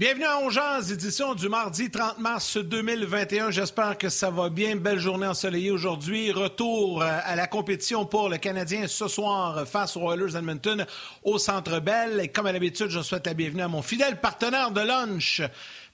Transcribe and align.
Bienvenue 0.00 0.24
à 0.24 0.38
Ongeance, 0.38 0.90
édition 0.90 1.34
du 1.34 1.50
mardi 1.50 1.90
30 1.90 2.20
mars 2.20 2.56
2021. 2.56 3.50
J'espère 3.50 3.98
que 3.98 4.08
ça 4.08 4.30
va 4.30 4.48
bien. 4.48 4.74
Belle 4.76 4.98
journée 4.98 5.26
ensoleillée 5.26 5.70
aujourd'hui. 5.70 6.32
Retour 6.32 7.02
euh, 7.02 7.18
à 7.22 7.36
la 7.36 7.46
compétition 7.46 8.06
pour 8.06 8.30
le 8.30 8.38
Canadien 8.38 8.88
ce 8.88 9.08
soir 9.08 9.68
face 9.68 9.98
aux 9.98 10.10
Oilers 10.10 10.38
Edmonton 10.38 10.86
au 11.22 11.36
Centre 11.36 11.80
Bell. 11.80 12.18
Et 12.18 12.28
comme 12.28 12.46
à 12.46 12.52
l'habitude, 12.52 12.88
je 12.88 13.02
souhaite 13.02 13.26
la 13.26 13.34
bienvenue 13.34 13.60
à 13.60 13.68
mon 13.68 13.82
fidèle 13.82 14.18
partenaire 14.18 14.70
de 14.70 14.80
lunch, 14.80 15.42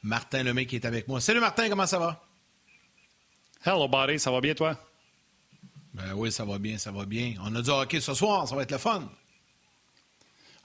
Martin 0.05 0.45
Lemay, 0.45 0.67
qui 0.67 0.77
est 0.77 0.85
avec 0.85 1.09
moi. 1.09 1.21
Salut 1.21 1.41
Martin, 1.41 1.69
comment 1.69 1.89
ça 1.89 1.99
va? 1.99 2.23
Hello, 3.65 3.89
buddy. 3.89 4.21
Ça 4.21 4.31
va 4.31 4.41
bien, 4.41 4.55
toi? 4.55 4.79
Ben 5.95 6.13
oui, 6.15 6.31
ça 6.31 6.45
va 6.45 6.59
bien, 6.59 6.79
ça 6.79 6.93
va 6.93 7.07
bien. 7.07 7.35
On 7.43 7.53
a 7.57 7.61
du 7.61 7.71
hockey 7.71 8.01
ce 8.01 8.15
soir, 8.15 8.47
ça 8.47 8.55
va 8.55 8.63
être 8.63 8.71
le 8.71 8.79
fun. 8.79 9.03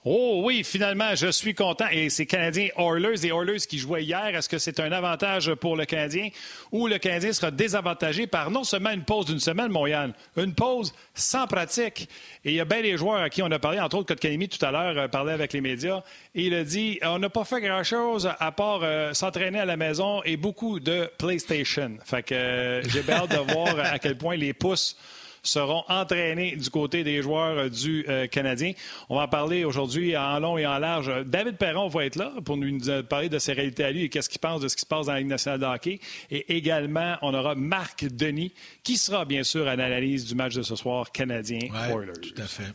Oh 0.04 0.42
oui, 0.44 0.64
finalement, 0.64 1.14
je 1.14 1.28
suis 1.28 1.54
content. 1.54 1.86
Et 1.92 2.10
c'est 2.10 2.26
Canadien 2.26 2.70
Oilers, 2.76 3.18
les 3.22 3.28
Oilers 3.28 3.60
qui 3.70 3.78
jouaient 3.78 4.04
hier. 4.04 4.36
Est-ce 4.36 4.50
que 4.50 4.58
c'est 4.58 4.80
un 4.80 4.92
avantage 4.92 5.54
pour 5.54 5.76
le 5.76 5.86
Canadien 5.86 6.30
ou 6.72 6.88
le 6.88 6.98
Canadien 6.98 7.32
sera 7.34 7.52
désavantagé 7.52 8.26
par 8.26 8.50
non 8.50 8.64
seulement 8.64 8.90
une 8.90 9.04
pause 9.04 9.28
d'une 9.28 9.40
semaine, 9.40 9.68
Montréal, 9.72 10.16
une 10.38 10.56
pause 10.56 10.92
sans 11.14 11.46
pratique? 11.46 12.10
Et 12.44 12.50
il 12.50 12.56
y 12.56 12.60
a 12.60 12.66
bien 12.66 12.82
des 12.82 12.98
joueurs 12.98 13.22
à 13.22 13.30
qui 13.30 13.44
on 13.44 13.52
a 13.52 13.60
parlé, 13.60 13.80
entre 13.80 13.98
autres 13.98 14.08
Kotkaniemi 14.08 14.50
tout 14.50 14.66
à 14.66 14.72
l'heure, 14.72 14.98
euh, 14.98 15.08
parlait 15.08 15.34
avec 15.34 15.54
les 15.54 15.62
médias, 15.62 16.02
et 16.34 16.48
il 16.48 16.56
a 16.56 16.64
dit 16.64 16.98
on 17.04 17.20
n'a 17.20 17.30
pas 17.30 17.46
fait 17.46 17.62
grand-chose 17.62 18.28
à 18.40 18.52
part 18.52 18.80
euh, 18.82 19.14
s'entraîner 19.14 19.60
à 19.60 19.66
la 19.66 19.78
maison 19.78 20.24
et 20.24 20.36
beaucoup 20.36 20.80
de 20.80 21.12
PlayStation. 21.20 21.98
Fait 22.04 22.24
que 22.24 22.34
euh, 22.34 22.84
j'ai 22.90 23.08
hâte 23.08 23.30
de 23.30 23.54
voir 23.54 23.80
à 23.80 24.00
quel 24.00 24.18
point 24.18 24.36
les 24.36 24.54
pouces 24.54 24.98
seront 25.44 25.84
entraînés 25.88 26.56
du 26.56 26.70
côté 26.70 27.04
des 27.04 27.22
joueurs 27.22 27.58
euh, 27.58 27.70
du 27.70 28.06
euh, 28.08 28.28
Canadien. 28.28 28.74
On 29.10 29.18
va 29.18 29.24
en 29.24 29.28
parler 29.28 29.64
aujourd'hui 29.64 30.16
en 30.16 30.40
long 30.40 30.58
et 30.58 30.66
en 30.66 30.78
large. 30.78 31.12
David 31.26 31.58
Perron 31.58 31.88
va 31.88 32.06
être 32.06 32.16
là 32.16 32.32
pour 32.46 32.58
nous 32.58 32.80
parler 33.04 33.30
de 33.30 33.40
ses 33.40 33.54
réalités 33.54 33.84
à 33.84 33.92
lui 33.92 34.04
et 34.04 34.10
qu'est-ce 34.10 34.30
qu'il 34.30 34.40
pense 34.40 34.62
de 34.62 34.68
ce 34.68 34.76
qui 34.76 34.82
se 34.82 34.86
passe 34.86 35.08
dans 35.08 35.14
la 35.14 35.20
Ligue 35.20 35.30
nationale 35.30 35.60
de 35.60 35.66
hockey. 35.66 36.00
Et 36.30 36.56
également, 36.56 37.18
on 37.22 37.34
aura 37.34 37.56
Marc 37.56 38.06
Denis 38.06 38.54
qui 38.84 38.98
sera 38.98 39.26
bien 39.26 39.44
sûr 39.44 39.68
à 39.68 39.76
l'analyse 39.76 40.26
du 40.26 40.36
match 40.36 40.56
de 40.56 40.62
ce 40.62 40.76
soir 40.76 41.12
canadien-Oilers. 41.12 42.14
tout 42.22 42.42
à 42.42 42.46
fait. 42.46 42.74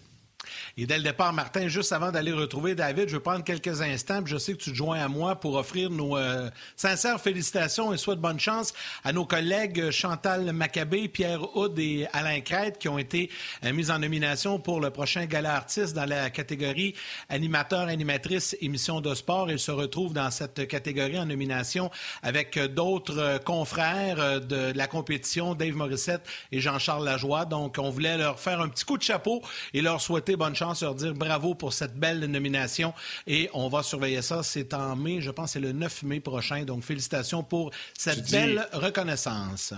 Et 0.78 0.84
dès 0.84 0.98
le 0.98 1.04
départ, 1.04 1.32
Martin, 1.32 1.68
juste 1.68 1.90
avant 1.92 2.10
d'aller 2.10 2.32
retrouver 2.32 2.74
David, 2.74 3.08
je 3.08 3.16
vais 3.16 3.22
prendre 3.22 3.42
quelques 3.42 3.80
instants. 3.80 4.20
je 4.26 4.36
sais 4.36 4.52
que 4.52 4.58
tu 4.58 4.72
te 4.72 4.76
joins 4.76 5.00
à 5.00 5.08
moi 5.08 5.36
pour 5.36 5.54
offrir 5.54 5.88
nos 5.88 6.18
euh, 6.18 6.50
sincères 6.76 7.18
félicitations 7.18 7.94
et 7.94 7.96
souhaite 7.96 8.18
bonne 8.18 8.38
chance 8.38 8.74
à 9.02 9.14
nos 9.14 9.24
collègues 9.24 9.90
Chantal 9.90 10.52
Maccabé, 10.52 11.08
Pierre 11.08 11.56
Houd 11.56 11.78
et 11.78 12.06
Alain 12.12 12.42
Crête 12.42 12.76
qui 12.78 12.90
ont 12.90 12.98
été 12.98 13.30
euh, 13.64 13.72
mis 13.72 13.90
en 13.90 14.00
nomination 14.00 14.58
pour 14.58 14.82
le 14.82 14.90
prochain 14.90 15.24
gala 15.24 15.54
artiste 15.54 15.94
dans 15.94 16.04
la 16.04 16.28
catégorie 16.28 16.94
animateur, 17.30 17.88
animatrice, 17.88 18.54
émission 18.60 19.00
de 19.00 19.14
sport. 19.14 19.50
Ils 19.50 19.58
se 19.58 19.70
retrouvent 19.70 20.12
dans 20.12 20.30
cette 20.30 20.68
catégorie 20.68 21.18
en 21.18 21.24
nomination 21.24 21.90
avec 22.22 22.58
d'autres 22.58 23.18
euh, 23.18 23.38
confrères 23.38 24.42
de 24.42 24.74
la 24.76 24.86
compétition, 24.88 25.54
Dave 25.54 25.74
Morissette 25.74 26.28
et 26.52 26.60
Jean-Charles 26.60 27.06
Lajoie. 27.06 27.46
Donc, 27.46 27.76
on 27.78 27.88
voulait 27.88 28.18
leur 28.18 28.38
faire 28.38 28.60
un 28.60 28.68
petit 28.68 28.84
coup 28.84 28.98
de 28.98 29.02
chapeau 29.02 29.40
et 29.72 29.80
leur 29.80 30.02
souhaiter 30.02 30.36
bonne 30.36 30.54
chance 30.54 30.65
leur 30.80 30.94
dire 30.94 31.14
bravo 31.14 31.54
pour 31.54 31.72
cette 31.72 31.94
belle 31.94 32.20
nomination 32.20 32.94
et 33.26 33.48
on 33.54 33.68
va 33.68 33.82
surveiller 33.82 34.22
ça. 34.22 34.42
C'est 34.42 34.74
en 34.74 34.96
mai, 34.96 35.20
je 35.20 35.30
pense, 35.30 35.52
c'est 35.52 35.60
le 35.60 35.72
9 35.72 36.02
mai 36.04 36.20
prochain. 36.20 36.64
Donc, 36.64 36.82
félicitations 36.82 37.42
pour 37.42 37.70
cette 37.96 38.30
belle 38.30 38.66
reconnaissance. 38.72 39.74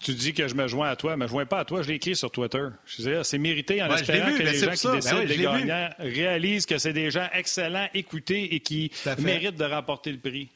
Tu 0.00 0.14
dis 0.14 0.32
que 0.32 0.48
je 0.48 0.54
me 0.54 0.66
joins 0.68 0.88
à 0.88 0.96
toi, 0.96 1.16
mais 1.16 1.26
je 1.26 1.32
ne 1.32 1.38
joins 1.38 1.46
pas 1.46 1.60
à 1.60 1.64
toi, 1.64 1.82
je 1.82 1.88
l'ai 1.88 1.94
écrit 1.94 2.16
sur 2.16 2.30
Twitter. 2.30 2.66
C'est 3.22 3.38
mérité 3.38 3.82
en 3.82 3.94
espérant 3.94 4.36
que 4.36 4.42
les 4.42 4.58
gens 4.58 4.70
qui 4.70 4.96
décident 4.96 5.18
ben 5.18 5.26
des 5.26 5.36
gagnants 5.36 5.90
réalisent 5.98 6.66
que 6.66 6.78
c'est 6.78 6.92
des 6.92 7.10
gens 7.10 7.28
excellents, 7.32 7.88
écoutés 7.94 8.54
et 8.54 8.60
qui 8.60 8.90
méritent 9.18 9.58
de 9.58 9.64
remporter 9.64 10.12
le 10.12 10.18
prix. 10.18 10.48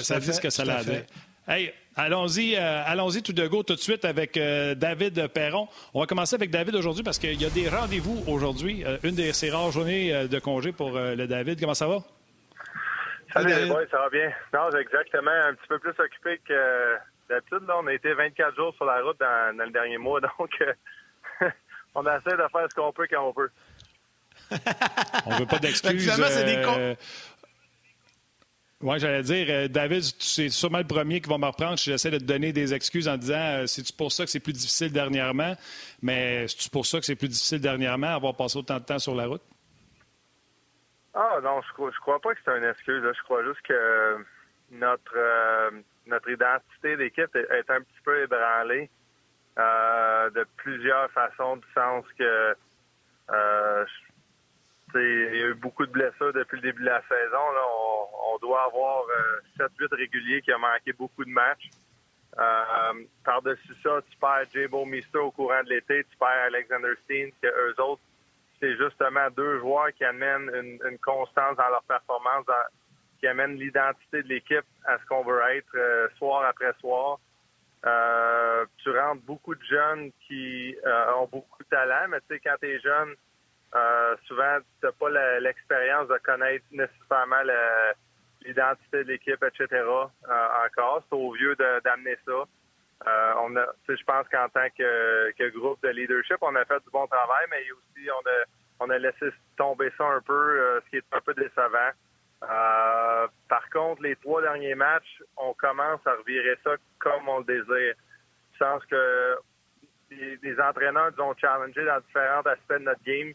ça, 0.00 0.20
dit 0.20 0.32
ce 0.32 0.40
que 0.40 0.50
ça 0.50 0.64
l'a 0.64 0.82
Hey, 1.46 1.72
allons-y, 1.96 2.56
euh, 2.56 2.82
allons-y 2.86 3.22
tout 3.22 3.32
de 3.32 3.46
go 3.46 3.62
tout 3.62 3.74
de 3.74 3.80
suite 3.80 4.04
avec 4.04 4.36
euh, 4.36 4.74
David 4.74 5.28
Perron. 5.28 5.68
On 5.92 6.00
va 6.00 6.06
commencer 6.06 6.34
avec 6.34 6.50
David 6.50 6.74
aujourd'hui 6.74 7.02
parce 7.02 7.18
qu'il 7.18 7.40
y 7.40 7.44
a 7.44 7.50
des 7.50 7.68
rendez-vous 7.68 8.22
aujourd'hui. 8.26 8.84
Euh, 8.84 8.98
une 9.02 9.14
de 9.14 9.32
ces 9.32 9.50
rares 9.50 9.70
journées 9.70 10.28
de 10.28 10.38
congé 10.38 10.72
pour 10.72 10.92
le 10.92 11.26
David. 11.26 11.60
Comment 11.60 11.74
ça 11.74 11.86
va? 11.86 11.98
Salut 13.32 13.52
les 13.52 13.66
boys, 13.66 13.86
ça 13.90 13.98
va 13.98 14.08
bien? 14.10 14.30
Non, 14.52 14.68
j'ai 14.72 14.78
exactement 14.78 15.30
un 15.30 15.54
petit 15.54 15.66
peu 15.68 15.78
plus 15.78 15.94
occupé 15.98 16.40
que 16.46 16.94
d'habitude. 17.28 17.68
On 17.68 17.86
a 17.86 17.92
été 17.92 18.12
24 18.14 18.54
jours 18.54 18.74
sur 18.76 18.84
la 18.84 19.02
route 19.02 19.18
dans, 19.18 19.56
le 19.58 19.70
dernier 19.70 19.98
mois, 19.98 20.20
donc 20.38 20.50
on 21.94 22.02
essaie 22.02 22.36
de 22.36 22.48
faire 22.52 22.66
ce 22.70 22.74
qu'on 22.74 22.92
peut 22.92 23.06
quand 23.10 23.26
on 23.26 23.32
peut. 23.32 23.50
on 25.26 25.36
veut 25.36 25.46
pas 25.46 25.58
d'excuses. 25.60 26.10
c'est 26.10 26.44
des 26.44 26.96
oui, 28.84 28.98
j'allais 28.98 29.22
dire, 29.22 29.46
euh, 29.48 29.66
David, 29.66 30.02
c'est 30.18 30.50
sûrement 30.50 30.76
le 30.76 30.84
premier 30.84 31.18
qui 31.22 31.30
va 31.30 31.38
me 31.38 31.46
reprendre 31.46 31.78
j'essaie 31.78 32.10
de 32.10 32.18
te 32.18 32.24
donner 32.24 32.52
des 32.52 32.74
excuses 32.74 33.08
en 33.08 33.16
disant 33.16 33.62
euh, 33.62 33.66
c'est-tu 33.66 33.94
pour 33.94 34.12
ça 34.12 34.24
que 34.24 34.30
c'est 34.30 34.40
plus 34.40 34.52
difficile 34.52 34.92
dernièrement? 34.92 35.54
Mais 36.02 36.46
c'est-tu 36.48 36.68
pour 36.68 36.84
ça 36.84 36.98
que 36.98 37.06
c'est 37.06 37.16
plus 37.16 37.28
difficile 37.28 37.62
dernièrement, 37.62 38.08
avoir 38.08 38.36
passé 38.36 38.58
autant 38.58 38.78
de 38.78 38.84
temps 38.84 38.98
sur 38.98 39.14
la 39.14 39.24
route? 39.24 39.40
Ah 41.14 41.38
non, 41.42 41.62
je 41.62 41.72
crois, 41.72 41.90
crois 41.92 42.20
pas 42.20 42.34
que 42.34 42.40
c'est 42.44 42.58
une 42.58 42.64
excuse. 42.64 43.02
Je 43.02 43.22
crois 43.22 43.42
juste 43.42 43.62
que 43.62 44.22
notre 44.72 45.16
euh, 45.16 45.70
notre 46.06 46.28
identité 46.28 46.98
d'équipe 46.98 47.34
est, 47.36 47.70
un 47.70 47.80
petit 47.80 48.00
peu 48.04 48.22
ébranlée 48.22 48.90
de 49.56 50.46
plusieurs 50.58 51.10
façons, 51.12 51.56
du 51.56 51.66
sens 51.74 52.04
que 52.18 52.54
il 55.00 55.36
y 55.36 55.42
a 55.42 55.46
eu 55.48 55.54
beaucoup 55.54 55.86
de 55.86 55.90
blessures 55.90 56.32
depuis 56.32 56.56
le 56.56 56.62
début 56.62 56.82
de 56.82 56.88
la 56.88 57.02
saison. 57.02 57.38
On, 58.32 58.38
doit 58.38 58.64
avoir 58.64 59.04
7-8 59.58 59.68
euh, 59.80 59.88
réguliers 59.92 60.42
qui 60.42 60.52
ont 60.52 60.58
manqué 60.58 60.92
beaucoup 60.92 61.24
de 61.24 61.30
matchs. 61.30 61.70
Euh, 62.36 63.04
par-dessus 63.24 63.74
ça, 63.82 64.00
tu 64.10 64.18
perds 64.18 64.46
Jabo 64.52 64.84
Mister 64.84 65.18
au 65.18 65.30
courant 65.30 65.62
de 65.62 65.70
l'été, 65.70 66.04
tu 66.04 66.16
perds 66.18 66.46
Alexander 66.46 66.92
Steen, 67.04 67.30
que 67.40 67.46
eux 67.46 67.80
autres, 67.80 68.02
c'est 68.60 68.76
justement 68.76 69.30
deux 69.30 69.60
joueurs 69.60 69.92
qui 69.94 70.04
amènent 70.04 70.50
une, 70.52 70.98
constance 70.98 71.56
dans 71.56 71.68
leur 71.68 71.84
performance, 71.84 72.44
qui 73.20 73.28
amènent 73.28 73.56
l'identité 73.56 74.22
de 74.22 74.28
l'équipe 74.28 74.66
à 74.84 74.98
ce 74.98 75.06
qu'on 75.06 75.22
veut 75.22 75.40
être 75.52 75.76
euh, 75.76 76.08
soir 76.18 76.44
après 76.44 76.72
soir. 76.80 77.18
tu 78.78 78.90
rentres 78.90 79.22
beaucoup 79.22 79.54
de 79.54 79.64
jeunes 79.64 80.10
qui 80.26 80.76
ont 81.16 81.28
beaucoup 81.30 81.62
de 81.62 81.68
talent, 81.68 82.08
mais 82.08 82.20
tu 82.20 82.34
sais, 82.34 82.40
quand 82.40 82.56
tu 82.60 82.66
es 82.66 82.80
jeune, 82.80 83.14
euh, 83.74 84.16
souvent, 84.26 84.58
tu 84.80 84.86
n'as 84.86 84.92
pas 84.92 85.40
l'expérience 85.40 86.08
de 86.08 86.18
connaître 86.18 86.64
nécessairement 86.70 87.42
l'identité 88.44 89.04
de 89.04 89.08
l'équipe, 89.10 89.42
etc. 89.42 89.66
Euh, 89.72 90.06
encore. 90.66 91.02
C'est 91.08 91.16
au 91.16 91.32
vieux 91.32 91.56
d'amener 91.56 92.16
ça. 92.24 92.44
Euh, 93.06 93.32
on 93.42 93.56
a, 93.56 93.66
je 93.88 94.04
pense 94.04 94.28
qu'en 94.28 94.48
tant 94.48 94.68
que, 94.78 95.48
groupe 95.58 95.82
de 95.82 95.88
leadership, 95.88 96.36
on 96.40 96.54
a 96.54 96.64
fait 96.64 96.82
du 96.84 96.90
bon 96.90 97.06
travail, 97.06 97.46
mais 97.50 97.62
aussi 97.72 98.08
on 98.08 98.28
a, 98.28 98.44
on 98.86 98.90
a 98.90 98.98
laissé 98.98 99.30
tomber 99.56 99.90
ça 99.98 100.04
un 100.04 100.20
peu, 100.20 100.80
ce 100.84 100.90
qui 100.90 100.96
est 100.98 101.04
un 101.12 101.20
peu 101.20 101.34
décevant. 101.34 101.90
par 103.48 103.68
contre, 103.70 104.02
les 104.02 104.16
trois 104.16 104.40
derniers 104.40 104.76
matchs, 104.76 105.22
on 105.36 105.52
commence 105.54 106.00
à 106.06 106.12
revirer 106.14 106.56
ça 106.62 106.76
comme 107.00 107.28
on 107.28 107.38
le 107.38 107.44
désire. 107.44 107.94
Je 108.52 108.58
pense 108.58 108.84
que 108.86 109.36
les, 110.10 110.60
entraîneurs 110.60 111.10
nous 111.16 111.24
ont 111.24 111.34
challengé 111.36 111.84
dans 111.84 112.00
différents 112.00 112.42
aspects 112.42 112.72
de 112.72 112.78
notre 112.78 113.02
game. 113.02 113.34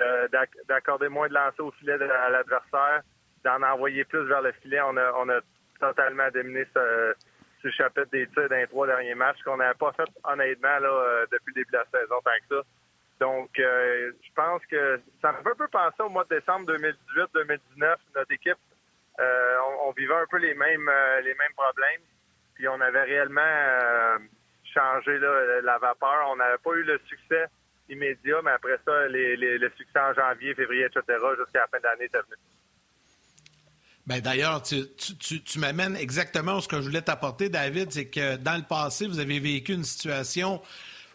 Euh, 0.00 0.28
d'accorder 0.68 1.08
moins 1.08 1.28
de 1.28 1.34
lancers 1.34 1.64
au 1.64 1.72
filet 1.72 1.98
de, 1.98 2.04
à 2.04 2.30
l'adversaire, 2.30 3.02
d'en 3.42 3.60
envoyer 3.62 4.04
plus 4.04 4.22
vers 4.26 4.42
le 4.42 4.52
filet. 4.52 4.80
On 4.80 4.96
a, 4.96 5.40
totalement 5.80 6.28
dominé 6.30 6.64
ce, 6.74 7.70
chapitre 7.70 8.10
des 8.12 8.26
tirs 8.28 8.48
dans 8.48 8.56
les 8.56 8.66
trois 8.68 8.86
derniers 8.86 9.14
matchs 9.14 9.42
qu'on 9.44 9.56
n'avait 9.56 9.74
pas 9.74 9.92
fait 9.92 10.08
honnêtement 10.24 10.78
là, 10.78 10.88
euh, 10.88 11.26
depuis 11.32 11.52
le 11.54 11.62
début 11.62 11.72
de 11.72 11.78
la 11.78 11.84
saison 11.86 12.14
tant 12.24 12.30
que 12.48 12.56
ça. 12.56 12.62
Donc, 13.20 13.58
euh, 13.58 14.12
je 14.22 14.32
pense 14.34 14.64
que 14.66 15.00
ça 15.20 15.32
me 15.32 15.42
fait 15.42 15.50
un 15.50 15.54
peu 15.56 15.68
penser 15.68 16.00
au 16.00 16.08
mois 16.10 16.24
de 16.24 16.36
décembre 16.38 16.72
2018-2019. 16.72 17.96
Notre 18.14 18.32
équipe, 18.32 18.58
on, 19.18 19.90
vivait 19.96 20.14
un 20.14 20.26
peu 20.30 20.38
les 20.38 20.54
mêmes 20.54 20.90
les 21.24 21.34
mêmes 21.34 21.54
problèmes. 21.56 22.02
Puis 22.54 22.68
on 22.68 22.80
avait 22.80 23.02
réellement 23.02 24.18
changé 24.72 25.18
la 25.18 25.78
vapeur. 25.78 26.28
On 26.28 26.36
n'avait 26.36 26.58
pas 26.58 26.74
eu 26.74 26.84
le 26.84 27.00
succès 27.08 27.46
immédiat, 27.88 28.40
mais 28.44 28.52
après 28.52 28.78
ça, 28.84 29.08
les, 29.08 29.36
le 29.36 29.70
succès 29.76 29.98
en 29.98 30.14
janvier, 30.14 30.54
février, 30.54 30.84
etc., 30.84 31.02
jusqu'à 31.38 31.60
la 31.60 31.66
fin 31.68 31.78
de 31.78 31.84
l'année 31.84 32.04
est 32.04 32.16
venu. 32.16 32.36
Ben 34.06 34.20
d'ailleurs, 34.20 34.62
tu, 34.62 34.86
tu, 34.96 35.58
m'amènes 35.58 35.94
exactement 35.94 36.62
ce 36.62 36.68
que 36.68 36.76
je 36.76 36.82
voulais 36.82 37.02
t'apporter, 37.02 37.50
David, 37.50 37.92
c'est 37.92 38.08
que 38.08 38.36
dans 38.36 38.56
le 38.56 38.62
passé, 38.62 39.06
vous 39.06 39.18
avez 39.18 39.38
vécu 39.38 39.74
une 39.74 39.84
situation, 39.84 40.62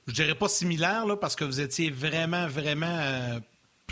je 0.08 0.14
dirais 0.14 0.36
pas 0.36 0.48
similaire, 0.48 1.08
là, 1.08 1.18
parce 1.18 1.36
que 1.36 1.44
vous 1.44 1.60
étiez 1.60 1.90
vraiment, 1.90 2.48
vraiment 2.48 2.86
euh, 2.86 3.40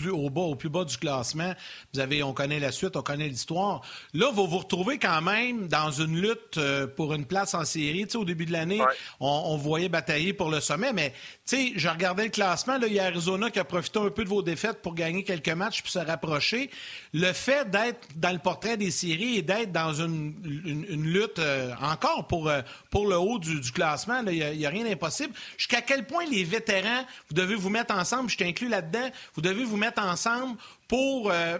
plus 0.01 0.11
au 0.11 0.29
bas, 0.29 0.41
au 0.41 0.55
plus 0.55 0.69
bas 0.69 0.83
du 0.83 0.97
classement. 0.97 1.53
Vous 1.93 1.99
avez, 1.99 2.23
on 2.23 2.33
connaît 2.33 2.59
la 2.59 2.71
suite, 2.71 2.95
on 2.95 3.01
connaît 3.01 3.27
l'histoire. 3.27 3.81
Là, 4.13 4.31
vous 4.33 4.47
vous 4.47 4.57
retrouvez 4.59 4.97
quand 4.97 5.21
même 5.21 5.67
dans 5.67 5.91
une 5.91 6.19
lutte 6.19 6.57
euh, 6.57 6.87
pour 6.87 7.13
une 7.13 7.25
place 7.25 7.53
en 7.53 7.65
série. 7.65 8.05
Tu 8.05 8.11
sais, 8.11 8.17
au 8.17 8.25
début 8.25 8.45
de 8.45 8.51
l'année, 8.51 8.81
on, 9.19 9.27
on, 9.27 9.57
voyait 9.57 9.89
batailler 9.89 10.33
pour 10.33 10.49
le 10.49 10.59
sommet, 10.59 10.93
mais 10.93 11.13
tu 11.45 11.55
sais, 11.55 11.73
je 11.75 11.87
regardais 11.87 12.23
le 12.25 12.29
classement. 12.29 12.77
Là, 12.77 12.87
il 12.87 12.93
y 12.93 12.99
a 12.99 13.05
Arizona 13.05 13.49
qui 13.49 13.59
a 13.59 13.63
profité 13.63 13.99
un 13.99 14.09
peu 14.09 14.23
de 14.23 14.29
vos 14.29 14.41
défaites 14.41 14.81
pour 14.81 14.95
gagner 14.95 15.23
quelques 15.23 15.49
matchs 15.49 15.81
puis 15.81 15.91
se 15.91 15.99
rapprocher. 15.99 16.69
Le 17.13 17.31
fait 17.33 17.69
d'être 17.69 18.07
dans 18.15 18.31
le 18.31 18.39
portrait 18.39 18.77
des 18.77 18.91
séries 18.91 19.37
et 19.37 19.41
d'être 19.41 19.71
dans 19.71 19.93
une, 19.93 20.33
une, 20.65 21.03
lutte 21.03 21.39
euh, 21.39 21.73
encore 21.81 22.27
pour, 22.27 22.47
euh, 22.47 22.61
pour 22.89 23.07
le 23.07 23.17
haut 23.17 23.39
du, 23.39 23.59
du 23.59 23.71
classement, 23.71 24.21
il 24.27 24.57
n'y 24.57 24.65
a, 24.65 24.67
a, 24.67 24.71
rien 24.71 24.83
d'impossible. 24.83 25.33
Jusqu'à 25.57 25.81
quel 25.81 26.05
point 26.05 26.25
les 26.25 26.43
vétérans, 26.43 27.05
vous 27.29 27.35
devez 27.35 27.55
vous 27.55 27.69
mettre 27.69 27.93
ensemble, 27.93 28.29
je 28.29 28.37
t'inclus 28.37 28.69
là-dedans, 28.69 29.09
vous 29.35 29.41
devez 29.41 29.63
vous 29.63 29.77
mettre 29.77 29.90
ensemble 29.99 30.57
pour, 30.87 31.31
euh, 31.31 31.57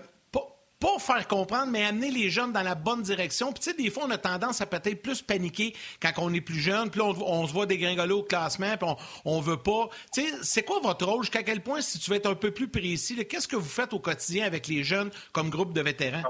pas 0.82 0.98
faire 0.98 1.28
comprendre, 1.28 1.72
mais 1.72 1.86
amener 1.86 2.10
les 2.10 2.30
jeunes 2.30 2.52
dans 2.52 2.64
la 2.64 2.74
bonne 2.74 3.04
direction. 3.04 3.54
Puis, 3.54 3.64
tu 3.64 3.70
sais, 3.70 3.78
des 3.78 3.92
fois, 3.92 4.04
on 4.08 4.10
a 4.10 4.18
tendance 4.18 4.62
à 4.62 4.66
peut-être 4.66 5.02
plus 5.02 5.22
paniquer 5.22 5.74
quand 6.02 6.12
on 6.18 6.34
est 6.34 6.42
plus 6.42 6.60
jeune. 6.60 6.90
Puis 6.90 7.00
on, 7.02 7.46
se 7.46 7.54
voit 7.54 7.68
dégringoler 7.68 8.14
au 8.14 8.24
classement, 8.24 8.76
puis 8.78 8.90
on, 9.24 9.38
ne 9.38 9.44
veut 9.44 9.62
pas. 9.62 9.90
Tu 10.12 10.22
sais, 10.22 10.38
c'est 10.42 10.64
quoi 10.64 10.80
votre 10.82 11.06
rôle? 11.06 11.22
Jusqu'à 11.22 11.44
quel 11.44 11.62
point, 11.62 11.82
si 11.82 12.00
tu 12.00 12.10
veux 12.10 12.18
être 12.18 12.30
un 12.30 12.36
peu 12.36 12.52
plus 12.52 12.68
précis, 12.68 13.16
qu'est-ce 13.28 13.48
que 13.48 13.56
vous 13.56 13.70
faites 13.70 13.94
au 13.94 14.00
quotidien 14.00 14.46
avec 14.46 14.68
les 14.68 14.84
jeunes 14.84 15.12
comme 15.34 15.52
groupe 15.52 15.74
de 15.74 15.82
vétérans? 15.82 16.24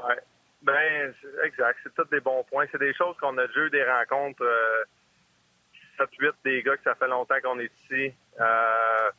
Ben, 0.62 1.13
exact. 1.44 1.80
C'est 1.83 1.95
tous 1.95 2.09
des 2.12 2.19
bons 2.19 2.44
points. 2.44 2.65
C'est 2.71 2.80
des 2.80 2.94
choses 2.94 3.15
qu'on 3.19 3.38
a 3.38 3.48
déjà 3.48 3.62
eu 3.62 3.69
des 3.69 3.83
rencontres. 3.83 4.44
Euh, 4.44 4.83
7-8 5.98 6.31
des 6.44 6.63
gars 6.63 6.77
que 6.77 6.83
ça 6.83 6.95
fait 6.95 7.07
longtemps 7.07 7.39
qu'on 7.44 7.59
est 7.59 7.71
ici. 7.86 8.13
Euh, 8.39 9.12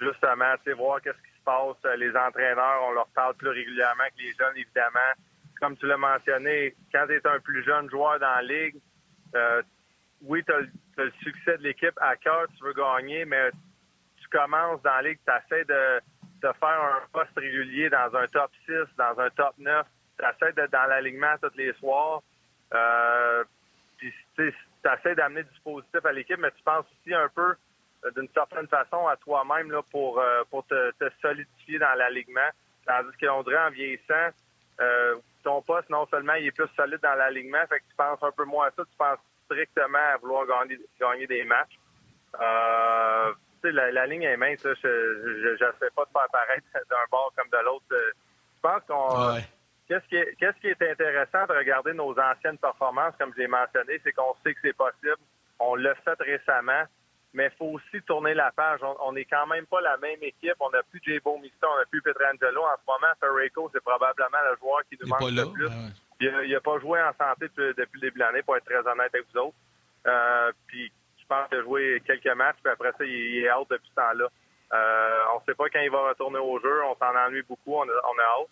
justement, 0.00 0.54
tu 0.58 0.64
sais, 0.64 0.72
voir 0.72 1.00
qu'est-ce 1.00 1.18
qui 1.18 1.38
se 1.38 1.44
passe. 1.44 1.76
Euh, 1.84 1.96
les 1.96 2.14
entraîneurs, 2.16 2.82
on 2.88 2.92
leur 2.92 3.08
parle 3.08 3.34
plus 3.34 3.50
régulièrement 3.50 4.04
que 4.16 4.22
les 4.22 4.32
jeunes, 4.32 4.56
évidemment. 4.56 5.12
Comme 5.60 5.76
tu 5.76 5.86
l'as 5.86 5.96
mentionné, 5.96 6.74
quand 6.92 7.06
tu 7.06 7.14
es 7.14 7.26
un 7.26 7.38
plus 7.40 7.62
jeune 7.64 7.88
joueur 7.90 8.18
dans 8.18 8.34
la 8.36 8.42
ligue, 8.42 8.76
euh, 9.34 9.62
oui, 10.22 10.42
tu 10.44 10.52
as, 10.52 10.60
le 10.96 11.10
succès 11.22 11.58
de 11.58 11.62
l'équipe 11.62 11.98
à 12.00 12.16
cœur, 12.16 12.46
tu 12.56 12.64
veux 12.64 12.72
gagner, 12.72 13.24
mais 13.24 13.50
tu 14.20 14.28
commences 14.28 14.82
dans 14.82 14.96
la 14.96 15.02
ligue, 15.02 15.18
tu 15.26 15.32
essaies 15.32 15.64
de, 15.64 16.00
de 16.42 16.52
faire 16.58 16.82
un 16.82 17.00
poste 17.12 17.36
régulier 17.36 17.88
dans 17.90 18.14
un 18.14 18.26
top 18.26 18.50
6, 18.66 18.72
dans 18.96 19.18
un 19.18 19.30
top 19.30 19.54
9. 19.58 19.86
Tu 20.18 20.24
essaies 20.24 20.52
d'être 20.52 20.72
dans 20.72 20.86
l'alignement 20.86 21.34
tous 21.40 21.56
les 21.56 21.72
soirs. 21.74 22.22
Euh, 22.74 23.44
puis, 23.96 24.12
tu 24.36 24.52
essaies 24.84 25.14
d'amener 25.14 25.42
du 25.42 25.60
positif 25.62 26.04
à 26.04 26.12
l'équipe, 26.12 26.38
mais 26.38 26.50
tu 26.52 26.62
penses 26.62 26.86
aussi 26.86 27.14
un 27.14 27.28
peu 27.28 27.54
d'une 28.14 28.28
certaine 28.34 28.66
façon 28.68 29.06
à 29.08 29.16
toi-même 29.16 29.70
là, 29.70 29.82
pour, 29.90 30.18
euh, 30.18 30.42
pour 30.50 30.66
te, 30.66 30.90
te, 30.92 31.10
solidifier 31.20 31.78
dans 31.78 31.94
l'alignement. 31.94 32.48
Tandis 32.86 33.16
qu'on 33.18 33.42
dirait 33.42 33.66
en 33.66 33.70
vieillissant, 33.70 34.30
euh, 34.80 35.16
ton 35.44 35.62
poste, 35.62 35.90
non 35.90 36.06
seulement 36.06 36.34
il 36.34 36.46
est 36.46 36.52
plus 36.52 36.68
solide 36.76 37.00
dans 37.02 37.14
l'alignement, 37.14 37.66
fait 37.68 37.80
que 37.80 37.84
tu 37.90 37.96
penses 37.96 38.22
un 38.22 38.32
peu 38.32 38.44
moins 38.44 38.68
à 38.68 38.70
ça, 38.70 38.82
tu 38.84 38.96
penses 38.96 39.18
strictement 39.44 39.98
à 39.98 40.16
vouloir 40.16 40.46
gagner, 40.46 40.78
gagner 40.98 41.26
des 41.26 41.44
matchs. 41.44 41.78
Euh, 42.40 43.32
la, 43.64 43.92
la 43.92 44.06
ligne 44.06 44.22
est 44.22 44.36
mince, 44.36 44.64
là, 44.64 44.72
je 44.82 45.50
n'essaie 45.50 45.90
pas 45.94 46.04
de 46.04 46.10
faire 46.12 46.28
paraître 46.32 46.66
d'un 46.74 47.04
bord 47.10 47.32
comme 47.36 47.48
de 47.50 47.64
l'autre. 47.64 47.84
Je 47.90 48.60
pense 48.62 48.82
qu'on... 48.88 49.40
Qu'est-ce 49.90 50.06
qui, 50.06 50.14
est, 50.14 50.36
qu'est-ce 50.38 50.56
qui 50.60 50.68
est 50.68 50.82
intéressant 50.88 51.46
de 51.48 51.58
regarder 51.58 51.92
nos 51.92 52.16
anciennes 52.16 52.58
performances, 52.58 53.12
comme 53.18 53.32
je 53.34 53.40
l'ai 53.40 53.48
mentionné, 53.48 54.00
c'est 54.04 54.12
qu'on 54.12 54.36
sait 54.44 54.54
que 54.54 54.60
c'est 54.62 54.76
possible. 54.76 55.16
On 55.58 55.74
l'a 55.74 55.96
fait 55.96 56.14
récemment 56.20 56.84
mais 57.32 57.46
il 57.46 57.56
faut 57.56 57.72
aussi 57.76 58.02
tourner 58.02 58.34
la 58.34 58.50
page. 58.50 58.80
On 58.82 59.12
n'est 59.12 59.24
quand 59.24 59.46
même 59.46 59.66
pas 59.66 59.80
la 59.80 59.96
même 59.98 60.22
équipe. 60.22 60.54
On 60.58 60.70
n'a 60.70 60.82
plus 60.82 61.00
J. 61.04 61.20
Mista, 61.40 61.68
on 61.70 61.78
n'a 61.78 61.84
plus 61.88 62.02
Petrangelo. 62.02 62.62
En 62.62 62.76
ce 62.76 62.86
moment, 62.86 63.12
Ferreco, 63.20 63.70
c'est 63.72 63.82
probablement 63.82 64.38
le 64.50 64.56
joueur 64.58 64.80
qui 64.90 64.98
nous 65.00 65.08
manque 65.08 65.30
le 65.30 65.52
plus. 65.52 65.68
Ben 65.68 65.92
il 66.20 66.52
n'a 66.52 66.60
pas 66.60 66.78
joué 66.80 67.00
en 67.00 67.12
santé 67.12 67.46
depuis, 67.46 67.74
le 67.74 68.00
début 68.00 68.14
de 68.14 68.18
l'année, 68.18 68.42
pour 68.42 68.56
être 68.56 68.64
très 68.64 68.86
honnête 68.86 69.14
avec 69.14 69.24
vous 69.32 69.40
autres. 69.40 69.56
Euh, 70.06 70.52
puis 70.66 70.92
je 71.18 71.26
pense 71.26 71.48
qu'il 71.48 71.58
a 71.58 71.62
joué 71.62 72.02
quelques 72.06 72.36
matchs, 72.36 72.58
puis 72.62 72.72
après 72.72 72.92
ça, 72.92 73.04
il 73.04 73.44
est 73.44 73.52
out 73.52 73.66
depuis 73.70 73.88
ce 73.88 73.94
temps-là. 73.94 74.28
Euh, 74.72 75.18
on 75.34 75.40
ne 75.40 75.44
sait 75.46 75.54
pas 75.54 75.68
quand 75.72 75.80
il 75.80 75.90
va 75.90 76.10
retourner 76.10 76.38
au 76.38 76.60
jeu. 76.60 76.84
On 76.84 76.94
s'en 76.96 77.16
ennuie 77.16 77.42
beaucoup. 77.42 77.74
On, 77.74 77.88
a, 77.88 77.92
on 77.92 78.42
out. 78.42 78.48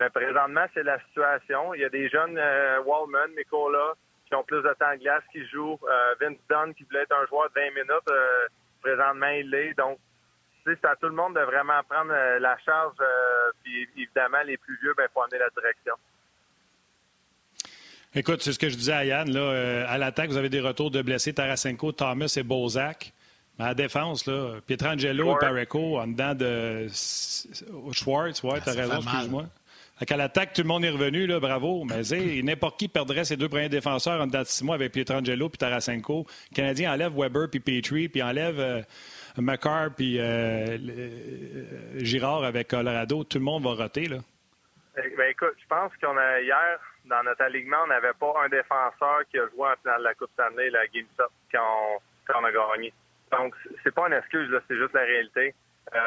Mais 0.00 0.10
présentement, 0.10 0.66
c'est 0.74 0.82
la 0.82 1.00
situation. 1.00 1.74
Il 1.74 1.80
y 1.80 1.84
a 1.84 1.88
des 1.88 2.08
jeunes, 2.08 2.38
euh, 2.38 2.80
Wallman, 2.82 3.28
Nicolas, 3.36 3.94
qui 4.28 4.34
ont 4.34 4.44
plus 4.44 4.62
de 4.62 4.74
temps 4.78 4.92
de 4.92 5.00
glace, 5.00 5.22
qui 5.32 5.46
jouent. 5.48 5.78
Euh, 5.82 6.14
Vince 6.20 6.38
Dunn, 6.48 6.74
qui 6.74 6.84
voulait 6.84 7.02
être 7.02 7.16
un 7.16 7.26
joueur 7.26 7.48
de 7.50 7.60
20 7.60 7.70
minutes, 7.70 8.10
euh, 8.10 8.46
présentement, 8.82 9.28
il 9.28 9.50
l'est. 9.50 9.74
Donc, 9.74 9.98
c'est 10.64 10.84
à 10.84 10.96
tout 10.96 11.06
le 11.06 11.14
monde 11.14 11.34
de 11.34 11.40
vraiment 11.40 11.82
prendre 11.88 12.12
euh, 12.12 12.38
la 12.38 12.56
charge. 12.58 12.96
puis, 13.64 13.88
évidemment, 13.96 14.42
les 14.44 14.56
plus 14.56 14.78
vieux, 14.82 14.92
il 14.92 14.96
ben, 14.96 15.08
faut 15.12 15.22
amener 15.22 15.38
la 15.38 15.48
direction. 15.50 15.94
Écoute, 18.14 18.42
c'est 18.42 18.52
ce 18.52 18.58
que 18.58 18.68
je 18.68 18.76
disais 18.76 18.92
à 18.92 19.04
Yann. 19.04 19.30
Là, 19.30 19.88
à 19.88 19.98
l'attaque, 19.98 20.30
vous 20.30 20.36
avez 20.36 20.48
des 20.48 20.60
retours 20.60 20.90
de 20.90 21.02
blessés, 21.02 21.34
Tarasenko, 21.34 21.92
Thomas 21.92 22.34
et 22.36 22.42
Bozak. 22.42 23.12
À 23.58 23.68
la 23.68 23.74
défense, 23.74 24.26
là, 24.26 24.60
Pietrangelo 24.66 25.34
et 25.34 25.38
Pareco 25.40 25.98
en 25.98 26.06
dedans 26.06 26.34
de 26.34 26.86
Schwartz. 27.92 28.42
Ouais, 28.44 28.60
t'as 28.64 28.72
raison, 28.72 29.00
excuse-moi. 29.00 29.44
À 30.00 30.16
l'attaque, 30.16 30.52
tout 30.52 30.62
le 30.62 30.68
monde 30.68 30.84
est 30.84 30.90
revenu, 30.90 31.26
là, 31.26 31.40
bravo. 31.40 31.84
Mais 31.84 32.02
n'importe 32.42 32.78
qui 32.78 32.86
perdrait 32.86 33.24
ses 33.24 33.36
deux 33.36 33.48
premiers 33.48 33.68
défenseurs 33.68 34.20
en 34.20 34.26
dedans 34.26 34.42
de 34.42 34.44
six 34.44 34.62
mois 34.64 34.76
avec 34.76 34.92
Pietrangelo 34.92 35.48
et 35.48 35.56
Tarasenko. 35.56 36.24
Le 36.52 36.54
Canadien 36.54 36.92
enlève 36.92 37.12
Weber 37.18 37.50
puis 37.50 37.58
Petrie, 37.58 38.08
puis 38.08 38.22
enlève 38.22 38.60
euh, 38.60 38.82
McCarr 39.38 39.90
puis 39.96 40.20
euh, 40.20 40.78
euh, 40.78 41.98
Girard 41.98 42.44
avec 42.44 42.68
Colorado. 42.68 43.24
Tout 43.24 43.38
le 43.38 43.44
monde 43.44 43.64
va 43.64 43.70
roter, 43.70 44.06
là. 44.06 44.18
Eh 45.04 45.16
ben, 45.16 45.30
écoute, 45.30 45.56
je 45.60 45.66
pense 45.66 45.92
qu'on 46.00 46.16
a 46.16 46.40
hier, 46.40 46.78
dans 47.04 47.22
notre 47.24 47.42
alignement, 47.42 47.78
on 47.84 47.88
n'avait 47.88 48.14
pas 48.20 48.34
un 48.44 48.48
défenseur 48.48 49.22
qui 49.30 49.38
a 49.38 49.48
joué 49.48 49.68
en 49.68 49.76
finale 49.82 49.98
de 49.98 50.04
la 50.04 50.14
Coupe 50.14 50.30
Stanley, 50.34 50.70
la 50.70 50.86
Game 50.88 51.06
Top, 51.16 51.32
quand, 51.52 52.00
on, 52.36 52.44
a 52.44 52.52
gagné. 52.52 52.92
Donc, 53.32 53.54
c'est 53.82 53.94
pas 53.94 54.06
une 54.06 54.14
excuse, 54.14 54.48
c'est 54.68 54.76
juste 54.76 54.94
la 54.94 55.02
réalité. 55.02 55.54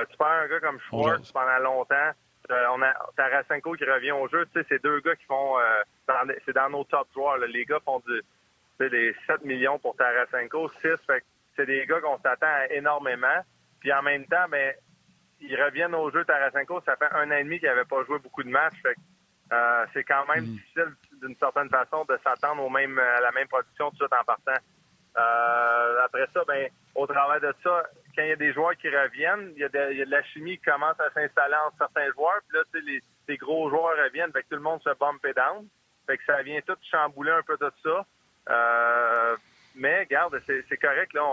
tu 0.10 0.18
perds 0.18 0.28
un 0.28 0.48
gars 0.48 0.60
comme 0.62 0.80
Schwartz 0.80 1.32
pendant 1.32 1.60
longtemps, 1.60 1.96
euh, 1.96 2.12
on 2.50 2.82
a 2.82 2.94
Tarasenko 3.16 3.74
qui 3.74 3.86
revient 3.86 4.12
au 4.12 4.28
jeu. 4.28 4.46
Tu 4.48 4.60
sais, 4.60 4.66
c'est 4.70 4.84
deux 4.84 5.00
gars 5.02 5.16
qui 5.16 5.26
font. 5.26 5.60
Euh, 5.60 6.34
c'est 6.46 6.54
dans 6.54 6.70
nos 6.70 6.84
top 6.84 7.08
joueurs. 7.14 7.38
Les 7.38 7.66
gars 7.66 7.80
font 7.86 8.02
du, 8.08 8.22
des 8.90 9.16
7 9.28 9.44
millions 9.46 9.80
pour 9.80 9.96
Tarasenko, 9.96 10.70
6. 10.82 10.90
Fait 11.08 11.24
c'est 11.56 11.66
des 11.66 11.86
gars 11.86 12.02
qu'on 12.02 12.20
s'attend 12.20 12.48
énormément. 12.70 13.42
Puis 13.80 13.92
en 13.94 14.02
même 14.02 14.26
temps, 14.26 14.48
ben, 14.50 14.74
ils 15.40 15.62
reviennent 15.62 15.96
au 15.96 16.12
jeu 16.12 16.24
Tarasenko. 16.26 16.82
Ça 16.86 16.96
fait 16.96 17.12
un 17.14 17.30
an 17.32 17.36
et 17.36 17.44
demi 17.44 17.60
qu'il 17.60 17.68
n'avait 17.68 17.86
pas 17.86 18.04
joué 18.06 18.20
beaucoup 18.20 18.44
de 18.44 18.50
matchs. 18.50 18.82
Fait 18.82 18.96
euh, 19.52 19.86
c'est 19.94 20.04
quand 20.04 20.26
même 20.34 20.46
mm. 20.46 20.56
difficile 20.56 20.94
d'une 21.22 21.36
certaine 21.36 21.70
façon 21.70 22.06
de 22.06 22.18
s'attendre 22.24 22.63
au 22.63 22.70
même 22.70 22.98
à 22.98 23.22
la 23.22 23.32
même 23.32 23.48
production 23.48 23.89
tout 23.92 23.98
de 23.98 24.04
suite 24.04 24.13
en 24.13 24.24
partant. 24.24 24.60
Euh, 25.18 26.01
après 26.06 26.27
ça, 26.34 26.44
ben, 26.48 26.70
au 26.96 27.06
travers 27.06 27.41
de 27.41 27.53
ça, 27.63 27.84
quand 28.15 28.24
il 28.24 28.30
y 28.30 28.34
a 28.34 28.38
des 28.38 28.53
joueurs 28.53 28.75
qui 28.77 28.89
reviennent, 28.89 29.51
il 29.56 29.62
y 29.62 29.63
a 29.63 29.70
de, 29.70 30.10
la 30.10 30.24
chimie 30.24 30.58
qui 30.58 30.63
commence 30.63 31.00
à 31.00 31.10
s'installer 31.12 31.56
entre 31.68 31.77
certains 31.77 32.12
joueurs. 32.13 32.39
Puis 32.48 32.58
là, 32.58 32.63
tu 32.74 32.80
sais, 32.80 33.01
les, 33.27 33.38
gros 33.38 33.70
joueurs 33.70 33.98
reviennent, 34.03 34.32
fait 34.32 34.44
que 34.44 34.50
tout 34.50 34.56
le 34.56 34.62
monde 34.62 34.82
se 34.84 34.94
bump 34.98 35.24
et 35.25 35.34
down. 35.34 35.68
Fait 36.08 36.18
que 36.18 36.24
ça 36.25 36.41
vient 36.41 36.60
tout 36.62 36.75
chambouler 36.89 37.32
un 37.32 37.44
peu 37.44 37.58
de 37.58 37.72
ça. 37.84 38.06
Euh, 38.50 39.36
mais 39.75 40.00
regarde, 40.01 40.41
c'est 40.48 40.77
correct. 40.77 41.13
Là, 41.13 41.24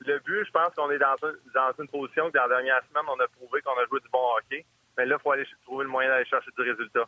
le 0.00 0.18
but, 0.20 0.44
je 0.44 0.50
pense 0.50 0.74
qu'on 0.74 0.90
est 0.90 0.98
dans, 0.98 1.14
dans 1.54 1.72
une 1.78 1.88
position 1.88 2.28
que 2.28 2.36
dans 2.36 2.42
la 2.42 2.56
dernière 2.56 2.82
semaine, 2.88 3.04
on 3.08 3.20
a 3.20 3.28
prouvé 3.28 3.60
qu'on 3.62 3.78
a 3.78 3.86
joué 3.86 4.00
du 4.00 4.08
bon 4.08 4.24
hockey. 4.36 4.64
Mais 4.96 5.06
là, 5.06 5.16
il 5.18 5.22
faut 5.22 5.32
aller 5.32 5.46
trouver 5.64 5.84
le 5.84 5.90
moyen 5.90 6.10
d'aller 6.10 6.26
chercher 6.26 6.50
du 6.56 6.62
résultat. 6.62 7.06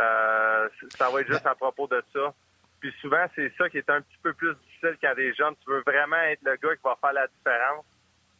Euh, 0.00 0.68
ça 0.90 1.10
va 1.10 1.20
être 1.20 1.26
juste 1.26 1.46
à 1.46 1.54
propos 1.54 1.86
de 1.88 2.02
ça. 2.12 2.32
Puis 2.80 2.94
souvent, 3.00 3.26
c'est 3.34 3.52
ça 3.56 3.68
qui 3.68 3.78
est 3.78 3.90
un 3.90 4.00
petit 4.00 4.18
peu 4.22 4.32
plus 4.34 4.54
difficile 4.54 4.96
quand 5.02 5.14
des 5.14 5.34
jeunes. 5.34 5.54
Tu 5.64 5.70
veux 5.70 5.82
vraiment 5.84 6.16
être 6.16 6.42
le 6.42 6.56
gars 6.56 6.76
qui 6.76 6.82
va 6.84 6.96
faire 7.00 7.12
la 7.12 7.26
différence, 7.26 7.84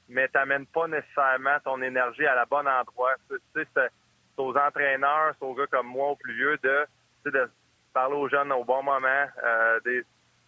mais 0.09 0.29
tu 0.29 0.67
pas 0.73 0.87
nécessairement 0.87 1.59
ton 1.65 1.83
énergie 1.83 2.27
à 2.27 2.35
la 2.35 2.45
bonne 2.45 2.69
endroit. 2.69 3.15
Tu 3.29 3.37
sais, 3.55 3.67
c'est 3.75 3.91
aux 4.37 4.57
entraîneurs, 4.57 5.35
c'est 5.39 5.45
aux 5.45 5.55
gars 5.55 5.67
comme 5.67 5.89
moi, 5.89 6.11
aux 6.11 6.17
plus 6.17 6.35
vieux, 6.35 6.59
de, 6.63 6.87
de 7.27 7.51
parler 7.93 8.15
aux 8.15 8.29
jeunes 8.29 8.53
au 8.53 8.65
bon 8.65 8.83
moment, 8.83 9.27
euh, 9.43 9.81
de, 9.85 10.05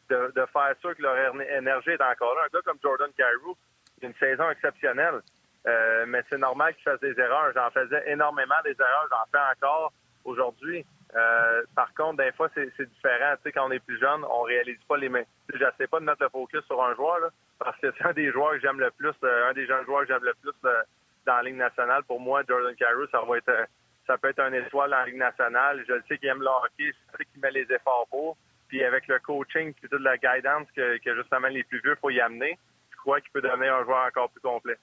de, 0.08 0.46
faire 0.52 0.74
sûr 0.80 0.96
que 0.96 1.02
leur 1.02 1.40
énergie 1.40 1.90
est 1.90 2.02
encore 2.02 2.34
là. 2.36 2.42
Un 2.46 2.56
gars 2.56 2.62
comme 2.64 2.78
Jordan 2.82 3.10
a 3.18 4.06
une 4.06 4.14
saison 4.14 4.48
exceptionnelle, 4.50 5.20
euh, 5.66 6.04
mais 6.06 6.22
c'est 6.30 6.38
normal 6.38 6.74
qu'il 6.74 6.84
fasse 6.84 7.00
des 7.00 7.18
erreurs. 7.18 7.52
J'en 7.54 7.70
faisais 7.70 8.10
énormément 8.10 8.54
des 8.64 8.76
erreurs, 8.78 9.08
j'en 9.10 9.30
fais 9.30 9.64
encore 9.64 9.92
aujourd'hui. 10.24 10.84
Euh, 11.16 11.62
par 11.74 11.92
contre, 11.94 12.22
des 12.22 12.32
fois, 12.32 12.48
c'est 12.54 12.66
différent. 12.66 13.34
Tu 13.36 13.42
sais, 13.42 13.52
quand 13.52 13.66
on 13.66 13.70
est 13.70 13.84
plus 13.84 13.98
jeune, 13.98 14.24
on 14.24 14.42
réalise 14.42 14.78
pas 14.88 14.96
les 14.96 15.08
mains. 15.08 15.24
Je 15.52 15.62
n'essaie 15.62 15.86
pas 15.86 15.98
de 15.98 16.04
mettre 16.04 16.22
le 16.22 16.28
focus 16.28 16.64
sur 16.66 16.82
un 16.82 16.94
joueur, 16.94 17.30
parce 17.58 17.78
que 17.80 17.92
c'est 17.96 18.06
un 18.06 18.12
des 18.12 18.30
joueurs 18.30 18.52
que 18.52 18.60
j'aime 18.60 18.78
le 18.78 18.90
plus, 18.92 19.14
euh, 19.24 19.50
un 19.50 19.52
des 19.52 19.66
jeunes 19.66 19.84
joueurs 19.84 20.02
que 20.02 20.08
j'aime 20.08 20.24
le 20.24 20.34
plus 20.34 20.54
euh, 20.64 20.82
dans 21.26 21.36
la 21.36 21.42
Ligue 21.42 21.56
nationale. 21.56 22.04
Pour 22.04 22.20
moi, 22.20 22.42
Jordan 22.48 22.74
Carew, 22.76 23.06
ça 23.10 23.22
va 23.22 23.38
être, 23.38 23.66
ça 24.06 24.18
peut 24.18 24.28
être 24.28 24.40
un 24.40 24.52
étoile 24.52 24.90
la 24.90 25.04
Ligue 25.04 25.16
nationale. 25.16 25.84
Je 25.88 25.94
sais 26.08 26.18
qu'il 26.18 26.28
aime 26.28 26.40
le 26.40 26.48
hockey, 26.48 26.92
je 26.92 27.16
sais 27.18 27.24
qu'il 27.24 27.40
met 27.40 27.50
les 27.50 27.66
efforts 27.72 28.06
pour. 28.08 28.36
Puis 28.68 28.84
avec 28.84 29.08
le 29.08 29.18
coaching, 29.18 29.74
puis 29.74 29.88
toute 29.88 30.02
la 30.02 30.16
guidance 30.16 30.68
que, 30.76 30.98
que 30.98 31.16
justement 31.16 31.48
les 31.48 31.64
plus 31.64 31.80
vieux 31.80 31.96
faut 32.00 32.10
y 32.10 32.20
amener, 32.20 32.56
je 32.92 32.96
crois 32.98 33.20
qu'il 33.20 33.32
peut 33.32 33.40
devenir 33.40 33.74
un 33.74 33.84
joueur 33.84 34.06
encore 34.06 34.30
plus 34.30 34.40
complet. 34.40 34.78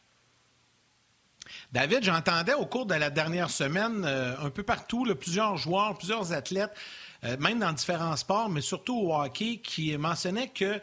David, 1.71 2.03
j'entendais 2.03 2.53
au 2.53 2.65
cours 2.65 2.85
de 2.85 2.95
la 2.95 3.09
dernière 3.09 3.49
semaine, 3.49 4.03
euh, 4.05 4.35
un 4.41 4.49
peu 4.49 4.63
partout, 4.63 5.05
plusieurs 5.15 5.57
joueurs, 5.57 5.97
plusieurs 5.97 6.33
athlètes, 6.33 6.71
euh, 7.23 7.37
même 7.39 7.59
dans 7.59 7.71
différents 7.71 8.15
sports, 8.15 8.49
mais 8.49 8.61
surtout 8.61 8.97
au 8.97 9.13
hockey, 9.15 9.57
qui 9.63 9.97
mentionnaient 9.97 10.49
que 10.49 10.79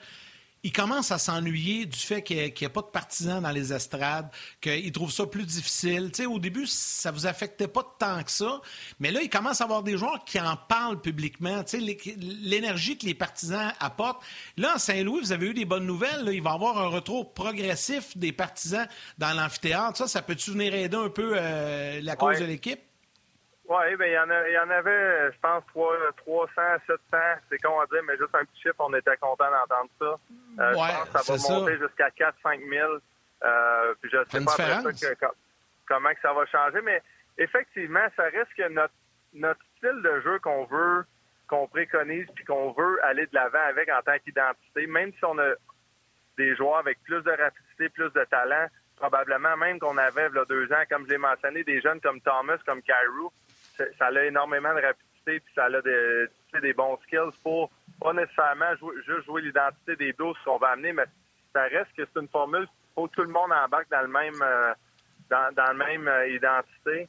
il 0.65 0.73
commence 0.73 1.13
à 1.13 1.19
s'ennuyer 1.19 1.85
du 1.85 1.99
fait 1.99 2.23
qu'il 2.23 2.39
n'y 2.39 2.43
ait, 2.43 2.69
pas 2.71 2.81
de 2.81 2.87
partisans 2.87 3.43
dans 3.43 3.51
les 3.51 3.71
estrades, 3.73 4.31
qu'il 4.63 4.91
trouve 4.93 5.13
ça 5.13 5.27
plus 5.27 5.45
difficile. 5.45 6.11
Tu 6.11 6.23
sais, 6.23 6.27
au 6.27 6.39
début, 6.39 6.67
ça 6.67 7.11
vous 7.11 7.27
affectait 7.27 7.69
pas 7.69 7.87
tant 7.99 8.23
que 8.23 8.31
ça, 8.31 8.63
mais 8.99 9.11
là, 9.11 9.21
il 9.23 9.29
commence 9.29 9.61
à 9.61 9.65
avoir 9.65 9.83
des 9.83 9.99
joueurs 9.99 10.25
qui 10.25 10.41
en 10.41 10.57
parlent 10.57 11.03
publiquement. 11.03 11.63
Tu 11.65 11.79
sais, 11.79 12.17
l'énergie 12.19 12.97
que 12.97 13.05
les 13.05 13.15
partisans 13.15 13.73
apportent. 13.79 14.23
Là, 14.57 14.77
en 14.77 14.79
Saint-Louis, 14.79 15.21
vous 15.21 15.33
avez 15.33 15.49
eu 15.49 15.55
des 15.55 15.67
bonnes 15.67 15.87
nouvelles. 15.87 16.31
Il 16.33 16.43
va 16.43 16.53
y 16.53 16.55
avoir 16.55 16.79
un 16.79 16.89
retour 16.89 17.35
progressif 17.35 18.17
des 18.17 18.33
partisans 18.33 18.89
dans 19.19 19.35
l'amphithéâtre. 19.35 19.99
Ça, 19.99 20.09
ça 20.09 20.23
peut-tu 20.23 20.53
venir 20.53 20.75
aider 20.75 20.97
un 20.97 21.11
peu 21.11 21.35
euh, 21.37 22.01
la 22.03 22.17
cause 22.17 22.41
de 22.41 22.47
l'équipe? 22.47 22.81
Oui, 23.67 23.97
ben 23.97 24.07
il 24.07 24.13
y, 24.13 24.19
en 24.19 24.29
il 24.47 24.53
y 24.53 24.59
en 24.59 24.69
avait, 24.69 25.33
je 25.33 25.39
pense, 25.41 25.65
300, 25.73 26.53
700, 26.87 27.01
c'est 27.49 27.59
con 27.63 27.81
à 27.81 27.87
dire, 27.87 28.03
mais 28.07 28.17
juste 28.19 28.35
un 28.35 28.45
petit 28.45 28.61
chiffre, 28.61 28.77
on 28.79 28.93
était 28.93 29.17
content 29.17 29.47
d'entendre 29.51 29.91
ça. 29.99 30.19
Euh, 30.63 30.73
je 30.73 30.75
pense 30.75 31.09
que 31.09 31.19
ça 31.19 31.53
va 31.53 31.61
monter 31.61 31.79
jusqu'à 31.79 32.09
4-5 32.11 32.69
000. 32.69 32.93
Euh, 33.43 33.95
puis 34.01 34.11
je 34.13 34.19
sais 34.31 34.45
pas 34.45 34.53
ça 34.53 35.31
comment 35.87 36.11
que 36.11 36.21
ça 36.21 36.33
va 36.33 36.47
changer, 36.47 36.81
mais 36.83 37.03
effectivement, 37.39 38.07
ça 38.17 38.25
reste 38.25 38.53
que 38.57 38.69
notre, 38.69 38.95
notre 39.35 39.61
style 39.77 40.01
de 40.03 40.21
jeu 40.21 40.39
qu'on 40.41 40.65
veut, 40.65 41.05
qu'on 41.49 41.67
préconise, 41.67 42.27
puis 42.35 42.45
qu'on 42.45 42.73
veut 42.73 43.05
aller 43.05 43.27
de 43.27 43.35
l'avant 43.35 43.65
avec 43.69 43.89
en 43.91 44.01
tant 44.03 44.19
qu'identité, 44.19 44.87
même 44.87 45.13
si 45.13 45.25
on 45.25 45.39
a 45.39 45.53
des 46.37 46.57
joueurs 46.57 46.79
avec 46.79 47.03
plus 47.03 47.23
de 47.23 47.31
rapidité, 47.31 47.89
plus 47.91 48.11
de 48.13 48.25
talent, 48.25 48.67
probablement 48.97 49.57
même 49.57 49.79
qu'on 49.79 49.99
avait 49.99 50.29
là, 50.31 50.45
deux 50.49 50.73
ans, 50.73 50.83
comme 50.89 51.05
je 51.05 51.11
l'ai 51.11 51.19
mentionné, 51.19 51.65
des 51.65 51.81
jeunes 51.81 52.01
comme 52.01 52.21
Thomas, 52.21 52.59
comme 52.65 52.83
Cairo, 52.83 53.33
ça 53.77 54.07
a 54.07 54.25
énormément 54.25 54.75
de 54.75 54.81
rapidité 54.81 55.15
puis 55.27 55.55
ça 55.55 55.65
a 55.65 56.61
des, 56.61 56.73
bons 56.75 56.99
skills 57.05 57.37
pour 57.43 57.71
pas 58.01 58.13
nécessairement 58.13 58.75
jouer, 58.77 58.95
juste 59.07 59.25
jouer 59.25 59.43
l'identité 59.43 59.97
des 59.97 60.13
douces 60.13 60.39
qu'on 60.45 60.59
va 60.59 60.71
amener, 60.71 60.93
mais 60.93 61.07
ça 61.53 61.63
reste 61.63 61.93
que 61.97 62.05
c'est 62.05 62.21
une 62.21 62.29
formule 62.29 62.67
que 62.97 63.07
tout 63.09 63.23
le 63.23 63.29
monde 63.29 63.53
embarque 63.53 63.91
dans 63.91 64.03
le 64.03 64.09
même 64.09 64.41
euh, 64.43 64.75
dans, 65.31 65.73
le 65.73 65.79
même 65.79 66.09
euh, 66.09 66.29
identité. 66.29 67.09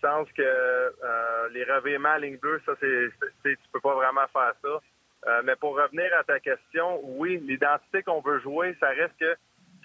Sens 0.00 0.28
que 0.32 0.42
euh, 0.42 1.48
les 1.52 1.64
revirements 1.64 2.10
à 2.10 2.18
ligne 2.18 2.36
bleue, 2.36 2.62
ça 2.64 2.72
c'est, 2.80 3.10
tu 3.42 3.56
peux 3.72 3.80
pas 3.80 3.94
vraiment 3.94 4.26
faire 4.32 4.52
ça. 4.62 5.42
mais 5.42 5.56
pour 5.56 5.76
revenir 5.76 6.06
à 6.16 6.22
ta 6.22 6.38
question, 6.38 7.00
oui, 7.02 7.38
l'identité 7.38 8.04
qu'on 8.04 8.20
veut 8.20 8.38
jouer, 8.38 8.76
ça 8.78 8.90
reste 8.90 9.18
que 9.18 9.36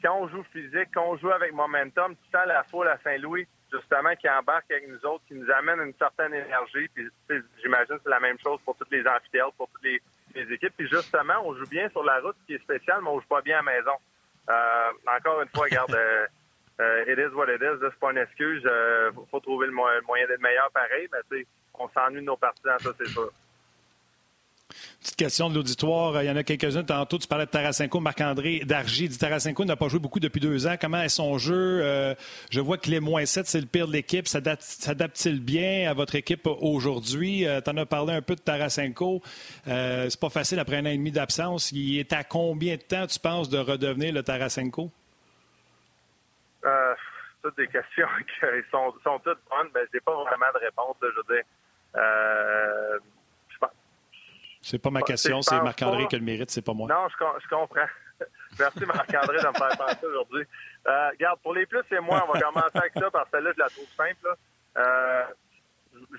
quand 0.03 0.15
on 0.20 0.27
joue 0.27 0.44
physique, 0.53 0.89
quand 0.94 1.08
on 1.08 1.18
joue 1.18 1.32
avec 1.32 1.51
momentum, 1.53 2.15
tu 2.15 2.32
sens 2.32 2.46
la 2.46 2.63
foule 2.65 2.89
à 2.89 3.00
Saint-Louis, 3.03 3.48
justement, 3.74 4.15
qui 4.15 4.30
embarque 4.30 4.70
avec 4.72 4.88
nous 4.88 5.06
autres, 5.06 5.24
qui 5.27 5.36
nous 5.36 5.50
amène 5.51 5.80
une 5.82 5.94
certaine 5.96 6.34
énergie. 6.34 6.88
Puis 6.94 7.10
j'imagine 7.62 7.98
c'est 8.03 8.10
la 8.10 8.20
même 8.20 8.38
chose 8.39 8.60
pour 8.63 8.75
toutes 8.75 8.92
les 8.92 9.06
amphithéâtres, 9.08 9.53
pour 9.58 9.70
toutes 9.70 9.84
les, 9.84 10.01
équipes. 10.36 10.74
Puis 10.77 10.88
justement, 10.88 11.36
on 11.44 11.56
joue 11.56 11.68
bien 11.68 11.89
sur 11.89 12.03
la 12.03 12.20
route, 12.20 12.36
ce 12.42 12.48
qui 12.48 12.53
est 12.53 12.63
spécial, 12.63 13.01
mais 13.01 13.10
on 13.10 13.20
joue 13.20 13.27
pas 13.27 13.42
bien 13.42 13.60
à 13.60 13.63
la 13.63 13.72
maison. 13.72 13.92
Euh, 14.50 15.15
encore 15.15 15.42
une 15.42 15.50
fois, 15.50 15.65
regarde, 15.65 15.94
euh, 15.94 16.25
euh, 16.82 17.06
it 17.08 17.20
is 17.20 17.34
what. 17.36 17.46
C'est 17.48 18.00
pas 18.00 18.12
une 18.12 18.18
excuse. 18.18 18.63
Il 18.63 19.12
faut, 19.30 19.39
trouver 19.39 19.68
le, 19.68 19.74
moyen 19.74 20.27
d'être 20.27 20.42
meilleur 20.42 20.70
pareil, 20.72 21.08
mais 21.12 21.46
on 21.75 21.88
s'ennuie 21.89 22.22
de 22.22 22.25
nos 22.25 22.38
partisans, 22.38 22.80
ça 22.80 22.92
c'est 22.98 23.08
sûr. 23.08 23.32
Petite 25.04 25.18
question 25.18 25.50
de 25.50 25.56
l'auditoire. 25.56 26.24
Il 26.24 26.28
y 26.28 26.32
en 26.32 26.36
a 26.38 26.44
quelques-uns. 26.44 26.84
Tantôt, 26.84 27.18
tu 27.18 27.28
parlais 27.28 27.46
de 27.46 27.52
Tarasenko, 27.52 28.00
Marc-André 28.00 28.62
Dargy. 28.66 29.10
Dit 29.10 29.18
Tarasenko 29.18 29.66
n'a 29.66 29.75
pas 29.75 29.90
joué 29.90 30.00
beaucoup 30.00 30.22
depuis 30.22 30.40
deux 30.40 30.66
ans. 30.66 30.75
Comment 30.80 31.02
est 31.02 31.10
son 31.10 31.38
jeu? 31.38 31.82
Euh, 31.84 32.16
je 32.50 32.62
vois 32.62 32.78
que 32.78 32.90
les 32.90 33.02
moins 33.02 33.25
7, 33.25 33.46
c'est 33.46 33.60
le 33.60 33.66
pire 33.66 33.88
de 33.88 33.92
l'équipe. 33.92 34.28
S'adapte-t-il 34.28 35.42
bien 35.42 35.90
à 35.90 35.94
votre 35.94 36.16
équipe 36.16 36.48
aujourd'hui? 36.48 37.46
Euh, 37.46 37.60
tu 37.60 37.70
en 37.70 37.78
as 37.78 37.86
parlé 37.86 38.13
un 38.13 38.22
peu 38.22 38.36
de 38.36 38.40
Tarasenko. 38.40 39.22
Euh, 39.68 40.08
c'est 40.10 40.20
pas 40.20 40.30
facile 40.30 40.60
après 40.60 40.78
un 40.78 40.86
an 40.86 40.90
et 40.90 40.98
demi 40.98 41.12
d'absence. 41.12 41.74
Il 41.74 42.00
est 42.00 42.13
à 42.13 42.24
combien 42.24 42.78
de 42.78 42.82
temps, 42.82 43.06
tu 43.06 43.20
penses, 43.20 43.50
de 43.50 43.58
redevenir 43.58 44.13
le 44.13 44.24
Tarasenko? 44.24 44.90
Euh, 46.63 46.96
toutes 47.42 47.58
des 47.58 47.68
questions 47.68 48.08
qui 48.20 48.70
sont, 48.72 48.94
toutes 49.04 49.40
bonnes. 49.50 49.70
mais 49.75 49.82
je 49.92 49.98
n'ai 49.98 50.00
pas 50.00 50.13
vraiment 50.13 50.46
de 50.54 50.60
réponse. 50.60 50.96
je 51.02 51.08
veux 51.28 51.44
c'est 54.63 54.79
pas 54.79 54.89
ma 54.89 55.01
question, 55.01 55.41
c'est 55.41 55.62
Marc-André 55.62 56.08
qui 56.08 56.15
le 56.15 56.24
mérite, 56.24 56.50
c'est 56.50 56.62
pas 56.62 56.74
moi. 56.74 56.88
Non, 56.88 57.08
je, 57.10 57.48
comprends. 57.50 57.86
Merci 58.60 58.86
Marc-André 58.86 59.39
de 59.39 59.48
me 59.48 59.53
faire 59.53 59.77
penser 59.77 60.05
aujourd'hui. 60.05 60.43
Euh, 60.88 61.10
regarde, 61.10 61.39
pour 61.41 61.53
les 61.53 61.65
plus 61.65 61.84
et 61.91 62.00
moi, 62.00 62.25
on 62.27 62.32
va 62.32 62.39
commencer 62.39 62.77
avec 62.77 62.93
ça 62.93 63.12
parce 63.12 63.29
que 63.29 63.38
là, 63.38 63.51
je 63.53 63.60
la 63.60 63.70
trouve 63.70 63.88
simple. 63.98 64.36
Euh, 64.77 65.24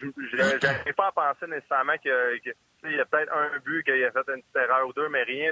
je 0.00 0.36
n'arrive 0.36 0.94
pas 0.94 1.06
à 1.08 1.12
penser 1.12 1.46
nécessairement 1.46 1.96
qu'il 1.96 2.12
y 2.12 3.00
a 3.00 3.04
peut-être 3.06 3.32
un 3.32 3.58
but 3.64 3.82
qu'il 3.82 4.04
a 4.04 4.10
fait 4.10 4.28
une 4.28 4.42
petite 4.42 4.56
erreur 4.56 4.86
ou 4.88 4.92
deux, 4.92 5.08
mais 5.08 5.22
rien 5.22 5.50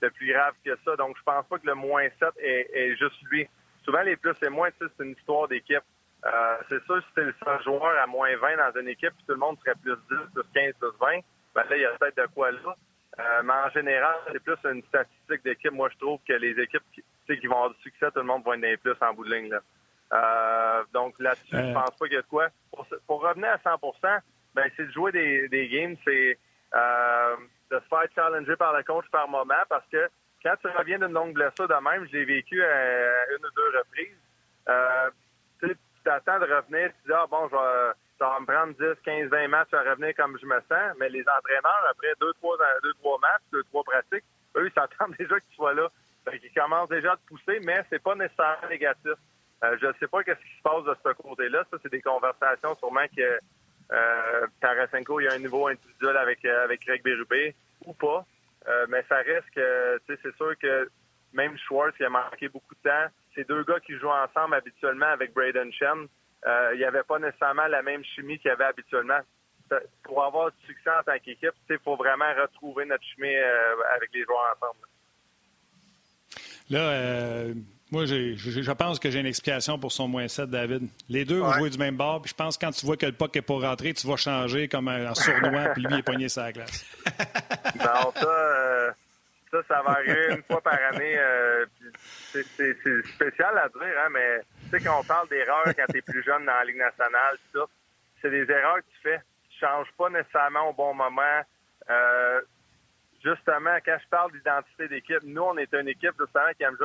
de, 0.00 0.08
plus 0.10 0.32
grave 0.32 0.54
que 0.64 0.76
ça. 0.84 0.94
Donc, 0.96 1.16
je 1.18 1.22
pense 1.24 1.46
pas 1.46 1.58
que 1.58 1.66
le 1.66 1.74
moins 1.74 2.08
7 2.20 2.28
est, 2.38 2.96
juste 2.96 3.20
lui. 3.30 3.48
Souvent, 3.84 4.02
les 4.02 4.16
plus 4.16 4.36
et 4.42 4.48
moins, 4.48 4.70
c'est 4.80 5.04
une 5.04 5.12
histoire 5.12 5.48
d'équipe. 5.48 5.82
Euh, 6.24 6.56
c'est 6.68 6.82
sûr, 6.84 7.00
si 7.00 7.08
c'était 7.08 7.26
le 7.26 7.34
seul 7.44 7.62
joueur 7.64 7.98
à 7.98 8.06
moins 8.06 8.34
20 8.36 8.56
dans 8.56 8.80
une 8.80 8.88
équipe, 8.88 9.12
tout 9.26 9.32
le 9.32 9.38
monde 9.38 9.58
serait 9.58 9.74
plus 9.82 9.96
10, 10.08 10.16
plus 10.34 10.44
15, 10.54 10.74
plus 10.78 10.88
20 11.00 11.20
ben 11.54 11.64
là, 11.68 11.76
il 11.76 11.82
y 11.82 11.84
a 11.84 11.90
peut-être 11.98 12.16
de 12.16 12.26
quoi 12.34 12.50
là. 12.50 12.76
Euh, 13.20 13.42
mais 13.44 13.52
en 13.52 13.70
général, 13.70 14.14
c'est 14.30 14.42
plus 14.42 14.56
une 14.64 14.82
statistique 14.84 15.44
d'équipe. 15.44 15.72
Moi, 15.72 15.90
je 15.92 15.98
trouve 15.98 16.18
que 16.26 16.32
les 16.32 16.58
équipes 16.58 16.84
qui, 16.94 17.02
qui 17.38 17.46
vont 17.46 17.56
avoir 17.56 17.70
du 17.74 17.80
succès, 17.82 18.10
tout 18.10 18.20
le 18.20 18.24
monde 18.24 18.42
va 18.44 18.54
être 18.54 18.60
des 18.60 18.76
plus 18.78 18.94
en 19.00 19.12
bout 19.12 19.24
de 19.24 19.34
ligne. 19.34 19.50
Là. 19.50 19.60
Euh, 20.14 20.84
donc 20.92 21.14
là-dessus, 21.18 21.56
je 21.56 21.56
euh. 21.56 21.74
pense 21.74 21.96
pas 21.98 22.06
qu'il 22.06 22.14
y 22.14 22.18
a 22.18 22.22
de 22.22 22.26
quoi. 22.26 22.48
Pour, 23.06 23.22
revenir 23.22 23.50
à 23.50 23.56
100% 23.56 24.20
ben, 24.54 24.70
c'est 24.76 24.86
de 24.86 24.92
jouer 24.92 25.12
des, 25.12 25.48
des 25.48 25.68
games, 25.68 25.96
c'est 26.04 26.38
de 27.70 27.78
se 27.78 27.88
faire 27.88 28.06
challenger 28.14 28.56
par 28.56 28.76
le 28.76 28.82
coach 28.82 29.04
par 29.10 29.28
moment 29.28 29.54
parce 29.68 29.86
que 29.90 30.08
quand 30.42 30.54
tu 30.60 30.68
reviens 30.68 30.98
d'une 30.98 31.12
longue 31.12 31.34
blessure 31.34 31.68
de 31.68 31.74
même, 31.74 32.06
je 32.08 32.12
l'ai 32.16 32.24
vécu 32.24 32.62
à 32.62 33.30
une 33.30 33.46
ou 33.46 33.50
deux 33.54 33.78
reprises, 33.78 34.18
tu 35.60 35.76
t'attends 36.04 36.40
de 36.40 36.44
revenir, 36.44 36.88
tu 36.88 37.08
dis, 37.08 37.14
ah 37.14 37.26
bon, 37.30 37.48
je 37.48 37.54
vais 37.54 37.92
ça 38.22 38.28
va 38.28 38.38
me 38.38 38.46
prendre 38.46 38.72
10, 38.74 39.02
15, 39.04 39.30
20 39.30 39.48
matchs 39.48 39.74
à 39.74 39.82
revenir 39.82 40.14
comme 40.14 40.38
je 40.40 40.46
me 40.46 40.54
sens. 40.70 40.94
Mais 41.00 41.08
les 41.08 41.22
entraîneurs, 41.22 41.84
après 41.90 42.12
deux, 42.20 42.32
trois, 42.34 42.56
deux, 42.84 42.94
trois 42.94 43.18
matchs, 43.18 43.42
deux, 43.50 43.64
trois 43.64 43.82
pratiques, 43.82 44.24
eux, 44.56 44.70
ils 44.70 44.72
s'attendent 44.72 45.16
déjà 45.18 45.40
tu 45.40 45.56
sois 45.56 45.74
là. 45.74 45.88
ils 46.32 46.52
commencent 46.54 46.88
déjà 46.88 47.14
à 47.14 47.16
te 47.16 47.26
pousser, 47.26 47.58
mais 47.64 47.84
c'est 47.90 48.00
pas 48.00 48.14
nécessairement 48.14 48.68
négatif. 48.70 49.18
Euh, 49.64 49.76
je 49.80 49.86
ne 49.86 49.92
sais 49.94 50.06
pas 50.06 50.22
qu'est-ce 50.22 50.38
qui 50.38 50.56
se 50.56 50.62
passe 50.62 50.84
de 50.84 50.94
ce 51.04 51.12
côté-là. 51.14 51.64
Ça, 51.68 51.78
c'est 51.82 51.90
des 51.90 52.00
conversations 52.00 52.76
sûrement 52.76 53.06
que 53.16 53.40
euh, 53.92 54.46
Tarasenko, 54.60 55.18
il 55.18 55.24
y 55.24 55.28
a 55.28 55.32
un 55.32 55.38
niveau 55.38 55.66
individuel 55.66 56.16
avec, 56.16 56.44
euh, 56.44 56.62
avec 56.62 56.86
Greg 56.86 57.02
Berube 57.02 57.54
ou 57.86 57.92
pas. 57.92 58.24
Euh, 58.68 58.86
mais 58.88 59.04
ça 59.08 59.16
reste 59.16 59.50
que, 59.52 59.98
tu 60.06 60.14
sais, 60.14 60.20
c'est 60.22 60.36
sûr 60.36 60.56
que 60.58 60.88
même 61.32 61.58
Schwartz, 61.58 61.96
il 61.98 62.06
a 62.06 62.08
manqué 62.08 62.48
beaucoup 62.48 62.74
de 62.76 62.88
temps. 62.88 63.06
Ces 63.34 63.42
deux 63.44 63.64
gars 63.64 63.80
qui 63.80 63.98
jouent 63.98 64.10
ensemble 64.10 64.54
habituellement 64.54 65.06
avec 65.06 65.34
Braden 65.34 65.72
Shen, 65.72 66.06
il 66.46 66.78
n'y 66.78 66.84
avait 66.84 67.02
pas 67.02 67.18
nécessairement 67.18 67.66
la 67.66 67.82
même 67.82 68.04
chimie 68.04 68.38
qu'il 68.38 68.48
y 68.48 68.52
avait 68.52 68.64
habituellement. 68.64 69.20
Pour 70.02 70.22
avoir 70.22 70.50
du 70.50 70.66
succès 70.66 70.90
en 70.90 71.02
tant 71.02 71.18
qu'équipe, 71.18 71.54
il 71.70 71.78
faut 71.82 71.96
vraiment 71.96 72.30
retrouver 72.40 72.84
notre 72.84 73.04
chimie 73.04 73.34
euh, 73.34 73.74
avec 73.96 74.10
les 74.12 74.22
joueurs 74.24 74.54
ensemble. 74.56 74.86
Là, 76.68 76.78
euh, 76.78 77.54
moi, 77.90 78.04
je 78.06 78.72
pense 78.72 78.98
que 78.98 79.10
j'ai 79.10 79.20
une 79.20 79.26
explication 79.26 79.78
pour 79.78 79.92
son 79.92 80.08
moins 80.08 80.28
7, 80.28 80.50
David. 80.50 80.88
Les 81.08 81.24
deux 81.24 81.38
vont 81.38 81.52
jouer 81.52 81.70
du 81.70 81.78
même 81.78 81.96
bord, 81.96 82.22
puis 82.22 82.30
je 82.30 82.34
pense 82.34 82.56
que 82.56 82.66
quand 82.66 82.72
tu 82.72 82.86
vois 82.86 82.96
que 82.96 83.06
le 83.06 83.12
puck 83.12 83.34
est 83.36 83.42
pour 83.42 83.62
rentrer, 83.62 83.94
tu 83.94 84.06
vas 84.06 84.16
changer 84.16 84.68
comme 84.68 84.88
un, 84.88 85.14
sournois, 85.14 85.68
puis 85.74 85.82
lui, 85.82 85.92
il 85.92 85.98
est 85.98 86.02
pogné 86.02 86.28
sur 86.28 86.42
la 86.42 86.52
glace. 86.52 86.86
non, 87.78 88.12
ça, 88.14 88.94
ça, 89.52 89.62
ça 89.68 89.82
va 89.82 89.90
arriver 89.92 90.34
une 90.34 90.42
fois 90.44 90.60
par 90.60 90.78
année. 90.92 91.18
c'est 92.32 93.06
spécial 93.14 93.58
à 93.58 93.68
dire, 93.68 93.98
hein, 94.04 94.08
mais 94.10 94.40
tu 94.62 94.70
sais, 94.70 94.80
quand 94.80 95.00
on 95.00 95.04
parle 95.04 95.28
d'erreurs 95.28 95.74
quand 95.76 95.86
tu 95.90 95.98
es 95.98 96.02
plus 96.02 96.22
jeune 96.22 96.46
dans 96.46 96.52
la 96.52 96.64
Ligue 96.64 96.78
nationale, 96.78 97.36
c'est 98.20 98.30
des 98.30 98.50
erreurs 98.50 98.78
que 98.78 98.90
tu 98.94 99.00
fais. 99.02 99.20
Tu 99.50 99.58
changes 99.58 99.92
pas 99.98 100.08
nécessairement 100.08 100.70
au 100.70 100.72
bon 100.72 100.94
moment. 100.94 101.42
Euh, 101.90 102.40
justement, 103.22 103.76
quand 103.84 103.98
je 104.02 104.08
parle 104.08 104.32
d'identité 104.32 104.88
d'équipe, 104.88 105.22
nous, 105.24 105.42
on 105.42 105.56
est 105.58 105.72
une 105.74 105.88
équipe 105.88 106.14
justement 106.18 106.52
qui 106.56 106.62
aime 106.62 106.78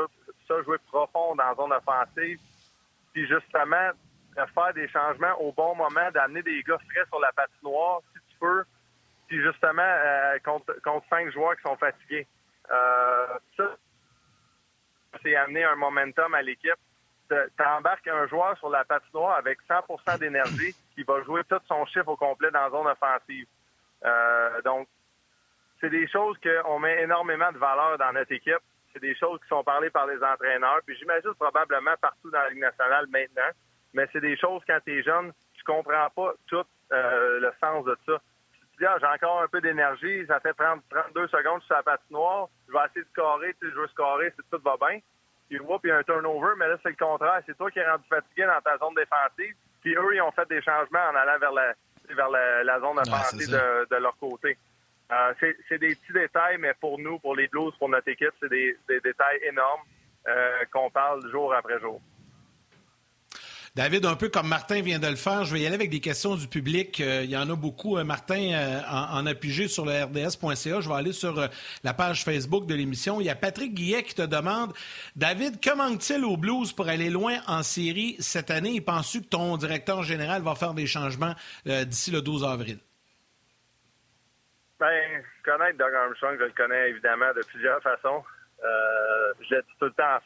ça 0.48 0.62
jouer 0.64 0.78
profond 0.88 1.36
dans 1.36 1.46
la 1.46 1.56
zone 1.56 1.72
offensive. 1.74 2.40
Puis 3.14 3.28
justement, 3.28 3.92
faire 4.36 4.74
des 4.74 4.88
changements 4.90 5.40
au 5.40 5.52
bon 5.52 5.76
moment, 5.76 6.12
d'amener 6.14 6.44
des 6.44 6.62
gars 6.64 6.78
frais 6.78 7.06
sur 7.08 7.20
la 7.20 7.32
patinoire, 7.32 8.02
si 8.14 8.20
tu 8.32 8.40
peux. 8.40 8.64
Puis 9.28 9.42
justement, 9.42 9.82
euh, 9.82 10.38
contre, 10.44 10.74
contre 10.84 11.08
cinq 11.10 11.32
joueurs 11.32 11.56
qui 11.56 11.64
sont 11.64 11.78
fatigués. 11.78 12.28
Euh, 12.72 13.28
ça, 13.56 13.78
c'est 15.24 15.36
amener 15.36 15.64
un 15.64 15.76
momentum 15.76 16.34
à 16.34 16.42
l'équipe 16.42 16.80
tu 17.28 17.64
embarques 17.64 18.08
un 18.08 18.28
joueur 18.28 18.58
sur 18.58 18.70
la 18.70 18.86
patinoire 18.86 19.38
avec 19.38 19.60
100% 19.70 20.20
d'énergie 20.20 20.74
qui 20.96 21.04
va 21.04 21.22
jouer 21.24 21.44
tout 21.50 21.60
son 21.68 21.86
chiffre 21.86 22.08
au 22.08 22.16
complet 22.16 22.52
dans 22.52 22.62
la 22.62 22.70
zone 22.70 22.88
offensive. 22.88 23.48
Euh, 24.06 24.62
donc, 24.62 24.88
c'est 25.80 25.90
des 25.90 26.08
choses 26.08 26.38
qu'on 26.40 26.80
met 26.80 27.04
énormément 27.04 27.52
de 27.52 27.58
valeur 27.58 27.98
dans 27.98 28.14
notre 28.14 28.32
équipe. 28.32 28.62
C'est 28.94 29.02
des 29.02 29.16
choses 29.16 29.40
qui 29.42 29.48
sont 29.48 29.64
parlées 29.64 29.90
par 29.90 30.08
les 30.08 30.22
entraîneurs. 30.24 30.80
Puis 30.86 30.98
j'imagine 30.98 31.34
probablement 31.36 31.96
partout 32.02 32.32
dans 32.32 32.40
la 32.40 32.50
Ligue 32.50 32.62
nationale 32.62 33.06
maintenant. 33.10 33.52
mais 33.94 34.08
c'est 34.12 34.22
des 34.22 34.38
choses 34.38 34.62
quand 34.68 34.80
tu 34.86 35.00
es 35.00 35.04
jeune, 35.04 35.32
tu 35.54 35.64
comprends 35.64 36.10
pas 36.16 36.34
tout 36.48 36.64
euh, 36.92 37.40
le 37.40 37.52
sens 37.60 37.86
de 37.86 37.98
ça. 38.06 38.22
Dis, 38.80 38.86
ah, 38.86 38.98
j'ai 39.00 39.08
encore 39.08 39.42
un 39.42 39.48
peu 39.48 39.60
d'énergie, 39.60 40.26
ça 40.28 40.40
fait 40.40 40.54
30, 40.54 40.82
32 40.90 41.28
secondes, 41.28 41.62
à 41.70 41.76
la 41.76 41.84
patinoire, 41.84 42.48
je 42.68 42.74
vais 42.74 42.80
essayer 42.86 43.02
de 43.02 43.10
scorer, 43.10 43.56
tu 43.60 43.68
sais, 43.68 43.74
je 43.74 43.80
veux 43.80 43.88
scorer, 43.88 44.32
c'est 44.36 44.50
tout 44.56 44.64
va 44.64 44.78
bien. 44.78 45.00
Puis, 45.50 45.58
puis 45.58 45.66
il 45.86 45.88
y 45.88 45.92
a 45.92 45.98
un 45.98 46.04
turnover, 46.04 46.54
mais 46.58 46.68
là, 46.68 46.78
c'est 46.84 46.90
le 46.90 46.96
contraire. 46.96 47.42
C'est 47.46 47.58
toi 47.58 47.72
qui 47.72 47.80
es 47.80 47.90
rendu 47.90 48.04
fatigué 48.10 48.46
dans 48.46 48.62
ta 48.62 48.78
zone 48.78 48.94
défensive. 48.96 49.56
Puis 49.82 49.96
eux, 49.96 50.16
ils 50.16 50.22
ont 50.22 50.32
fait 50.32 50.48
des 50.50 50.62
changements 50.62 51.08
en 51.12 51.16
allant 51.16 51.40
vers 51.40 51.54
la, 51.54 51.74
vers 52.10 52.30
la, 52.30 52.80
zone 52.80 53.00
offensive 53.00 53.50
de, 53.50 53.88
de, 53.90 53.96
leur 53.96 54.18
côté. 54.18 54.58
Euh, 55.12 55.34
c'est 55.70 55.78
des 55.78 55.96
petits 55.96 56.14
détails, 56.14 56.58
mais 56.58 56.74
pour 56.74 57.00
nous, 57.00 57.18
pour 57.20 57.36
les 57.36 57.48
Blues, 57.48 57.74
pour 57.80 57.88
notre 57.88 58.10
équipe, 58.10 58.34
c'est 58.42 58.50
des, 58.50 58.78
des, 58.90 59.00
détails 59.00 59.40
énormes 59.44 59.82
euh, 60.28 60.66
qu'on 60.72 60.90
parle 60.90 61.26
jour 61.32 61.54
après 61.54 61.80
jour. 61.80 62.02
David, 63.78 64.08
un 64.08 64.16
peu 64.16 64.30
comme 64.30 64.48
Martin 64.48 64.82
vient 64.82 64.98
de 64.98 65.06
le 65.06 65.16
faire, 65.16 65.44
je 65.44 65.54
vais 65.54 65.60
y 65.60 65.68
aller 65.68 65.76
avec 65.76 65.92
des 65.92 66.00
questions 66.00 66.36
du 66.36 66.48
public. 66.48 67.00
Euh, 67.00 67.22
il 67.24 67.30
y 67.30 67.38
en 67.38 67.48
a 67.48 67.56
beaucoup. 67.56 68.00
Euh, 68.00 68.04
Martin, 68.04 68.52
euh, 68.52 68.82
en, 68.90 69.24
a 69.28 69.36
pigé 69.36 69.68
sur 69.68 69.86
le 69.86 69.92
rds.ca. 69.92 70.82
Je 70.82 70.90
vais 70.90 70.96
aller 70.96 71.14
sur 71.14 71.48
la 71.84 71.94
page 71.94 72.24
Facebook 72.24 72.66
de 72.66 72.74
l'émission. 72.74 73.22
Il 73.22 73.26
y 73.26 73.30
a 73.30 73.36
Patrick 73.36 73.76
Guillet 73.76 74.02
qui 74.02 74.16
te 74.16 74.24
demande 74.24 74.74
David, 75.16 75.62
que 75.62 75.76
manque-t-il 75.76 76.26
aux 76.26 76.38
Blues 76.38 76.74
pour 76.74 76.90
aller 76.90 77.12
loin 77.12 77.36
en 77.46 77.62
série 77.62 78.16
cette 78.18 78.50
année? 78.50 78.78
Et 78.78 78.82
penses-tu 78.82 79.22
que 79.22 79.28
ton 79.28 79.58
directeur 79.58 80.02
général 80.02 80.42
va 80.42 80.56
faire 80.56 80.74
des 80.74 80.88
changements 80.88 81.36
d'ici 81.64 82.10
le 82.10 82.24
12 82.24 82.46
avril? 82.46 82.80
Ben, 84.80 85.24
connaître 85.46 85.78
Doug 85.78 85.94
Armstrong, 85.94 86.36
je 86.40 86.46
le 86.46 86.54
connais 86.58 86.90
évidemment 86.90 87.32
de 87.36 87.44
plusieurs 87.44 87.84
façons. 87.84 88.24
je 88.60 89.54
l'ai 89.54 89.62
tout 89.80 89.86
le 89.86 89.92
temps 89.92 90.16
en 90.16 90.20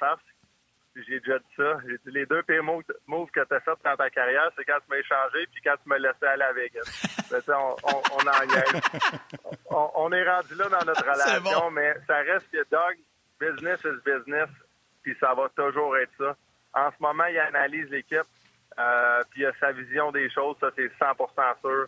j'ai 0.95 1.19
déjà 1.19 1.39
dit 1.39 1.55
ça. 1.55 1.77
J'ai 1.87 1.97
dit 2.05 2.11
les 2.11 2.25
deux 2.25 2.43
pires 2.43 2.63
moves, 2.63 2.83
que 2.83 3.43
tu 3.43 3.53
as 3.53 3.59
fait 3.59 3.71
dans 3.83 3.95
ta 3.95 4.09
carrière, 4.09 4.49
c'est 4.55 4.65
quand 4.65 4.77
tu 4.79 4.89
m'as 4.89 4.97
échangé 4.97 5.47
puis 5.51 5.61
quand 5.63 5.75
tu 5.81 5.89
m'as 5.89 5.97
laissé 5.97 6.25
aller 6.25 6.43
à 6.43 6.53
Vegas. 6.53 7.47
on, 7.47 7.75
on, 7.83 8.01
on 8.13 8.27
en 8.27 9.91
on, 9.95 10.11
est 10.11 10.29
rendu 10.29 10.55
là 10.55 10.69
dans 10.69 10.85
notre 10.85 11.03
relation, 11.11 11.71
mais 11.71 11.95
ça 12.07 12.17
reste 12.17 12.49
que 12.51 12.65
Doug, 12.69 12.97
business 13.39 13.79
is 13.85 14.01
business, 14.05 14.49
puis 15.01 15.15
ça 15.19 15.33
va 15.33 15.49
toujours 15.55 15.97
être 15.97 16.11
ça. 16.17 16.35
En 16.73 16.89
ce 16.91 16.97
moment, 16.99 17.25
il 17.25 17.39
analyse 17.39 17.89
l'équipe, 17.89 18.27
euh, 18.79 19.23
puis 19.31 19.41
il 19.41 19.45
a 19.45 19.53
sa 19.59 19.71
vision 19.71 20.11
des 20.11 20.29
choses, 20.29 20.57
ça 20.59 20.69
c'est 20.75 20.91
100% 20.99 21.59
sûr. 21.61 21.87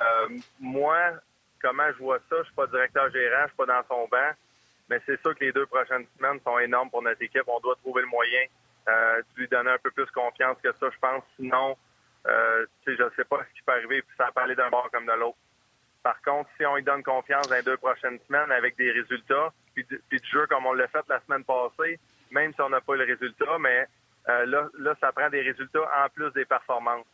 Euh, 0.00 0.28
moi, 0.60 0.98
comment 1.62 1.90
je 1.92 1.98
vois 1.98 2.18
ça, 2.28 2.36
je 2.38 2.44
suis 2.44 2.54
pas 2.54 2.66
directeur 2.66 3.10
gérant, 3.10 3.42
je 3.42 3.48
suis 3.48 3.56
pas 3.56 3.66
dans 3.66 3.82
son 3.88 4.08
banc. 4.08 4.32
Mais 4.88 5.00
c'est 5.06 5.20
sûr 5.20 5.34
que 5.34 5.44
les 5.44 5.52
deux 5.52 5.66
prochaines 5.66 6.06
semaines 6.16 6.40
sont 6.44 6.58
énormes 6.58 6.90
pour 6.90 7.02
notre 7.02 7.22
équipe. 7.22 7.42
On 7.46 7.60
doit 7.60 7.76
trouver 7.76 8.02
le 8.02 8.08
moyen 8.08 8.44
euh, 8.88 9.18
de 9.18 9.40
lui 9.40 9.48
donner 9.48 9.70
un 9.70 9.78
peu 9.78 9.90
plus 9.90 10.06
confiance 10.06 10.56
que 10.62 10.72
ça, 10.72 10.86
je 10.90 10.98
pense. 11.00 11.24
Sinon, 11.36 11.76
euh, 12.26 12.66
je 12.86 12.92
ne 12.92 13.10
sais 13.16 13.24
pas 13.24 13.44
ce 13.48 13.54
qui 13.54 13.62
peut 13.62 13.72
arriver, 13.72 14.02
puis 14.02 14.16
ça 14.16 14.30
peut 14.34 14.42
aller 14.42 14.54
d'un 14.54 14.70
bord 14.70 14.88
comme 14.92 15.06
de 15.06 15.12
l'autre. 15.12 15.38
Par 16.02 16.20
contre, 16.22 16.48
si 16.56 16.64
on 16.64 16.76
lui 16.76 16.84
donne 16.84 17.02
confiance 17.02 17.48
dans 17.48 17.56
les 17.56 17.62
deux 17.62 17.76
prochaines 17.76 18.18
semaines 18.28 18.52
avec 18.52 18.76
des 18.76 18.92
résultats, 18.92 19.52
puis, 19.74 19.84
puis 19.84 20.20
du 20.20 20.28
jeu 20.28 20.46
comme 20.46 20.66
on 20.66 20.72
l'a 20.72 20.86
fait 20.88 21.04
la 21.08 21.20
semaine 21.20 21.44
passée, 21.44 21.98
même 22.30 22.52
si 22.54 22.60
on 22.60 22.68
n'a 22.68 22.80
pas 22.80 22.94
le 22.94 23.04
résultat, 23.04 23.58
mais 23.58 23.86
euh, 24.28 24.46
là, 24.46 24.68
là, 24.78 24.94
ça 25.00 25.12
prend 25.12 25.28
des 25.30 25.42
résultats 25.42 25.88
en 26.04 26.08
plus 26.08 26.32
des 26.32 26.44
performances. 26.44 27.06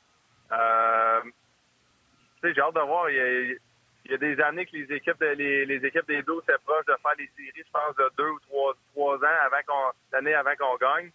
Euh, 0.52 1.20
j'ai 2.42 2.60
hâte 2.60 2.74
de 2.74 2.80
voir. 2.80 3.08
Il 3.10 3.58
y 4.10 4.14
a 4.14 4.18
des 4.18 4.40
années 4.40 4.66
que 4.66 4.76
les 4.76 4.92
équipes 4.96 5.20
les, 5.20 5.84
équipes 5.84 6.06
des 6.08 6.22
Blues 6.22 6.42
proches 6.64 6.86
de 6.86 6.94
faire 7.02 7.16
des 7.16 7.30
séries, 7.36 7.52
je 7.56 7.70
pense, 7.72 7.94
de 7.96 8.10
deux 8.16 8.28
ou 8.28 8.40
trois, 8.40 8.74
trois 8.92 9.16
ans 9.16 9.38
avant 9.44 9.62
qu'on 9.66 9.92
l'année 10.12 10.34
avant 10.34 10.54
qu'on 10.56 10.76
gagne. 10.76 11.10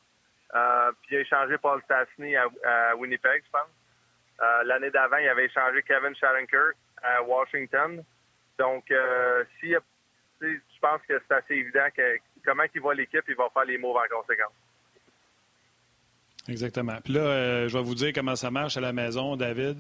Euh, 0.56 0.92
puis 1.02 1.16
il 1.16 1.18
a 1.18 1.22
échangé 1.22 1.58
Paul 1.58 1.82
Stastny 1.84 2.36
à, 2.36 2.96
Winnipeg, 2.96 3.44
je 3.46 3.52
pense. 3.52 3.70
Euh, 4.40 4.64
l'année 4.64 4.92
d'avant, 4.92 5.18
il 5.18 5.28
avait 5.28 5.46
échangé 5.46 5.84
Kevin 5.84 6.16
Shattenkirk 6.16 6.76
à 7.04 7.22
Washington. 7.24 8.04
Donc, 8.58 8.90
euh, 8.92 9.44
si 9.60 9.74
je 10.42 10.80
pense 10.80 11.02
que 11.08 11.22
c'est 11.28 11.36
assez 11.36 11.56
évident 11.56 11.88
que 11.96 12.18
comment 12.46 12.64
il 12.74 12.82
voit 12.82 12.96
l'équipe, 12.96 13.24
il 13.28 13.36
va 13.36 13.50
faire 13.54 13.66
les 13.66 13.78
moves 13.78 13.98
en 13.98 14.16
conséquence. 14.16 14.54
Exactement. 16.48 16.98
Puis 17.04 17.14
là, 17.14 17.68
je 17.68 17.78
vais 17.78 17.84
vous 17.84 17.96
dire 17.96 18.14
comment 18.16 18.36
ça 18.36 18.50
marche 18.50 18.78
à 18.78 18.82
la 18.82 18.94
maison, 18.94 19.36
David. 19.36 19.80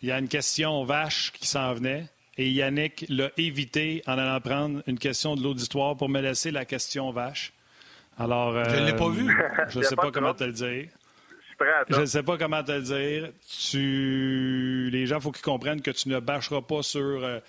Il 0.00 0.08
y 0.08 0.12
a 0.12 0.18
une 0.18 0.28
question 0.28 0.84
vache 0.84 1.32
qui 1.32 1.46
s'en 1.46 1.74
venait. 1.74 2.04
Et 2.36 2.50
Yannick 2.50 3.06
l'a 3.08 3.30
évité 3.36 4.02
en 4.06 4.18
allant 4.18 4.40
prendre 4.40 4.82
une 4.86 4.98
question 4.98 5.36
de 5.36 5.42
l'auditoire 5.42 5.96
pour 5.96 6.08
me 6.08 6.20
laisser 6.20 6.50
la 6.50 6.64
question 6.64 7.10
vache. 7.12 7.52
Alors, 8.18 8.52
je 8.64 8.76
ne 8.76 8.86
l'ai 8.86 8.96
pas 8.96 9.08
vu. 9.08 9.36
Je 9.70 9.78
ne 9.78 9.84
sais 9.84 9.96
pas, 9.96 10.10
comment 10.10 10.34
te 10.34 10.44
le 10.44 10.52
dire. 10.52 10.88
Je 11.88 12.00
ne 12.00 12.06
sais 12.06 12.22
pas 12.22 12.36
comment 12.36 12.62
te 12.62 12.72
le 12.72 12.82
dire. 12.82 13.30
Tu... 13.70 14.88
Les 14.92 15.06
gens, 15.06 15.16
il 15.16 15.22
faut 15.22 15.32
qu'ils 15.32 15.44
comprennent 15.44 15.80
que 15.80 15.90
tu 15.90 16.08
ne 16.08 16.20
bâcheras 16.20 16.62
pas 16.62 16.82
sur 16.82 17.00
euh, 17.00 17.40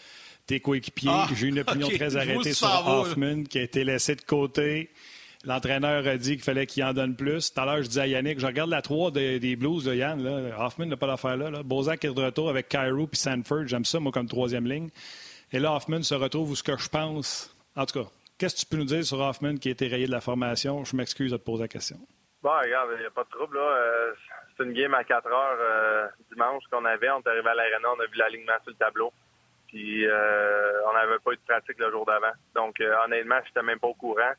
tes 0.48 0.60
coéquipiers. 0.60 1.10
Ah, 1.12 1.28
J'ai 1.36 1.48
une 1.48 1.60
opinion 1.68 1.88
très 1.90 2.16
arrêtée 2.16 2.54
sur 2.54 2.88
Hoffman 2.88 3.44
qui 3.44 3.60
a 3.60 3.64
été 3.64 3.84
laissé 3.84 4.16
de 4.16 4.22
côté. 4.22 4.90
L'entraîneur 5.46 6.08
a 6.08 6.18
dit 6.18 6.34
qu'il 6.34 6.44
fallait 6.44 6.66
qu'il 6.66 6.84
en 6.84 6.94
donne 6.94 7.16
plus. 7.16 7.54
Tout 7.54 7.62
à 7.62 7.66
l'heure, 7.66 7.84
je 7.84 7.88
disais 7.88 8.02
à 8.02 8.08
Yannick, 8.08 8.40
je 8.40 8.48
regarde 8.48 8.70
la 8.72 8.82
3 8.82 9.12
des, 9.12 9.56
Blues 9.56 9.84
de 9.84 9.94
Yann. 9.94 10.26
Hoffman 10.58 10.88
n'a 10.88 10.98
pas 10.98 11.06
l'affaire 11.06 11.38
là, 11.38 11.52
là. 11.52 11.62
Bozak 11.62 12.04
est 12.04 12.14
de 12.14 12.20
retour 12.20 12.50
avec 12.50 12.68
Cairo 12.68 13.06
puis 13.06 13.20
Sanford. 13.20 13.68
J'aime 13.68 13.86
ça, 13.86 14.00
moi, 14.00 14.12
comme 14.12 14.28
troisième 14.28 14.66
ligne. 14.66 14.90
Et 15.54 15.60
là, 15.60 15.74
Hoffman 15.74 16.02
se 16.02 16.16
retrouve 16.16 16.52
où 16.52 16.56
ce 16.56 16.64
que 16.64 16.76
je 16.78 16.90
pense. 16.90 17.56
En 17.76 17.86
tout 17.86 18.02
cas, 18.02 18.10
qu'est-ce 18.40 18.56
que 18.56 18.60
tu 18.62 18.66
peux 18.66 18.78
nous 18.78 18.86
dire 18.86 19.06
sur 19.06 19.20
Hoffman 19.20 19.58
qui 19.58 19.68
a 19.68 19.72
été 19.72 19.88
rayé 19.88 20.08
de 20.08 20.12
la 20.12 20.22
formation? 20.22 20.84
Je 20.84 20.96
m'excuse 20.96 21.32
de 21.32 21.38
te 21.38 21.44
poser 21.44 21.64
la 21.64 21.68
question. 21.68 21.98
Bon, 22.42 22.50
regarde, 22.50 22.90
il 22.96 23.02
n'y 23.02 23.06
a 23.06 23.12
pas 23.12 23.24
de 23.24 23.30
trouble. 23.30 23.58
Euh, 23.58 24.14
c'est 24.58 24.64
une 24.64 24.74
game 24.74 24.96
à 24.96 25.04
4 25.04 25.28
heures 25.28 25.58
euh, 25.60 26.08
dimanche 26.32 26.64
qu'on 26.72 26.86
avait. 26.86 27.12
On 27.12 27.20
est 27.20 27.28
arrivé 27.28 27.50
à 27.50 27.54
l'aréna, 27.54 27.88
on 27.96 28.00
a 28.00 28.06
vu 28.08 28.18
l'alignement 28.18 28.58
sur 28.64 28.72
le 28.72 28.78
tableau. 28.78 29.14
Puis 29.68 30.08
euh, 30.08 30.82
on 30.90 30.94
n'avait 30.94 31.20
pas 31.20 31.34
eu 31.34 31.36
de 31.36 31.42
pratique 31.48 31.78
le 31.78 31.92
jour 31.92 32.04
d'avant. 32.04 32.34
Donc, 32.56 32.82
honnêtement, 33.04 33.38
je 33.44 33.50
n'étais 33.50 33.62
même 33.62 33.80
pas 33.80 33.88
au 33.88 33.94
courant 33.94 34.34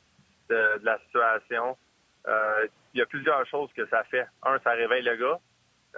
de, 0.49 0.81
la 0.83 0.99
situation. 1.01 1.77
Euh, 2.27 2.67
il 2.95 2.99
y 2.99 3.03
a 3.03 3.07
plusieurs 3.07 3.47
choses 3.47 3.71
que 3.75 3.87
ça 3.87 4.05
fait. 4.05 4.27
Un, 4.43 4.59
ça 4.61 4.71
réveille 4.71 5.03
le 5.03 5.17
gars 5.17 5.41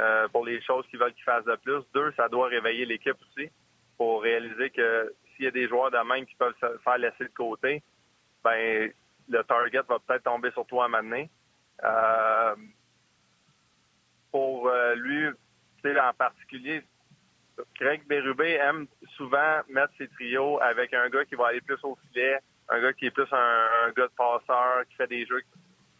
euh, 0.01 0.29
pour 0.29 0.45
les 0.45 0.61
choses 0.63 0.87
qu'ils 0.89 0.99
veulent 0.99 1.15
qu'il 1.15 1.25
fasse 1.25 1.45
de 1.45 1.57
plus. 1.57 1.83
Deux, 1.95 2.13
ça 2.17 2.29
doit 2.29 2.49
réveiller 2.49 2.85
l'équipe 2.85 3.17
aussi 3.21 3.51
pour 3.97 4.23
réaliser 4.23 4.71
que 4.71 5.15
s'il 5.35 5.47
y 5.47 5.49
a 5.49 5.53
des 5.53 5.69
joueurs 5.69 5.91
de 5.91 5.99
même 5.99 6.27
qui 6.27 6.35
peuvent 6.37 6.55
se 6.61 6.79
faire 6.79 6.99
laisser 6.99 7.25
de 7.25 7.35
côté, 7.35 7.83
ben 8.45 8.91
le 9.29 9.45
target 9.45 9.83
va 9.89 9.99
peut-être 9.99 10.25
tomber 10.25 10.51
sur 10.53 10.67
toi 10.67 10.87
à 10.87 10.99
un 10.99 11.27
euh, 11.85 12.57
pour 14.31 14.71
lui, 14.97 15.27
en 15.85 16.13
particulier, 16.17 16.83
Craig 17.75 18.07
Berube 18.07 18.41
aime 18.41 18.87
souvent 19.17 19.61
mettre 19.69 19.93
ses 19.99 20.09
trios 20.09 20.61
avec 20.61 20.93
un 20.95 21.09
gars 21.09 21.25
qui 21.25 21.35
va 21.35 21.49
aller 21.49 21.61
plus 21.61 21.79
au 21.83 21.97
filet, 21.97 22.39
un 22.71 22.81
gars 22.81 22.93
qui 22.93 23.07
est 23.07 23.11
plus 23.11 23.33
un, 23.33 23.91
gars 23.97 24.07
de 24.07 24.13
passeur, 24.17 24.83
qui 24.89 24.97
fait 24.97 25.07
des 25.07 25.27
jeux, 25.27 25.43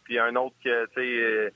puis 0.03 0.19
un 0.19 0.35
autre 0.35 0.55
qui, 0.61 0.69
tu 0.69 0.93
sais, 0.95 1.01
euh, 1.01 1.49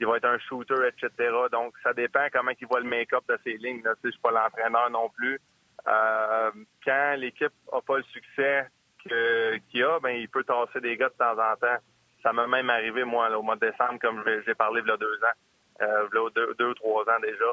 il 0.00 0.06
va 0.06 0.16
être 0.16 0.24
un 0.26 0.38
shooter, 0.38 0.88
etc. 0.88 1.32
Donc, 1.52 1.74
ça 1.82 1.92
dépend 1.92 2.26
comment 2.32 2.52
il 2.58 2.66
voit 2.66 2.80
le 2.80 2.88
make-up 2.88 3.24
de 3.28 3.38
ses 3.44 3.56
lignes. 3.56 3.82
Là. 3.84 3.94
Je 4.02 4.10
suis 4.10 4.20
pas 4.20 4.30
l'entraîneur 4.30 4.90
non 4.90 5.08
plus. 5.10 5.40
Euh, 5.86 6.50
quand 6.84 7.14
l'équipe 7.18 7.52
a 7.72 7.80
pas 7.80 7.98
le 7.98 8.04
succès 8.04 8.66
qu'il 9.06 9.84
a, 9.84 10.00
ben 10.00 10.10
il 10.10 10.28
peut 10.28 10.44
tasser 10.44 10.80
des 10.80 10.96
gars 10.96 11.10
de 11.10 11.14
temps 11.14 11.32
en 11.32 11.56
temps. 11.56 11.76
Ça 12.22 12.32
m'a 12.32 12.46
même 12.46 12.70
arrivé, 12.70 13.04
moi, 13.04 13.30
au 13.36 13.42
mois 13.42 13.56
de 13.56 13.68
décembre, 13.70 13.98
comme 14.00 14.24
j'ai 14.46 14.54
parlé 14.54 14.80
il 14.80 14.88
y 14.88 14.90
a 14.90 14.96
deux 14.96 15.18
ans, 15.22 15.82
euh, 15.82 16.08
il 16.12 16.34
deux, 16.34 16.54
deux 16.54 16.74
trois 16.74 17.02
ans 17.02 17.20
déjà. 17.20 17.52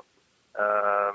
Euh, 0.60 1.12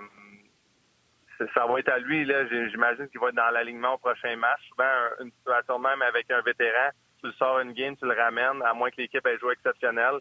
ça 1.39 1.67
va 1.67 1.79
être 1.79 1.89
à 1.89 1.99
lui. 1.99 2.25
Là. 2.25 2.47
J'imagine 2.47 3.09
qu'il 3.09 3.21
va 3.21 3.29
être 3.29 3.35
dans 3.35 3.51
l'alignement 3.51 3.95
au 3.95 3.99
prochain 3.99 4.37
match. 4.37 4.61
Souvent, 4.69 4.85
une 5.21 5.31
situation 5.33 5.79
même 5.79 6.03
avec 6.03 6.31
un 6.31 6.41
vétéran, 6.41 6.91
tu 7.21 7.27
le 7.27 7.33
sors 7.33 7.61
une 7.61 7.73
game, 7.73 7.97
tu 7.97 8.07
le 8.07 8.15
ramènes, 8.15 8.63
à 8.63 8.73
moins 8.75 8.91
que 8.91 9.01
l'équipe 9.01 9.27
ait 9.27 9.39
joué 9.39 9.53
exceptionnel. 9.53 10.21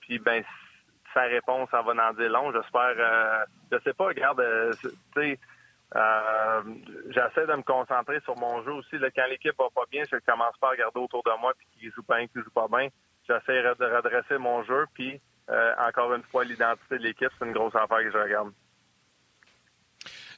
Puis, 0.00 0.18
ben, 0.18 0.42
sa 1.12 1.22
réponse, 1.22 1.68
ça 1.70 1.82
va 1.82 1.92
en 1.92 2.12
dire 2.12 2.30
long. 2.30 2.52
J'espère. 2.52 2.94
Euh, 2.98 3.44
je 3.72 3.78
sais 3.80 3.94
pas, 3.94 4.06
regarde, 4.06 4.40
euh, 4.40 4.72
tu 4.82 4.90
sais, 5.14 5.38
euh, 5.96 6.62
j'essaie 7.08 7.46
de 7.46 7.54
me 7.54 7.62
concentrer 7.62 8.20
sur 8.20 8.36
mon 8.36 8.62
jeu 8.64 8.72
aussi. 8.72 8.96
Quand 9.14 9.26
l'équipe 9.28 9.56
va 9.58 9.68
pas 9.74 9.84
bien, 9.90 10.04
je 10.10 10.16
commence 10.18 10.56
pas 10.58 10.68
à 10.68 10.70
regarder 10.70 11.00
autour 11.00 11.22
de 11.24 11.40
moi 11.40 11.52
puis 11.56 11.66
qui 11.72 11.90
joue 11.90 12.04
bien, 12.08 12.26
qui 12.26 12.38
joue 12.40 12.50
pas 12.50 12.68
bien. 12.68 12.88
J'essaie 13.28 13.62
de 13.62 13.84
redresser 13.84 14.38
mon 14.38 14.62
jeu. 14.64 14.86
Puis, 14.94 15.20
encore 15.88 16.14
une 16.14 16.22
fois, 16.24 16.44
l'identité 16.44 16.98
de 16.98 17.02
l'équipe, 17.02 17.30
c'est 17.38 17.46
une 17.46 17.52
grosse 17.52 17.74
affaire 17.74 17.98
que 17.98 18.10
je 18.10 18.18
regarde. 18.18 18.52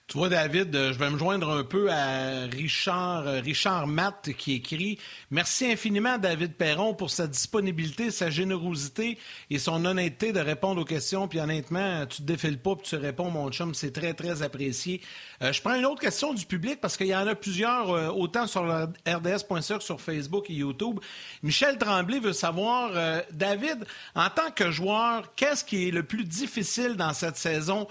Tu 0.09 0.17
vois, 0.17 0.31
David, 0.31 0.75
euh, 0.75 0.95
je 0.95 0.99
vais 0.99 1.11
me 1.11 1.19
joindre 1.19 1.51
un 1.51 1.65
peu 1.65 1.93
à 1.93 2.47
Richard, 2.51 3.27
euh, 3.27 3.41
Richard 3.41 3.87
Matt 3.87 4.31
qui 4.39 4.55
écrit 4.55 4.99
Merci 5.31 5.71
infiniment, 5.71 6.17
David 6.17 6.55
Perron, 6.55 6.95
pour 6.95 7.11
sa 7.11 7.27
disponibilité, 7.27 8.11
sa 8.11 8.31
générosité 8.31 9.19
et 9.51 9.59
son 9.59 9.85
honnêteté 9.85 10.33
de 10.33 10.41
répondre 10.41 10.81
aux 10.81 10.87
questions. 10.87 11.29
Puis 11.29 11.41
honnêtement, 11.41 12.07
tu 12.07 12.23
te 12.23 12.27
défiles 12.27 12.59
pas 12.59 12.75
puis 12.75 12.87
tu 12.89 12.97
réponds, 12.97 13.31
mon 13.31 13.51
chum. 13.51 13.75
C'est 13.75 13.93
très, 13.93 14.15
très 14.15 14.41
apprécié. 14.41 15.03
Euh, 15.43 15.53
je 15.53 15.61
prends 15.61 15.75
une 15.75 15.85
autre 15.85 16.01
question 16.01 16.33
du 16.33 16.47
public 16.47 16.81
parce 16.81 16.97
qu'il 16.97 17.09
y 17.09 17.15
en 17.15 17.27
a 17.27 17.35
plusieurs, 17.35 18.17
autant 18.17 18.47
sur 18.47 18.63
RDS.ca 18.65 19.77
que 19.77 19.85
sur 19.85 20.01
Facebook 20.01 20.49
et 20.49 20.55
YouTube. 20.55 21.01
Michel 21.43 21.77
Tremblay 21.77 22.19
veut 22.19 22.33
savoir, 22.33 22.93
David, 23.31 23.85
en 24.15 24.31
tant 24.31 24.51
que 24.55 24.71
joueur, 24.71 25.35
qu'est-ce 25.37 25.65
qui 25.65 25.89
est 25.89 25.91
le 25.91 26.03
plus 26.03 26.25
difficile 26.25 26.95
dans 26.97 27.13
cette 27.13 27.37
saison 27.37 27.87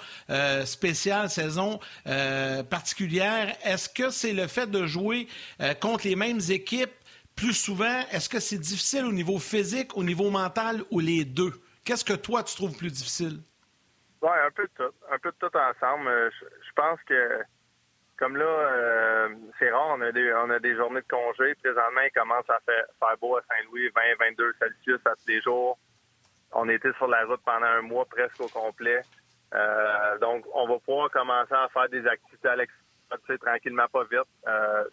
spéciale, 0.66 1.30
saison 1.30 1.80
euh, 2.08 2.64
particulière. 2.64 3.56
Est-ce 3.64 3.90
que 3.90 4.10
c'est 4.10 4.34
le 4.34 4.48
fait 4.48 4.70
de 4.70 4.86
jouer 4.86 5.28
euh, 5.62 5.74
contre 5.74 6.08
les 6.08 6.16
mêmes 6.16 6.40
équipes 6.50 6.94
plus 7.36 7.54
souvent? 7.54 8.00
Est-ce 8.12 8.30
que 8.30 8.40
c'est 8.40 8.58
difficile 8.58 9.06
au 9.06 9.12
niveau 9.12 9.40
physique, 9.40 9.98
au 9.98 10.04
niveau 10.04 10.30
mental 10.30 10.84
ou 10.92 11.00
les 11.00 11.26
deux? 11.26 11.52
Qu'est-ce 11.84 12.06
que 12.06 12.14
toi, 12.14 12.44
tu 12.44 12.56
trouves 12.56 12.78
plus 12.78 12.92
difficile? 12.92 13.40
Oui, 14.22 14.30
un 14.46 14.52
peu 14.52 14.64
de 14.64 14.72
tout. 14.76 14.96
Un 15.12 15.20
peu 15.20 15.32
de 15.32 15.36
tout 15.38 15.58
ensemble. 15.58 16.08
Euh, 16.08 16.30
je, 16.40 16.72
pense 16.76 17.00
que, 17.08 17.42
comme 18.18 18.38
là, 18.38 19.30
c'est 19.60 19.70
rare, 19.70 19.96
on 19.98 20.02
a, 20.02 20.12
des, 20.12 20.34
on 20.34 20.50
a 20.50 20.60
des 20.60 20.76
journées 20.76 21.02
de 21.02 21.08
congé. 21.08 21.56
Présentement, 21.56 22.02
il 22.02 22.12
commence 22.12 22.50
à 22.50 22.60
faire, 22.66 22.86
faire 23.00 23.18
beau 23.20 23.38
à 23.38 23.42
Saint-Louis, 23.42 23.90
20, 23.90 24.02
22 24.32 24.56
Celsius 24.60 25.02
à 25.06 25.12
tous 25.12 25.28
les 25.28 25.42
jours. 25.42 25.78
On 26.54 26.70
était 26.70 26.94
sur 26.94 27.08
la 27.08 27.26
route 27.26 27.42
pendant 27.46 27.68
un 27.68 27.82
mois 27.82 28.06
presque 28.06 28.40
au 28.40 28.48
complet. 28.48 29.02
Euh, 29.54 30.18
donc, 30.20 30.46
on 30.54 30.68
va 30.68 30.80
pouvoir 30.80 31.10
commencer 31.10 31.54
à 31.54 31.70
faire 31.70 31.90
des 31.90 32.06
activités 32.06 32.50
à 32.50 32.56
l'extérieur, 32.56 33.40
tranquillement, 33.42 33.88
pas 33.92 34.04
vite. 34.04 34.28
Euh, 34.48 34.84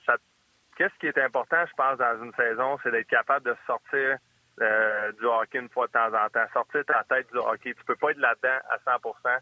qu'est-ce 0.76 0.94
qui 1.00 1.06
est 1.06 1.18
important, 1.18 1.64
je 1.66 1.74
pense, 1.76 1.98
dans 1.98 2.22
une 2.22 2.32
saison, 2.34 2.78
c'est 2.82 2.90
d'être 2.90 3.08
capable 3.08 3.46
de 3.46 3.56
sortir 3.66 4.18
euh, 4.60 5.12
du 5.12 5.26
hockey 5.26 5.58
une 5.58 5.68
fois 5.68 5.88
de 5.88 5.92
temps 5.92 6.14
en 6.14 6.28
temps, 6.28 6.46
sortir 6.52 6.84
ta 6.84 7.02
tête 7.08 7.26
du 7.32 7.38
hockey. 7.38 7.74
Tu 7.74 7.84
peux 7.84 7.96
pas 7.96 8.12
être 8.12 8.18
là-dedans 8.18 8.58
à 8.70 8.98
100% 8.98 9.38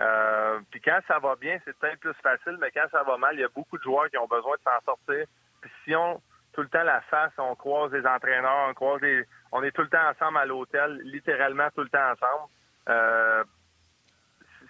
euh, 0.00 0.60
Puis 0.70 0.80
quand 0.80 0.98
ça 1.06 1.18
va 1.20 1.36
bien, 1.36 1.58
c'est 1.64 1.76
peut-être 1.78 2.00
plus 2.00 2.14
facile, 2.22 2.56
mais 2.60 2.70
quand 2.72 2.88
ça 2.90 3.04
va 3.04 3.16
mal, 3.16 3.34
il 3.34 3.40
y 3.40 3.44
a 3.44 3.48
beaucoup 3.54 3.78
de 3.78 3.82
joueurs 3.82 4.10
qui 4.10 4.18
ont 4.18 4.26
besoin 4.26 4.56
de 4.56 4.62
s'en 4.62 4.84
sortir. 4.84 5.26
Puis 5.60 5.70
si 5.84 5.94
on 5.94 6.20
tout 6.54 6.62
le 6.62 6.68
temps 6.68 6.82
la 6.82 7.00
face, 7.02 7.32
on 7.38 7.54
croise 7.54 7.92
les 7.92 8.04
entraîneurs, 8.04 8.68
on 8.68 8.74
croise 8.74 9.00
les, 9.00 9.24
on 9.52 9.62
est 9.62 9.70
tout 9.70 9.82
le 9.82 9.88
temps 9.88 10.08
ensemble 10.10 10.38
à 10.38 10.46
l'hôtel, 10.46 10.98
littéralement 11.04 11.68
tout 11.72 11.82
le 11.82 11.88
temps 11.88 12.10
ensemble. 12.10 13.44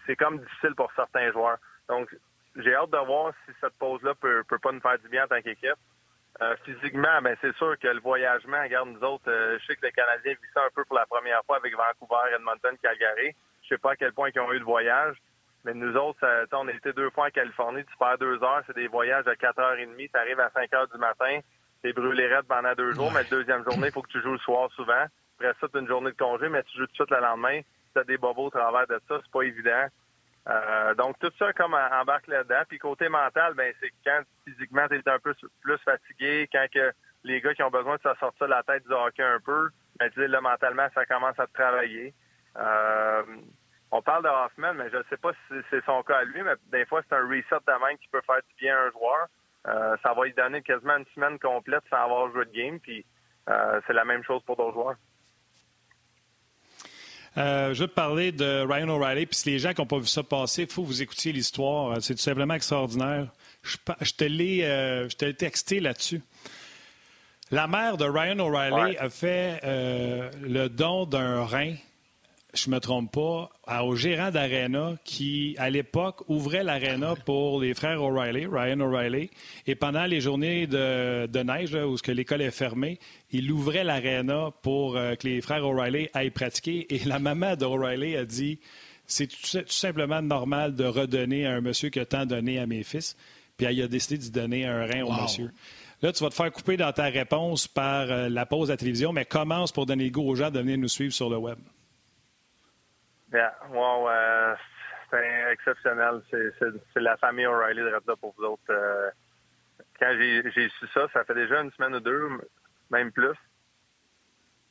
C'est 0.08 0.16
comme 0.16 0.38
difficile 0.38 0.74
pour 0.74 0.90
certains 0.96 1.30
joueurs. 1.32 1.58
Donc, 1.88 2.08
j'ai 2.56 2.74
hâte 2.74 2.90
de 2.90 3.06
voir 3.06 3.32
si 3.44 3.52
cette 3.60 3.78
pause-là 3.78 4.14
peut, 4.14 4.42
peut 4.48 4.58
pas 4.58 4.72
nous 4.72 4.80
faire 4.80 4.98
du 4.98 5.08
bien 5.08 5.24
en 5.24 5.28
tant 5.28 5.42
qu'équipe. 5.42 5.76
Euh, 6.40 6.56
physiquement, 6.64 7.20
ben 7.20 7.36
c'est 7.40 7.54
sûr 7.56 7.78
que 7.78 7.88
le 7.88 8.00
voyagement, 8.00 8.62
regarde 8.62 8.88
nous 8.90 9.02
autres, 9.02 9.28
euh, 9.28 9.58
je 9.60 9.66
sais 9.66 9.76
que 9.76 9.84
les 9.84 9.92
Canadiens 9.92 10.32
vivent 10.32 10.50
ça 10.54 10.62
un 10.64 10.70
peu 10.74 10.84
pour 10.84 10.96
la 10.96 11.04
première 11.06 11.42
fois 11.44 11.56
avec 11.56 11.74
Vancouver, 11.76 12.32
Edmonton, 12.34 12.76
Calgary. 12.80 13.34
Je 13.62 13.68
sais 13.68 13.78
pas 13.78 13.92
à 13.92 13.96
quel 13.96 14.12
point 14.12 14.30
ils 14.34 14.40
ont 14.40 14.52
eu 14.52 14.60
de 14.60 14.64
voyage, 14.64 15.16
mais 15.64 15.74
nous 15.74 15.96
autres, 15.96 16.24
on 16.52 16.68
a 16.68 16.72
été 16.72 16.92
deux 16.92 17.10
fois 17.10 17.26
en 17.26 17.30
Californie, 17.30 17.84
tu 17.84 17.96
perds 17.98 18.18
deux 18.18 18.42
heures, 18.42 18.62
c'est 18.66 18.76
des 18.76 18.86
voyages 18.86 19.24
de 19.24 19.34
quatre 19.34 19.58
heures 19.58 19.78
et 19.78 19.86
demie, 19.86 20.08
tu 20.08 20.16
arrives 20.16 20.40
à 20.40 20.50
5 20.50 20.72
heures 20.74 20.88
du 20.88 20.98
matin, 20.98 21.40
t'es 21.82 21.92
brûlé 21.92 22.28
raide 22.28 22.46
pendant 22.46 22.72
deux 22.74 22.92
jours, 22.92 23.10
mais 23.12 23.24
la 23.24 23.28
deuxième 23.28 23.64
journée, 23.64 23.88
il 23.88 23.92
faut 23.92 24.02
que 24.02 24.12
tu 24.12 24.22
joues 24.22 24.32
le 24.32 24.38
soir 24.38 24.70
souvent. 24.76 25.06
Après 25.40 25.54
ça, 25.60 25.66
tu 25.72 25.78
une 25.78 25.88
journée 25.88 26.12
de 26.12 26.16
congé, 26.16 26.48
mais 26.48 26.62
tu 26.62 26.78
joues 26.78 26.86
tout 26.86 26.92
de 26.92 26.96
suite 26.96 27.10
le 27.10 27.20
lendemain 27.20 27.60
des 28.04 28.18
bobos 28.18 28.46
au 28.46 28.50
travers 28.50 28.86
de 28.86 29.00
ça, 29.08 29.18
c'est 29.22 29.32
pas 29.32 29.42
évident. 29.42 29.86
Euh, 30.48 30.94
donc, 30.94 31.18
tout 31.18 31.30
ça 31.38 31.52
comme 31.52 31.74
embarque 31.74 32.26
là-dedans. 32.26 32.62
Puis 32.68 32.78
côté 32.78 33.08
mental, 33.08 33.54
ben 33.54 33.72
c'est 33.80 33.92
quand 34.04 34.22
physiquement 34.46 34.88
tu 34.88 34.96
es 34.96 35.08
un 35.08 35.18
peu 35.18 35.34
plus 35.60 35.78
fatigué, 35.78 36.48
quand 36.50 36.66
que 36.72 36.92
les 37.24 37.40
gars 37.40 37.54
qui 37.54 37.62
ont 37.62 37.70
besoin 37.70 37.96
de 37.96 38.02
se 38.02 38.18
sortir 38.18 38.48
la 38.48 38.62
tête 38.62 38.86
du 38.86 38.92
hockey 38.92 39.22
un 39.22 39.40
peu, 39.40 39.68
ben 39.98 40.10
tu 40.10 40.26
là, 40.26 40.40
mentalement, 40.40 40.88
ça 40.94 41.04
commence 41.04 41.38
à 41.38 41.46
te 41.46 41.52
travailler. 41.52 42.14
Euh, 42.56 43.22
on 43.90 44.00
parle 44.00 44.24
de 44.24 44.28
Hoffman, 44.28 44.74
mais 44.74 44.90
je 44.90 44.98
ne 44.98 45.02
sais 45.10 45.16
pas 45.16 45.32
si 45.32 45.54
c'est 45.70 45.84
son 45.84 46.02
cas 46.02 46.18
à 46.18 46.24
lui, 46.24 46.42
mais 46.42 46.54
des 46.66 46.86
fois, 46.86 47.02
c'est 47.02 47.16
un 47.16 47.26
reset 47.26 47.60
de 47.66 47.86
même 47.86 47.98
qui 47.98 48.08
peut 48.08 48.22
faire 48.26 48.40
du 48.48 48.54
bien 48.58 48.76
à 48.76 48.80
un 48.86 48.90
joueur. 48.90 49.26
Euh, 49.66 49.96
ça 50.02 50.14
va 50.14 50.24
lui 50.24 50.34
donner 50.34 50.62
quasiment 50.62 50.96
une 50.96 51.06
semaine 51.14 51.38
complète 51.38 51.82
sans 51.90 52.04
avoir 52.04 52.30
joué 52.32 52.44
de 52.46 52.52
game, 52.52 52.80
puis 52.80 53.04
c'est 53.86 53.94
la 53.94 54.04
même 54.04 54.22
chose 54.24 54.42
pour 54.44 54.56
d'autres 54.56 54.74
joueurs. 54.74 54.96
Euh, 57.36 57.74
je 57.74 57.82
veux 57.82 57.88
te 57.88 57.94
parler 57.94 58.32
de 58.32 58.64
Ryan 58.66 58.88
O'Reilly. 58.88 59.26
Puis 59.26 59.36
si 59.36 59.50
les 59.50 59.58
gens 59.58 59.72
qui 59.72 59.80
n'ont 59.80 59.86
pas 59.86 59.98
vu 59.98 60.06
ça 60.06 60.22
passer, 60.22 60.62
il 60.62 60.68
faut 60.68 60.82
que 60.82 60.88
vous 60.88 61.02
écoutiez 61.02 61.32
l'histoire. 61.32 61.96
C'est 62.02 62.14
tout 62.14 62.20
simplement 62.20 62.54
extraordinaire. 62.54 63.28
Je, 63.62 63.76
je 64.00 64.12
te 64.12 64.24
l'ai 64.24 64.60
euh, 64.62 65.08
texté 65.08 65.80
là-dessus. 65.80 66.22
La 67.50 67.66
mère 67.66 67.96
de 67.96 68.04
Ryan 68.04 68.38
O'Reilly 68.40 68.96
a 68.98 69.08
fait 69.08 69.60
euh, 69.64 70.30
le 70.42 70.68
don 70.68 71.06
d'un 71.06 71.44
rein 71.44 71.74
je 72.54 72.70
me 72.70 72.80
trompe 72.80 73.12
pas, 73.12 73.50
au 73.82 73.94
gérant 73.94 74.30
d'Arena 74.30 74.96
qui, 75.04 75.54
à 75.58 75.68
l'époque, 75.68 76.22
ouvrait 76.28 76.64
l'Arena 76.64 77.14
pour 77.26 77.60
les 77.60 77.74
frères 77.74 78.02
O'Reilly, 78.02 78.46
Ryan 78.46 78.80
O'Reilly. 78.80 79.30
Et 79.66 79.74
pendant 79.74 80.06
les 80.06 80.20
journées 80.20 80.66
de, 80.66 81.42
neige, 81.42 81.74
où 81.74 81.96
ce 81.98 82.02
que 82.02 82.12
l'école 82.12 82.40
est 82.40 82.50
fermée, 82.50 82.98
il 83.30 83.52
ouvrait 83.52 83.84
l'Arena 83.84 84.50
pour 84.62 84.96
euh, 84.96 85.14
que 85.14 85.28
les 85.28 85.40
frères 85.42 85.64
O'Reilly 85.64 86.08
aillent 86.14 86.30
pratiquer. 86.30 86.86
Et 86.94 87.04
la 87.04 87.18
maman 87.18 87.54
d'O'Reilly 87.54 88.16
a 88.16 88.24
dit 88.24 88.58
c'est 89.06 89.26
tout, 89.26 89.64
simplement 89.68 90.22
normal 90.22 90.74
de 90.74 90.84
redonner 90.84 91.46
à 91.46 91.52
un 91.52 91.60
monsieur 91.60 91.90
qui 91.90 92.00
a 92.00 92.06
tant 92.06 92.26
donné 92.26 92.58
à 92.58 92.66
mes 92.66 92.82
fils. 92.82 93.16
Puis 93.56 93.66
elle 93.66 93.82
a 93.82 93.88
décidé 93.88 94.18
de 94.18 94.30
donner 94.30 94.64
un 94.64 94.86
rein 94.86 95.02
au 95.02 95.12
monsieur. 95.12 95.50
Là, 96.00 96.12
tu 96.12 96.22
vas 96.22 96.30
te 96.30 96.34
faire 96.34 96.52
couper 96.52 96.76
dans 96.76 96.92
ta 96.92 97.06
réponse 97.06 97.66
par 97.66 98.10
euh, 98.10 98.28
la 98.28 98.46
pause 98.46 98.70
à 98.70 98.74
la 98.74 98.76
télévision, 98.76 99.12
mais 99.12 99.24
commence 99.24 99.72
pour 99.72 99.84
donner 99.84 100.04
le 100.04 100.10
goût 100.10 100.22
aux 100.22 100.36
gens 100.36 100.50
de 100.50 100.60
venir 100.60 100.78
nous 100.78 100.88
suivre 100.88 101.12
sur 101.12 101.28
le 101.28 101.36
web. 101.36 101.58
Yeah. 103.32 103.54
Wow, 103.70 104.08
euh, 104.08 104.54
c'est 105.10 105.52
exceptionnel. 105.52 106.22
C'est 106.30 107.00
la 107.00 107.16
famille 107.16 107.46
O'Reilly 107.46 107.80
de 107.80 107.88
là 107.88 108.00
pour 108.20 108.34
vous 108.38 108.44
autres. 108.44 108.62
Euh, 108.70 109.10
quand 109.98 110.14
j'ai 110.18 110.68
su 110.68 110.86
ça, 110.94 111.06
ça 111.12 111.24
fait 111.24 111.34
déjà 111.34 111.60
une 111.60 111.72
semaine 111.72 111.94
ou 111.96 112.00
deux, 112.00 112.28
même 112.90 113.12
plus. 113.12 113.36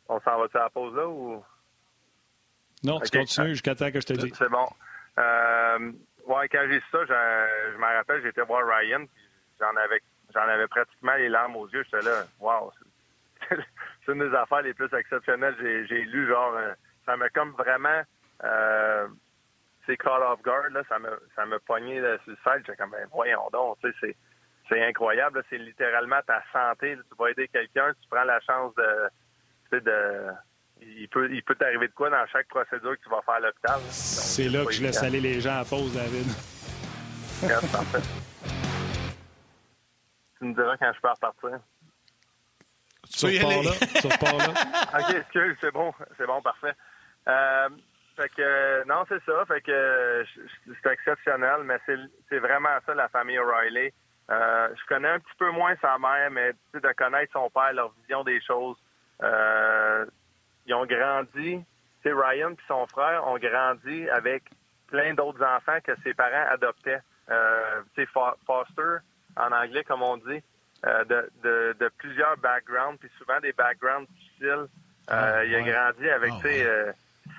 On 0.09 0.19
s'en 0.21 0.39
va-tu 0.39 0.57
à 0.57 0.63
la 0.63 0.69
pause 0.69 0.95
là 0.95 1.07
ou? 1.07 1.43
Non, 2.83 2.99
tu 2.99 3.17
continues 3.17 3.49
jusqu'à 3.49 3.75
temps 3.75 3.91
que 3.91 3.99
je 3.99 4.05
te 4.05 4.13
dise. 4.13 4.33
C'est 4.37 4.49
bon. 4.49 4.67
Euh, 5.19 5.91
ouais, 6.27 6.47
quand 6.49 6.63
j'ai 6.69 6.79
su 6.79 6.85
ça, 6.91 7.05
je 7.05 7.77
me 7.77 7.97
rappelle, 7.97 8.21
j'étais 8.21 8.43
voir 8.43 8.65
Ryan, 8.65 9.05
j'en 9.59 9.75
avais 9.75 10.01
j'en 10.33 10.47
avais 10.47 10.67
pratiquement 10.67 11.15
les 11.15 11.29
larmes 11.29 11.55
aux 11.55 11.67
yeux. 11.69 11.83
J'étais 11.83 12.03
là, 12.03 12.23
wow, 12.39 12.71
c'est 13.49 14.11
une 14.11 14.29
des 14.29 14.35
affaires 14.35 14.61
les 14.61 14.73
plus 14.73 14.93
exceptionnelles. 14.93 15.55
J'ai 15.59 16.03
lu, 16.03 16.27
genre, 16.27 16.53
euh, 16.55 16.73
ça 17.05 17.17
m'a 17.17 17.29
comme 17.29 17.51
vraiment 17.51 18.01
euh, 18.43 19.07
c'est 19.85 19.97
Call 19.97 20.21
of 20.23 20.41
Guard, 20.41 20.69
là, 20.71 20.81
ça 20.89 20.99
me 20.99 21.09
ça 21.35 21.45
me 21.45 21.59
pognait 21.59 22.01
sur 22.23 22.31
le 22.31 22.35
site. 22.35 22.65
J'étais 22.65 22.75
comme, 22.75 22.91
ben, 22.91 23.07
voyons 23.11 23.49
donc, 23.51 23.77
tu 23.81 23.89
sais, 23.89 23.95
c'est, 24.01 24.15
c'est 24.69 24.85
incroyable. 24.85 25.43
C'est 25.49 25.57
littéralement 25.57 26.19
ta 26.25 26.43
santé. 26.51 26.95
tu 26.95 27.15
vas 27.17 27.29
aider 27.29 27.47
quelqu'un, 27.47 27.93
tu 28.01 28.07
prends 28.09 28.23
la 28.23 28.39
chance 28.41 28.75
de, 28.75 29.09
tu 29.69 29.77
sais, 29.77 29.81
de, 29.81 30.27
il 30.81 31.07
peut, 31.09 31.29
il 31.31 31.43
peut 31.43 31.55
t'arriver 31.55 31.87
de 31.87 31.93
quoi 31.93 32.09
dans 32.09 32.25
chaque 32.27 32.47
procédure 32.47 32.97
que 32.97 33.03
tu 33.03 33.09
vas 33.09 33.21
faire 33.21 33.35
à 33.35 33.39
l'hôpital. 33.39 33.79
C'est 33.89 34.49
là 34.49 34.65
que 34.65 34.71
je 34.71 34.83
laisse 34.83 35.01
aller 35.01 35.21
les 35.21 35.41
gens 35.41 35.59
à 35.59 35.65
pause, 35.65 35.93
David. 35.93 36.27
parfait. 37.71 38.01
Tu 40.37 40.45
me 40.45 40.53
diras 40.53 40.77
quand 40.77 40.91
je 40.93 41.01
peux 41.01 41.09
repartir. 41.09 41.59
Tu, 43.09 43.25
repars 43.25 43.63
là. 43.63 43.71
tu 44.01 44.07
repars 44.07 44.37
là. 44.37 44.99
OK, 44.99 45.15
excuse, 45.15 45.57
c'est 45.61 45.71
bon. 45.71 45.93
C'est 46.17 46.27
bon, 46.27 46.41
parfait. 46.41 46.73
Euh, 47.27 47.69
fait 48.17 48.29
que 48.29 48.41
euh, 48.41 48.83
non, 48.85 49.05
c'est 49.07 49.23
ça. 49.25 49.45
Fait 49.45 49.61
que 49.61 49.71
euh, 49.71 50.23
c'est 50.83 50.91
exceptionnel, 50.91 51.61
mais 51.63 51.77
c'est 52.29 52.39
vraiment 52.39 52.75
ça 52.85 52.95
la 52.95 53.07
famille 53.09 53.37
O'Reilly. 53.37 53.93
Euh, 54.29 54.69
je 54.75 54.85
connais 54.87 55.09
un 55.09 55.19
petit 55.19 55.35
peu 55.37 55.51
moins 55.51 55.75
sa 55.81 55.97
mère, 55.99 56.31
mais 56.31 56.51
de 56.73 56.93
connaître 56.93 57.31
son 57.31 57.49
père, 57.49 57.71
leur 57.73 57.93
vision 58.01 58.23
des 58.23 58.41
choses. 58.41 58.77
ils 59.21 60.73
ont 60.73 60.85
grandi. 60.85 61.63
C'est 62.03 62.11
Ryan 62.11 62.51
et 62.51 62.67
son 62.67 62.87
frère 62.87 63.25
ont 63.27 63.37
grandi 63.37 64.09
avec 64.09 64.43
plein 64.87 65.13
d'autres 65.13 65.43
enfants 65.43 65.79
que 65.83 65.91
ses 66.03 66.13
parents 66.13 66.47
adoptaient. 66.49 67.01
c'est 67.95 68.07
foster 68.07 68.97
en 69.35 69.51
anglais, 69.51 69.83
comme 69.83 70.01
on 70.01 70.17
dit, 70.17 70.41
de, 70.83 71.29
de, 71.43 71.75
de, 71.79 71.89
plusieurs 71.97 72.37
backgrounds, 72.37 72.97
puis 72.99 73.09
souvent 73.17 73.39
des 73.39 73.53
backgrounds 73.53 74.07
difficiles. 74.09 74.67
Ah, 75.07 75.43
il 75.45 75.55
a 75.55 75.61
grandi 75.61 76.09
avec, 76.09 76.31
ah, 76.33 76.39
tu 76.41 76.49
sais 76.49 76.93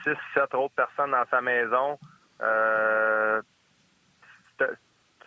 six, 0.09 0.19
sept 0.35 0.55
autres 0.55 0.75
personnes 0.75 1.11
dans 1.11 1.27
sa 1.31 1.41
maison. 1.41 1.99
Euh, 2.41 3.43
tout 4.59 4.65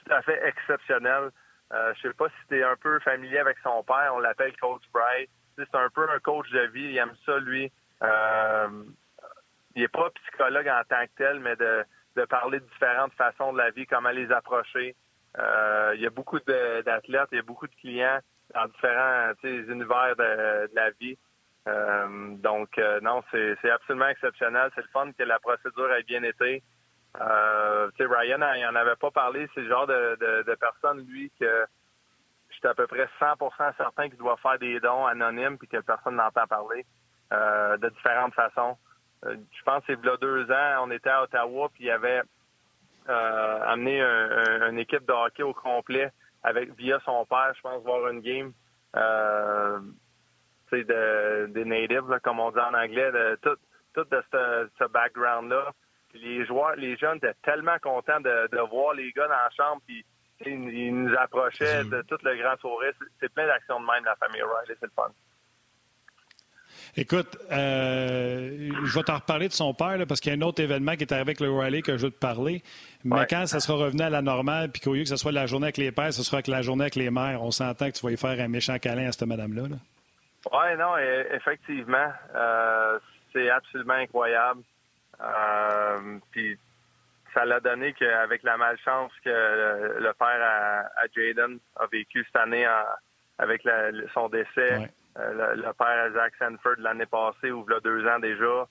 à 0.09 0.21
fait 0.21 0.41
exceptionnel. 0.47 1.31
Euh, 1.73 1.93
je 1.95 2.01
sais 2.07 2.13
pas 2.13 2.27
si 2.27 2.47
tu 2.49 2.59
es 2.59 2.63
un 2.63 2.75
peu 2.75 2.99
familier 2.99 3.39
avec 3.39 3.57
son 3.63 3.83
père. 3.83 4.13
On 4.13 4.19
l'appelle 4.19 4.55
Coach 4.57 4.83
Bright. 4.93 5.29
C'est 5.57 5.75
un 5.75 5.89
peu 5.89 6.09
un 6.09 6.19
coach 6.19 6.49
de 6.51 6.67
vie. 6.67 6.89
Il 6.89 6.97
aime 6.97 7.15
ça, 7.25 7.37
lui. 7.39 7.71
Euh, 8.01 8.83
il 9.75 9.81
n'est 9.83 9.87
pas 9.87 10.09
psychologue 10.09 10.67
en 10.67 10.83
tant 10.89 11.05
que 11.05 11.11
tel, 11.17 11.39
mais 11.39 11.55
de, 11.55 11.85
parler 12.25 12.59
de 12.59 12.65
différentes 12.65 13.13
façons 13.13 13.53
de 13.53 13.57
la 13.57 13.69
vie, 13.69 13.85
comment 13.85 14.09
les 14.09 14.31
approcher. 14.31 14.95
il 15.37 16.01
y 16.01 16.05
a 16.05 16.09
beaucoup 16.09 16.39
d'athlètes, 16.39 17.29
il 17.31 17.35
y 17.35 17.39
a 17.39 17.43
beaucoup 17.43 17.67
de 17.67 17.75
clients 17.75 18.19
dans 18.53 18.65
différents 18.65 19.31
univers 19.43 20.15
de, 20.17 20.75
la 20.75 20.89
vie. 20.99 21.17
Donc, 21.65 22.79
non, 23.01 23.23
c'est 23.31 23.69
absolument 23.69 24.07
exceptionnel. 24.07 24.71
C'est 24.75 24.81
le 24.81 24.87
fun 24.93 25.11
que 25.11 25.23
la 25.23 25.39
procédure 25.39 25.93
ait 25.93 26.03
bien 26.03 26.23
été. 26.23 26.63
Euh, 27.19 27.91
Ryan, 27.99 28.39
il 28.55 28.65
en 28.65 28.75
avait 28.75 28.95
pas 28.95 29.11
parlé. 29.11 29.47
C'est 29.53 29.61
le 29.61 29.69
genre 29.69 29.87
de, 29.87 30.43
de, 30.45 30.55
personne, 30.55 31.05
lui, 31.07 31.31
que 31.39 31.65
j'étais 32.51 32.69
à 32.69 32.73
peu 32.73 32.87
près 32.87 33.07
100% 33.19 33.75
certain 33.77 34.09
qu'il 34.09 34.17
doit 34.17 34.37
faire 34.37 34.59
des 34.59 34.79
dons 34.79 35.05
anonymes 35.05 35.57
puis 35.57 35.67
que 35.67 35.77
personne 35.77 36.15
n'entend 36.15 36.47
parler 36.47 36.85
euh, 37.33 37.77
de 37.77 37.89
différentes 37.89 38.33
façons. 38.33 38.77
Euh, 39.25 39.35
je 39.51 39.63
pense 39.63 39.85
que 39.85 39.93
c'est 39.93 40.05
là 40.05 40.17
deux 40.17 40.49
ans, 40.51 40.85
on 40.85 40.91
était 40.91 41.09
à 41.09 41.23
Ottawa 41.23 41.69
puis 41.73 41.85
il 41.85 41.91
avait 41.91 42.21
euh, 43.09 43.59
amené 43.67 44.01
une 44.01 44.79
équipe 44.79 45.05
de 45.05 45.13
hockey 45.13 45.43
au 45.43 45.53
complet 45.53 46.11
avec 46.43 46.75
via 46.75 46.99
son 47.05 47.25
père, 47.25 47.53
je 47.55 47.61
pense, 47.61 47.83
voir 47.83 48.07
une 48.07 48.21
game. 48.21 48.53
De, 50.71 51.47
des 51.47 51.65
natives, 51.65 52.19
comme 52.23 52.39
on 52.39 52.49
dit 52.51 52.59
en 52.59 52.73
anglais, 52.73 53.11
de 53.11 53.37
tout, 53.41 53.57
tout 53.93 54.05
de 54.05 54.23
ce, 54.31 54.69
ce 54.79 54.85
background-là 54.85 55.73
les 56.15 56.45
joueurs, 56.45 56.75
les 56.75 56.97
jeunes 56.97 57.17
étaient 57.17 57.35
tellement 57.43 57.77
contents 57.81 58.19
de, 58.19 58.69
voir 58.69 58.93
les 58.93 59.11
gars 59.11 59.27
dans 59.27 59.33
la 59.33 59.49
chambre, 59.55 59.81
puis 59.85 60.05
ils, 60.45 60.93
nous 60.93 61.13
approchaient 61.17 61.83
de 61.83 62.03
tout 62.07 62.17
le 62.23 62.35
grand 62.41 62.57
sourire. 62.59 62.93
C'est 63.19 63.31
plein 63.31 63.47
d'actions 63.47 63.79
de 63.79 63.85
même, 63.85 64.03
la 64.03 64.15
famille 64.15 64.41
Riley, 64.41 64.75
c'est 64.79 64.87
le 64.87 64.91
fun. 64.95 65.11
Écoute, 66.97 67.37
euh, 67.51 68.71
je 68.83 68.95
vais 68.97 69.03
t'en 69.03 69.15
reparler 69.15 69.47
de 69.47 69.53
son 69.53 69.73
père, 69.73 69.97
parce 70.07 70.19
qu'il 70.19 70.33
y 70.33 70.35
a 70.35 70.37
un 70.37 70.41
autre 70.41 70.61
événement 70.61 70.95
qui 70.95 71.03
est 71.03 71.11
arrivé 71.13 71.29
avec 71.29 71.39
le 71.39 71.51
Riley 71.51 71.81
que 71.81 71.97
je 71.97 72.05
veux 72.05 72.11
te 72.11 72.19
parler. 72.19 72.63
Mais 73.03 73.27
quand 73.29 73.45
ça 73.45 73.59
sera 73.59 73.77
revenu 73.77 74.01
à 74.01 74.09
la 74.09 74.21
normale, 74.21 74.71
puis 74.71 74.81
qu'au 74.81 74.93
lieu 74.93 75.03
que 75.03 75.09
ce 75.09 75.15
soit 75.15 75.31
la 75.31 75.45
journée 75.45 75.67
avec 75.67 75.77
les 75.77 75.91
pères, 75.91 76.13
ce 76.13 76.23
sera 76.23 76.41
que 76.41 76.51
la 76.51 76.61
journée 76.61 76.83
avec 76.83 76.95
les 76.95 77.11
mères, 77.11 77.43
on 77.43 77.51
s'entend 77.51 77.89
que 77.89 77.95
tu 77.95 78.05
vas 78.05 78.11
y 78.11 78.17
faire 78.17 78.39
un 78.39 78.47
méchant 78.47 78.77
câlin 78.79 79.07
à 79.07 79.11
cette 79.11 79.27
madame-là. 79.27 79.63
Oui, 80.49 80.77
non, 80.77 80.97
effectivement. 80.97 82.11
Euh, 82.33 82.99
c'est 83.31 83.49
absolument 83.49 83.93
incroyable. 83.93 84.61
Euh, 85.21 86.17
puis 86.31 86.57
ça 87.33 87.45
l'a 87.45 87.59
donné 87.59 87.93
qu'avec 87.93 88.41
la 88.43 88.57
malchance 88.57 89.11
que 89.23 89.29
le, 89.99 90.13
père 90.13 90.41
à, 90.41 91.07
Jaden 91.15 91.59
a 91.75 91.85
vécu 91.87 92.23
cette 92.25 92.41
année 92.41 92.65
avec 93.37 93.61
son 94.13 94.29
décès, 94.29 94.89
euh, 95.17 95.55
le, 95.55 95.73
père 95.73 96.05
à 96.05 96.11
Zach 96.11 96.33
Sanford 96.39 96.77
l'année 96.79 97.05
passée 97.05 97.51
ou 97.51 97.63
il 97.67 97.73
y 97.73 97.75
a 97.75 97.79
deux 97.79 98.07
ans 98.07 98.19
déjà, 98.19 98.67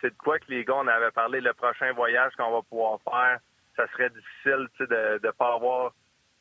c'est 0.00 0.10
de 0.10 0.18
quoi 0.18 0.38
que 0.40 0.46
les 0.48 0.64
gars, 0.64 0.74
on 0.76 0.88
avait 0.88 1.12
parlé, 1.12 1.40
le 1.40 1.54
prochain 1.54 1.92
voyage 1.92 2.32
qu'on 2.36 2.50
va 2.50 2.62
pouvoir 2.62 2.98
faire, 3.04 3.38
ça 3.76 3.86
serait 3.92 4.10
difficile 4.10 4.68
de 4.80 5.20
ne 5.24 5.30
pas 5.30 5.54
avoir 5.54 5.92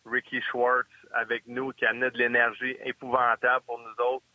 Ricky 0.05 0.41
Schwartz 0.41 0.89
avec 1.13 1.47
nous 1.47 1.71
qui 1.71 1.85
amenait 1.85 2.11
de 2.11 2.17
l'énergie 2.17 2.77
épouvantable 2.83 3.63
pour 3.65 3.79
nous 3.79 4.05
autres. 4.05 4.25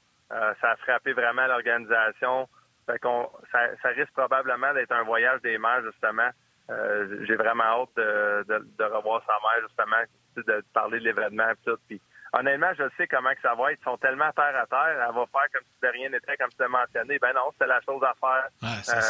ça 0.60 0.70
a 0.70 0.76
frappé 0.76 1.12
vraiment 1.12 1.46
l'organisation. 1.46 2.48
Fait 2.86 2.98
qu'on, 3.00 3.28
ça, 3.50 3.58
ça, 3.82 3.88
risque 3.88 4.12
probablement 4.12 4.72
d'être 4.72 4.92
un 4.92 5.02
voyage 5.02 5.42
des 5.42 5.58
mères, 5.58 5.82
justement. 5.82 6.30
Euh, 6.70 7.24
j'ai 7.26 7.36
vraiment 7.36 7.64
hâte 7.64 7.96
de, 7.96 8.44
de, 8.78 8.84
revoir 8.84 9.22
sa 9.26 9.34
mère, 9.34 9.68
justement, 9.68 10.02
de 10.36 10.64
parler 10.72 10.98
de 11.00 11.04
l'événement 11.04 11.50
et 11.50 11.56
tout. 11.64 11.78
Puis, 11.88 12.00
honnêtement, 12.32 12.72
je 12.78 12.84
sais 12.96 13.06
comment 13.06 13.32
que 13.34 13.40
ça 13.40 13.54
va 13.54 13.72
être. 13.72 13.80
Ils 13.80 13.84
sont 13.84 13.98
tellement 13.98 14.30
terre 14.32 14.56
à 14.56 14.66
terre. 14.66 15.06
Elle 15.08 15.14
va 15.14 15.26
faire 15.26 15.50
comme 15.52 15.62
si 15.62 15.80
de 15.82 15.88
rien 15.88 16.10
n'était, 16.10 16.36
comme 16.36 16.50
tu 16.50 16.56
l'as 16.60 16.68
mentionné. 16.68 17.18
Ben 17.18 17.32
non, 17.34 17.52
c'est 17.58 17.66
la 17.66 17.80
chose 17.82 18.02
à 18.02 18.14
faire 18.20 18.48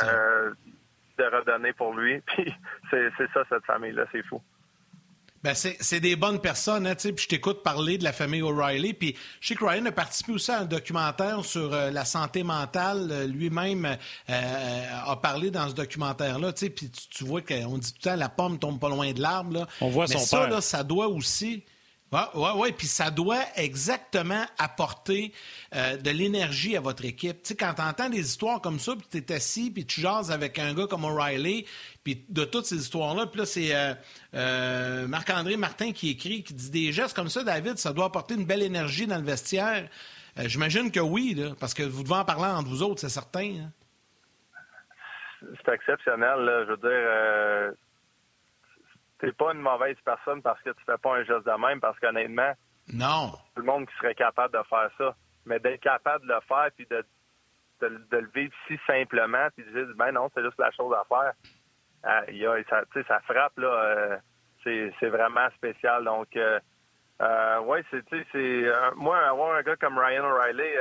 euh, 0.04 0.52
de 1.18 1.24
redonner 1.24 1.72
pour 1.72 1.94
lui. 1.94 2.20
Puis, 2.26 2.54
c'est, 2.90 3.10
c'est 3.16 3.30
ça, 3.32 3.42
cette 3.48 3.64
famille-là. 3.64 4.04
C'est 4.12 4.22
fou. 4.22 4.42
Ben 5.46 5.54
c'est 5.54 6.00
des 6.00 6.16
bonnes 6.16 6.40
personnes, 6.40 6.88
hein, 6.88 6.96
puis 6.96 7.14
je 7.16 7.28
t'écoute 7.28 7.62
parler 7.62 7.98
de 7.98 8.04
la 8.04 8.12
famille 8.12 8.42
O'Reilly. 8.42 8.94
Puis 8.94 9.14
je 9.40 9.46
sais 9.46 9.54
que 9.54 9.64
Ryan 9.64 9.86
a 9.86 9.92
participé 9.92 10.32
aussi 10.32 10.50
à 10.50 10.62
un 10.62 10.64
documentaire 10.64 11.44
sur 11.44 11.72
euh, 11.72 11.92
la 11.92 12.04
santé 12.04 12.42
mentale. 12.42 13.08
Euh, 13.12 13.26
lui-même 13.28 13.96
euh, 14.28 14.82
a 15.06 15.14
parlé 15.14 15.52
dans 15.52 15.68
ce 15.68 15.74
documentaire-là. 15.74 16.52
Puis 16.52 16.90
tu, 16.90 17.08
tu 17.10 17.24
vois 17.24 17.42
qu'on 17.42 17.78
dit 17.78 17.92
tout 17.92 17.98
le 18.02 18.10
temps 18.10 18.16
la 18.16 18.28
pomme 18.28 18.58
tombe 18.58 18.80
pas 18.80 18.88
loin 18.88 19.12
de 19.12 19.22
l'arbre. 19.22 19.68
On 19.80 19.88
voit 19.88 20.08
son 20.08 20.18
ça, 20.18 20.48
Là, 20.48 20.60
ça 20.60 20.82
doit 20.82 21.06
aussi 21.06 21.62
oui, 22.12 22.20
oui, 22.34 22.48
oui. 22.56 22.72
Puis 22.72 22.86
ça 22.86 23.10
doit 23.10 23.42
exactement 23.56 24.44
apporter 24.58 25.32
euh, 25.74 25.96
de 25.96 26.10
l'énergie 26.10 26.76
à 26.76 26.80
votre 26.80 27.04
équipe. 27.04 27.42
Tu 27.42 27.48
sais, 27.48 27.56
quand 27.56 27.74
tu 27.74 27.82
entends 27.82 28.08
des 28.08 28.20
histoires 28.20 28.60
comme 28.60 28.78
ça, 28.78 28.94
puis 28.94 29.06
tu 29.10 29.18
es 29.18 29.34
assis, 29.34 29.70
puis 29.72 29.84
tu 29.84 30.00
jases 30.00 30.30
avec 30.30 30.58
un 30.58 30.72
gars 30.72 30.86
comme 30.86 31.04
O'Reilly, 31.04 31.66
puis 32.04 32.24
de 32.28 32.44
toutes 32.44 32.66
ces 32.66 32.76
histoires-là, 32.76 33.26
puis 33.26 33.40
là, 33.40 33.46
c'est 33.46 33.74
euh, 33.74 33.94
euh, 34.34 35.08
Marc-André 35.08 35.56
Martin 35.56 35.92
qui 35.92 36.10
écrit, 36.10 36.44
qui 36.44 36.54
dit 36.54 36.70
des 36.70 36.92
gestes 36.92 37.16
comme 37.16 37.28
ça, 37.28 37.42
David, 37.42 37.78
ça 37.78 37.92
doit 37.92 38.06
apporter 38.06 38.34
une 38.34 38.46
belle 38.46 38.62
énergie 38.62 39.06
dans 39.06 39.18
le 39.18 39.24
vestiaire. 39.24 39.88
J'imagine 40.38 40.92
que 40.92 41.00
oui, 41.00 41.42
parce 41.58 41.72
que 41.72 41.82
vous 41.82 42.02
devez 42.02 42.16
en 42.16 42.24
parler 42.24 42.44
entre 42.44 42.68
vous 42.68 42.82
autres, 42.82 43.00
c'est 43.00 43.08
certain. 43.08 43.40
Hein. 43.40 43.72
C'est 45.40 45.72
exceptionnel, 45.72 46.40
là. 46.40 46.64
Je 46.66 46.70
veux 46.72 46.76
dire 46.76 47.74
t'es 49.18 49.32
pas 49.32 49.52
une 49.52 49.60
mauvaise 49.60 49.96
personne 50.04 50.42
parce 50.42 50.60
que 50.62 50.70
tu 50.70 50.84
fais 50.84 50.98
pas 50.98 51.16
un 51.16 51.24
geste 51.24 51.46
de 51.46 51.60
même, 51.60 51.80
parce 51.80 51.98
qu'honnêtement, 51.98 52.52
non. 52.92 53.32
Tout 53.54 53.62
le 53.62 53.64
monde 53.64 53.86
qui 53.86 53.96
serait 53.96 54.14
capable 54.14 54.56
de 54.56 54.62
faire 54.64 54.90
ça. 54.98 55.14
Mais 55.44 55.58
d'être 55.58 55.80
capable 55.80 56.26
de 56.26 56.32
le 56.32 56.40
faire 56.48 56.70
puis 56.76 56.86
de, 56.86 57.04
de, 57.80 58.16
le 58.16 58.30
vivre 58.34 58.52
si 58.66 58.78
simplement, 58.86 59.48
puis 59.54 59.64
de 59.64 59.70
dire 59.70 59.94
ben 59.96 60.12
non, 60.12 60.28
c'est 60.34 60.42
juste 60.42 60.58
la 60.58 60.70
chose 60.72 60.94
à 60.94 61.04
faire. 61.08 61.32
Euh, 62.06 62.62
ça, 62.68 62.82
ça 63.06 63.20
frappe 63.20 63.56
là. 63.58 63.68
Euh, 63.68 64.16
c'est 64.64 65.08
vraiment 65.08 65.48
spécial. 65.56 66.04
Donc 66.04 66.36
euh, 66.36 66.58
euh 67.22 67.60
ouais, 67.60 67.84
c'est 67.90 68.04
c'est 68.32 68.64
moi 68.96 69.18
avoir 69.18 69.56
un 69.56 69.62
gars 69.62 69.76
comme 69.76 69.98
Ryan 69.98 70.24
O'Reilly, 70.24 70.74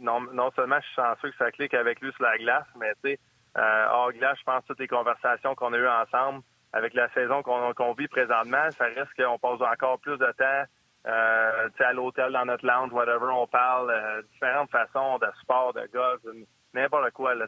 non, 0.00 0.20
non 0.32 0.50
seulement 0.56 0.80
je 0.80 0.86
suis 0.86 0.96
chanceux 0.96 1.30
que 1.30 1.36
ça 1.36 1.52
clique 1.52 1.74
avec 1.74 2.00
lui 2.00 2.12
sur 2.12 2.24
la 2.24 2.38
glace, 2.38 2.66
mais 2.76 2.92
tu 3.04 3.12
sais, 3.12 3.20
hors 3.56 4.12
glace, 4.12 4.38
je 4.40 4.44
pense 4.44 4.64
toutes 4.66 4.80
les 4.80 4.88
conversations 4.88 5.54
qu'on 5.54 5.72
a 5.72 5.78
eues 5.78 5.88
ensemble 5.88 6.42
avec 6.72 6.94
la 6.94 7.08
saison 7.10 7.42
qu'on 7.42 7.92
vit 7.94 8.08
présentement, 8.08 8.70
ça 8.72 8.84
reste 8.84 9.12
qu'on 9.16 9.38
passe 9.38 9.60
encore 9.60 9.98
plus 9.98 10.16
de 10.18 10.32
temps 10.38 10.64
euh, 11.06 11.68
à 11.78 11.92
l'hôtel, 11.92 12.32
dans 12.32 12.44
notre 12.44 12.66
lounge, 12.66 12.92
whatever, 12.92 13.26
on 13.32 13.46
parle 13.46 13.90
euh, 13.90 14.22
différentes 14.32 14.70
façons 14.70 15.18
de 15.18 15.26
sport, 15.40 15.72
de 15.72 15.88
golf, 15.92 16.20
n'importe 16.74 17.10
quoi. 17.12 17.34
Là, 17.34 17.46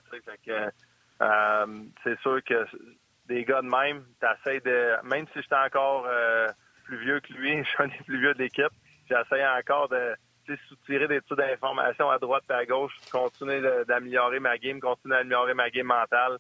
euh, 1.21 1.67
c'est 2.03 2.19
sûr 2.21 2.43
que 2.45 2.67
des 3.27 3.45
gars 3.45 3.63
de 3.63 3.69
même, 3.69 4.05
t'essayes 4.21 4.61
de... 4.63 4.97
Même 5.05 5.27
si 5.29 5.43
j'étais 5.43 5.55
encore 5.55 6.07
euh, 6.07 6.49
plus 6.85 6.99
vieux 6.99 7.21
que 7.21 7.33
lui, 7.35 7.63
je 7.63 7.69
suis 7.69 7.83
un 7.83 7.89
des 7.89 8.05
plus 8.07 8.19
vieux 8.19 8.35
de 8.35 8.39
l'équipe, 8.39 8.73
j'essaie 9.07 9.47
encore 9.47 9.89
de 9.89 10.17
soutirer 10.69 11.07
des 11.07 11.21
trucs 11.21 11.39
d'informations 11.39 12.11
à 12.11 12.19
droite 12.19 12.45
et 12.51 12.55
à 12.55 12.65
gauche, 12.67 12.93
continuer 13.11 13.63
d'améliorer 13.87 14.41
ma 14.41 14.59
game, 14.59 14.81
continuer 14.81 15.17
d'améliorer 15.17 15.55
ma 15.55 15.71
game 15.71 15.87
mentale. 15.87 16.39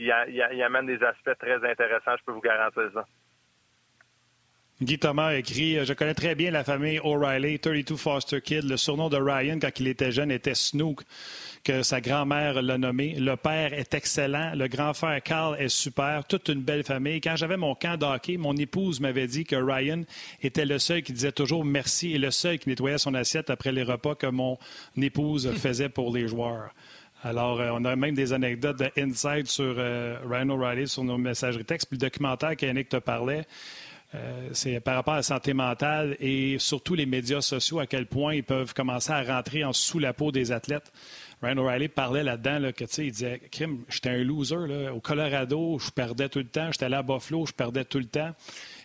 Euh, 0.00 0.48
il, 0.52 0.62
amène 0.62 0.86
des 0.86 1.02
aspects 1.02 1.38
très 1.38 1.56
intéressants, 1.56 2.16
je 2.18 2.24
peux 2.24 2.32
vous 2.32 2.40
garantir 2.40 2.90
ça. 2.94 3.04
Guy 4.80 4.96
Thomas 4.96 5.34
écrit 5.34 5.84
Je 5.84 5.92
connais 5.92 6.14
très 6.14 6.36
bien 6.36 6.52
la 6.52 6.62
famille 6.62 7.00
O'Reilly, 7.02 7.58
32 7.58 7.96
Foster 7.96 8.40
Kid. 8.40 8.62
Le 8.62 8.76
surnom 8.76 9.08
de 9.08 9.16
Ryan, 9.16 9.58
quand 9.60 9.80
il 9.80 9.88
était 9.88 10.12
jeune, 10.12 10.30
était 10.30 10.54
Snook, 10.54 11.02
que 11.64 11.82
sa 11.82 12.00
grand-mère 12.00 12.62
l'a 12.62 12.78
nommé. 12.78 13.16
Le 13.18 13.34
père 13.34 13.72
est 13.72 13.92
excellent. 13.92 14.52
Le 14.54 14.68
grand-frère 14.68 15.20
Carl 15.20 15.60
est 15.60 15.68
super. 15.68 16.24
Toute 16.28 16.48
une 16.48 16.62
belle 16.62 16.84
famille. 16.84 17.20
Quand 17.20 17.34
j'avais 17.34 17.56
mon 17.56 17.74
camp 17.74 17.96
d'hockey, 17.96 18.36
mon 18.36 18.54
épouse 18.54 19.00
m'avait 19.00 19.26
dit 19.26 19.44
que 19.44 19.56
Ryan 19.56 20.04
était 20.42 20.64
le 20.64 20.78
seul 20.78 21.02
qui 21.02 21.12
disait 21.12 21.32
toujours 21.32 21.64
merci 21.64 22.14
et 22.14 22.18
le 22.18 22.30
seul 22.30 22.60
qui 22.60 22.68
nettoyait 22.68 22.98
son 22.98 23.14
assiette 23.14 23.50
après 23.50 23.72
les 23.72 23.82
repas 23.82 24.14
que 24.14 24.28
mon 24.28 24.58
épouse 24.96 25.52
faisait 25.56 25.88
pour 25.88 26.14
les 26.14 26.28
joueurs. 26.28 26.72
Alors, 27.24 27.60
euh, 27.60 27.70
on 27.72 27.84
a 27.84 27.96
même 27.96 28.14
des 28.14 28.32
anecdotes 28.32 28.78
de 28.78 28.90
inside 28.96 29.48
sur 29.48 29.74
euh, 29.76 30.18
Ryan 30.24 30.50
O'Reilly 30.50 30.86
sur 30.86 31.02
nos 31.02 31.18
messageries 31.18 31.64
textes. 31.64 31.88
Puis 31.88 31.98
le 31.98 32.06
documentaire 32.06 32.54
qu'Yannick 32.56 32.88
te 32.88 32.98
parlait, 32.98 33.44
euh, 34.14 34.48
c'est 34.52 34.78
par 34.78 34.94
rapport 34.94 35.14
à 35.14 35.18
la 35.18 35.22
santé 35.22 35.52
mentale 35.52 36.16
et 36.20 36.58
surtout 36.60 36.94
les 36.94 37.06
médias 37.06 37.40
sociaux, 37.40 37.80
à 37.80 37.86
quel 37.86 38.06
point 38.06 38.34
ils 38.34 38.44
peuvent 38.44 38.72
commencer 38.72 39.10
à 39.10 39.22
rentrer 39.22 39.64
en 39.64 39.72
sous 39.72 39.98
la 39.98 40.12
peau 40.12 40.30
des 40.30 40.52
athlètes. 40.52 40.92
Ryan 41.42 41.58
O'Reilly 41.58 41.88
parlait 41.88 42.22
là-dedans 42.22 42.60
là, 42.60 42.72
que, 42.72 42.84
tu 42.84 42.94
sais, 42.94 43.06
il 43.06 43.12
disait 43.12 43.40
Kim, 43.50 43.84
j'étais 43.88 44.10
un 44.10 44.22
loser. 44.22 44.66
Là. 44.68 44.94
Au 44.94 45.00
Colorado, 45.00 45.78
je 45.80 45.90
perdais 45.90 46.28
tout 46.28 46.38
le 46.38 46.46
temps. 46.46 46.70
J'étais 46.70 46.84
allé 46.84 46.96
à 46.96 47.02
Buffalo, 47.02 47.46
je 47.46 47.52
perdais 47.52 47.84
tout 47.84 47.98
le 47.98 48.06
temps 48.06 48.32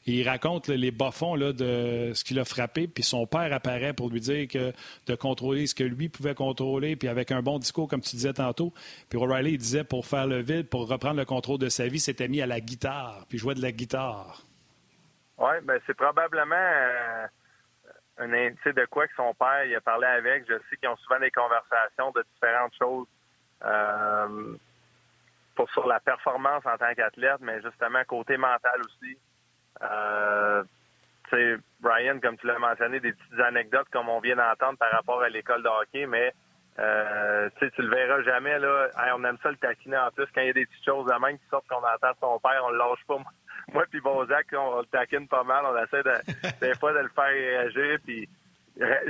il 0.06 0.28
raconte 0.28 0.68
les 0.68 0.92
bas-fonds 0.92 1.38
de 1.38 2.12
ce 2.14 2.24
qu'il 2.24 2.40
a 2.40 2.46
frappé, 2.46 2.88
puis 2.88 3.04
son 3.04 3.26
père 3.26 3.52
apparaît 3.54 3.94
pour 3.94 4.10
lui 4.10 4.20
dire 4.20 4.48
que 4.48 4.74
de 5.08 5.16
contrôler 5.16 5.68
ce 5.68 5.76
que 5.76 5.84
lui 5.84 6.10
pouvait 6.10 6.36
contrôler, 6.36 6.96
puis 6.96 7.08
avec 7.08 7.32
un 7.32 7.42
bon 7.42 7.60
discours, 7.60 7.88
comme 7.88 8.02
tu 8.02 8.16
disais 8.16 8.34
tantôt. 8.34 8.74
Puis 9.10 9.18
O'Reilly, 9.18 9.52
il 9.52 9.58
disait 9.58 9.84
pour 9.84 10.06
faire 10.06 10.28
le 10.28 10.42
vide, 10.42 10.70
pour 10.70 10.88
reprendre 10.88 11.18
le 11.18 11.26
contrôle 11.26 11.60
de 11.60 11.70
sa 11.70 11.88
vie, 11.88 12.00
s'était 12.00 12.28
mis 12.28 12.42
à 12.42 12.46
la 12.46 12.60
guitare, 12.60 13.26
puis 13.30 13.38
jouait 13.38 13.56
de 13.56 13.62
la 13.62 13.72
guitare. 13.72 14.42
Oui, 15.38 15.54
ben 15.64 15.80
c'est 15.88 15.96
probablement 15.96 16.56
euh, 16.56 17.28
un 18.18 18.34
indice 18.34 18.64
de 18.66 18.86
quoi 18.86 19.08
que 19.08 19.16
son 19.16 19.34
père 19.34 19.66
il 19.66 19.76
a 19.76 19.82
parlé 19.82 20.08
avec. 20.08 20.46
Je 20.48 20.54
sais 20.70 20.78
qu'ils 20.78 20.90
ont 20.90 20.98
souvent 20.98 21.20
des 21.20 21.32
conversations 21.32 22.12
de 22.12 22.24
différentes 22.34 22.74
choses. 22.78 23.08
Euh, 23.66 24.58
pour 25.56 25.70
sur 25.72 25.88
la 25.88 26.00
performance 26.00 26.66
en 26.66 26.78
tant 26.78 26.94
qu'athlète, 26.96 27.40
mais 27.42 27.62
justement 27.62 28.04
côté 28.06 28.38
mental 28.38 28.82
aussi. 28.82 29.18
Euh, 29.82 30.64
Brian, 31.80 32.20
comme 32.22 32.38
tu 32.38 32.48
l'as 32.48 32.60
mentionné, 32.60 33.00
des 33.00 33.12
petites 33.12 33.40
anecdotes 33.40 33.88
comme 33.92 34.10
on 34.10 34.20
vient 34.20 34.36
d'entendre 34.36 34.78
par 34.78 34.92
rapport 34.92 35.22
à 35.22 35.30
l'école 35.30 35.64
de 35.64 35.68
hockey, 35.68 36.06
mais 36.06 36.32
euh, 36.80 37.50
tu 37.60 37.70
le 37.82 37.90
verras 37.90 38.22
jamais 38.24 38.60
là. 38.60 38.90
on 39.16 39.24
aime 39.24 39.38
ça 39.42 39.50
le 39.50 39.58
taquiner 39.58 39.98
en 39.98 40.12
plus 40.12 40.26
quand 40.34 40.42
il 40.42 40.48
y 40.48 40.50
a 40.50 40.54
des 40.54 40.66
petites 40.66 40.86
choses 40.86 41.06
de 41.06 41.20
même 41.20 41.38
qui 41.38 41.46
sortent 41.50 41.68
qu'on 41.68 41.78
entend 41.78 42.14
son 42.20 42.40
père, 42.40 42.62
on 42.66 42.70
le 42.70 42.78
lâche 42.78 43.04
pas. 43.08 43.18
Moi 43.74 43.86
puis 43.90 44.02
Bonzac, 44.02 44.48
on, 44.54 44.80
le 44.80 44.86
taquine 44.86 45.28
pas 45.28 45.44
mal, 45.44 45.66
on 45.66 45.78
essaie 45.84 46.04
de, 46.04 46.60
des 46.62 46.76
fois 46.76 46.94
de 46.94 47.00
le 47.00 47.10
faire 47.10 47.26
réagir 47.26 47.98
puis 48.06 48.28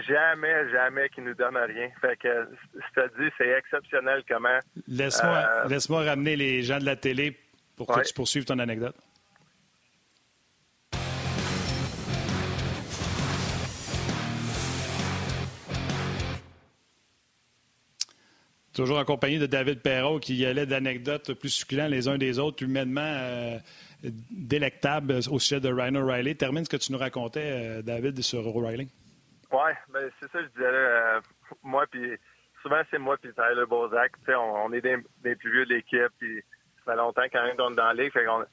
jamais, 0.08 0.70
jamais 0.72 1.10
qu'il 1.10 1.24
nous 1.24 1.36
donne 1.36 1.58
rien. 1.58 1.90
Fait 2.02 2.18
que 2.18 2.48
je 2.76 3.02
te 3.02 3.22
dis, 3.22 3.30
c'est 3.38 3.50
exceptionnel 3.50 4.24
comment. 4.28 4.60
Laisse-moi 4.88 5.38
euh, 5.38 5.68
laisse 5.70 5.90
ramener 5.90 6.36
les 6.36 6.64
gens 6.64 6.80
de 6.80 6.86
la 6.86 6.96
télé 6.96 7.38
pour 7.78 7.88
que 7.88 8.02
tu 8.02 8.14
poursuives 8.14 8.46
ton 8.46 8.60
anecdote. 8.60 8.96
Toujours 18.74 18.98
en 18.98 19.06
compagnie 19.06 19.38
de 19.38 19.46
David 19.46 19.82
Perrault 19.82 20.20
qui 20.20 20.36
y 20.36 20.46
allait 20.46 20.66
d'anecdotes 20.66 21.34
plus 21.34 21.50
succulentes 21.50 21.92
les 21.92 22.08
uns 22.08 22.18
des 22.18 22.40
autres, 22.40 22.64
humainement 22.64 23.02
euh, 23.02 23.60
délectables 24.32 25.20
au 25.30 25.40
sujet 25.40 25.60
de 25.60 25.72
Ryan 25.72 25.96
O'Reilly. 25.96 26.36
Termine 26.36 26.66
ce 26.66 26.70
que 26.70 26.78
tu 26.78 26.92
nous 26.92 26.98
racontais, 26.98 27.52
euh, 27.52 27.82
David, 27.84 28.20
sur 28.22 28.56
O'Reilly. 28.56 28.90
Oui, 29.52 29.72
ben 29.94 30.10
c'est 30.20 30.32
ça, 30.32 30.42
je 30.42 30.48
disais. 30.48 30.66
Euh, 30.66 31.22
moi, 31.62 31.86
puis 31.92 32.18
souvent, 32.64 32.82
c'est 32.90 32.98
moi 32.98 33.16
puis 33.22 33.32
Tyler 33.34 33.66
Bozak. 33.68 34.14
On, 34.30 34.32
on 34.66 34.74
est 34.74 34.82
des, 34.82 34.98
plus 35.36 35.52
vieux 35.52 35.66
de 35.66 35.76
l'équipe, 35.76 36.12
puis 36.20 36.42
ça 36.78 36.94
fait 36.94 36.98
longtemps 36.98 37.22
quand 37.32 37.44
même 37.44 37.56
qu'on 37.56 37.72
est 37.72 37.76
dans 37.76 37.94
la 37.94 37.94
ligue. 37.94 38.12
on, 38.28 38.44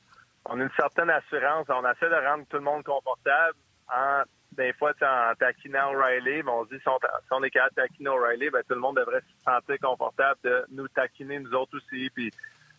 on 0.45 0.61
a 0.61 0.63
une 0.63 0.71
certaine 0.77 1.09
assurance. 1.09 1.67
On 1.71 1.89
essaie 1.91 2.11
de 2.11 2.27
rendre 2.27 2.45
tout 2.49 2.57
le 2.59 2.63
monde 2.63 2.85
confortable 2.85 3.57
en 3.89 4.23
des 4.61 4.75
fois, 4.75 4.93
en 5.01 5.35
taquinant 5.37 5.95
O'Reilly, 5.95 6.43
ben, 6.43 6.53
on 6.53 6.65
se 6.67 6.75
dit 6.75 6.81
si 6.83 6.89
on, 7.31 7.43
est 7.43 7.51
capable 7.51 7.75
de 7.77 7.83
taquiner 7.83 8.11
O'Reilly, 8.11 8.51
ben, 8.51 8.63
tout 8.69 8.75
le 8.75 8.81
monde 8.81 8.97
devrait 8.97 9.23
se 9.23 9.43
sentir 9.43 9.79
confortable 9.81 10.39
de 10.45 10.67
nous 10.71 10.87
taquiner 10.89 11.39
nous 11.39 11.55
autres 11.55 11.79
aussi. 11.79 12.11
Puis, 12.11 12.31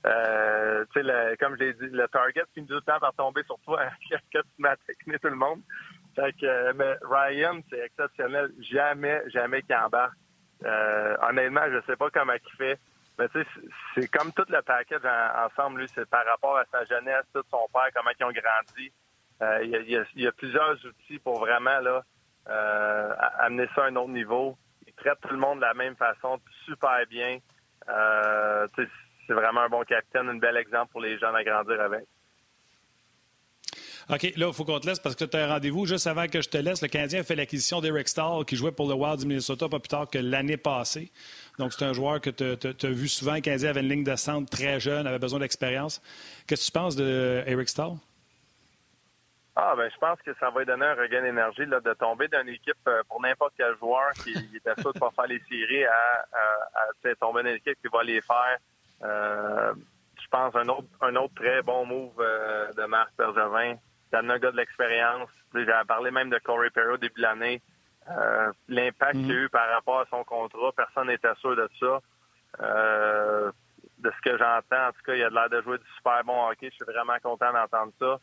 euh, 0.06 0.86
comme 1.39 1.56
je 1.58 1.63
l'ai 1.63 1.74
dit, 1.74 1.88
le 1.88 2.08
target 2.08 2.44
finit 2.54 2.67
tout 2.67 2.76
le 2.76 2.82
temps 2.82 3.00
par 3.00 3.13
tomber 3.13 3.41
sur 3.44 3.58
toi 3.65 3.82
que 4.12 4.38
tu 4.38 4.48
m'as 4.60 4.76
taquiné 4.76 5.17
tout 5.17 5.30
le 5.30 5.36
monde. 5.36 5.62
Fait 6.15 6.34
que, 6.34 6.74
mais 6.74 6.98
Ryan, 7.02 7.60
c'est 7.70 7.80
exceptionnel. 7.80 8.52
Jamais, 8.60 9.24
jamais 9.30 9.63
qu'il 9.63 9.76
embarque. 9.76 10.13
Euh, 10.63 11.17
honnêtement, 11.28 11.65
je 11.72 11.82
sais 11.88 11.96
pas 11.96 12.12
comment 12.12 12.34
il 12.34 12.58
fait. 12.58 12.80
Mais 13.17 13.28
tu 13.30 13.41
sais, 13.41 13.48
c'est 13.96 14.08
comme 14.08 14.32
tout 14.34 14.46
le 14.50 14.62
package 14.62 15.02
ensemble, 15.48 15.82
lui, 15.82 15.88
c'est 15.96 16.08
par 16.08 16.26
rapport 16.28 16.58
à 16.58 16.65
sa 16.72 16.86
jeunesse, 16.86 17.26
tout 17.34 17.44
son 17.50 17.65
père, 17.74 17.89
comment 17.96 18.12
ils 18.20 18.24
ont 18.24 18.32
grandi. 18.32 18.94
Euh, 19.41 19.63
il 19.63 20.21
y, 20.21 20.27
a, 20.27 20.32
plusieurs 20.34 20.77
outils 20.86 21.19
pour 21.19 21.39
vraiment 21.39 21.80
euh, 22.47 23.13
amener 23.39 23.67
ça 23.73 23.86
à 23.86 23.88
un 23.88 23.95
autre 23.95 24.12
niveau. 24.12 24.56
Il 24.86 24.93
traite 24.93 25.17
tout 25.21 25.34
le 25.34 25.39
monde 25.39 25.58
de 25.58 25.65
la 25.65 25.73
même 25.73 25.95
façon, 25.95 26.39
super 26.65 27.06
bien. 27.10 27.39
Euh, 27.89 28.67
c'est 29.25 29.34
vraiment 29.34 29.62
un 29.62 29.69
bon 29.69 29.84
capitaine, 29.84 30.30
un 30.30 30.38
bel 30.38 30.58
exemple 30.58 30.91
pour 30.91 31.01
les 31.01 31.17
gens 31.17 31.34
à 31.34 31.43
grandir 31.43 31.82
avec. 31.82 32.04
OK, 34.10 34.23
là, 34.36 34.47
il 34.47 34.54
faut 34.54 34.65
qu'on 34.65 34.80
te 34.80 34.88
laisse 34.88 34.99
parce 34.99 35.15
que 35.15 35.23
tu 35.25 35.38
as 35.38 35.45
un 35.45 35.54
rendez-vous. 35.54 35.86
Juste 35.86 36.06
avant 36.06 36.27
que 36.27 36.41
je 36.41 36.49
te 36.49 36.58
laisse, 36.58 36.82
le 36.82 36.88
Canadien 36.88 37.21
a 37.21 37.23
fait 37.23 37.36
l'acquisition 37.36 37.82
d'Eric 37.82 38.10
Stahl 38.10 38.45
qui 38.45 38.56
jouait 38.56 38.71
pour 38.71 38.88
le 38.88 38.93
Wild 38.93 39.19
du 39.19 39.25
Minnesota 39.25 39.69
pas 39.69 39.80
plus 39.80 39.88
tard 39.88 40.10
que 40.10 40.17
l'année 40.17 40.58
passée. 40.58 41.12
Donc, 41.58 41.71
c'est 41.73 41.86
un 41.86 41.93
joueur 41.93 42.19
que 42.19 42.30
tu 42.30 42.43
as, 42.43 42.89
vu 42.89 43.08
souvent. 43.08 43.36
Le 43.36 43.41
Canadien 43.41 43.69
avait 43.69 43.82
une 43.82 43.89
ligne 43.89 44.04
de 44.04 44.15
centre 44.15 44.49
très 44.49 44.80
jeune, 44.80 45.08
avait 45.08 45.19
besoin 45.19 45.39
d'expérience. 45.39 46.01
Qu'est-ce 46.45 46.62
que 46.62 46.65
tu 46.65 46.71
penses 46.71 46.95
d'Eric 46.95 47.69
Stahl? 47.69 47.93
Ah 49.56 49.74
ben 49.76 49.90
je 49.92 49.98
pense 49.98 50.20
que 50.22 50.34
ça 50.40 50.50
va 50.50 50.62
lui 50.62 50.66
donner 50.66 50.86
un 50.86 50.96
regain 50.96 51.22
d'énergie 51.22 51.66
là, 51.66 51.82
de 51.82 51.94
tomber 51.94 52.30
d'une 52.30 52.48
équipe 52.48 52.88
euh, 52.88 53.04
pour 53.10 53.22
n'importe 53.22 53.54
quel 53.58 53.78
joueur 53.78 54.12
qui 54.24 54.32
était 54.56 54.80
sûr 54.80 54.94
de 54.94 55.00
pas 55.00 55.12
faire 55.12 55.28
les 55.28 55.42
séries 55.50 55.84
à, 55.84 56.26
à, 56.74 57.16
tomber 57.16 57.44
dans 57.44 57.50
une 57.50 57.56
équipe 57.58 57.78
qui 57.82 57.90
va 57.92 58.02
les 58.02 58.22
faire. 58.22 58.58
Euh, 59.04 59.74
je 60.22 60.28
pense 60.30 60.56
un 60.56 60.70
autre 60.70 60.88
un 61.02 61.16
autre 61.18 61.34
très 61.36 61.62
bon 61.64 61.86
move 61.86 62.14
euh, 62.20 62.72
de 62.72 62.86
Marc 62.86 63.12
Bergevin. 63.18 63.76
C'est 64.10 64.18
un 64.18 64.38
gars 64.38 64.52
de 64.52 64.58
l'expérience. 64.58 65.30
J'avais 65.54 65.86
parlé 65.86 66.12
même 66.12 66.30
de 66.30 66.40
Corey 66.40 66.70
Perrault 66.70 66.98
début 66.98 67.16
de 67.18 67.22
l'année. 67.22 67.62
L'impact 68.70 69.14
qu'il 69.14 69.32
a 69.32 69.36
eu 69.36 69.50
par 69.50 69.70
rapport 69.70 70.00
à 70.00 70.06
son 70.10 70.24
contrat, 70.24 70.72
personne 70.76 71.08
n'était 71.08 71.34
sûr 71.36 71.56
de 71.56 71.70
ça. 71.80 72.00
de 72.60 74.12
ce 74.12 74.22
que 74.30 74.38
j'entends, 74.38 74.88
en 74.88 74.92
tout 74.92 75.02
cas, 75.06 75.14
il 75.14 75.24
a 75.24 75.30
l'air 75.30 75.50
de 75.50 75.62
jouer 75.62 75.78
du 75.78 75.86
super 75.98 76.24
bon 76.24 76.50
hockey. 76.50 76.70
Je 76.72 76.76
suis 76.76 76.94
vraiment 76.94 77.18
content 77.22 77.52
d'entendre 77.54 77.92
ça. 78.00 78.20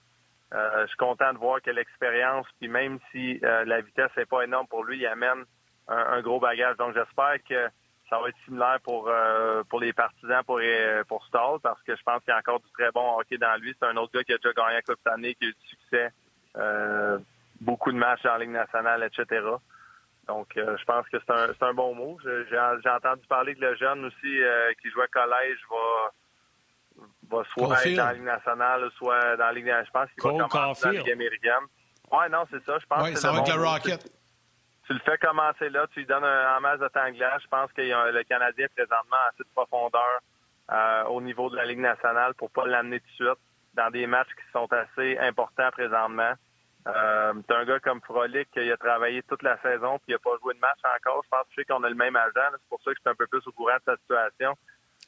Euh, 0.55 0.83
je 0.83 0.87
suis 0.89 0.97
content 0.97 1.33
de 1.33 1.39
voir 1.39 1.61
que 1.61 1.71
l'expérience, 1.71 2.47
puis 2.59 2.69
même 2.69 2.99
si 3.11 3.39
euh, 3.43 3.65
la 3.67 3.81
vitesse 3.81 4.11
n'est 4.17 4.25
pas 4.25 4.45
énorme 4.45 4.67
pour 4.67 4.85
lui, 4.85 4.99
il 4.99 5.07
amène 5.07 5.45
un, 5.89 6.21
gros 6.23 6.41
bagage. 6.41 6.77
Donc 6.77 6.95
j'espère 6.95 7.37
que 7.49 7.69
ça 8.09 8.19
va 8.19 8.29
être 8.29 8.39
similaire 8.45 8.79
pour 8.83 9.09
euh, 9.09 9.63
pour 9.69 9.81
les 9.81 9.93
partisans 9.93 10.43
pour 10.45 10.61
pour 11.07 11.27
parce 11.63 11.83
que 11.83 11.97
je 11.97 12.03
pense 12.03 12.23
qu'il 12.23 12.33
y 12.33 12.35
a 12.35 12.39
encore 12.39 12.61
du 12.61 12.71
très 12.73 12.91
bon 12.93 13.19
hockey 13.19 13.37
dans 13.37 13.61
lui. 13.61 13.75
C'est 13.79 13.89
un 13.89 13.97
autre 13.97 14.13
gars 14.13 14.25
qui 14.25 14.33
a 14.33 14.37
déjà 14.37 14.53
gagné 14.53 14.75
la 14.75 14.83
Coupe 14.83 15.07
année, 15.07 15.35
qui 15.35 15.45
a 15.45 15.49
eu 15.49 15.55
du 15.55 15.69
succès, 15.69 16.11
beaucoup 17.61 17.93
de 17.93 17.99
matchs 17.99 18.25
en 18.25 18.37
Ligue 18.37 18.51
nationale, 18.51 19.03
etc. 19.03 19.47
Donc, 20.27 20.49
je 20.57 20.85
pense 20.85 21.09
que 21.09 21.17
c'est 21.27 21.33
un, 21.33 21.69
un 21.69 21.75
bon 21.75 21.95
mot. 21.95 22.19
J'ai 22.23 22.91
entendu 22.91 23.27
parler 23.29 23.55
que 23.55 23.61
le 23.61 23.75
jeune 23.77 24.05
aussi 24.05 24.41
qui 24.83 24.91
jouait 24.91 25.09
collège 25.09 25.59
va 25.71 26.13
va 27.31 27.45
soit 27.45 27.87
être 27.87 27.97
dans 27.97 28.07
la 28.07 28.13
Ligue 28.13 28.23
nationale, 28.25 28.91
soit 28.97 29.37
dans 29.37 29.47
la 29.47 29.53
Ligue 29.53 29.75
Je 29.85 29.91
pense 29.91 30.11
qu'il 30.11 30.23
va 30.23 30.49
commencer 30.49 30.85
dans 30.85 30.93
la 30.93 30.99
Ligue 30.99 31.13
américaine. 31.13 31.67
Ouais, 32.11 32.29
non, 32.29 32.45
c'est 32.51 32.65
ça. 32.65 32.79
Je 32.79 32.87
pense 32.87 33.03
ouais, 33.03 33.17
ça 33.17 33.31
va 33.33 33.39
avec 33.39 33.55
le 33.55 33.63
Rocket. 33.63 34.13
Tu, 34.87 34.95
le 34.95 35.01
fais 35.01 35.19
commencer 35.19 35.69
là, 35.69 35.87
tu 35.93 36.01
lui 36.01 36.07
donnes 36.07 36.25
un, 36.25 36.61
masse 36.61 36.81
de 36.81 36.89
temps 36.89 37.11
glace. 37.11 37.43
Je 37.43 37.49
pense 37.49 37.71
que 37.73 37.83
le 37.83 38.23
Canadien 38.25 38.67
présentement 38.75 39.17
a 39.27 39.29
assez 39.29 39.45
de 39.45 39.49
profondeur 39.55 40.21
euh, 40.71 41.05
au 41.05 41.21
niveau 41.21 41.51
de 41.51 41.57
la 41.57 41.67
Ligue 41.67 41.81
nationale 41.81 42.35
pour 42.35 42.51
pas 42.51 42.67
l'amener 42.67 43.01
tout 43.01 43.07
de 43.07 43.27
suite 43.27 43.45
dans 43.75 43.91
des 43.91 44.07
matchs 44.07 44.29
qui 44.29 44.51
sont 44.53 44.69
assez 44.73 45.19
importants 45.19 45.71
présentement. 45.73 46.33
Euh, 46.87 47.35
tu 47.47 47.55
un 47.55 47.65
gars 47.67 47.81
comme 47.81 48.01
Frolic 48.01 48.49
qui 48.51 48.61
a 48.61 48.77
travaillé 48.79 49.23
toute 49.25 49.43
la 49.43 49.61
saison 49.61 49.99
puis 49.99 50.09
il 50.09 50.13
n'a 50.13 50.19
pas 50.19 50.39
joué 50.43 50.55
de 50.55 50.61
match 50.61 50.79
encore. 50.97 51.23
Je 51.25 51.29
pense 51.29 51.47
que 51.55 51.63
qu'on 51.63 51.85
a 51.85 51.89
le 51.89 51.95
même 51.95 52.17
agent. 52.17 52.49
C'est 52.53 52.69
pour 52.71 52.81
ça 52.83 52.91
que 52.91 52.97
je 52.97 53.01
suis 53.01 53.11
un 53.11 53.15
peu 53.15 53.27
plus 53.27 53.47
au 53.47 53.53
courant 53.53 53.77
de 53.77 53.83
cette 53.85 54.01
situation. 54.01 54.57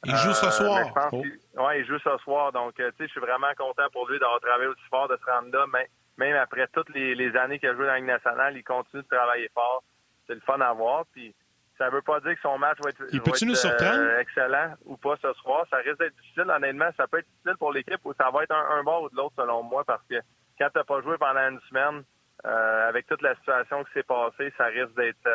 Il 0.04 0.16
joue 0.16 0.32
ce 0.32 0.46
euh, 0.46 0.50
soir. 0.50 1.10
Oh. 1.12 1.22
Oui, 1.22 1.78
il 1.78 1.84
joue 1.84 1.98
ce 1.98 2.16
soir. 2.18 2.52
Donc, 2.52 2.78
euh, 2.80 2.90
tu 2.92 2.98
sais, 2.98 3.06
je 3.06 3.12
suis 3.12 3.20
vraiment 3.20 3.52
content 3.56 3.88
pour 3.92 4.08
lui 4.08 4.18
d'avoir 4.18 4.40
travaillé 4.40 4.68
aussi 4.68 4.84
fort, 4.88 5.08
de 5.08 5.16
se 5.16 5.30
rendre 5.30 5.50
là. 5.52 5.66
Mais 5.72 5.88
même 6.16 6.36
après 6.36 6.66
toutes 6.72 6.88
les, 6.90 7.36
années 7.36 7.58
qu'il 7.58 7.68
a 7.68 7.74
joué 7.74 7.84
dans 7.84 7.92
la 7.92 7.98
Ligue 7.98 8.06
nationale, 8.06 8.56
il 8.56 8.64
continue 8.64 9.02
de 9.02 9.08
travailler 9.08 9.50
fort. 9.54 9.82
C'est 10.26 10.34
le 10.34 10.40
fun 10.40 10.60
à 10.60 10.72
voir. 10.72 11.04
Puis, 11.12 11.34
ça 11.76 11.86
ne 11.86 11.90
veut 11.90 12.02
pas 12.02 12.20
dire 12.20 12.34
que 12.34 12.40
son 12.40 12.58
match 12.58 12.78
va 12.82 12.90
être, 12.90 13.02
euh, 13.02 14.18
excellent 14.20 14.74
ou 14.86 14.96
pas 14.96 15.16
ce 15.20 15.32
soir. 15.34 15.66
Ça 15.70 15.78
risque 15.78 15.98
d'être 15.98 16.16
difficile. 16.16 16.50
Honnêtement, 16.50 16.90
ça 16.96 17.06
peut 17.06 17.18
être 17.18 17.28
difficile 17.28 17.56
pour 17.58 17.72
l'équipe 17.72 18.00
ou 18.04 18.14
ça 18.14 18.30
va 18.30 18.42
être 18.42 18.54
un, 18.54 18.82
bord 18.82 19.02
ou 19.02 19.10
de 19.10 19.16
l'autre, 19.16 19.34
selon 19.36 19.62
moi, 19.62 19.84
parce 19.84 20.02
que 20.08 20.16
quand 20.58 20.68
tu 20.70 20.78
n'as 20.78 20.84
pas 20.84 21.00
joué 21.02 21.16
pendant 21.18 21.40
une 21.40 21.60
semaine, 21.68 22.04
avec 22.42 23.06
toute 23.06 23.20
la 23.20 23.34
situation 23.34 23.84
qui 23.84 23.92
s'est 23.92 24.02
passée, 24.02 24.52
ça 24.56 24.64
risque 24.64 24.94
d'être 24.94 25.28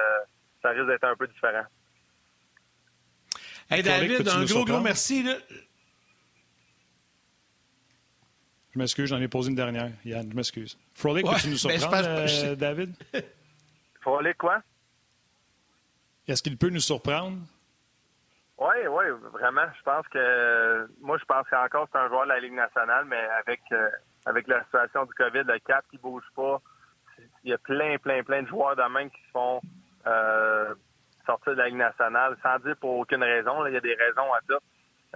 ça 0.64 0.70
risque 0.70 0.88
d'être 0.88 1.04
un 1.04 1.16
peu 1.16 1.28
différent. 1.28 1.66
Hey 3.70 3.82
David, 3.82 4.28
un 4.28 4.46
gros, 4.46 4.66
gros 4.66 4.80
merci. 4.80 5.24
Là. 5.24 5.34
Je 8.74 8.80
m'excuse, 8.80 9.10
j'en 9.10 9.22
ai 9.22 9.28
posé 9.28 9.50
une 9.50 9.56
dernière, 9.56 9.92
Yann, 10.04 10.30
je 10.30 10.36
m'excuse. 10.36 10.78
Frolic, 10.94 11.26
peux-tu 11.26 11.48
nous 11.48 11.58
ben, 11.64 11.80
surprendre, 11.80 12.08
euh, 12.10 12.56
David? 12.56 12.94
Frolic, 14.02 14.38
quoi? 14.38 14.62
Est-ce 16.28 16.44
qu'il 16.44 16.58
peut 16.58 16.70
nous 16.70 16.82
surprendre? 16.82 17.38
Oui, 18.58 18.76
oui, 18.90 19.06
vraiment. 19.34 19.66
Je 19.78 19.84
pense 19.84 20.08
que 20.10 20.90
moi, 21.02 21.18
je 21.18 21.26
pense 21.26 21.48
qu'encore 21.50 21.88
c'est 21.92 21.98
un 21.98 22.08
joueur 22.08 22.24
de 22.24 22.30
la 22.30 22.40
Ligue 22.40 22.54
nationale, 22.54 23.06
mais 23.06 23.22
avec 23.40 23.62
euh, 23.72 23.90
avec 24.26 24.48
la 24.48 24.64
situation 24.64 25.06
du 25.06 25.14
COVID, 25.14 25.44
le 25.46 25.60
cap 25.60 25.86
qui 25.90 25.98
bouge 25.98 26.24
pas, 26.36 26.62
il 27.44 27.52
y 27.52 27.54
a 27.54 27.58
plein, 27.58 27.98
plein, 27.98 28.24
plein 28.24 28.44
de 28.44 28.48
joueurs 28.48 28.76
de 28.76 28.94
même 28.94 29.10
qui 29.10 29.22
se 29.28 29.32
font 29.32 29.62
euh, 30.08 30.74
sortir 31.26 31.54
de 31.54 31.58
la 31.58 31.68
Ligue 31.68 31.78
nationale, 31.78 32.36
sans 32.42 32.60
dire 32.60 32.76
pour 32.78 32.98
aucune 32.98 33.24
raison. 33.24 33.66
il 33.66 33.74
y 33.74 33.78
a 33.78 33.82
des 33.82 33.96
raisons 33.96 34.34
à 34.34 34.40
ça. 34.48 34.58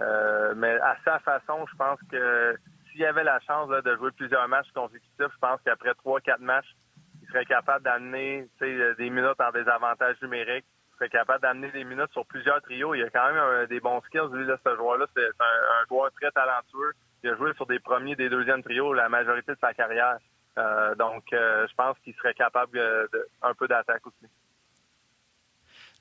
Euh, 0.00 0.54
mais 0.56 0.74
à 0.80 0.96
sa 1.04 1.18
façon, 1.20 1.66
je 1.70 1.76
pense 1.76 1.98
que 2.10 2.56
s'il 2.90 3.04
avait 3.04 3.24
la 3.24 3.38
chance 3.40 3.68
de 3.68 3.96
jouer 3.96 4.10
plusieurs 4.12 4.46
matchs 4.48 4.70
consécutifs, 4.74 5.10
je 5.18 5.38
pense 5.40 5.60
qu'après 5.64 5.94
trois, 5.94 6.20
quatre 6.20 6.40
matchs, 6.40 6.74
il 7.22 7.28
serait 7.28 7.44
capable 7.44 7.84
d'amener 7.84 8.48
des 8.60 9.10
minutes 9.10 9.40
en 9.40 9.50
désavantage 9.52 10.16
numérique. 10.22 10.64
Il 10.92 10.96
serait 10.96 11.10
capable 11.10 11.42
d'amener 11.42 11.70
des 11.70 11.84
minutes 11.84 12.12
sur 12.12 12.26
plusieurs 12.26 12.60
trios. 12.62 12.94
Il 12.94 13.02
a 13.04 13.10
quand 13.10 13.32
même 13.32 13.66
des 13.66 13.80
bons 13.80 14.00
skills, 14.02 14.28
lui, 14.32 14.46
là, 14.46 14.56
ce 14.64 14.76
joueur-là. 14.76 15.06
C'est 15.14 15.22
un, 15.22 15.86
joueur 15.88 16.10
très 16.12 16.30
talentueux. 16.30 16.92
Il 17.22 17.30
a 17.30 17.36
joué 17.36 17.52
sur 17.54 17.66
des 17.66 17.78
premiers, 17.78 18.16
des 18.16 18.28
deuxièmes 18.28 18.62
trios 18.62 18.92
la 18.92 19.08
majorité 19.08 19.52
de 19.52 19.58
sa 19.60 19.72
carrière. 19.74 20.18
Euh, 20.58 20.94
donc, 20.96 21.32
euh, 21.32 21.66
je 21.68 21.74
pense 21.74 21.96
qu'il 22.00 22.14
serait 22.14 22.34
capable 22.34 22.76
de, 22.76 23.08
un 23.42 23.54
peu 23.54 23.68
d'attaque 23.68 24.06
aussi. 24.06 24.30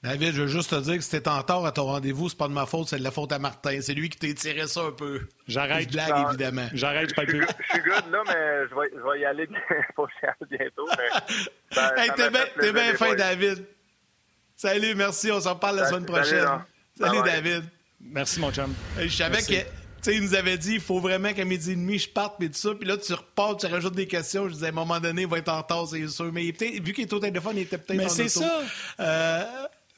David, 0.01 0.33
je 0.33 0.41
veux 0.43 0.47
juste 0.47 0.69
te 0.69 0.79
dire 0.79 0.95
que 0.95 1.03
si 1.03 1.09
t'es 1.09 1.27
en 1.27 1.43
tort 1.43 1.65
à 1.65 1.73
ton 1.73 1.83
rendez-vous, 1.83 2.29
c'est 2.29 2.37
pas 2.37 2.47
de 2.47 2.53
ma 2.53 2.65
faute, 2.65 2.87
c'est 2.87 2.99
de 2.99 3.03
la 3.03 3.11
faute 3.11 3.33
à 3.33 3.39
Martin. 3.39 3.79
C'est 3.81 3.93
lui 3.93 4.07
qui 4.09 4.17
t'a 4.17 4.33
tiré 4.33 4.65
ça 4.65 4.81
un 4.81 4.91
peu. 4.91 5.27
J'arrête. 5.45 5.89
Je 5.89 5.93
blague, 5.93 6.27
évidemment. 6.29 6.67
J'arrête, 6.73 7.09
je 7.09 7.21
plus. 7.21 7.41
Je 7.41 7.73
suis 7.73 7.83
good, 7.83 8.09
là, 8.09 8.23
mais 8.25 8.67
je 8.69 8.75
vais, 8.75 8.89
je 8.95 9.11
vais 9.11 9.19
y 9.19 9.25
aller 9.25 9.47
bientôt. 10.49 10.87
Mais 10.97 11.79
hey, 12.03 12.11
t'es 12.15 12.29
bien, 12.29 12.71
bien 12.71 12.93
fin, 12.93 13.13
David. 13.13 13.65
Salut, 14.55 14.95
merci. 14.95 15.31
On 15.33 15.41
s'en 15.41 15.57
parle 15.57 15.77
la 15.77 15.87
semaine 15.87 16.05
prochaine. 16.05 16.45
Salut, 16.97 17.17
salut 17.17 17.21
David. 17.25 17.63
Merci, 17.99 18.39
mon 18.39 18.51
chum. 18.53 18.73
je 18.97 19.07
savais 19.09 19.41
que. 19.41 19.79
Tu 20.01 20.11
sais, 20.11 20.15
il 20.15 20.23
nous 20.23 20.33
avait 20.33 20.57
dit, 20.57 20.75
il 20.75 20.79
faut 20.79 21.01
vraiment 21.01 21.33
qu'à 21.33 21.43
midi 21.43 21.71
et 21.71 21.75
demi, 21.75 21.99
je 21.99 22.07
parte, 22.07 22.37
puis 22.39 22.49
tout 22.49 22.57
ça. 22.57 22.69
Puis 22.73 22.87
là, 22.87 22.95
tu 22.95 23.13
repars, 23.13 23.57
tu 23.57 23.65
rajoutes 23.65 23.95
des 23.95 24.07
questions. 24.07 24.47
Je 24.47 24.53
disais, 24.53 24.67
à 24.67 24.69
un 24.69 24.71
moment 24.71 24.97
donné, 24.97 25.23
il 25.23 25.27
va 25.27 25.39
être 25.39 25.49
en 25.49 25.57
retard, 25.57 25.87
c'est 25.89 26.07
sûr. 26.07 26.31
Mais 26.31 26.43
vu 26.43 26.93
qu'il 26.93 27.01
est 27.01 27.11
au 27.11 27.19
téléphone, 27.19 27.57
il 27.57 27.63
était 27.63 27.77
peut-être 27.77 27.97
Mais 27.97 28.07
c'est 28.07 28.29
ça. 28.29 28.61
Euh, 29.01 29.43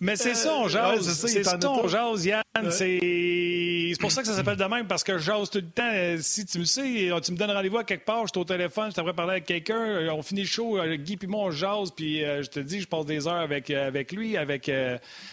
mais 0.01 0.15
c'est 0.15 0.33
ça, 0.33 0.55
on 0.55 0.67
jase. 0.67 1.13
c'est 1.13 1.43
ça, 1.43 1.57
on 1.69 1.87
jase, 1.87 2.25
Yann. 2.25 2.41
C'est 2.71 3.97
pour 3.99 4.11
ça 4.11 4.21
que 4.21 4.27
ça 4.27 4.35
s'appelle 4.35 4.57
de 4.57 4.63
même, 4.65 4.87
parce 4.87 5.03
que 5.03 5.17
je 5.17 5.23
jase 5.23 5.49
tout 5.49 5.59
le 5.59 5.69
temps. 5.69 5.91
Si 6.19 6.45
tu 6.45 6.59
me 6.59 6.65
sais, 6.65 7.09
tu 7.23 7.31
me 7.31 7.37
donnes 7.37 7.51
rendez-vous 7.51 7.77
à 7.77 7.83
quelque 7.83 8.05
part, 8.05 8.25
je 8.25 8.31
suis 8.33 8.41
au 8.41 8.45
téléphone, 8.45 8.89
je 8.89 8.95
t'aimerais 8.95 9.13
parler 9.13 9.33
avec 9.33 9.45
quelqu'un, 9.45 10.09
on 10.11 10.23
finit 10.23 10.41
le 10.41 10.47
show, 10.47 10.79
euh, 10.79 10.95
Guy 10.95 11.17
puis 11.17 11.27
moi, 11.27 11.45
on 11.45 11.51
jase, 11.51 11.91
puis 11.91 12.23
euh, 12.23 12.41
je 12.41 12.49
te 12.49 12.59
dis, 12.59 12.81
je 12.81 12.87
passe 12.87 13.05
des 13.05 13.27
heures 13.27 13.35
avec, 13.35 13.69
euh, 13.69 13.87
avec 13.87 14.11
lui, 14.11 14.37
avec, 14.37 14.71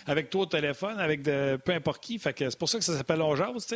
avec 0.06 0.30
toi 0.30 0.42
au 0.42 0.46
téléphone, 0.46 0.98
avec 0.98 1.22
de, 1.22 1.58
peu 1.64 1.72
importe 1.72 2.02
qui. 2.02 2.18
Fait 2.18 2.34
que 2.34 2.50
c'est 2.50 2.58
pour 2.58 2.68
ça 2.68 2.78
que 2.78 2.84
ça 2.84 2.96
s'appelle 2.96 3.22
on 3.22 3.34
jase. 3.34 3.66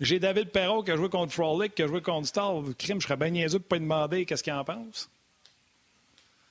J'ai 0.00 0.18
David 0.20 0.50
Perrault 0.50 0.84
qui 0.84 0.92
a 0.92 0.96
joué 0.96 1.08
contre 1.08 1.32
Frolic, 1.32 1.74
qui 1.74 1.82
a 1.82 1.86
joué 1.86 2.00
contre 2.00 2.28
Star. 2.28 2.54
Crime, 2.78 3.00
je 3.00 3.06
serais 3.06 3.16
bien 3.16 3.30
niaiseux 3.30 3.58
pour 3.58 3.68
pas 3.68 3.78
demander 3.78 4.24
qu'est-ce 4.24 4.42
qu'il 4.42 4.52
en 4.52 4.64
pense. 4.64 5.10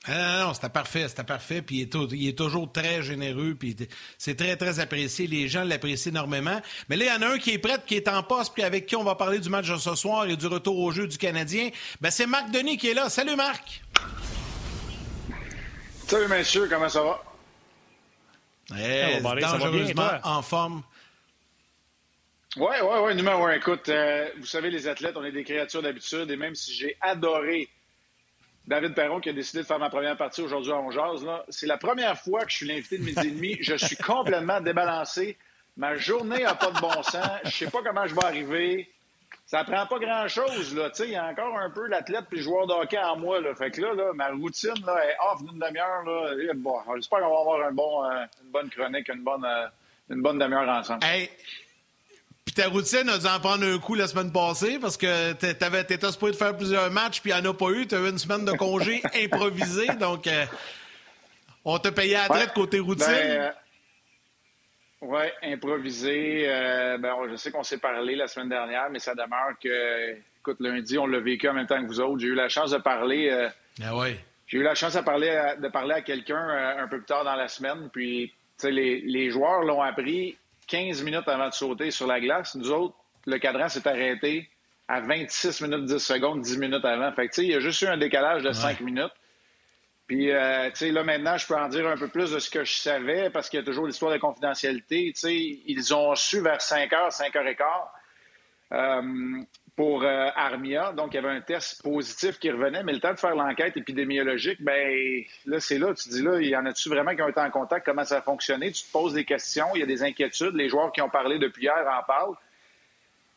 Ah, 0.08 0.38
non, 0.38 0.46
non, 0.46 0.54
c'était 0.54 0.68
parfait, 0.68 1.08
c'était 1.08 1.24
parfait. 1.24 1.62
Puis 1.62 1.88
il 2.12 2.28
est, 2.28 2.38
toujours 2.38 2.70
très 2.70 3.02
généreux, 3.02 3.56
puis 3.58 3.76
c'est 4.18 4.36
très, 4.36 4.56
très 4.56 4.78
apprécié. 4.78 5.26
Les 5.26 5.48
gens 5.48 5.64
l'apprécient 5.64 6.12
énormément. 6.12 6.60
Mais 6.88 6.96
là, 6.96 7.04
il 7.04 7.08
y 7.08 7.24
en 7.24 7.28
a 7.28 7.34
un 7.34 7.38
qui 7.38 7.52
est 7.52 7.58
prêt, 7.58 7.78
qui 7.84 7.96
est 7.96 8.08
en 8.08 8.22
poste, 8.22 8.54
puis 8.54 8.62
avec 8.62 8.86
qui 8.86 8.94
on 8.94 9.02
va 9.02 9.16
parler 9.16 9.40
du 9.40 9.48
match 9.48 9.68
de 9.68 9.76
ce 9.76 9.94
soir 9.96 10.26
et 10.26 10.36
du 10.36 10.46
retour 10.46 10.78
au 10.78 10.92
jeu 10.92 11.08
du 11.08 11.18
Canadien. 11.18 11.70
Ben, 12.00 12.10
c'est 12.10 12.26
Marc 12.26 12.50
Denis 12.52 12.76
qui 12.76 12.88
est 12.88 12.94
là. 12.94 13.08
Salut, 13.08 13.34
Marc! 13.34 13.82
Salut, 16.06 16.28
messieurs, 16.28 16.68
comment 16.70 16.88
ça 16.88 17.02
va? 17.02 17.22
Eh, 18.78 19.20
dangereusement 19.20 20.10
en 20.22 20.42
forme. 20.42 20.82
Oui, 22.56 22.74
oui, 22.80 22.98
oui, 23.02 23.14
numéro 23.14 23.44
un. 23.44 23.52
Écoute, 23.52 23.88
euh, 23.88 24.28
vous 24.38 24.46
savez, 24.46 24.70
les 24.70 24.86
athlètes, 24.88 25.16
on 25.16 25.24
est 25.24 25.32
des 25.32 25.44
créatures 25.44 25.82
d'habitude, 25.82 26.30
et 26.30 26.36
même 26.36 26.54
si 26.54 26.72
j'ai 26.72 26.96
adoré 27.00 27.68
David 28.66 28.94
Perron 28.94 29.20
qui 29.20 29.28
a 29.28 29.32
décidé 29.32 29.62
de 29.62 29.66
faire 29.66 29.78
ma 29.78 29.90
première 29.90 30.16
partie 30.16 30.42
aujourd'hui 30.42 30.72
à 30.72 30.76
Ongeaz. 30.76 31.24
C'est 31.48 31.66
la 31.66 31.78
première 31.78 32.18
fois 32.18 32.44
que 32.44 32.50
je 32.50 32.56
suis 32.56 32.66
l'invité 32.66 32.98
de 32.98 33.04
midi 33.04 33.26
et 33.26 33.30
demi. 33.30 33.56
Je 33.60 33.76
suis 33.76 33.96
complètement 33.96 34.60
débalancé. 34.60 35.36
Ma 35.76 35.94
journée 35.96 36.42
n'a 36.42 36.54
pas 36.54 36.70
de 36.70 36.80
bon 36.80 37.02
sens. 37.02 37.28
Je 37.44 37.50
sais 37.50 37.70
pas 37.70 37.82
comment 37.84 38.06
je 38.06 38.14
vais 38.14 38.24
arriver. 38.24 38.90
Ça 39.46 39.62
prend 39.62 39.86
pas 39.86 39.98
grand-chose. 40.00 40.74
Là. 40.74 40.90
Il 40.98 41.10
y 41.10 41.16
a 41.16 41.26
encore 41.26 41.56
un 41.56 41.70
peu 41.70 41.86
l'athlète 41.86 42.24
puis 42.28 42.38
le 42.38 42.42
joueur 42.42 42.66
de 42.66 42.72
hockey 42.72 42.98
en 42.98 43.16
moi. 43.16 43.40
Là. 43.40 43.54
Fait 43.54 43.70
que 43.70 43.80
là, 43.80 43.94
là 43.94 44.12
ma 44.12 44.30
routine 44.30 44.74
là, 44.84 45.06
est 45.06 45.16
off 45.30 45.44
d'une 45.44 45.60
demi-heure. 45.60 46.02
Bon, 46.56 46.78
J'espère 46.96 47.20
qu'on 47.20 47.30
va 47.32 47.40
avoir 47.40 47.68
un 47.68 47.72
bon, 47.72 48.04
euh, 48.04 48.24
une 48.42 48.50
bonne 48.50 48.70
chronique, 48.70 49.08
une 49.08 49.22
bonne, 49.22 49.44
euh, 49.44 49.68
demi-heure 50.08 50.68
ensemble. 50.68 51.06
Ta 52.56 52.68
routine 52.68 53.08
a 53.10 53.18
dû 53.18 53.26
en 53.26 53.38
prendre 53.38 53.64
un 53.64 53.78
coup 53.78 53.94
la 53.94 54.06
semaine 54.06 54.32
passée 54.32 54.78
parce 54.80 54.96
que 54.96 55.34
t'étais 55.34 56.10
supposé 56.10 56.32
de 56.32 56.36
faire 56.36 56.56
plusieurs 56.56 56.90
matchs 56.90 57.20
puis 57.20 57.30
il 57.30 57.40
n'y 57.40 57.46
en 57.46 57.50
a 57.50 57.54
pas 57.54 57.68
eu. 57.70 57.86
Tu 57.86 57.94
eu 57.94 58.08
une 58.08 58.18
semaine 58.18 58.44
de 58.46 58.52
congé 58.52 59.02
improvisé. 59.14 59.86
Donc, 60.00 60.26
euh, 60.26 60.46
on 61.64 61.78
t'a 61.78 61.92
payé 61.92 62.16
à 62.16 62.22
la 62.22 62.28
traite 62.28 62.54
côté 62.54 62.78
routine. 62.80 63.06
Ben, 63.06 63.40
euh, 63.40 63.50
oui, 65.02 65.24
improvisé. 65.42 66.46
Euh, 66.48 66.96
ben, 66.96 67.14
je 67.30 67.36
sais 67.36 67.50
qu'on 67.50 67.62
s'est 67.62 67.78
parlé 67.78 68.16
la 68.16 68.26
semaine 68.26 68.48
dernière, 68.48 68.88
mais 68.90 69.00
ça 69.00 69.14
demeure 69.14 69.52
que, 69.62 70.16
écoute, 70.40 70.56
lundi, 70.60 70.96
on 70.96 71.06
l'a 71.06 71.20
vécu 71.20 71.48
en 71.48 71.52
même 71.52 71.66
temps 71.66 71.80
que 71.82 71.86
vous 71.86 72.00
autres. 72.00 72.20
J'ai 72.20 72.28
eu 72.28 72.34
la 72.34 72.48
chance 72.48 72.70
de 72.70 72.78
parler. 72.78 73.48
ah 73.84 73.96
ouais. 73.96 74.18
J'ai 74.46 74.58
eu 74.58 74.62
la 74.62 74.74
chance 74.74 74.94
de 74.94 75.00
parler 75.00 75.28
à, 75.28 75.56
de 75.56 75.68
parler 75.68 75.94
à 75.94 76.00
quelqu'un 76.00 76.76
un 76.78 76.88
peu 76.88 76.98
plus 76.98 77.06
tard 77.06 77.24
dans 77.24 77.34
la 77.34 77.48
semaine. 77.48 77.90
Puis, 77.92 78.32
les, 78.62 79.02
les 79.02 79.30
joueurs 79.30 79.62
l'ont 79.62 79.82
appris 79.82 80.38
15 80.66 81.02
minutes 81.02 81.28
avant 81.28 81.48
de 81.48 81.54
sauter 81.54 81.90
sur 81.90 82.06
la 82.06 82.20
glace. 82.20 82.54
Nous 82.54 82.70
autres, 82.70 82.94
le 83.26 83.38
cadran 83.38 83.68
s'est 83.68 83.86
arrêté 83.86 84.48
à 84.88 85.00
26 85.00 85.62
minutes 85.62 85.84
10 85.86 85.98
secondes, 85.98 86.40
10 86.42 86.58
minutes 86.58 86.84
avant. 86.84 87.12
Fait 87.12 87.28
que, 87.28 87.40
il 87.40 87.48
y 87.48 87.54
a 87.54 87.60
juste 87.60 87.82
eu 87.82 87.86
un 87.86 87.96
décalage 87.96 88.42
de 88.42 88.52
5 88.52 88.80
minutes. 88.80 89.12
Puis, 90.06 90.30
euh, 90.30 90.70
tu 90.70 90.76
sais, 90.76 90.92
là, 90.92 91.02
maintenant, 91.02 91.36
je 91.36 91.46
peux 91.46 91.56
en 91.56 91.68
dire 91.68 91.86
un 91.88 91.96
peu 91.96 92.06
plus 92.06 92.30
de 92.30 92.38
ce 92.38 92.48
que 92.48 92.64
je 92.64 92.74
savais 92.74 93.28
parce 93.30 93.48
qu'il 93.48 93.58
y 93.58 93.62
a 93.62 93.66
toujours 93.66 93.86
l'histoire 93.86 94.12
de 94.12 94.18
confidentialité. 94.18 95.12
Tu 95.12 95.20
sais, 95.20 95.36
ils 95.66 95.94
ont 95.94 96.14
su 96.14 96.40
vers 96.40 96.62
5 96.62 96.90
h, 96.92 97.10
5 97.10 97.34
h 97.34 97.56
15 97.56 97.66
euh, 98.72 99.42
pour 99.76 100.02
euh, 100.02 100.28
Armia. 100.34 100.92
Donc, 100.92 101.12
il 101.12 101.16
y 101.16 101.18
avait 101.18 101.36
un 101.36 101.42
test 101.42 101.82
positif 101.82 102.38
qui 102.38 102.50
revenait, 102.50 102.82
mais 102.82 102.94
le 102.94 103.00
temps 103.00 103.12
de 103.12 103.18
faire 103.18 103.36
l'enquête 103.36 103.76
épidémiologique, 103.76 104.62
ben 104.62 105.22
là, 105.44 105.60
c'est 105.60 105.78
là, 105.78 105.94
tu 105.94 106.08
te 106.08 106.14
dis 106.14 106.22
là, 106.22 106.40
il 106.40 106.48
y 106.48 106.56
en 106.56 106.64
a-tu 106.64 106.88
vraiment 106.88 107.14
qui 107.14 107.20
ont 107.20 107.28
été 107.28 107.40
en 107.40 107.50
contact? 107.50 107.84
Comment 107.84 108.04
ça 108.04 108.18
a 108.18 108.22
fonctionné? 108.22 108.72
Tu 108.72 108.84
te 108.84 108.90
poses 108.90 109.12
des 109.12 109.26
questions, 109.26 109.66
il 109.74 109.80
y 109.80 109.82
a 109.82 109.86
des 109.86 110.02
inquiétudes. 110.02 110.54
Les 110.54 110.70
joueurs 110.70 110.90
qui 110.92 111.02
ont 111.02 111.10
parlé 111.10 111.38
depuis 111.38 111.64
hier 111.64 111.86
en 111.86 112.02
parlent. 112.02 112.36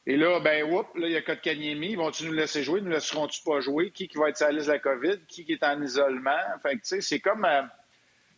Et 0.08 0.16
là, 0.16 0.40
ben, 0.40 0.64
whoop, 0.64 0.88
là, 0.96 1.08
il 1.08 1.14
y 1.14 1.18
a 1.18 1.22
Kotkaniemi. 1.22 1.96
Vont-tu 1.96 2.26
nous 2.26 2.32
laisser 2.32 2.64
jouer? 2.64 2.80
Nous 2.80 2.90
laisseront-tu 2.90 3.44
pas 3.44 3.60
jouer? 3.60 3.92
Qui, 3.92 4.08
qui 4.08 4.18
va 4.18 4.30
être 4.30 4.38
sur 4.38 4.48
la 4.48 4.54
liste 4.54 4.68
de 4.68 4.72
la 4.72 4.80
COVID? 4.80 5.20
Qui, 5.28 5.44
qui 5.44 5.52
est 5.52 5.64
en 5.64 5.82
isolement? 5.82 6.32
Fait 6.64 6.72
tu 6.76 6.80
sais, 6.84 7.02
c'est 7.02 7.20
comme. 7.20 7.44
Euh, 7.44 7.62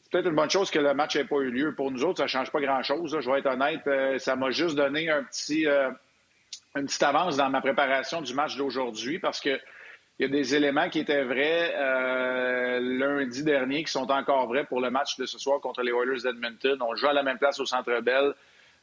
c'est 0.02 0.12
peut-être 0.12 0.28
une 0.28 0.36
bonne 0.36 0.50
chose 0.50 0.72
que 0.72 0.80
le 0.80 0.94
match 0.96 1.16
n'ait 1.16 1.24
pas 1.24 1.38
eu 1.38 1.52
lieu. 1.52 1.74
Pour 1.76 1.92
nous 1.92 2.04
autres, 2.04 2.18
ça 2.18 2.28
change 2.28 2.52
pas 2.52 2.60
grand-chose. 2.60 3.18
Je 3.22 3.30
vais 3.30 3.40
être 3.40 3.46
honnête. 3.46 3.86
Euh, 3.88 4.18
ça 4.18 4.36
m'a 4.36 4.50
juste 4.50 4.76
donné 4.76 5.10
un 5.10 5.24
petit 5.24 5.68
une 6.76 6.86
petite 6.86 7.04
avance 7.04 7.38
dans 7.38 7.50
ma 7.50 7.62
préparation 7.62 8.22
du 8.22 8.34
match 8.34 8.56
d'aujourd'hui 8.56 9.20
parce 9.20 9.40
que 9.40 9.60
il 10.20 10.24
y 10.24 10.26
a 10.26 10.28
des 10.28 10.54
éléments 10.54 10.88
qui 10.90 11.00
étaient 11.00 11.24
vrais 11.24 11.74
euh, 11.76 12.80
lundi 12.80 13.44
dernier 13.44 13.84
qui 13.84 13.92
sont 13.92 14.12
encore 14.12 14.48
vrais 14.48 14.66
pour 14.66 14.80
le 14.80 14.92
match 14.92 15.18
de 15.18 15.26
ce 15.26 15.40
soir 15.40 15.60
contre 15.60 15.82
les 15.82 15.92
Oilers 15.92 16.22
d'Edmonton. 16.22 16.78
On 16.82 16.96
joue 16.96 17.08
à 17.08 17.14
la 17.14 17.24
même 17.24 17.40
place 17.40 17.60
au 17.60 17.66
Centre 17.66 18.02
Bell. 18.02 18.34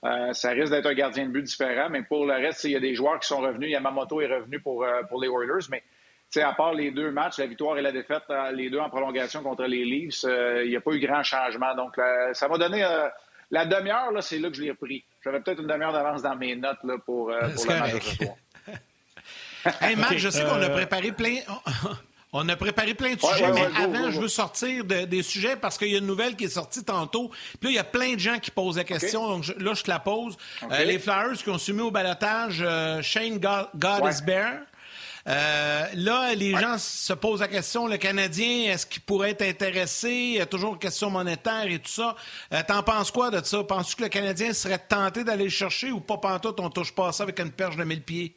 Euh, 0.05 0.33
ça 0.33 0.51
risque 0.51 0.73
d'être 0.73 0.87
un 0.87 0.95
gardien 0.95 1.27
de 1.27 1.31
but 1.31 1.43
différent, 1.43 1.91
mais 1.91 2.03
pour 2.03 2.27
le 2.27 2.35
reste, 2.35 2.65
il 2.65 2.73
y 2.73 2.77
a 2.77 2.81
des 2.81 2.95
joueurs 2.95 3.21
qui 3.21 3.29
sont 3.29 3.41
revenus. 3.41 3.71
Yamamoto 3.71 4.21
est 4.21 4.35
revenu 4.35 4.59
pour, 4.59 4.83
euh, 4.83 5.03
pour 5.05 5.21
les 5.21 5.29
Oilers, 5.29 5.67
mais 5.71 5.85
à 6.43 6.53
part 6.55 6.75
les 6.75 6.91
deux 6.91 7.13
matchs, 7.13 7.39
la 7.39 7.47
victoire 7.47 7.79
et 7.79 7.83
la 7.83 7.93
défaite, 7.93 8.25
les 8.53 8.69
deux 8.69 8.81
en 8.81 8.91
prolongation 8.91 9.43
contre 9.43 9.65
les 9.65 9.85
Leafs, 9.85 10.25
il 10.25 10.69
n'y 10.69 10.77
a 10.77 10.81
pas 10.81 10.91
eu 10.91 10.99
grand 10.99 11.23
changement. 11.23 11.75
Donc, 11.75 11.99
ça 12.33 12.49
m'a 12.49 12.59
donné 12.59 12.85
la 13.51 13.67
demi-heure, 13.67 14.13
c'est 14.21 14.39
là 14.39 14.51
que 14.51 14.57
je 14.57 14.63
l'ai 14.63 14.71
repris. 14.71 15.05
J'avais 15.25 15.41
peut-être 15.41 15.61
une 15.61 15.67
demi-heure 15.67 15.93
d'avance 15.93 16.23
dans 16.23 16.37
mes 16.37 16.55
notes 16.55 16.79
là, 16.85 16.97
pour, 17.05 17.31
euh, 17.31 17.49
pour 17.55 17.67
le 17.67 17.79
match 17.79 17.95
de 17.95 18.01
ce 18.01 18.17
soir. 18.17 18.37
hey, 19.83 19.97
Marc, 19.97 20.17
je 20.17 20.29
sais 20.29 20.45
qu'on 20.45 20.61
a 20.61 20.69
euh, 20.69 20.75
préparé 20.75 21.13
plein. 21.13 21.37
On 22.33 22.49
a 22.49 22.57
préparé 22.57 22.95
plein 22.95 23.15
de 23.15 23.21
sujets, 23.21 23.51
mais 23.53 23.67
avant, 23.77 24.11
je 24.11 24.21
veux 24.21 24.29
sortir 24.29 24.85
des 24.85 25.23
sujets 25.23 25.57
parce 25.57 25.79
qu'il 25.79 25.89
y 25.89 25.95
a 25.95 25.99
une 25.99 26.07
nouvelle 26.07 26.37
qui 26.37 26.45
est 26.45 26.49
sortie 26.49 26.85
tantôt. 26.85 27.29
Puis 27.29 27.65
là, 27.65 27.71
il 27.71 27.75
y 27.75 27.79
a 27.79 27.85
plein 27.85 28.15
de 28.15 28.21
gens 28.21 28.39
qui 28.39 28.51
posent 28.51 28.77
la 28.77 28.85
question. 28.85 29.27
Donc 29.27 29.47
là, 29.59 29.75
je 29.75 29.83
te 29.83 29.91
la 29.91 29.99
pose. 29.99 30.37
Euh, 30.71 30.85
les 30.85 30.99
Flyers 30.99 31.39
qui 31.43 31.49
ont 31.49 31.59
soumis 31.59 31.83
au 31.83 31.91
balotage 31.91 32.65
Shane 33.03 33.39
God, 33.39 33.69
is 34.05 34.23
Bear. 34.25 34.61
Euh, 35.29 35.85
là, 35.95 36.35
les 36.35 36.53
gens 36.53 36.79
se 36.79 37.13
posent 37.13 37.41
la 37.41 37.49
question, 37.49 37.87
le 37.87 37.99
Canadien, 37.99 38.73
est-ce 38.73 38.87
qu'il 38.87 39.03
pourrait 39.03 39.33
être 39.33 39.43
intéressé? 39.43 40.11
Il 40.11 40.35
y 40.35 40.41
a 40.41 40.47
toujours 40.47 40.73
une 40.73 40.79
question 40.79 41.11
monétaire 41.11 41.67
et 41.67 41.79
tout 41.79 41.91
ça. 41.91 42.17
Euh, 42.55 42.63
t'en 42.67 42.83
penses 42.83 43.11
quoi 43.11 43.31
de 43.31 43.45
ça? 43.45 43.63
Penses-tu 43.63 43.97
que 43.97 44.03
le 44.05 44.09
Canadien 44.09 44.55
serait 44.55 44.79
tenté 44.79 45.25
d'aller 45.25 45.45
le 45.45 45.51
chercher 45.51 45.93
ou 45.93 46.01
pas 46.01 46.17
pantoute, 46.17 46.59
on 46.61 46.71
touche 46.71 46.95
pas 46.95 47.13
ça 47.13 47.25
avec 47.25 47.39
une 47.41 47.53
perche 47.53 47.77
de 47.77 47.85
mille 47.85 48.03
pieds? 48.03 48.35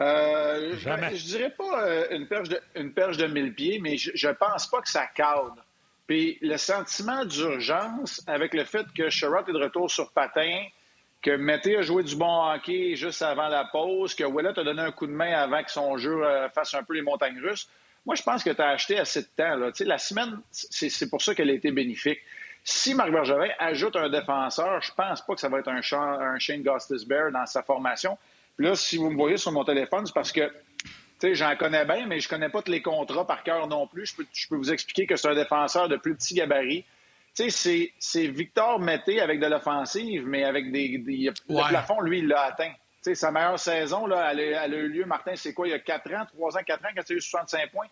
Euh, 0.00 0.74
je, 0.76 1.16
je, 1.16 1.24
dirais 1.24 1.54
pas 1.56 2.10
une 2.10 2.26
perche, 2.26 2.48
de, 2.48 2.60
une 2.74 2.92
perche 2.92 3.16
de 3.16 3.26
mille 3.26 3.54
pieds, 3.54 3.78
mais 3.78 3.96
je, 3.96 4.10
je 4.14 4.28
pense 4.28 4.66
pas 4.66 4.80
que 4.80 4.90
ça 4.90 5.06
cadre. 5.06 5.64
Puis 6.08 6.38
le 6.42 6.56
sentiment 6.56 7.24
d'urgence 7.24 8.20
avec 8.26 8.54
le 8.54 8.64
fait 8.64 8.86
que 8.96 9.08
Sherrod 9.08 9.48
est 9.48 9.52
de 9.52 9.62
retour 9.62 9.88
sur 9.88 10.10
patin, 10.10 10.64
que 11.22 11.30
Mété 11.30 11.76
a 11.76 11.82
joué 11.82 12.02
du 12.02 12.16
bon 12.16 12.52
hockey 12.52 12.96
juste 12.96 13.22
avant 13.22 13.48
la 13.48 13.64
pause, 13.64 14.14
que 14.14 14.24
Willett 14.24 14.58
a 14.58 14.64
donné 14.64 14.82
un 14.82 14.90
coup 14.90 15.06
de 15.06 15.12
main 15.12 15.32
avant 15.32 15.62
que 15.62 15.70
son 15.70 15.96
jeu 15.96 16.24
euh, 16.24 16.48
fasse 16.50 16.74
un 16.74 16.82
peu 16.82 16.94
les 16.94 17.02
montagnes 17.02 17.38
russes. 17.40 17.68
Moi, 18.04 18.16
je 18.16 18.22
pense 18.22 18.42
que 18.42 18.50
tu 18.50 18.60
as 18.60 18.68
acheté 18.68 18.98
assez 18.98 19.22
de 19.22 19.28
temps. 19.36 19.54
Là. 19.54 19.70
la 19.78 19.98
semaine, 19.98 20.40
c'est 20.50 21.08
pour 21.08 21.22
ça 21.22 21.36
qu'elle 21.36 21.50
a 21.50 21.52
été 21.52 21.70
bénéfique. 21.70 22.18
Si 22.64 22.94
Marc 22.94 23.12
Bergevin 23.12 23.48
ajoute 23.60 23.94
un 23.94 24.08
défenseur, 24.08 24.82
je 24.82 24.92
pense 24.92 25.24
pas 25.24 25.34
que 25.34 25.40
ça 25.40 25.48
va 25.48 25.60
être 25.60 25.68
un, 25.68 25.80
un 25.80 26.38
Shane 26.40 26.62
Bear 26.62 27.30
dans 27.30 27.46
sa 27.46 27.62
formation. 27.62 28.18
Puis 28.56 28.66
là, 28.66 28.74
si 28.74 28.96
vous 28.96 29.10
me 29.10 29.16
voyez 29.16 29.36
sur 29.36 29.52
mon 29.52 29.64
téléphone, 29.64 30.04
c'est 30.06 30.12
parce 30.12 30.32
que 30.32 30.50
j'en 31.22 31.54
connais 31.56 31.84
bien, 31.84 32.06
mais 32.06 32.18
je 32.18 32.28
connais 32.28 32.48
pas 32.48 32.62
tous 32.62 32.72
les 32.72 32.82
contrats 32.82 33.26
par 33.26 33.44
cœur 33.44 33.68
non 33.68 33.86
plus. 33.86 34.06
Je 34.06 34.16
peux, 34.16 34.26
je 34.32 34.48
peux 34.48 34.56
vous 34.56 34.72
expliquer 34.72 35.06
que 35.06 35.14
c'est 35.14 35.28
un 35.28 35.34
défenseur 35.34 35.88
de 35.88 35.96
plus 35.96 36.16
petit 36.16 36.34
gabarit 36.34 36.84
tu 37.34 37.50
sais, 37.50 37.92
c'est 37.98 38.26
Victor 38.26 38.78
Mété 38.78 39.20
avec 39.20 39.40
de 39.40 39.46
l'offensive, 39.46 40.26
mais 40.26 40.44
avec 40.44 40.70
des. 40.70 41.02
Le 41.48 41.68
plafond, 41.68 42.00
lui, 42.00 42.18
il 42.18 42.28
l'a 42.28 42.42
atteint. 42.42 42.72
Tu 43.02 43.10
sais, 43.10 43.14
sa 43.14 43.32
meilleure 43.32 43.58
saison, 43.58 44.06
là, 44.06 44.30
elle, 44.32 44.54
a, 44.54 44.66
eu 44.68 44.88
lieu, 44.88 45.04
Martin, 45.06 45.32
c'est 45.34 45.52
quoi, 45.52 45.66
il 45.66 45.70
y 45.70 45.74
a 45.74 45.78
4 45.78 46.14
ans, 46.14 46.26
3 46.26 46.58
ans, 46.58 46.60
4 46.64 46.84
ans, 46.84 46.88
quand 46.94 47.02
il 47.08 47.12
a 47.12 47.16
eu 47.16 47.20
65 47.20 47.70
points? 47.70 47.86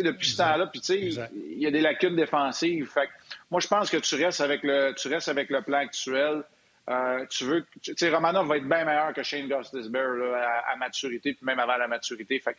depuis 0.00 0.28
ce 0.28 0.38
temps-là, 0.38 0.68
puis 0.68 0.80
il 0.88 1.58
y 1.58 1.66
a 1.66 1.70
des 1.70 1.82
lacunes 1.82 2.16
défensives. 2.16 2.88
Fait 2.88 3.10
moi, 3.50 3.60
je 3.60 3.68
pense 3.68 3.90
que 3.90 3.98
tu 3.98 4.14
restes 4.14 4.40
avec 4.40 4.62
le, 4.62 4.94
tu 4.94 5.08
restes 5.08 5.28
avec 5.28 5.50
le 5.50 5.60
plan 5.60 5.78
actuel. 5.78 6.44
Euh, 6.88 7.26
tu 7.26 7.44
veux, 7.44 7.66
tu 7.82 7.92
sais, 7.94 8.10
Romanov 8.10 8.48
va 8.48 8.56
être 8.56 8.66
bien 8.66 8.84
meilleur 8.84 9.12
que 9.12 9.22
Shane 9.22 9.48
Gostisbehere 9.48 10.34
à, 10.34 10.72
à, 10.72 10.76
maturité, 10.76 11.34
puis 11.34 11.44
même 11.44 11.58
avant 11.58 11.76
la 11.76 11.88
maturité. 11.88 12.38
Fait 12.40 12.56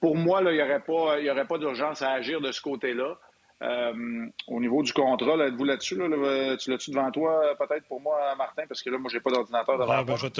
pour 0.00 0.16
moi, 0.16 0.42
il 0.42 0.52
n'y 0.52 0.62
aurait 0.62 0.80
pas, 0.80 1.18
y 1.20 1.30
aurait 1.30 1.46
pas 1.46 1.58
d'urgence 1.58 2.02
à 2.02 2.12
agir 2.12 2.40
de 2.40 2.52
ce 2.52 2.60
côté-là. 2.60 3.16
Euh, 3.62 4.26
au 4.48 4.60
niveau 4.60 4.82
du 4.82 4.92
contrat, 4.92 5.34
êtes-vous 5.46 5.64
là-dessus? 5.64 5.96
Là, 5.96 6.56
tu 6.58 6.70
l'as-tu 6.70 6.90
devant 6.90 7.10
toi, 7.10 7.54
peut-être 7.58 7.84
pour 7.84 8.00
moi, 8.00 8.34
Martin? 8.36 8.64
Parce 8.68 8.82
que 8.82 8.90
là, 8.90 8.98
moi, 8.98 9.10
j'ai 9.10 9.20
pas 9.20 9.30
d'ordinateur 9.30 9.78
devant 9.78 9.90
ah, 9.90 10.04
ben, 10.04 10.16
moi. 10.20 10.30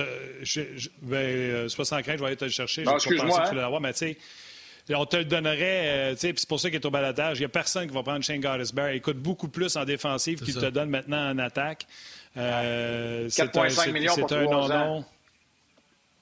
Je 0.42 0.60
ben, 1.00 1.16
euh, 1.16 1.68
75, 1.68 2.14
je 2.14 2.20
vais 2.20 2.26
aller 2.26 2.36
te 2.36 2.44
le 2.44 2.50
chercher. 2.50 2.82
Non, 2.82 2.94
excuse-moi. 2.94 3.40
Hein? 3.40 3.54
l'avoir, 3.54 3.80
mais 3.80 3.94
tu 3.94 3.98
sais, 4.00 4.18
on 4.94 5.06
te 5.06 5.16
le 5.16 5.24
donnerait, 5.24 6.12
euh, 6.12 6.16
sais, 6.16 6.34
c'est 6.36 6.48
pour 6.48 6.60
ça 6.60 6.68
qu'il 6.68 6.78
est 6.78 6.86
au 6.86 6.90
baladage. 6.90 7.38
Il 7.38 7.40
n'y 7.40 7.46
a 7.46 7.48
personne 7.48 7.88
qui 7.88 7.94
va 7.94 8.02
prendre 8.02 8.22
Shane 8.22 8.40
Gottisberg. 8.40 8.94
Il 8.94 9.00
coûte 9.00 9.18
beaucoup 9.18 9.48
plus 9.48 9.76
en 9.76 9.84
défensive 9.84 10.42
qu'il 10.42 10.54
te 10.54 10.66
donne 10.66 10.90
maintenant 10.90 11.30
en 11.30 11.38
attaque. 11.38 11.86
Euh, 12.36 13.28
4,5 13.28 13.92
millions 13.92 14.14
pour 14.14 14.30
un 14.32 14.68
non 14.68 15.04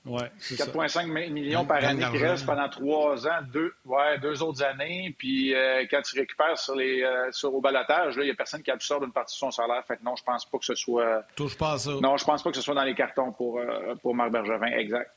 Ouais, 0.07 0.31
4,5 0.39 1.31
millions 1.31 1.65
par 1.65 1.83
année 1.83 2.05
qui 2.11 2.19
reste 2.19 2.45
pendant 2.45 2.69
trois 2.69 3.27
ans, 3.27 3.39
deux, 3.51 3.73
ouais, 3.87 4.19
deux 4.19 4.43
autres 4.43 4.63
années. 4.63 5.15
Puis 5.17 5.55
euh, 5.55 5.87
quand 5.91 6.03
tu 6.03 6.19
récupères 6.19 6.59
sur 6.59 6.75
les 6.75 7.03
euh, 7.03 7.33
sur 7.33 7.55
au 7.55 7.63
balotage, 7.63 8.15
il 8.19 8.25
n'y 8.25 8.31
a 8.31 8.35
personne 8.35 8.63
qui 8.63 8.71
absorbe 8.71 9.05
une 9.05 9.13
partie 9.13 9.35
de 9.35 9.39
son 9.39 9.51
salaire. 9.51 9.83
Fait 9.89 9.97
que 9.97 10.05
non, 10.05 10.15
je 10.15 10.23
pense 10.23 10.45
pas 10.45 10.59
que 10.59 10.65
ce 10.67 10.75
soit. 10.75 11.25
Touche 11.35 11.57
pas 11.57 11.73
à 11.73 11.79
ça. 11.79 11.93
Non, 12.03 12.19
je 12.19 12.25
pense 12.25 12.43
pas 12.43 12.51
que 12.51 12.57
ce 12.57 12.63
soit 12.63 12.75
dans 12.75 12.85
les 12.85 12.95
cartons 12.95 13.33
pour, 13.33 13.59
euh, 13.59 13.95
pour 14.03 14.15
Marc 14.15 14.31
Bergevin. 14.31 14.67
Exact. 14.67 15.11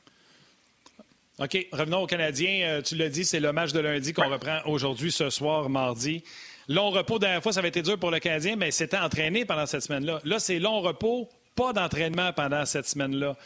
OK, 1.38 1.66
revenons 1.70 2.00
aux 2.00 2.06
Canadiens. 2.06 2.80
tu 2.82 2.96
l'as 2.96 3.10
dit, 3.10 3.26
c'est 3.26 3.40
le 3.40 3.52
match 3.52 3.72
de 3.72 3.80
lundi 3.80 4.14
qu'on 4.14 4.28
reprend 4.28 4.60
aujourd'hui, 4.64 5.12
ce 5.12 5.28
soir, 5.28 5.68
mardi. 5.68 6.24
Long 6.66 6.90
repos, 6.90 7.18
dernière 7.18 7.42
fois, 7.42 7.52
ça 7.52 7.60
avait 7.60 7.68
été 7.68 7.82
dur 7.82 7.98
pour 7.98 8.10
le 8.10 8.20
Canadien, 8.20 8.56
mais 8.56 8.70
c'était 8.70 8.98
entraîné 8.98 9.44
pendant 9.44 9.66
cette 9.66 9.82
semaine-là. 9.82 10.20
Là, 10.24 10.38
c'est 10.38 10.58
long 10.58 10.80
repos, 10.80 11.28
pas 11.54 11.72
d'entraînement 11.74 12.32
pendant 12.32 12.64
cette 12.64 12.86
semaine-là 12.86 13.36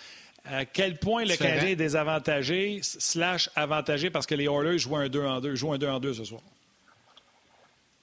à 0.45 0.65
quel 0.65 0.99
point 0.99 1.25
le 1.25 1.37
Canadien 1.37 1.71
est 1.71 1.77
désavantagé, 1.77 2.81
slash 2.83 3.51
avantagé 3.55 4.11
parce 4.11 4.27
que 4.27 4.35
les 4.35 4.45
Oilers 4.45 4.79
jouent 4.79 4.97
un 4.97 5.09
2 5.09 5.25
en 5.25 5.41
2, 5.41 5.55
jouent 5.55 5.73
un 5.73 5.79
2 5.79 5.89
en 5.89 6.01
2 6.01 6.15
ce 6.15 6.25
soir? 6.25 6.43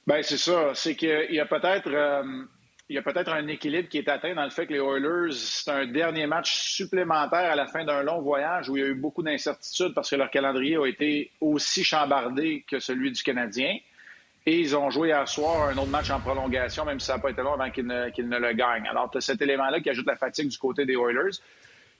Bien, 0.08 0.22
c'est 0.24 0.38
ça. 0.38 0.72
C'est 0.74 0.96
qu'il 0.96 1.28
y 1.32 1.40
a 1.40 1.46
peut-être. 1.46 1.88
Euh, 1.88 2.24
il 2.90 2.96
y 2.96 2.98
a 2.98 3.04
peut-être 3.04 3.32
un 3.32 3.48
équilibre 3.48 3.88
qui 3.88 4.00
est 4.00 4.10
atteint 4.10 4.34
dans 4.34 4.44
le 4.44 4.50
fait 4.50 4.66
que 4.66 4.74
les 4.74 4.80
Oilers, 4.80 5.32
c'est 5.34 5.70
un 5.70 5.86
dernier 5.86 6.26
match 6.26 6.52
supplémentaire 6.52 7.52
à 7.52 7.56
la 7.56 7.68
fin 7.68 7.86
d'un 7.86 8.02
long 8.02 8.20
voyage 8.20 8.68
où 8.68 8.78
il 8.78 8.80
y 8.80 8.84
a 8.84 8.88
eu 8.88 8.96
beaucoup 8.96 9.22
d'incertitudes 9.22 9.94
parce 9.94 10.10
que 10.10 10.16
leur 10.16 10.32
calendrier 10.32 10.76
a 10.76 10.88
été 10.88 11.30
aussi 11.40 11.84
chambardé 11.84 12.66
que 12.68 12.80
celui 12.80 13.12
du 13.12 13.22
Canadien. 13.22 13.78
Et 14.48 14.58
ils 14.58 14.76
ont 14.76 14.90
joué 14.90 15.10
hier 15.10 15.28
soir 15.28 15.70
un 15.70 15.78
autre 15.78 15.92
match 15.92 16.10
en 16.10 16.20
prolongation, 16.20 16.84
même 16.84 17.00
si 17.00 17.06
ça 17.06 17.18
n'a 17.18 17.20
pas 17.20 17.30
été 17.30 17.44
long 17.44 17.54
avant 17.54 17.70
qu'ils 17.70 17.86
ne, 17.86 18.06
ne, 18.06 18.38
le 18.40 18.54
gagnent. 18.54 18.88
Alors, 18.88 19.12
tu 19.12 19.20
as 19.20 19.22
cet 19.22 19.40
élément-là 19.44 19.82
qui 19.82 19.92
ajoute 19.92 20.08
la 20.08 20.16
fatigue 20.16 20.48
du 20.48 20.58
côté 20.58 20.86
des 20.86 20.94
Oilers. 20.94 21.38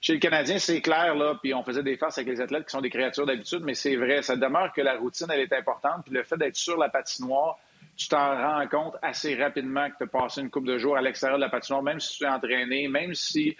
Chez 0.00 0.14
le 0.14 0.18
Canadien, 0.18 0.58
c'est 0.58 0.80
clair, 0.80 1.14
là, 1.14 1.38
puis 1.42 1.52
on 1.52 1.62
faisait 1.62 1.82
des 1.82 1.98
farces 1.98 2.16
avec 2.16 2.28
les 2.28 2.40
athlètes 2.40 2.64
qui 2.64 2.70
sont 2.70 2.80
des 2.80 2.88
créatures 2.88 3.26
d'habitude, 3.26 3.60
mais 3.64 3.74
c'est 3.74 3.96
vrai, 3.96 4.22
ça 4.22 4.34
demeure 4.34 4.72
que 4.72 4.80
la 4.80 4.96
routine, 4.96 5.26
elle 5.30 5.40
est 5.40 5.52
importante, 5.52 6.04
puis 6.06 6.14
le 6.14 6.22
fait 6.22 6.38
d'être 6.38 6.56
sur 6.56 6.78
la 6.78 6.88
patinoire, 6.88 7.58
tu 7.98 8.08
t'en 8.08 8.34
rends 8.34 8.66
compte 8.66 8.96
assez 9.02 9.34
rapidement 9.34 9.90
que 9.90 9.96
tu 9.98 10.04
as 10.04 10.06
passé 10.06 10.40
une 10.40 10.48
coupe 10.48 10.64
de 10.64 10.78
jours 10.78 10.96
à 10.96 11.02
l'extérieur 11.02 11.38
de 11.38 11.44
la 11.44 11.50
patinoire, 11.50 11.82
même 11.82 12.00
si 12.00 12.16
tu 12.16 12.24
es 12.24 12.28
entraîné, 12.28 12.88
même 12.88 13.12
si 13.12 13.58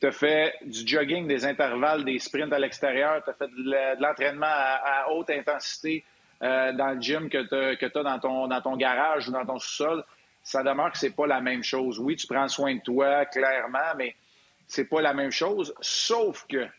tu 0.00 0.06
as 0.06 0.12
fait 0.12 0.54
du 0.62 0.86
jogging, 0.86 1.28
des 1.28 1.44
intervalles, 1.44 2.04
des 2.04 2.18
sprints 2.18 2.54
à 2.54 2.58
l'extérieur, 2.58 3.22
tu 3.22 3.28
as 3.28 3.34
fait 3.34 3.48
de 3.48 4.00
l'entraînement 4.02 4.46
à, 4.46 5.10
haute 5.10 5.28
intensité 5.28 6.04
euh, 6.42 6.72
dans 6.72 6.92
le 6.92 7.00
gym 7.02 7.28
que 7.28 7.76
tu 7.76 7.98
as 7.98 8.02
dans 8.02 8.18
ton, 8.18 8.48
dans 8.48 8.62
ton 8.62 8.76
garage 8.76 9.28
ou 9.28 9.32
dans 9.32 9.44
ton 9.44 9.58
sous-sol, 9.58 10.02
ça 10.42 10.62
demeure 10.62 10.90
que 10.90 10.98
c'est 10.98 11.14
pas 11.14 11.26
la 11.26 11.42
même 11.42 11.62
chose. 11.62 11.98
Oui, 11.98 12.16
tu 12.16 12.26
prends 12.26 12.48
soin 12.48 12.74
de 12.74 12.80
toi, 12.80 13.26
clairement, 13.26 13.94
mais 13.98 14.16
c'est 14.72 14.86
pas 14.86 15.02
la 15.02 15.12
même 15.12 15.30
chose, 15.30 15.74
sauf 15.82 16.46
que, 16.48 16.64
tu 16.64 16.70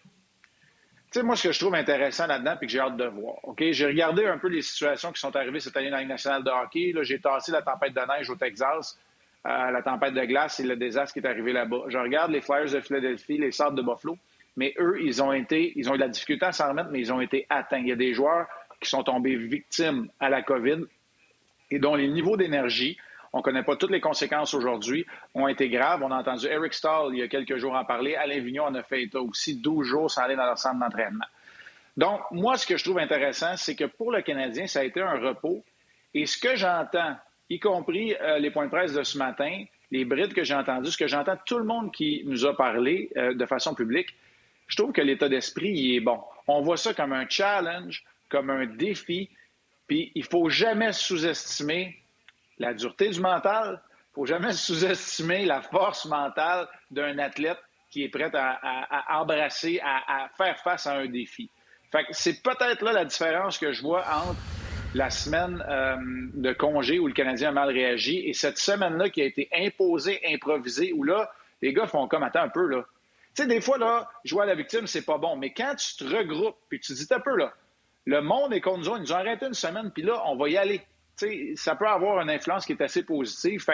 sais, 1.11 1.23
moi, 1.23 1.35
ce 1.35 1.47
que 1.47 1.53
je 1.53 1.59
trouve 1.59 1.75
intéressant 1.75 2.25
là-dedans, 2.25 2.55
puis 2.57 2.65
que 2.65 2.73
j'ai 2.73 2.79
hâte 2.79 2.97
de 2.97 3.05
voir, 3.05 3.35
OK? 3.43 3.63
J'ai 3.69 3.85
regardé 3.85 4.25
un 4.25 4.39
peu 4.39 4.47
les 4.47 4.63
situations 4.63 5.11
qui 5.11 5.19
sont 5.19 5.35
arrivées 5.35 5.59
cette 5.59 5.77
année 5.77 5.91
dans 5.91 5.97
la 5.97 6.05
nationale 6.05 6.43
de 6.43 6.49
hockey. 6.49 6.91
J'ai 7.03 7.19
tassé 7.19 7.51
la 7.51 7.61
tempête 7.61 7.93
de 7.93 8.01
neige 8.01 8.31
au 8.31 8.35
Texas, 8.35 8.97
euh, 9.45 9.69
la 9.69 9.83
tempête 9.83 10.15
de 10.15 10.25
glace 10.25 10.59
et 10.59 10.63
le 10.63 10.75
désastre 10.75 11.13
qui 11.13 11.19
est 11.19 11.27
arrivé 11.27 11.53
là-bas. 11.53 11.83
Je 11.89 11.99
regarde 11.99 12.31
les 12.31 12.41
Flyers 12.41 12.71
de 12.71 12.81
Philadelphie, 12.81 13.37
les 13.37 13.51
Sables 13.51 13.77
de 13.77 13.83
Buffalo, 13.83 14.17
mais 14.57 14.73
eux, 14.79 14.97
ils 14.99 15.21
ont 15.21 15.31
été, 15.31 15.73
ils 15.75 15.87
ont 15.87 15.93
eu 15.93 15.97
de 15.97 16.03
la 16.03 16.09
difficulté 16.09 16.47
à 16.47 16.51
s'en 16.51 16.69
remettre, 16.69 16.89
mais 16.89 16.99
ils 16.99 17.13
ont 17.13 17.21
été 17.21 17.45
atteints. 17.51 17.77
Il 17.77 17.89
y 17.89 17.91
a 17.91 17.95
des 17.95 18.15
joueurs 18.15 18.47
qui 18.81 18.89
sont 18.89 19.03
tombés 19.03 19.35
victimes 19.35 20.09
à 20.19 20.29
la 20.29 20.41
COVID 20.41 20.79
et 21.69 21.77
dont 21.77 21.93
les 21.93 22.07
niveaux 22.07 22.37
d'énergie, 22.37 22.97
on 23.33 23.39
ne 23.39 23.43
connaît 23.43 23.63
pas 23.63 23.75
toutes 23.75 23.89
les 23.89 23.99
conséquences 23.99 24.53
aujourd'hui. 24.53 25.05
Ont 25.33 25.47
été 25.47 25.67
graves. 25.67 26.03
On 26.03 26.11
a 26.11 26.17
entendu 26.17 26.45
Eric 26.45 26.73
Stahl 26.73 27.09
il 27.13 27.19
y 27.19 27.23
a 27.23 27.27
quelques 27.27 27.57
jours 27.57 27.73
en 27.73 27.83
parler. 27.83 28.15
Alain 28.15 28.39
Vignon 28.39 28.65
en 28.65 28.75
a 28.75 28.83
fait 28.83 29.03
état 29.03 29.19
aussi 29.19 29.59
12 29.59 29.85
jours 29.85 30.11
sans 30.11 30.21
aller 30.21 30.35
dans 30.35 30.45
leur 30.45 30.59
centre 30.59 30.79
d'entraînement. 30.79 31.25
Donc, 31.97 32.21
moi, 32.31 32.57
ce 32.57 32.67
que 32.67 32.77
je 32.77 32.83
trouve 32.83 32.99
intéressant, 32.99 33.57
c'est 33.57 33.75
que 33.75 33.85
pour 33.85 34.11
le 34.11 34.21
Canadien, 34.21 34.67
ça 34.67 34.81
a 34.81 34.83
été 34.83 35.01
un 35.01 35.19
repos. 35.19 35.63
Et 36.13 36.27
ce 36.27 36.37
que 36.37 36.55
j'entends, 36.55 37.15
y 37.49 37.59
compris 37.59 38.15
euh, 38.15 38.37
les 38.37 38.51
points 38.51 38.65
de 38.65 38.71
presse 38.71 38.93
de 38.93 39.03
ce 39.03 39.17
matin, 39.17 39.65
les 39.89 40.05
brides 40.05 40.33
que 40.33 40.43
j'ai 40.43 40.55
entendues, 40.55 40.91
ce 40.91 40.97
que 40.97 41.07
j'entends, 41.07 41.37
tout 41.45 41.57
le 41.57 41.65
monde 41.65 41.91
qui 41.91 42.23
nous 42.25 42.45
a 42.45 42.55
parlé 42.55 43.09
euh, 43.17 43.33
de 43.33 43.45
façon 43.47 43.73
publique, 43.73 44.09
je 44.67 44.75
trouve 44.75 44.91
que 44.91 45.01
l'état 45.01 45.27
d'esprit 45.27 45.95
est 45.95 45.99
bon. 45.99 46.19
On 46.47 46.61
voit 46.61 46.77
ça 46.77 46.93
comme 46.93 47.13
un 47.13 47.27
challenge, 47.27 48.03
comme 48.29 48.49
un 48.51 48.65
défi, 48.65 49.29
puis 49.87 50.11
il 50.15 50.23
faut 50.23 50.49
jamais 50.49 50.93
sous-estimer 50.93 52.02
la 52.59 52.73
dureté 52.73 53.09
du 53.09 53.19
mental. 53.19 53.81
Il 53.81 54.09
ne 54.09 54.13
faut 54.15 54.25
jamais 54.25 54.53
sous-estimer 54.53 55.45
la 55.45 55.61
force 55.61 56.05
mentale 56.05 56.67
d'un 56.91 57.17
athlète 57.19 57.59
qui 57.89 58.03
est 58.03 58.09
prêt 58.09 58.31
à, 58.33 59.19
embrasser, 59.19 59.79
à, 59.83 60.27
faire 60.35 60.57
face 60.59 60.87
à 60.87 60.95
un 60.95 61.05
défi. 61.05 61.49
Fait 61.91 62.05
c'est 62.09 62.41
peut-être 62.41 62.81
là 62.81 62.91
la 62.91 63.05
différence 63.05 63.59
que 63.59 63.71
je 63.71 63.83
vois 63.83 64.03
entre 64.07 64.39
la 64.95 65.11
semaine 65.11 65.63
euh, 65.67 65.95
de 66.33 66.53
congé 66.53 66.99
où 66.99 67.07
le 67.07 67.13
Canadien 67.13 67.49
a 67.49 67.51
mal 67.51 67.69
réagi 67.69 68.27
et 68.27 68.33
cette 68.33 68.57
semaine-là 68.57 69.09
qui 69.09 69.21
a 69.21 69.25
été 69.25 69.47
imposée, 69.53 70.19
improvisée, 70.27 70.91
où 70.93 71.03
là, 71.03 71.31
les 71.61 71.73
gars 71.73 71.87
font 71.87 72.07
comme, 72.07 72.23
attends 72.23 72.41
un 72.41 72.49
peu, 72.49 72.67
là. 72.67 72.83
Tu 73.35 73.41
sais, 73.41 73.47
des 73.47 73.61
fois, 73.61 73.79
là, 73.79 74.09
jouer 74.23 74.43
à 74.43 74.45
la 74.45 74.53
victime, 74.53 74.85
c'est 74.85 75.05
pas 75.05 75.17
bon. 75.17 75.35
Mais 75.35 75.51
quand 75.53 75.75
tu 75.75 75.95
te 75.95 76.03
regroupes, 76.03 76.57
puis 76.69 76.79
tu 76.79 76.93
te 76.93 76.97
dis, 76.99 77.07
un 77.11 77.19
peu, 77.19 77.35
là, 77.35 77.53
le 78.05 78.21
monde 78.21 78.53
est 78.53 78.61
contre 78.61 78.79
nous, 78.79 78.95
ils 78.97 79.01
nous 79.01 79.13
ont 79.13 79.15
arrêté 79.15 79.47
une 79.47 79.53
semaine, 79.53 79.91
puis 79.91 80.03
là, 80.03 80.21
on 80.25 80.35
va 80.35 80.49
y 80.49 80.57
aller 80.57 80.81
ça 81.55 81.75
peut 81.75 81.87
avoir 81.87 82.21
une 82.21 82.29
influence 82.29 82.65
qui 82.65 82.73
est 82.73 82.81
assez 82.81 83.03
positive. 83.03 83.65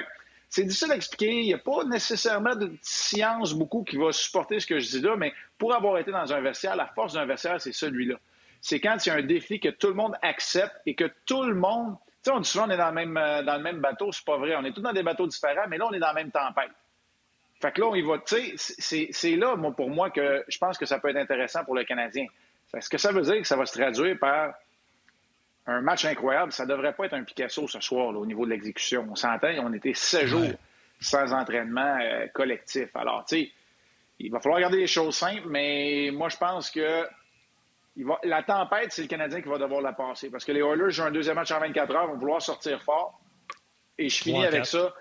c'est 0.49 0.63
difficile 0.63 0.91
à 0.91 0.95
expliquer. 0.95 1.31
Il 1.31 1.45
n'y 1.45 1.53
a 1.53 1.59
pas 1.59 1.83
nécessairement 1.85 2.55
de 2.55 2.71
science 2.81 3.53
beaucoup 3.53 3.83
qui 3.83 3.97
va 3.97 4.11
supporter 4.11 4.59
ce 4.59 4.67
que 4.67 4.79
je 4.79 4.89
dis 4.89 5.01
là, 5.01 5.15
mais 5.15 5.33
pour 5.57 5.73
avoir 5.73 5.97
été 5.97 6.11
dans 6.11 6.31
un 6.31 6.41
vestiaire, 6.41 6.75
la 6.75 6.87
force 6.87 7.13
d'un 7.13 7.25
vestiaire, 7.25 7.59
c'est 7.61 7.71
celui-là. 7.71 8.15
C'est 8.61 8.79
quand 8.79 8.97
il 9.05 9.09
y 9.09 9.11
a 9.11 9.15
un 9.15 9.23
défi 9.23 9.59
que 9.59 9.69
tout 9.69 9.87
le 9.87 9.93
monde 9.93 10.15
accepte 10.21 10.75
et 10.85 10.95
que 10.95 11.09
tout 11.25 11.43
le 11.43 11.55
monde. 11.55 11.95
Tu 12.21 12.29
sais, 12.29 12.31
on 12.31 12.41
dit 12.41 12.49
souvent 12.49 12.67
on 12.67 12.71
est 12.71 12.77
dans 12.77 12.89
le 12.89 12.95
même, 12.95 13.15
euh, 13.15 13.41
dans 13.43 13.55
le 13.55 13.63
même 13.63 13.79
bateau, 13.79 14.11
c'est 14.11 14.25
pas 14.25 14.37
vrai. 14.37 14.55
On 14.57 14.65
est 14.65 14.73
tous 14.73 14.81
dans 14.81 14.91
des 14.91 15.03
bateaux 15.03 15.27
différents, 15.27 15.67
mais 15.69 15.77
là, 15.77 15.87
on 15.87 15.93
est 15.93 15.99
dans 15.99 16.07
la 16.07 16.13
même 16.13 16.31
tempête. 16.31 16.71
Fait 17.61 17.71
que 17.71 17.81
là, 17.81 17.87
on 17.87 18.07
va. 18.07 18.19
Tu 18.19 18.57
sais, 18.57 19.09
c'est 19.11 19.35
là, 19.35 19.55
moi, 19.55 19.71
pour 19.71 19.89
moi, 19.89 20.09
que 20.09 20.43
je 20.47 20.57
pense 20.57 20.77
que 20.77 20.85
ça 20.85 20.99
peut 20.99 21.09
être 21.09 21.17
intéressant 21.17 21.63
pour 21.63 21.75
le 21.75 21.83
Canadien. 21.83 22.25
Est-ce 22.73 22.89
que 22.89 22.97
ça 22.97 23.11
veut 23.11 23.21
dire 23.21 23.37
que 23.37 23.47
ça 23.47 23.55
va 23.55 23.65
se 23.65 23.73
traduire 23.73 24.17
par 24.19 24.53
un 25.69 25.81
match 25.81 26.05
incroyable. 26.05 26.51
Ça 26.51 26.65
ne 26.65 26.69
devrait 26.69 26.93
pas 26.93 27.05
être 27.05 27.13
un 27.13 27.23
Picasso 27.23 27.67
ce 27.67 27.79
soir 27.79 28.07
au 28.07 28.25
niveau 28.25 28.45
de 28.45 28.51
l'exécution. 28.51 29.07
On 29.09 29.15
s'entend, 29.15 29.53
on 29.59 29.73
était 29.73 29.93
sept 29.93 30.27
jours 30.27 30.49
sans 30.99 31.33
entraînement 31.33 31.97
euh, 32.01 32.27
collectif. 32.33 32.95
Alors, 32.95 33.25
tu 33.25 33.37
sais, 33.37 33.51
il 34.19 34.31
va 34.31 34.39
falloir 34.39 34.59
garder 34.59 34.77
les 34.77 34.87
choses 34.87 35.15
simples, 35.15 35.47
mais 35.47 36.09
moi, 36.11 36.29
je 36.29 36.37
pense 36.37 36.71
que 36.71 37.05
la 38.23 38.43
tempête, 38.43 38.91
c'est 38.91 39.03
le 39.03 39.07
Canadien 39.07 39.41
qui 39.41 39.47
va 39.47 39.57
devoir 39.57 39.81
la 39.81 39.93
passer. 39.93 40.29
Parce 40.29 40.45
que 40.45 40.51
les 40.51 40.61
Oilers 40.61 40.91
jouent 40.91 41.03
un 41.03 41.11
deuxième 41.11 41.35
match 41.35 41.51
en 41.51 41.59
24 41.59 41.95
heures, 41.95 42.07
vont 42.07 42.17
vouloir 42.17 42.41
sortir 42.41 42.81
fort. 42.81 43.19
Et 43.97 44.09
je 44.09 44.23
finis 44.23 44.45
avec 44.45 44.65
ça. 44.65 44.93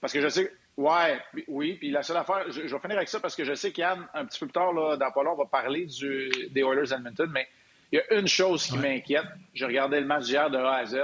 Parce 0.00 0.12
que 0.12 0.20
je 0.20 0.28
sais. 0.28 0.52
Ouais, 0.76 1.20
oui. 1.48 1.74
Puis 1.74 1.90
la 1.90 2.02
seule 2.02 2.18
affaire, 2.18 2.44
je, 2.50 2.60
vais 2.60 2.78
finir 2.78 2.96
avec 2.96 3.08
ça 3.08 3.18
parce 3.18 3.34
que 3.34 3.42
je 3.42 3.54
sais 3.54 3.72
qu'Yann, 3.72 4.06
un 4.14 4.24
petit 4.26 4.38
peu 4.38 4.46
plus 4.46 4.52
tard, 4.52 4.72
là, 4.72 4.96
dans 4.96 5.10
pas 5.10 5.22
on 5.22 5.34
va 5.34 5.46
parler 5.46 5.86
du, 5.86 6.30
des 6.50 6.60
Oilers 6.60 6.92
Edmonton, 6.92 7.28
mais 7.32 7.48
il 7.92 7.96
y 7.96 7.98
a 8.00 8.18
une 8.18 8.28
chose 8.28 8.66
qui 8.66 8.76
m'inquiète. 8.76 9.26
J'ai 9.54 9.64
regardé 9.64 10.00
le 10.00 10.06
match 10.06 10.28
hier 10.28 10.50
de 10.50 10.58
A 10.58 10.76
à 10.76 10.86
Z. 10.86 10.96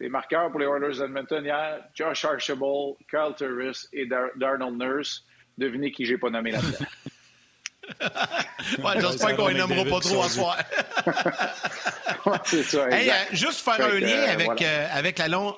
Les 0.00 0.08
marqueurs 0.08 0.50
pour 0.50 0.60
les 0.60 0.66
Oilers 0.66 0.98
d'Edmonton 0.98 1.44
hier, 1.44 1.80
Josh 1.94 2.24
Archibald, 2.24 2.96
Carl 3.10 3.34
Turris 3.34 3.86
et 3.92 4.06
Darnell 4.06 4.76
Nurse. 4.76 5.24
Devinez 5.58 5.92
qui 5.92 6.06
j'ai 6.06 6.16
pas 6.16 6.30
nommé 6.30 6.52
là-dedans. 6.52 6.86
ouais, 8.84 9.00
j'espère 9.00 9.36
qu'on 9.36 9.48
les 9.48 9.58
nommera 9.58 9.84
pas 9.84 10.00
trop 10.00 10.22
à 10.22 10.28
soir. 10.28 10.58
c'est 12.44 12.62
ça, 12.62 12.88
hey, 12.90 13.10
euh, 13.10 13.14
juste 13.32 13.60
faire 13.60 13.84
un 13.84 13.98
lien 13.98 14.22
avec, 14.22 14.62
euh, 14.62 14.86
avec 14.92 15.18
la 15.18 15.28
longue 15.28 15.54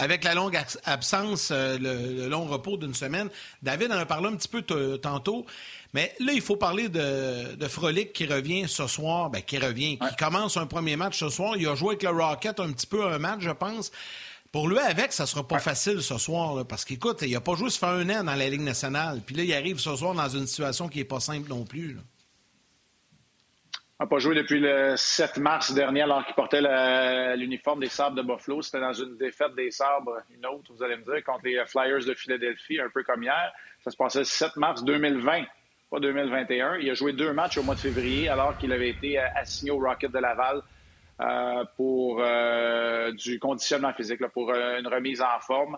avec 0.00 0.24
la 0.24 0.34
longue 0.34 0.58
absence, 0.84 1.50
euh, 1.52 1.78
le, 1.78 2.28
long 2.28 2.46
repos 2.46 2.78
d'une 2.78 2.94
semaine, 2.94 3.28
David 3.62 3.92
en 3.92 3.98
a 3.98 4.06
parlé 4.06 4.28
un 4.28 4.36
petit 4.36 4.48
peu 4.48 4.62
tantôt. 4.98 5.44
Mais 5.92 6.14
là, 6.20 6.32
il 6.32 6.40
faut 6.40 6.56
parler 6.56 6.88
de, 6.88 7.54
de 7.54 7.68
Frolic 7.68 8.12
qui 8.12 8.24
revient 8.26 8.66
ce 8.66 8.86
soir, 8.86 9.28
ben, 9.28 9.42
qui 9.42 9.58
revient, 9.58 9.98
qui 9.98 10.16
commence 10.16 10.56
un 10.56 10.66
premier 10.66 10.96
match 10.96 11.18
ce 11.18 11.28
soir. 11.28 11.56
Il 11.56 11.68
a 11.68 11.74
joué 11.74 11.90
avec 11.90 12.02
le 12.02 12.10
Rocket 12.10 12.60
un 12.60 12.72
petit 12.72 12.86
peu 12.86 13.04
un 13.04 13.18
match, 13.18 13.40
je 13.40 13.50
pense. 13.50 13.92
Pour 14.52 14.68
lui, 14.68 14.78
avec, 14.78 15.12
ça 15.12 15.26
sera 15.26 15.46
pas 15.46 15.58
facile 15.58 16.02
ce 16.02 16.18
soir, 16.18 16.64
parce 16.66 16.84
qu'écoute, 16.84 17.22
il 17.22 17.36
a 17.36 17.40
pas 17.40 17.54
joué 17.54 17.70
ça 17.70 17.78
fait 17.78 17.86
un 17.86 18.08
an 18.08 18.24
dans 18.24 18.34
la 18.34 18.48
Ligue 18.48 18.62
nationale. 18.62 19.20
Puis 19.24 19.36
là, 19.36 19.44
il 19.44 19.52
arrive 19.52 19.78
ce 19.78 19.94
soir 19.94 20.14
dans 20.14 20.28
une 20.28 20.46
situation 20.46 20.88
qui 20.88 21.00
est 21.00 21.04
pas 21.04 21.20
simple 21.20 21.48
non 21.48 21.64
plus. 21.64 21.98
N'a 24.00 24.06
pas 24.06 24.18
joué 24.18 24.34
depuis 24.34 24.60
le 24.60 24.96
7 24.96 25.36
mars 25.36 25.72
dernier 25.74 26.02
alors 26.02 26.24
qu'il 26.24 26.34
portait 26.34 26.62
l'uniforme 27.36 27.80
des 27.80 27.88
Sabres 27.88 28.16
de 28.16 28.22
Buffalo. 28.22 28.62
C'était 28.62 28.80
dans 28.80 28.94
une 28.94 29.16
défaite 29.18 29.54
des 29.54 29.70
Sabres, 29.70 30.18
une 30.34 30.46
autre, 30.46 30.72
vous 30.72 30.82
allez 30.82 30.96
me 30.96 31.04
dire, 31.04 31.22
contre 31.22 31.42
les 31.44 31.62
Flyers 31.66 32.06
de 32.06 32.14
Philadelphie, 32.14 32.80
un 32.80 32.88
peu 32.88 33.02
comme 33.02 33.22
hier. 33.22 33.52
Ça 33.84 33.90
se 33.90 33.96
passait 33.96 34.20
le 34.20 34.24
7 34.24 34.56
mars 34.56 34.82
2020, 34.84 35.44
pas 35.90 36.00
2021. 36.00 36.76
Il 36.76 36.90
a 36.90 36.94
joué 36.94 37.12
deux 37.12 37.32
matchs 37.32 37.58
au 37.58 37.62
mois 37.62 37.74
de 37.74 37.80
février 37.80 38.28
alors 38.30 38.56
qu'il 38.56 38.72
avait 38.72 38.88
été 38.88 39.18
assigné 39.18 39.70
au 39.70 39.78
Rocket 39.78 40.10
de 40.10 40.18
Laval 40.18 40.62
euh, 41.20 41.64
pour 41.76 42.22
euh, 42.22 43.12
du 43.12 43.38
conditionnement 43.38 43.92
physique, 43.92 44.26
pour 44.28 44.50
euh, 44.50 44.78
une 44.78 44.86
remise 44.86 45.20
en 45.20 45.38
forme. 45.40 45.76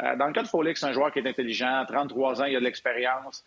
dans 0.00 0.26
le 0.28 0.32
cas 0.32 0.42
de 0.42 0.48
Foley, 0.48 0.74
c'est 0.76 0.86
un 0.86 0.92
joueur 0.92 1.10
qui 1.10 1.18
est 1.18 1.28
intelligent, 1.28 1.84
33 1.88 2.42
ans, 2.42 2.44
il 2.44 2.54
a 2.54 2.60
de 2.60 2.64
l'expérience. 2.64 3.44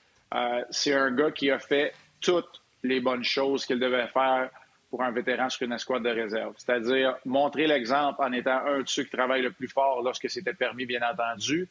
c'est 0.69 0.93
un 0.93 1.11
gars 1.11 1.31
qui 1.31 1.49
a 1.49 1.59
fait 1.59 1.93
toutes 2.19 2.61
les 2.87 2.99
bonnes 2.99 3.23
choses 3.23 3.65
qu'il 3.65 3.79
devait 3.79 4.07
faire 4.07 4.49
pour 4.89 5.03
un 5.03 5.11
vétéran 5.11 5.49
sur 5.49 5.65
une 5.65 5.73
escouade 5.73 6.03
de 6.03 6.09
réserve. 6.09 6.53
C'est-à-dire 6.57 7.17
montrer 7.25 7.67
l'exemple 7.67 8.21
en 8.21 8.31
étant 8.31 8.65
un 8.65 8.81
de 8.81 8.87
ceux 8.87 9.03
qui 9.03 9.11
travaille 9.11 9.41
le 9.41 9.51
plus 9.51 9.67
fort 9.67 10.01
lorsque 10.01 10.29
c'était 10.29 10.53
permis, 10.53 10.85
bien 10.85 11.01
entendu. 11.01 11.67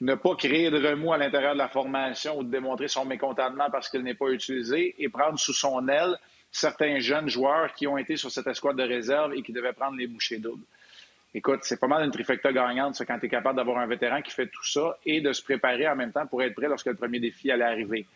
Ne 0.00 0.14
pas 0.14 0.34
créer 0.36 0.70
de 0.70 0.88
remous 0.88 1.12
à 1.12 1.18
l'intérieur 1.18 1.54
de 1.54 1.58
la 1.58 1.68
formation 1.68 2.38
ou 2.38 2.44
de 2.44 2.50
démontrer 2.50 2.88
son 2.88 3.04
mécontentement 3.04 3.70
parce 3.70 3.88
qu'il 3.88 4.02
n'est 4.02 4.14
pas 4.14 4.28
utilisé 4.28 4.94
et 4.98 5.08
prendre 5.08 5.38
sous 5.38 5.54
son 5.54 5.86
aile 5.88 6.18
certains 6.50 6.98
jeunes 6.98 7.28
joueurs 7.28 7.72
qui 7.74 7.86
ont 7.86 7.98
été 7.98 8.16
sur 8.16 8.30
cette 8.30 8.46
escouade 8.46 8.76
de 8.76 8.82
réserve 8.82 9.34
et 9.34 9.42
qui 9.42 9.52
devaient 9.52 9.72
prendre 9.72 9.96
les 9.96 10.06
bouchées 10.06 10.38
doubles. 10.38 10.64
Écoute, 11.34 11.60
c'est 11.62 11.78
pas 11.78 11.86
mal 11.86 12.04
une 12.04 12.10
trifecta 12.10 12.50
gagnante, 12.50 12.94
ça, 12.94 13.04
quand 13.04 13.18
tu 13.18 13.26
es 13.26 13.28
capable 13.28 13.56
d'avoir 13.56 13.78
un 13.78 13.86
vétéran 13.86 14.22
qui 14.22 14.30
fait 14.30 14.46
tout 14.46 14.64
ça 14.64 14.96
et 15.04 15.20
de 15.20 15.32
se 15.32 15.42
préparer 15.42 15.86
en 15.86 15.94
même 15.94 16.12
temps 16.12 16.26
pour 16.26 16.42
être 16.42 16.54
prêt 16.54 16.68
lorsque 16.68 16.86
le 16.86 16.94
premier 16.94 17.20
défi 17.20 17.50
allait 17.50 17.64
arriver. 17.64 18.06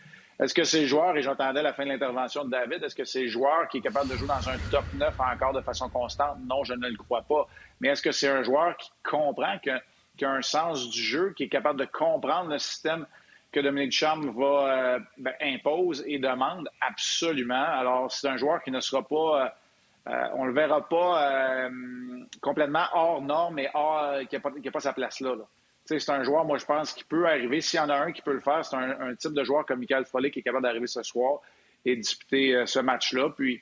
Est-ce 0.40 0.54
que 0.54 0.64
ces 0.64 0.86
joueurs, 0.86 1.14
et 1.18 1.22
j'entendais 1.22 1.62
la 1.62 1.74
fin 1.74 1.84
de 1.84 1.90
l'intervention 1.90 2.46
de 2.46 2.50
David, 2.50 2.82
est-ce 2.82 2.94
que 2.94 3.04
c'est 3.04 3.28
joueur 3.28 3.68
qui 3.68 3.78
est 3.78 3.80
capable 3.82 4.10
de 4.10 4.16
jouer 4.16 4.28
dans 4.28 4.48
un 4.48 4.58
top 4.70 4.86
9 4.94 5.14
encore 5.18 5.52
de 5.52 5.60
façon 5.60 5.90
constante? 5.90 6.38
Non, 6.40 6.64
je 6.64 6.72
ne 6.72 6.88
le 6.88 6.96
crois 6.96 7.22
pas. 7.22 7.46
Mais 7.80 7.88
est-ce 7.88 8.00
que 8.00 8.10
c'est 8.10 8.28
un 8.28 8.42
joueur 8.42 8.74
qui 8.78 8.90
comprend, 9.04 9.58
qui 9.58 10.24
a 10.24 10.30
un 10.30 10.40
sens 10.40 10.88
du 10.88 11.02
jeu, 11.02 11.34
qui 11.36 11.44
est 11.44 11.48
capable 11.48 11.78
de 11.78 11.84
comprendre 11.84 12.50
le 12.50 12.58
système 12.58 13.06
que 13.52 13.60
Dominique 13.60 13.92
Cham 13.92 14.30
va 14.30 14.94
euh, 14.94 15.00
ben, 15.18 15.34
impose 15.42 16.02
et 16.06 16.18
demande? 16.18 16.70
Absolument. 16.80 17.54
Alors, 17.62 18.10
c'est 18.10 18.28
un 18.28 18.38
joueur 18.38 18.62
qui 18.62 18.70
ne 18.70 18.80
sera 18.80 19.02
pas, 19.02 19.44
euh, 19.44 19.48
euh, 20.10 20.28
on 20.36 20.46
le 20.46 20.54
verra 20.54 20.88
pas 20.88 21.68
complètement 22.40 22.84
hors 22.94 23.20
norme 23.20 23.58
et 23.58 23.68
hors, 23.74 24.20
qui 24.20 24.36
n'a 24.36 24.40
pas, 24.40 24.50
pas, 24.72 24.80
sa 24.80 24.94
place 24.94 25.20
là. 25.20 25.34
C'est 25.98 26.10
un 26.10 26.22
joueur, 26.22 26.44
moi, 26.44 26.58
je 26.58 26.64
pense, 26.64 26.92
qui 26.92 27.04
peut 27.04 27.26
arriver. 27.26 27.60
S'il 27.60 27.78
y 27.78 27.82
en 27.82 27.88
a 27.88 27.96
un 27.96 28.12
qui 28.12 28.22
peut 28.22 28.32
le 28.32 28.40
faire, 28.40 28.64
c'est 28.64 28.76
un, 28.76 29.14
type 29.16 29.32
de 29.32 29.42
joueur 29.42 29.66
comme 29.66 29.80
Michael 29.80 30.04
Foley 30.04 30.30
qui 30.30 30.38
est 30.38 30.42
capable 30.42 30.62
d'arriver 30.62 30.86
ce 30.86 31.02
soir 31.02 31.40
et 31.84 31.96
disputer 31.96 32.64
ce 32.66 32.78
match-là. 32.78 33.30
Puis, 33.30 33.60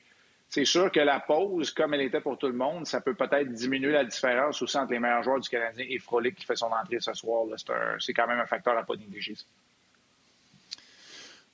c'est 0.49 0.65
sûr 0.65 0.91
que 0.91 0.99
la 0.99 1.19
pause, 1.19 1.71
comme 1.71 1.93
elle 1.93 2.01
était 2.01 2.21
pour 2.21 2.37
tout 2.37 2.47
le 2.47 2.53
monde, 2.53 2.87
ça 2.87 3.01
peut 3.01 3.13
peut-être 3.13 3.51
diminuer 3.51 3.91
la 3.91 4.03
différence 4.03 4.61
aussi 4.61 4.77
entre 4.77 4.91
les 4.91 4.99
meilleurs 4.99 5.21
joueurs 5.21 5.39
du 5.39 5.47
Canadien 5.47 5.85
et 5.87 5.99
Frolic 5.99 6.35
qui 6.35 6.45
fait 6.45 6.55
son 6.55 6.67
entrée 6.67 6.99
ce 6.99 7.13
soir. 7.13 7.45
C'est 7.99 8.13
quand 8.13 8.27
même 8.27 8.39
un 8.39 8.47
facteur 8.47 8.75
à 8.75 8.83
pas 8.83 8.95
négliger. 8.95 9.35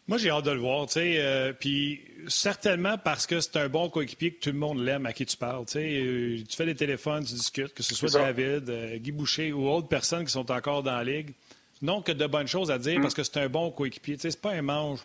Moi, 0.07 0.19
j'ai 0.19 0.29
hâte 0.29 0.45
de 0.45 0.51
le 0.51 0.59
voir, 0.59 0.85
tu 0.85 0.93
sais. 0.93 1.15
Euh, 1.17 1.51
puis 1.51 2.01
certainement 2.27 2.97
parce 2.97 3.25
que 3.25 3.39
c'est 3.39 3.57
un 3.57 3.69
bon 3.69 3.89
coéquipier 3.89 4.33
que 4.33 4.39
tout 4.39 4.51
le 4.51 4.57
monde 4.57 4.79
l'aime 4.79 5.05
à 5.07 5.13
qui 5.13 5.25
tu 5.25 5.35
parles. 5.35 5.65
Tu 5.65 5.73
sais, 5.73 5.99
euh, 5.99 6.43
tu 6.47 6.55
fais 6.55 6.65
des 6.65 6.75
téléphones, 6.75 7.23
tu 7.23 7.33
discutes, 7.33 7.73
que 7.73 7.81
ce 7.81 7.95
soit 7.95 8.11
David, 8.11 8.69
euh, 8.69 8.97
Guy 8.97 9.11
Boucher 9.11 9.51
ou 9.51 9.67
autres 9.67 9.87
personnes 9.87 10.25
qui 10.25 10.31
sont 10.31 10.51
encore 10.51 10.83
dans 10.83 10.95
la 10.97 11.03
ligue. 11.03 11.33
Non 11.81 12.01
que 12.01 12.11
de 12.11 12.27
bonnes 12.27 12.47
choses 12.47 12.69
à 12.69 12.77
dire 12.77 12.99
mm. 12.99 13.01
parce 13.01 13.15
que 13.15 13.23
c'est 13.23 13.37
un 13.37 13.49
bon 13.49 13.71
coéquipier. 13.71 14.15
Tu 14.15 14.21
sais, 14.21 14.31
c'est 14.31 14.41
pas 14.41 14.51
un 14.51 14.61
mange, 14.61 14.99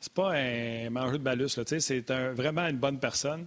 c'est 0.00 0.12
pas 0.12 0.32
un 0.32 0.88
mangeur 0.88 1.12
de 1.12 1.18
balus. 1.18 1.48
Tu 1.48 1.62
sais, 1.66 1.80
c'est 1.80 2.10
vraiment 2.10 2.66
une 2.66 2.78
bonne 2.78 2.98
personne. 2.98 3.46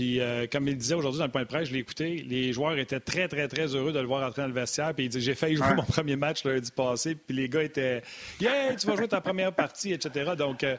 Puis, 0.00 0.18
euh, 0.18 0.46
comme 0.50 0.66
il 0.66 0.78
disait 0.78 0.94
aujourd'hui 0.94 1.18
dans 1.18 1.26
le 1.26 1.30
point 1.30 1.42
de 1.42 1.46
presse, 1.46 1.68
je 1.68 1.74
l'ai 1.74 1.80
écouté, 1.80 2.24
les 2.26 2.54
joueurs 2.54 2.78
étaient 2.78 3.00
très, 3.00 3.28
très, 3.28 3.48
très 3.48 3.66
heureux 3.74 3.92
de 3.92 3.98
le 3.98 4.06
voir 4.06 4.26
entrer 4.26 4.40
dans 4.40 4.48
le 4.48 4.54
vestiaire. 4.54 4.94
Puis 4.94 5.04
il 5.04 5.08
dit 5.10 5.20
J'ai 5.20 5.34
failli 5.34 5.56
jouer 5.56 5.74
mon 5.76 5.82
premier 5.82 6.16
match 6.16 6.42
lundi 6.42 6.70
passé. 6.70 7.14
Puis 7.14 7.36
les 7.36 7.50
gars 7.50 7.62
étaient 7.62 8.02
Yeah, 8.40 8.74
tu 8.76 8.86
vas 8.86 8.96
jouer 8.96 9.08
ta 9.08 9.20
première 9.20 9.52
partie, 9.52 9.92
etc. 9.92 10.30
Donc, 10.38 10.64
euh, 10.64 10.78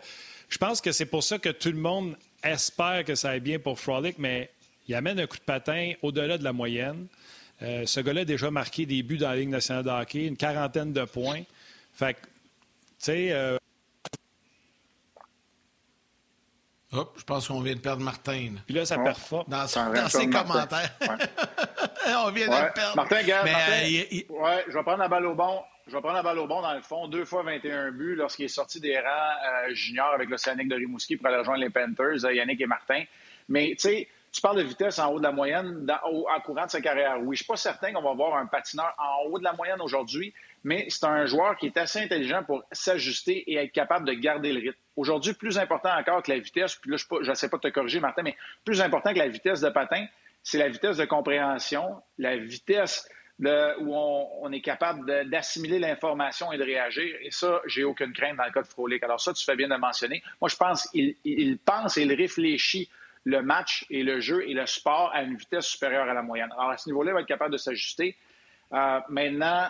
je 0.49 0.57
pense 0.57 0.81
que 0.81 0.91
c'est 0.91 1.05
pour 1.05 1.21
ça 1.21 1.37
que 1.37 1.49
tout 1.49 1.69
le 1.69 1.77
monde 1.77 2.17
espère 2.43 3.03
que 3.05 3.13
ça 3.13 3.29
aille 3.29 3.41
bien 3.41 3.59
pour 3.59 3.79
Frolic, 3.79 4.15
mais 4.17 4.49
il 4.87 4.95
amène 4.95 5.19
un 5.19 5.27
coup 5.27 5.37
de 5.37 5.43
patin 5.43 5.91
au-delà 6.01 6.39
de 6.39 6.43
la 6.43 6.51
moyenne. 6.51 7.05
Euh, 7.61 7.85
ce 7.85 7.99
gars-là 7.99 8.21
a 8.21 8.25
déjà 8.25 8.49
marqué 8.49 8.87
des 8.87 9.03
buts 9.03 9.19
dans 9.19 9.29
la 9.29 9.35
Ligue 9.35 9.49
nationale 9.49 9.83
de 9.83 9.89
hockey, 9.91 10.25
une 10.25 10.35
quarantaine 10.35 10.93
de 10.93 11.03
points. 11.03 11.43
Fait 11.93 12.15
que, 12.15 12.21
tu 12.21 12.25
sais, 12.97 13.57
Hop, 16.93 17.15
je 17.17 17.23
pense 17.23 17.47
qu'on 17.47 17.61
vient 17.61 17.75
de 17.75 17.79
perdre 17.79 18.03
Martin. 18.03 18.55
Puis 18.65 18.75
là, 18.75 18.85
ça 18.85 18.97
perd 18.97 19.17
fort. 19.17 19.45
Dans, 19.47 19.65
ses 19.65 20.29
commentaires. 20.29 20.91
on 22.07 22.31
vient 22.31 22.47
de 22.47 22.65
le 22.67 22.73
perdre. 22.73 22.95
Martin, 22.97 23.23
gars, 23.23 23.45
euh, 23.45 24.21
ouais, 24.29 24.65
je 24.67 24.73
vais 24.73 24.83
prendre 24.83 24.97
la 24.97 25.07
balle 25.07 25.25
au 25.25 25.33
bon. 25.33 25.61
Je 25.87 25.93
vais 25.93 26.01
prendre 26.01 26.15
la 26.15 26.23
balle 26.23 26.39
au 26.39 26.47
bon 26.47 26.61
dans 26.61 26.73
le 26.73 26.81
fond. 26.81 27.07
Deux 27.07 27.23
fois 27.23 27.43
21 27.43 27.91
buts 27.91 28.15
lorsqu'il 28.15 28.45
est 28.45 28.49
sorti 28.49 28.81
des 28.81 28.99
rangs 28.99 29.05
euh, 29.05 29.73
juniors 29.73 30.13
avec 30.13 30.29
l'Océanique 30.29 30.67
de 30.67 30.75
Rimouski 30.75 31.15
pour 31.15 31.27
aller 31.27 31.37
rejoindre 31.37 31.61
les 31.61 31.69
Panthers, 31.69 32.25
euh, 32.25 32.33
Yannick 32.33 32.59
et 32.59 32.67
Martin. 32.67 33.03
Mais 33.47 33.69
tu 33.69 33.87
sais, 33.87 34.07
tu 34.33 34.41
parles 34.41 34.57
de 34.57 34.63
vitesse 34.63 34.99
en 34.99 35.13
haut 35.13 35.17
de 35.19 35.23
la 35.23 35.31
moyenne 35.31 35.87
en 35.89 36.41
courant 36.41 36.65
de 36.65 36.71
sa 36.71 36.81
carrière. 36.81 37.17
Oui, 37.21 37.37
je 37.37 37.43
suis 37.43 37.47
pas 37.47 37.55
certain 37.55 37.93
qu'on 37.93 38.01
va 38.01 38.13
voir 38.13 38.35
un 38.35 38.47
patineur 38.47 38.93
en 38.97 39.29
haut 39.29 39.39
de 39.39 39.43
la 39.45 39.53
moyenne 39.53 39.81
aujourd'hui, 39.81 40.33
mais 40.65 40.87
c'est 40.89 41.05
un 41.05 41.25
joueur 41.25 41.57
qui 41.57 41.67
est 41.67 41.77
assez 41.77 41.99
intelligent 41.99 42.43
pour 42.43 42.63
s'ajuster 42.71 43.49
et 43.49 43.55
être 43.55 43.71
capable 43.71 44.05
de 44.05 44.13
garder 44.13 44.51
le 44.51 44.59
rythme. 44.59 44.80
Aujourd'hui, 44.95 45.33
plus 45.33 45.57
important 45.57 45.89
encore 45.97 46.21
que 46.21 46.31
la 46.31 46.39
vitesse, 46.39 46.75
puis 46.75 46.91
là, 46.91 46.97
je 46.97 47.29
ne 47.29 47.33
sais 47.33 47.49
pas 47.49 47.57
te 47.57 47.67
corriger, 47.69 47.99
Martin, 47.99 48.23
mais 48.23 48.35
plus 48.65 48.81
important 48.81 49.13
que 49.13 49.19
la 49.19 49.29
vitesse 49.29 49.61
de 49.61 49.69
patin, 49.69 50.05
c'est 50.43 50.57
la 50.57 50.69
vitesse 50.69 50.97
de 50.97 51.05
compréhension, 51.05 52.01
la 52.17 52.37
vitesse 52.37 53.07
où 53.79 53.95
on, 53.95 54.51
est 54.51 54.61
capable 54.61 55.29
d'assimiler 55.29 55.79
l'information 55.79 56.51
et 56.51 56.57
de 56.57 56.63
réagir. 56.63 57.15
Et 57.21 57.31
ça, 57.31 57.61
j'ai 57.65 57.83
aucune 57.83 58.13
crainte 58.13 58.37
dans 58.37 58.45
le 58.45 58.51
cas 58.51 58.61
de 58.61 58.67
Frolic. 58.67 59.01
Alors 59.03 59.19
ça, 59.19 59.33
tu 59.33 59.43
fais 59.43 59.55
bien 59.55 59.67
de 59.67 59.75
mentionner. 59.75 60.21
Moi, 60.39 60.49
je 60.49 60.55
pense 60.55 60.87
qu'il 60.89 61.57
pense 61.65 61.97
et 61.97 62.03
il 62.03 62.13
réfléchit 62.13 62.89
le 63.23 63.41
match 63.41 63.85
et 63.89 64.03
le 64.03 64.19
jeu 64.19 64.47
et 64.47 64.53
le 64.53 64.65
sport 64.65 65.11
à 65.13 65.23
une 65.23 65.35
vitesse 65.35 65.65
supérieure 65.65 66.07
à 66.09 66.13
la 66.13 66.21
moyenne. 66.21 66.51
Alors, 66.53 66.71
à 66.71 66.77
ce 66.77 66.89
niveau-là, 66.89 67.11
il 67.11 67.13
va 67.13 67.21
être 67.21 67.27
capable 67.27 67.51
de 67.51 67.57
s'ajuster. 67.57 68.15
Euh, 68.73 68.99
maintenant, 69.09 69.69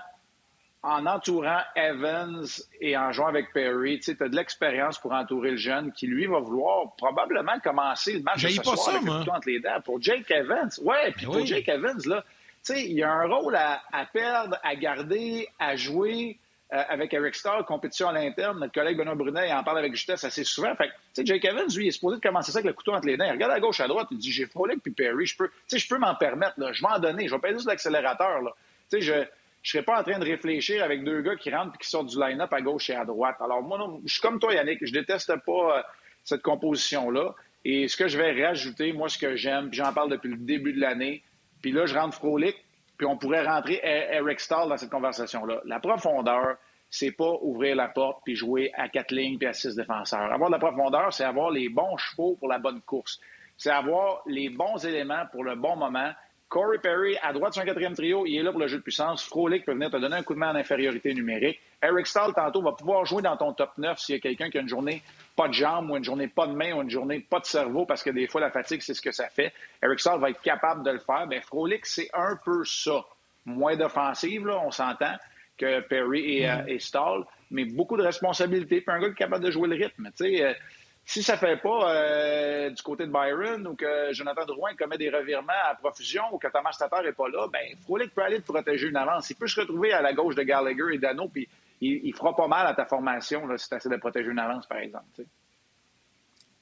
en 0.84 1.06
entourant 1.06 1.62
Evans 1.76 2.46
et 2.80 2.98
en 2.98 3.12
jouant 3.12 3.28
avec 3.28 3.54
Perry, 3.54 4.00
tu 4.00 4.18
as 4.20 4.28
de 4.28 4.36
l'expérience 4.36 4.98
pour 4.98 5.12
entourer 5.12 5.52
le 5.52 5.58
jeune 5.58 5.92
qui, 5.92 6.08
lui, 6.08 6.26
va 6.26 6.40
vouloir 6.40 6.96
probablement 6.96 7.60
commencer 7.64 8.14
le 8.14 8.22
match 8.22 8.44
de 8.44 8.50
ce 8.50 8.58
pas 8.58 8.64
soir 8.64 8.78
ça, 8.78 8.92
avec 8.94 9.04
moi. 9.04 9.24
entre 9.36 9.48
les 9.48 9.60
dents. 9.60 9.80
Pour 9.86 10.02
Jake 10.02 10.30
Evans, 10.32 10.70
ouais, 10.82 11.12
puis 11.12 11.28
ben 11.28 11.34
pour 11.34 11.46
Jake 11.46 11.70
Evans, 11.70 12.00
là, 12.06 12.24
tu 12.66 12.74
sais, 12.74 12.84
il 12.84 12.94
y 12.94 13.04
a 13.04 13.12
un 13.12 13.28
rôle 13.28 13.56
à, 13.56 13.82
perdre, 14.12 14.58
à 14.64 14.76
garder, 14.76 15.48
à 15.60 15.76
jouer. 15.76 16.38
Euh, 16.74 16.82
avec 16.88 17.14
Eric 17.14 17.36
Starr, 17.36 17.66
compétition 17.66 18.08
à 18.08 18.14
l'interne. 18.14 18.58
Notre 18.58 18.72
collègue 18.72 18.98
Benoît 18.98 19.14
Brunet 19.14 19.52
en 19.52 19.62
parle 19.62 19.80
avec 19.80 19.94
justesse 19.94 20.24
assez 20.24 20.46
souvent. 20.46 20.74
Fait 20.78 20.88
tu 20.88 20.92
sais, 21.16 21.26
Jake 21.26 21.44
Evans, 21.44 21.68
lui, 21.76 21.84
il 21.84 21.88
est 21.90 21.92
supposé 21.92 22.16
de 22.16 22.22
commencer 22.22 22.54
ça 22.54 22.60
avec 22.60 22.68
le 22.68 22.72
couteau 22.72 22.94
entre 22.94 23.08
les 23.08 23.18
dents. 23.18 23.26
Il 23.26 23.32
regarde 23.32 23.52
à 23.52 23.60
gauche, 23.60 23.82
à 23.82 23.90
droite, 23.90 24.08
il 24.10 24.18
dit 24.18 24.32
J'ai 24.32 24.46
frôlé 24.46 24.78
puis 24.82 24.94
Perry, 24.94 25.26
je 25.26 25.36
peux, 25.36 25.50
tu 25.50 25.54
sais, 25.68 25.80
je 25.80 25.90
peux 25.90 25.98
m'en 25.98 26.16
permettre. 26.16 26.54
Je 26.58 26.82
vais 26.82 26.88
en 26.90 27.00
donner, 27.00 27.28
je 27.28 27.36
vais 27.36 27.42
payer 27.42 27.56
juste 27.56 27.68
l'accélérateur, 27.68 28.42
là. 28.42 28.52
Tu 28.90 29.02
sais, 29.02 29.02
je, 29.02 29.14
je 29.62 29.72
serais 29.72 29.84
pas 29.84 30.00
en 30.00 30.04
train 30.04 30.18
de 30.18 30.26
réfléchir 30.26 30.84
avec 30.84 31.04
deux 31.04 31.22
gars 31.22 31.36
qui 31.36 31.54
rentrent 31.54 31.76
et 31.76 31.78
qui 31.78 31.90
sortent 31.90 32.08
du 32.08 32.20
line-up 32.20 32.52
à 32.52 32.62
gauche 32.62 32.90
et 32.90 32.96
à 32.96 33.06
droite. 33.06 33.36
Alors, 33.40 33.62
moi, 33.62 33.78
non, 33.78 34.02
je 34.06 34.14
suis 34.14 34.22
comme 34.22 34.40
toi, 34.40 34.54
Yannick. 34.54 34.80
Je 34.82 34.92
déteste 34.92 35.34
pas 35.46 35.78
euh, 35.78 35.82
cette 36.24 36.42
composition-là. 36.42 37.36
Et 37.64 37.88
ce 37.88 37.96
que 37.96 38.08
je 38.08 38.18
vais 38.18 38.46
rajouter, 38.46 38.92
moi, 38.92 39.08
ce 39.08 39.20
que 39.20 39.36
j'aime, 39.36 39.70
puis 39.70 39.78
j'en 39.78 39.94
parle 39.94 40.10
depuis 40.10 40.30
le 40.30 40.38
début 40.38 40.74
de 40.74 40.82
l'année, 40.82 41.24
puis 41.62 41.72
là, 41.72 41.86
je 41.86 41.94
rentre 41.94 42.16
frolic, 42.16 42.56
puis 42.98 43.06
on 43.06 43.18
pourrait 43.18 43.46
rentrer 43.46 43.80
e- 43.84 44.16
Eric 44.16 44.40
Stahl 44.40 44.68
dans 44.68 44.78
cette 44.78 44.90
conversation-là. 44.90 45.62
La 45.66 45.80
profondeur, 45.80 46.58
c'est 46.90 47.12
pas 47.12 47.34
ouvrir 47.42 47.76
la 47.76 47.88
porte 47.88 48.22
puis 48.26 48.36
jouer 48.36 48.72
à 48.76 48.90
quatre 48.90 49.12
lignes 49.12 49.38
puis 49.38 49.48
à 49.48 49.54
six 49.54 49.76
défenseurs. 49.76 50.32
Avoir 50.34 50.50
de 50.50 50.56
la 50.56 50.60
profondeur, 50.60 51.14
c'est 51.14 51.24
avoir 51.24 51.52
les 51.52 51.70
bons 51.70 51.98
chevaux 51.98 52.36
pour 52.36 52.50
la 52.50 52.58
bonne 52.58 52.82
course. 52.82 53.20
C'est 53.58 53.70
avoir 53.70 54.24
les 54.26 54.50
bons 54.50 54.84
éléments 54.86 55.26
pour 55.32 55.44
le 55.44 55.56
bon 55.56 55.76
moment 55.76 56.12
Corey 56.52 56.80
Perry, 56.80 57.16
à 57.24 57.32
droite 57.32 57.54
sur 57.54 57.62
un 57.62 57.66
quatrième 57.66 57.96
trio, 57.96 58.26
il 58.26 58.36
est 58.38 58.44
là 58.44 58.52
pour 58.52 58.60
le 58.60 58.68
jeu 58.68 58.78
de 58.78 58.84
puissance. 58.84 59.24
Frolic 59.24 59.64
peut 59.64 59.72
venir 59.72 59.90
te 59.90 59.96
donner 59.96 60.18
un 60.18 60.22
coup 60.22 60.34
de 60.34 60.40
main 60.40 60.52
en 60.52 60.56
infériorité 60.56 61.14
numérique. 61.14 61.62
Eric 61.82 62.06
Stahl, 62.06 62.34
tantôt, 62.34 62.62
va 62.62 62.74
pouvoir 62.74 63.06
jouer 63.06 63.22
dans 63.22 63.38
ton 63.38 63.54
top 63.54 63.72
9 63.78 63.98
s'il 63.98 64.16
y 64.16 64.18
a 64.18 64.22
quelqu'un 64.22 64.50
qui 64.50 64.58
a 64.58 64.62
une 64.62 64.68
journée 64.68 65.02
pas 65.38 65.48
de 65.48 65.54
jambes 65.54 65.90
ou 65.90 65.96
une 65.96 66.04
journée 66.04 66.28
pas 66.28 66.48
de 66.48 66.52
main 66.52 66.74
ou 66.74 66.82
une 66.82 66.90
journée 66.90 67.22
pas 67.22 67.40
de 67.40 67.46
cerveau 67.46 67.86
parce 67.86 68.04
que 68.04 68.10
des 68.10 68.28
fois, 68.28 68.42
la 68.42 68.52
fatigue, 68.52 68.82
c'est 68.82 68.94
ce 68.94 69.02
que 69.02 69.14
ça 69.14 69.30
fait. 69.30 69.54
Eric 69.82 70.02
Stahl 70.02 70.20
va 70.20 70.30
être 70.30 70.42
capable 70.42 70.84
de 70.84 70.92
le 70.92 71.00
faire. 71.00 71.26
Bien, 71.26 71.40
Frolic, 71.40 71.86
c'est 71.86 72.10
un 72.14 72.38
peu 72.44 72.66
ça. 72.66 73.06
moins 73.46 73.78
d'offensive, 73.78 74.46
on 74.50 74.72
s'entend, 74.72 75.16
que 75.58 75.80
Perry 75.80 76.40
et, 76.40 76.48
mm. 76.48 76.68
et, 76.68 76.80
Stall, 76.80 77.24
mais 77.50 77.64
beaucoup 77.64 77.96
de 77.96 78.04
responsabilités. 78.04 78.82
Puis 78.82 78.94
un 78.94 79.00
gars 79.00 79.08
qui 79.08 79.14
est 79.14 79.16
capable 79.16 79.46
de 79.46 79.52
jouer 79.52 79.70
le 79.70 79.82
rythme. 79.82 80.10
Tu 80.18 80.26
sais, 80.26 80.58
si 81.06 81.24
ça 81.24 81.34
ne 81.34 81.40
fait 81.40 81.58
pas 81.58 81.94
euh, 81.94 82.70
du 82.70 82.82
côté 82.82 83.06
de 83.06 83.12
Byron 83.12 83.68
ou 83.68 83.76
que 83.76 84.14
Jonathan 84.14 84.46
Drouin 84.46 84.76
commet 84.76 84.98
des 84.98 85.10
revirements 85.10 85.52
à 85.70 85.76
profusion 85.76 86.24
ou 86.32 86.38
que 86.38 86.48
Thomas 86.48 86.76
Tatar 86.78 87.04
n'est 87.04 87.12
pas 87.12 87.28
là, 87.28 87.48
ben 87.52 87.76
Frolic 87.84 88.14
peut 88.14 88.24
aller 88.24 88.40
te 88.40 88.52
protéger 88.52 88.88
une 88.88 88.96
avance. 88.96 89.30
Il 89.30 89.36
peut 89.36 89.48
se 89.48 89.60
retrouver 89.60 89.94
à 89.94 90.02
la 90.02 90.14
gauche 90.14 90.36
de 90.36 90.44
Gallagher 90.44 90.94
et 90.94 90.98
Dano, 91.00 91.28
puis 91.28 91.50
il, 91.82 92.14
fera 92.14 92.36
pas 92.36 92.48
mal 92.48 92.68
à 92.68 92.74
ta 92.74 92.86
formation 92.86 93.48
là, 93.48 93.58
si 93.58 93.68
tu 93.68 93.76
essaies 93.76 93.90
de 93.90 93.98
protéger 93.98 94.30
une 94.30 94.40
avance, 94.40 94.68
par 94.68 94.78
exemple. 94.78 95.06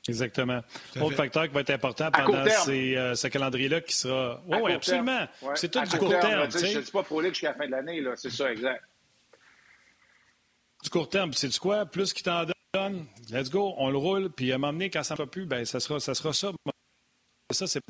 Exactement. 0.07 0.61
Autre 1.01 1.17
facteur 1.17 1.43
qui 1.47 1.53
va 1.53 1.59
être 1.59 1.69
important 1.69 2.09
pendant 2.09 2.45
euh, 2.45 3.15
ce 3.15 3.27
calendrier-là 3.27 3.81
qui 3.81 3.95
sera. 3.95 4.41
Oui, 4.47 4.57
oui, 4.63 4.71
absolument. 4.71 5.27
C'est 5.55 5.69
tout 5.69 5.81
du 5.81 5.97
court 5.97 6.17
terme. 6.19 6.49
je 6.49 6.77
ne 6.77 6.81
dis 6.81 6.91
pas 6.91 7.03
Frolic 7.03 7.33
jusqu'à 7.33 7.49
la 7.49 7.55
fin 7.55 7.65
de 7.65 7.71
l'année, 7.71 8.03
c'est 8.15 8.31
ça, 8.31 8.51
exact. 8.51 8.81
Du 10.81 10.89
court 10.89 11.09
terme, 11.09 11.33
c'est 11.33 11.49
du 11.49 11.59
quoi? 11.59 11.85
Plus 11.85 12.13
qu'il 12.13 12.23
t'en 12.23 12.45
donne 12.45 12.53
let's 13.31 13.49
go, 13.49 13.73
on 13.77 13.89
le 13.89 13.97
roule, 13.97 14.29
puis 14.29 14.51
à 14.51 14.55
un 14.55 14.57
moment 14.57 14.73
donné, 14.73 14.89
quand 14.89 15.03
ça 15.03 15.15
ne 15.15 15.19
va 15.19 15.27
plus, 15.27 15.45
ben, 15.45 15.65
ça, 15.65 15.79
sera, 15.79 15.99
ça 15.99 16.13
sera 16.13 16.33
ça. 16.33 16.51
Ça, 17.51 17.65
c'est 17.65 17.81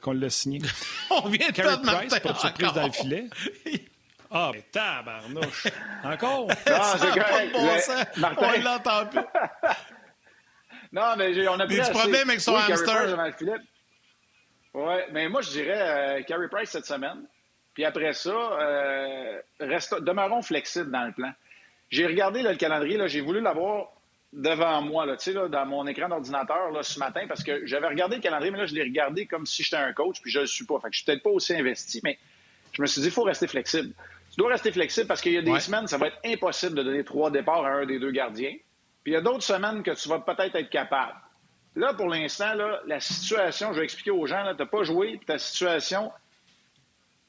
qu'on 0.00 0.12
l'a 0.12 0.30
signé. 0.30 0.60
on 1.10 1.28
vient 1.28 1.48
de 1.48 1.52
Carey 1.52 1.76
Price, 1.82 2.20
pas 2.20 2.32
de 2.32 2.38
surprise 2.38 2.72
dans 2.72 2.86
le 2.86 2.92
filet. 2.92 3.26
Ah, 4.28 4.50
mais 4.52 4.62
tabarnouche! 4.72 5.68
Encore? 6.02 6.48
Non, 6.48 6.54
c'est 6.98 7.20
correct. 7.20 7.52
Bon 7.52 7.64
Martin... 8.18 8.56
On 8.58 8.60
l'entend 8.60 9.06
plus. 9.06 9.20
non, 10.92 11.14
mais 11.16 11.48
on 11.48 11.60
a 11.60 11.66
plus 11.66 11.80
du 11.80 11.90
problème 11.92 12.28
avec 12.28 12.40
son 12.40 12.54
oui, 12.54 12.72
hamster. 12.72 13.16
Oui, 14.74 14.94
mais 15.12 15.28
moi, 15.28 15.42
je 15.42 15.50
dirais 15.50 16.18
euh, 16.18 16.22
Carey 16.24 16.48
Price 16.50 16.70
cette 16.70 16.86
semaine. 16.86 17.24
Puis 17.72 17.84
après 17.84 18.12
ça, 18.14 18.30
euh, 18.30 19.40
reste, 19.60 19.94
demeurons 20.02 20.42
flexibles 20.42 20.90
dans 20.90 21.04
le 21.04 21.12
plan. 21.12 21.32
J'ai 21.90 22.06
regardé 22.06 22.42
le 22.42 22.54
calendrier, 22.56 22.98
j'ai 23.08 23.20
voulu 23.20 23.40
l'avoir 23.40 23.92
devant 24.32 24.82
moi, 24.82 25.06
là, 25.06 25.16
là, 25.26 25.48
dans 25.48 25.66
mon 25.66 25.86
écran 25.86 26.08
d'ordinateur 26.08 26.70
ce 26.82 26.98
matin, 26.98 27.22
parce 27.28 27.42
que 27.42 27.64
j'avais 27.64 27.86
regardé 27.86 28.16
le 28.16 28.22
calendrier, 28.22 28.50
mais 28.50 28.58
là, 28.58 28.66
je 28.66 28.74
l'ai 28.74 28.82
regardé 28.82 29.26
comme 29.26 29.46
si 29.46 29.62
j'étais 29.62 29.76
un 29.76 29.92
coach, 29.92 30.20
puis 30.20 30.30
je 30.30 30.38
ne 30.38 30.42
le 30.42 30.48
suis 30.48 30.64
pas. 30.64 30.78
Fait 30.80 30.88
que 30.88 30.94
je 30.94 30.98
suis 30.98 31.06
peut-être 31.06 31.22
pas 31.22 31.30
aussi 31.30 31.54
investi, 31.54 32.00
mais 32.04 32.18
je 32.72 32.82
me 32.82 32.86
suis 32.86 33.00
dit, 33.00 33.06
il 33.06 33.12
faut 33.12 33.22
rester 33.22 33.46
flexible. 33.46 33.92
Tu 34.30 34.36
dois 34.36 34.50
rester 34.50 34.72
flexible 34.72 35.06
parce 35.06 35.20
qu'il 35.20 35.32
y 35.32 35.38
a 35.38 35.42
des 35.42 35.60
semaines, 35.60 35.86
ça 35.86 35.96
va 35.96 36.08
être 36.08 36.18
impossible 36.24 36.74
de 36.74 36.82
donner 36.82 37.04
trois 37.04 37.30
départs 37.30 37.64
à 37.64 37.70
un 37.70 37.86
des 37.86 37.98
deux 37.98 38.10
gardiens. 38.10 38.54
Puis 39.02 39.12
il 39.12 39.14
y 39.14 39.16
a 39.16 39.22
d'autres 39.22 39.44
semaines 39.44 39.82
que 39.82 39.92
tu 39.92 40.08
vas 40.08 40.18
peut-être 40.18 40.56
être 40.56 40.68
capable. 40.68 41.14
Là, 41.76 41.94
pour 41.94 42.08
l'instant, 42.08 42.52
la 42.86 43.00
situation, 43.00 43.72
je 43.72 43.78
vais 43.78 43.84
expliquer 43.84 44.10
aux 44.10 44.26
gens, 44.26 44.42
tu 44.54 44.62
n'as 44.62 44.66
pas 44.66 44.82
joué, 44.82 45.16
puis 45.16 45.26
ta 45.26 45.38
situation, 45.38 46.10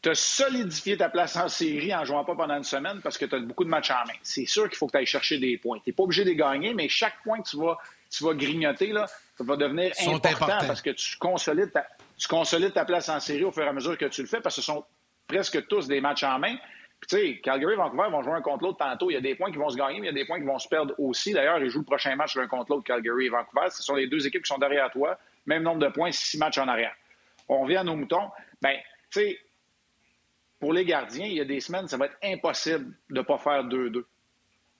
tu 0.08 0.12
as 0.12 0.16
solidifié 0.16 0.96
ta 0.96 1.10
place 1.10 1.36
en 1.36 1.50
série 1.50 1.94
en 1.94 2.06
jouant 2.06 2.24
pas 2.24 2.34
pendant 2.34 2.56
une 2.56 2.64
semaine 2.64 3.02
parce 3.04 3.18
que 3.18 3.26
tu 3.26 3.36
as 3.36 3.40
beaucoup 3.40 3.66
de 3.66 3.70
matchs 3.70 3.92
en 3.92 4.06
main. 4.08 4.14
C'est 4.24 4.46
sûr 4.46 4.70
qu'il 4.70 4.78
faut 4.78 4.88
que 4.88 4.94
tu 4.94 5.00
ailles 5.00 5.06
chercher 5.06 5.38
des 5.38 5.58
points. 5.58 5.80
Tu 5.80 5.90
n'es 5.90 5.94
pas 5.94 6.04
obligé 6.04 6.24
de 6.24 6.30
les 6.30 6.36
gagner, 6.38 6.74
mais 6.74 6.88
chaque 6.88 7.22
point 7.24 7.42
que 7.42 7.50
tu 7.50 7.58
vas, 7.58 7.78
tu 8.10 8.24
vas 8.24 8.34
grignoter, 8.34 8.94
là, 8.94 9.06
ça 9.38 9.44
va 9.44 9.58
devenir 9.58 9.92
important 10.08 10.60
parce 10.66 10.82
que 10.82 10.92
tu 10.92 11.18
consolides, 11.18 11.74
ta, 11.74 11.86
tu 12.18 12.26
consolides 12.30 12.74
ta 12.74 12.86
place 12.86 13.10
en 13.10 13.20
série 13.20 13.44
au 13.44 13.52
fur 13.52 13.64
et 13.64 13.68
à 13.68 13.74
mesure 13.74 13.98
que 13.98 14.06
tu 14.06 14.22
le 14.22 14.30
fais 14.30 14.40
parce 14.40 14.56
que 14.56 14.62
ce 14.62 14.66
sont 14.66 14.86
presque 15.28 15.68
tous 15.68 15.90
des 15.90 16.00
matchs 16.00 16.24
en 16.24 16.40
main. 16.40 16.56
Puis, 17.02 17.10
tu 17.10 17.18
sais, 17.18 17.42
Calgary 17.42 17.74
et 17.74 17.76
Vancouver 17.76 18.08
vont 18.10 18.24
jouer 18.24 18.34
un 18.34 18.42
contre 18.42 18.64
l'autre 18.64 18.78
tantôt. 18.78 19.12
Il 19.12 19.16
y 19.16 19.18
a 19.18 19.22
des 19.22 19.36
points 19.36 19.52
qui 19.52 19.58
vont 19.58 19.70
se 19.70 19.76
gagner, 19.76 20.00
mais 20.00 20.08
il 20.08 20.16
y 20.16 20.18
a 20.18 20.22
des 20.22 20.26
points 20.26 20.40
qui 20.40 20.46
vont 20.46 20.58
se 20.58 20.70
perdre 20.70 20.96
aussi. 21.00 21.34
D'ailleurs, 21.34 21.60
ils 21.60 21.70
jouent 21.70 21.80
le 21.80 21.86
prochain 21.86 22.16
match 22.16 22.38
l'un 22.38 22.48
contre 22.48 22.72
l'autre, 22.72 22.86
Calgary 22.86 23.26
et 23.26 23.30
Vancouver. 23.30 23.68
Ce 23.72 23.84
sont 23.84 23.96
les 23.96 24.08
deux 24.08 24.26
équipes 24.26 24.44
qui 24.44 24.48
sont 24.48 24.58
derrière 24.58 24.90
toi. 24.90 25.20
Même 25.46 25.64
nombre 25.64 25.80
de 25.80 25.90
points, 25.90 26.14
six 26.14 26.38
matchs 26.38 26.60
en 26.60 26.68
arrière. 26.70 26.96
On 27.50 27.64
revient 27.64 27.78
à 27.78 27.84
nos 27.84 27.98
moutons. 27.98 28.30
Ben, 28.62 28.78
tu 29.12 29.20
sais, 29.20 29.40
pour 30.60 30.74
les 30.74 30.86
gardiens, 30.86 31.26
il 31.26 31.34
y 31.34 31.42
a 31.42 31.46
des 31.46 31.60
semaines, 31.60 31.88
ça 31.88 31.98
va 31.98 32.06
être 32.06 32.18
impossible 32.24 32.96
de 33.10 33.16
ne 33.16 33.22
pas 33.22 33.38
faire 33.38 33.64
2-2. 33.64 33.92
Tu 33.92 34.04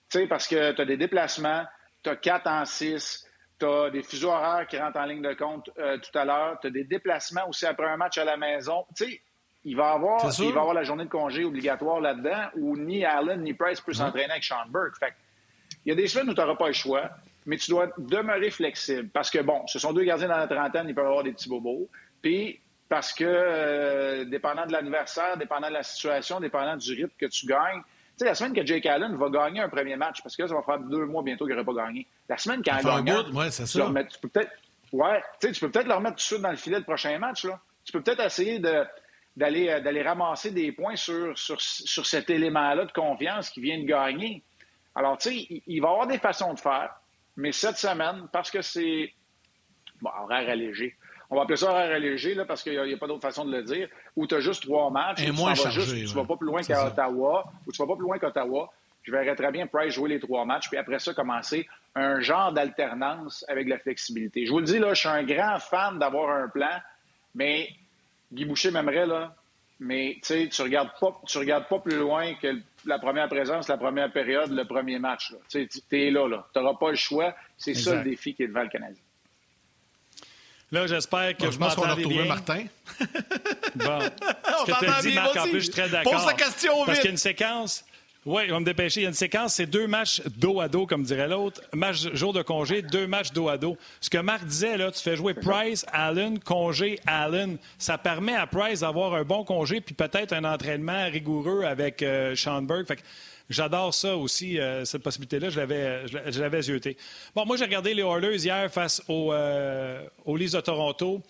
sais, 0.08 0.26
parce 0.26 0.48
que 0.48 0.72
tu 0.72 0.80
as 0.80 0.84
des 0.84 0.96
déplacements, 0.96 1.64
tu 2.02 2.10
as 2.10 2.16
4 2.16 2.46
en 2.46 2.64
6, 2.64 3.26
tu 3.58 3.66
as 3.66 3.90
des 3.90 4.02
fuseaux 4.02 4.30
horaires 4.30 4.66
qui 4.66 4.78
rentrent 4.78 4.98
en 4.98 5.04
ligne 5.04 5.22
de 5.22 5.34
compte 5.34 5.70
euh, 5.78 5.98
tout 5.98 6.16
à 6.18 6.24
l'heure, 6.24 6.58
tu 6.60 6.68
as 6.68 6.70
des 6.70 6.84
déplacements 6.84 7.48
aussi 7.48 7.66
après 7.66 7.86
un 7.86 7.96
match 7.96 8.18
à 8.18 8.24
la 8.24 8.36
maison. 8.36 8.84
Tu 8.96 9.04
sais, 9.04 9.22
il 9.64 9.76
va 9.76 9.92
avoir, 9.92 10.20
il 10.40 10.52
va 10.52 10.60
avoir 10.60 10.74
la 10.74 10.82
journée 10.82 11.04
de 11.04 11.10
congé 11.10 11.44
obligatoire 11.44 12.00
là-dedans 12.00 12.48
où 12.56 12.76
ni 12.76 13.04
Allen 13.04 13.42
ni 13.42 13.54
Price 13.54 13.80
peut 13.80 13.92
s'entraîner 13.92 14.30
avec 14.30 14.44
Sean 14.44 14.66
Burke. 14.68 14.96
Fait 14.98 15.14
il 15.84 15.90
y 15.90 15.92
a 15.92 15.94
des 15.94 16.06
semaines 16.06 16.30
où 16.30 16.34
tu 16.34 16.40
n'auras 16.40 16.56
pas 16.56 16.68
le 16.68 16.72
choix, 16.72 17.10
mais 17.46 17.56
tu 17.56 17.70
dois 17.70 17.88
demeurer 17.98 18.50
flexible 18.50 19.08
parce 19.10 19.30
que, 19.30 19.38
bon, 19.40 19.66
ce 19.66 19.78
sont 19.78 19.92
deux 19.92 20.04
gardiens 20.04 20.28
dans 20.28 20.36
la 20.36 20.46
trentaine, 20.46 20.88
ils 20.88 20.94
peuvent 20.94 21.06
avoir 21.06 21.22
des 21.22 21.32
petits 21.32 21.48
bobos. 21.48 21.88
Puis, 22.22 22.60
parce 22.88 23.12
que, 23.12 23.24
euh, 23.24 24.24
dépendant 24.24 24.66
de 24.66 24.72
l'anniversaire, 24.72 25.36
dépendant 25.36 25.68
de 25.68 25.74
la 25.74 25.82
situation, 25.82 26.40
dépendant 26.40 26.76
du 26.76 26.92
rythme 26.94 27.14
que 27.18 27.26
tu 27.26 27.46
gagnes, 27.46 27.82
tu 27.82 28.24
sais, 28.24 28.24
la 28.24 28.34
semaine 28.34 28.54
que 28.54 28.64
Jake 28.64 28.86
Allen 28.86 29.14
va 29.16 29.28
gagner 29.28 29.60
un 29.60 29.68
premier 29.68 29.96
match, 29.96 30.22
parce 30.22 30.34
que 30.36 30.42
là, 30.42 30.48
ça 30.48 30.54
va 30.54 30.62
faire 30.62 30.78
deux 30.80 31.04
mois 31.04 31.22
bientôt 31.22 31.46
qu'il 31.46 31.54
n'aurait 31.54 31.66
pas 31.66 31.86
gagné. 31.86 32.06
La 32.28 32.38
semaine 32.38 32.62
quand 32.64 32.78
il 32.78 33.04
gagne, 33.04 33.32
ouais, 33.32 33.50
ça. 33.50 33.64
tu 33.64 34.18
peux 34.20 34.28
peut-être, 34.28 34.52
ouais, 34.92 35.22
tu 35.40 35.52
peux 35.60 35.70
peut-être 35.70 35.86
le 35.86 35.94
remettre 35.94 36.16
tout 36.16 36.22
de 36.22 36.22
suite 36.22 36.40
dans 36.40 36.50
le 36.50 36.56
filet 36.56 36.78
le 36.78 36.84
prochain 36.84 37.16
match, 37.18 37.44
là. 37.44 37.60
Tu 37.84 37.92
peux 37.92 38.02
peut-être 38.02 38.24
essayer 38.24 38.58
de, 38.58 38.84
d'aller, 39.36 39.68
euh, 39.68 39.80
d'aller 39.80 40.02
ramasser 40.02 40.50
des 40.50 40.72
points 40.72 40.96
sur, 40.96 41.36
sur, 41.38 41.60
sur 41.60 42.06
cet 42.06 42.28
élément-là 42.28 42.86
de 42.86 42.92
confiance 42.92 43.50
qui 43.50 43.60
vient 43.60 43.78
de 43.78 43.86
gagner. 43.86 44.42
Alors, 44.94 45.16
tu 45.18 45.28
sais, 45.28 45.36
il, 45.36 45.62
il 45.66 45.80
va 45.80 45.88
y 45.88 45.90
avoir 45.92 46.06
des 46.06 46.18
façons 46.18 46.54
de 46.54 46.58
faire, 46.58 46.90
mais 47.36 47.52
cette 47.52 47.76
semaine, 47.76 48.28
parce 48.32 48.50
que 48.50 48.62
c'est, 48.62 49.12
bon, 50.00 50.10
horaire 50.22 50.48
allégé, 50.50 50.96
on 51.30 51.36
va 51.36 51.42
appeler 51.42 51.56
ça 51.56 51.70
horaire 51.70 51.94
allégé, 51.94 52.34
là, 52.34 52.44
parce 52.44 52.62
qu'il 52.62 52.80
n'y 52.80 52.92
a, 52.92 52.96
pas 52.96 53.06
d'autre 53.06 53.22
façon 53.22 53.44
de 53.44 53.52
le 53.52 53.62
dire, 53.62 53.88
où 54.16 54.26
tu 54.26 54.34
as 54.34 54.40
juste 54.40 54.62
trois 54.62 54.90
matchs, 54.90 55.22
Et 55.22 55.30
moins 55.30 55.54
chargé, 55.54 55.80
juste, 55.80 56.08
tu 56.08 56.14
vas 56.14 56.24
pas 56.24 56.36
plus 56.36 56.46
loin 56.46 56.62
qu'à 56.62 56.86
Ottawa, 56.86 57.44
ou 57.66 57.72
tu 57.72 57.78
vas 57.78 57.86
pas 57.86 57.96
plus 57.96 58.04
loin 58.04 58.18
qu'Ottawa. 58.18 58.70
Je 59.02 59.12
verrais 59.12 59.34
très 59.34 59.50
bien 59.52 59.66
Price 59.66 59.94
jouer 59.94 60.10
les 60.10 60.20
trois 60.20 60.44
matchs, 60.44 60.68
puis 60.68 60.78
après 60.78 60.98
ça, 60.98 61.14
commencer 61.14 61.66
un 61.94 62.20
genre 62.20 62.52
d'alternance 62.52 63.44
avec 63.48 63.68
la 63.68 63.78
flexibilité. 63.78 64.46
Je 64.46 64.50
vous 64.50 64.58
le 64.58 64.64
dis, 64.64 64.78
là, 64.78 64.94
je 64.94 65.00
suis 65.00 65.08
un 65.08 65.22
grand 65.22 65.58
fan 65.58 65.98
d'avoir 65.98 66.30
un 66.30 66.48
plan, 66.48 66.80
mais 67.34 67.68
Guy 68.32 68.44
Boucher 68.44 68.70
m'aimerait, 68.70 69.06
là, 69.06 69.34
mais 69.80 70.18
tu 70.22 70.48
tu 70.48 70.62
regardes 70.62 70.90
pas, 70.98 71.20
tu 71.26 71.38
regardes 71.38 71.68
pas 71.68 71.78
plus 71.78 71.96
loin 71.96 72.34
que 72.34 72.60
la 72.84 72.98
première 72.98 73.28
présence, 73.28 73.68
la 73.68 73.76
première 73.76 74.10
période, 74.12 74.50
le 74.50 74.64
premier 74.64 74.98
match. 74.98 75.32
Tu 75.48 75.68
es 75.92 76.10
là, 76.10 76.26
là. 76.26 76.46
Tu 76.52 76.58
n'auras 76.58 76.74
pas 76.74 76.90
le 76.90 76.96
choix. 76.96 77.34
C'est 77.56 77.74
ça 77.74 77.96
le 77.96 78.02
défi 78.02 78.34
qui 78.34 78.42
est 78.42 78.48
devant 78.48 78.62
le 78.62 78.68
Canadien. 78.68 79.02
Là, 80.70 80.86
j'espère 80.86 81.36
que 81.36 81.50
je 81.50 81.58
pense 81.58 81.74
qu'on 81.74 81.84
a 81.84 81.94
retrouvé 81.94 82.24
Martin. 82.24 82.64
bon. 83.74 84.00
Ce 84.00 84.72
que 84.72 84.78
tu 84.78 84.86
as 84.86 85.02
dit, 85.02 85.14
Marc, 85.14 85.36
en 85.36 85.42
plus, 85.44 85.52
je 85.52 85.58
suis 85.60 85.70
très 85.70 85.88
d'accord. 85.88 86.12
Pose 86.12 86.26
la 86.26 86.34
question 86.34 86.74
vite. 86.76 86.86
Parce 86.86 86.98
qu'il 86.98 87.06
y 87.06 87.08
a 87.08 87.12
une 87.12 87.16
séquence. 87.16 87.84
Oui, 88.26 88.42
on 88.48 88.54
va 88.54 88.60
me 88.60 88.64
dépêcher. 88.66 89.00
Il 89.00 89.02
y 89.04 89.06
a 89.06 89.08
une 89.08 89.14
séquence, 89.14 89.54
c'est 89.54 89.64
deux 89.64 89.86
matchs 89.86 90.20
dos 90.36 90.60
à 90.60 90.68
dos, 90.68 90.86
comme 90.86 91.04
dirait 91.04 91.28
l'autre. 91.28 91.62
Match 91.72 92.12
jour 92.12 92.34
de 92.34 92.42
congé, 92.42 92.82
deux 92.82 93.06
matchs 93.06 93.32
dos 93.32 93.48
à 93.48 93.56
dos. 93.56 93.78
Ce 94.02 94.10
que 94.10 94.18
Marc 94.18 94.44
disait, 94.44 94.76
là, 94.76 94.90
tu 94.90 95.00
fais 95.00 95.16
jouer 95.16 95.32
Price, 95.32 95.86
Allen, 95.92 96.38
congé, 96.38 96.98
Allen. 97.06 97.56
Ça 97.78 97.96
permet 97.96 98.34
à 98.34 98.46
Price 98.46 98.80
d'avoir 98.80 99.14
un 99.14 99.22
bon 99.22 99.44
congé 99.44 99.80
puis 99.80 99.94
peut-être 99.94 100.34
un 100.34 100.44
entraînement 100.44 101.06
rigoureux 101.06 101.62
avec 101.64 102.02
euh, 102.02 102.36
Sean 102.36 102.66
Fait 102.86 103.02
J'adore 103.50 103.94
ça 103.94 104.16
aussi, 104.16 104.58
euh, 104.58 104.84
cette 104.84 105.02
possibilité-là. 105.02 105.48
Je 105.48 105.58
l'avais, 105.58 106.06
je 106.06 106.40
l'avais 106.40 106.62
zioté. 106.62 106.96
Bon, 107.34 107.46
moi, 107.46 107.56
j'ai 107.56 107.64
regardé 107.64 107.94
les 107.94 108.02
Oilers 108.02 108.36
hier 108.36 108.70
face 108.70 109.02
aux, 109.08 109.32
euh, 109.32 110.04
aux 110.26 110.36
de 110.36 110.60
Toronto. 110.60 111.22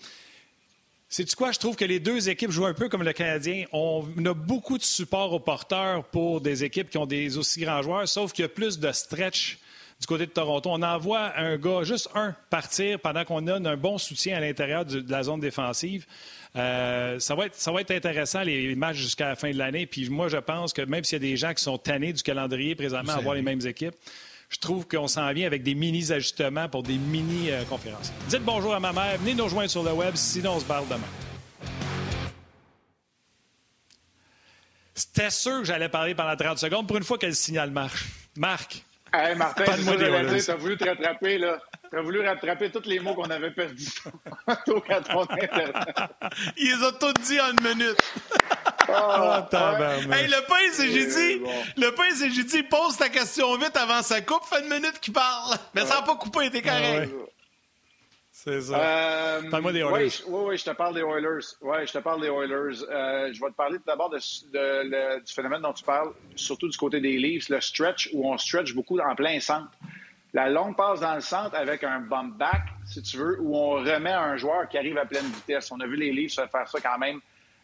C'est-tu 1.09 1.37
quoi? 1.37 1.53
Je 1.53 1.59
trouve 1.59 1.77
que 1.77 1.85
les 1.85 2.01
deux 2.01 2.29
équipes 2.29 2.51
jouent 2.51 2.67
un 2.67 2.75
peu 2.75 2.89
comme 2.89 3.03
le 3.03 3.13
Canadien. 3.13 3.65
On 3.73 4.05
a 4.27 4.35
beaucoup 4.35 4.77
de 4.77 4.83
support 4.83 5.33
aux 5.33 5.41
porteurs 5.41 6.05
pour 6.05 6.41
des 6.41 6.65
équipes 6.65 6.91
qui 6.91 6.99
ont 6.99 7.07
des 7.07 7.39
aussi 7.39 7.61
grands 7.61 7.83
joueurs, 7.83 8.07
sauf 8.09 8.33
qu'il 8.33 8.43
y 8.43 8.47
a 8.47 8.51
plus 8.51 8.79
de 8.79 8.93
stretch 8.93 9.59
du 10.01 10.07
côté 10.07 10.27
de 10.27 10.31
Toronto. 10.31 10.71
On 10.71 10.83
envoie 10.83 11.37
un 11.37 11.57
gars, 11.57 11.83
juste 11.83 12.09
un, 12.15 12.35
partir 12.51 13.01
pendant 13.01 13.25
qu'on 13.25 13.43
donne 13.43 13.67
un 13.67 13.77
bon 13.77 13.99
soutien 13.99 14.37
à 14.37 14.41
l'intérieur 14.41 14.85
de 14.85 15.05
la 15.11 15.23
zone 15.25 15.41
défensive. 15.41 16.07
Euh, 16.57 17.19
ça, 17.19 17.35
va 17.35 17.47
être, 17.47 17.55
ça 17.57 17.73
va 17.73 17.81
être 17.81 17.91
intéressant, 17.91 18.43
les 18.43 18.75
matchs 18.75 18.97
jusqu'à 18.97 19.29
la 19.29 19.37
fin 19.37 19.51
de 19.51 19.59
l'année. 19.59 19.87
Puis 19.87 20.09
moi, 20.09 20.29
je 20.29 20.39
pense 20.39 20.73
que 20.73 20.83
même 20.83 21.05
s'il 21.05 21.23
y 21.23 21.27
a 21.27 21.31
des 21.31 21.37
gens 21.37 21.53
qui 21.53 21.63
sont 21.63 21.79
tannés 21.79 22.13
du 22.13 22.23
calendrier 22.23 22.75
présentement 22.75 23.15
à 23.15 23.21
voir 23.21 23.35
les 23.35 23.43
mêmes 23.43 23.67
équipes, 23.67 23.95
je 24.49 24.59
trouve 24.59 24.89
qu'on 24.89 25.09
s'en 25.09 25.31
vient 25.33 25.47
avec 25.47 25.63
des 25.63 25.75
mini-ajustements 25.75 26.69
pour 26.69 26.83
des 26.83 26.97
mini-conférences. 26.97 28.13
Dites 28.29 28.43
bonjour 28.43 28.75
à 28.75 28.81
ma 28.81 28.93
mère, 28.93 29.19
venez 29.19 29.35
nous 29.35 29.45
rejoindre 29.45 29.71
sur 29.71 29.83
le 29.83 29.93
web, 29.93 30.15
sinon 30.15 30.53
on 30.55 30.61
se 30.61 30.65
parle 30.65 30.87
demain. 30.89 31.01
C'était 34.95 35.31
sûr 35.31 35.61
que 35.61 35.65
j'allais 35.65 35.89
parler 35.89 36.15
pendant 36.15 36.35
30 36.35 36.59
secondes 36.59 36.89
pour 36.89 36.97
une 36.97 37.05
fois 37.05 37.19
que 37.19 37.27
le 37.27 37.33
signal 37.33 37.71
marche. 37.71 38.07
Marc. 38.37 38.85
Hey, 39.13 39.35
Martin, 39.37 39.65
tu 39.65 39.71
as 40.51 40.57
voulu 40.57 40.77
te 40.77 40.85
rattraper, 40.85 41.39
là. 41.39 41.59
Tu 41.91 41.99
as 41.99 42.03
voulu 42.03 42.21
rattraper 42.21 42.71
tous 42.71 42.87
les 42.87 43.01
mots 43.01 43.15
qu'on 43.15 43.31
avait 43.31 43.51
perdus. 43.51 43.89
Au 44.69 44.83
Il 46.57 46.77
les 46.79 46.85
a 46.85 46.93
tous 46.93 47.15
dit 47.25 47.41
en 47.41 47.51
une 47.53 47.63
minute. 47.63 47.97
Oh, 48.91 49.41
hey, 50.13 50.29
le 50.29 50.47
pain, 50.47 50.55
c'est 50.73 50.91
j'ai 50.91 51.05
dit, 51.07 51.43
le 51.77 51.91
pain, 51.91 52.05
c'est 52.15 52.31
j'ai 52.31 52.45
dit, 52.45 52.63
pose 52.63 52.97
ta 52.97 53.11
question 53.11 53.55
vite 53.59 53.77
avant 53.77 54.01
sa 54.01 54.23
coupe, 54.23 54.45
fait 54.47 54.63
une 54.63 54.71
minute 54.71 54.99
qu'il 54.99 55.13
parle. 55.13 55.57
Mais 55.75 55.83
ça 55.85 55.97
n'a 55.97 56.03
pas 56.03 56.17
coupé, 56.17 56.49
t'es 56.51 56.63
correct. 56.63 57.13
C'est 58.45 58.61
ça. 58.61 58.79
Euh, 58.79 59.51
Parle-moi 59.51 59.73
des 59.73 59.81
Oilers. 59.81 60.23
Oui, 60.29 60.43
oui, 60.47 60.57
je 60.57 60.65
te 60.65 60.71
parle 60.71 60.95
des 60.95 61.01
Oilers. 61.01 61.45
Oui, 61.61 61.77
je 61.85 61.93
te 61.93 61.99
parle 61.99 62.21
des 62.21 62.29
Oilers. 62.29 62.85
Euh, 62.89 63.33
je 63.33 63.41
vais 63.41 63.51
te 63.51 63.57
parler 63.57 63.79
d'abord 63.85 64.11
de, 64.11 65.19
du 65.19 65.33
phénomène 65.33 65.61
dont 65.61 65.73
tu 65.73 65.83
parles, 65.83 66.13
surtout 66.37 66.69
du 66.69 66.79
côté 66.79 67.01
des 67.01 67.19
Leafs, 67.19 67.49
le 67.49 67.61
stretch, 67.61 68.11
où 68.13 68.31
on 68.33 68.39
stretch 68.39 68.77
beaucoup 68.77 68.97
en 69.01 69.17
plein 69.17 69.41
centre. 69.41 69.73
La 70.35 70.49
longue 70.49 70.77
passe 70.77 71.01
dans 71.01 71.17
le 71.17 71.21
centre 71.21 71.57
avec 71.57 71.83
un 71.83 71.99
bump 71.99 72.39
back, 72.39 72.63
si 72.87 73.03
tu 73.03 73.17
veux, 73.17 73.41
où 73.41 73.57
on 73.57 73.71
remet 73.71 74.13
un 74.13 74.37
joueur 74.37 74.69
qui 74.69 74.79
arrive 74.79 74.99
à 74.99 75.05
pleine 75.05 75.27
vitesse. 75.27 75.73
On 75.73 75.81
a 75.81 75.87
vu 75.89 75.97
les 75.97 76.13
Leafs 76.13 76.35
faire 76.37 76.69
ça 76.69 76.79
quand 76.81 76.99
même, 76.99 77.19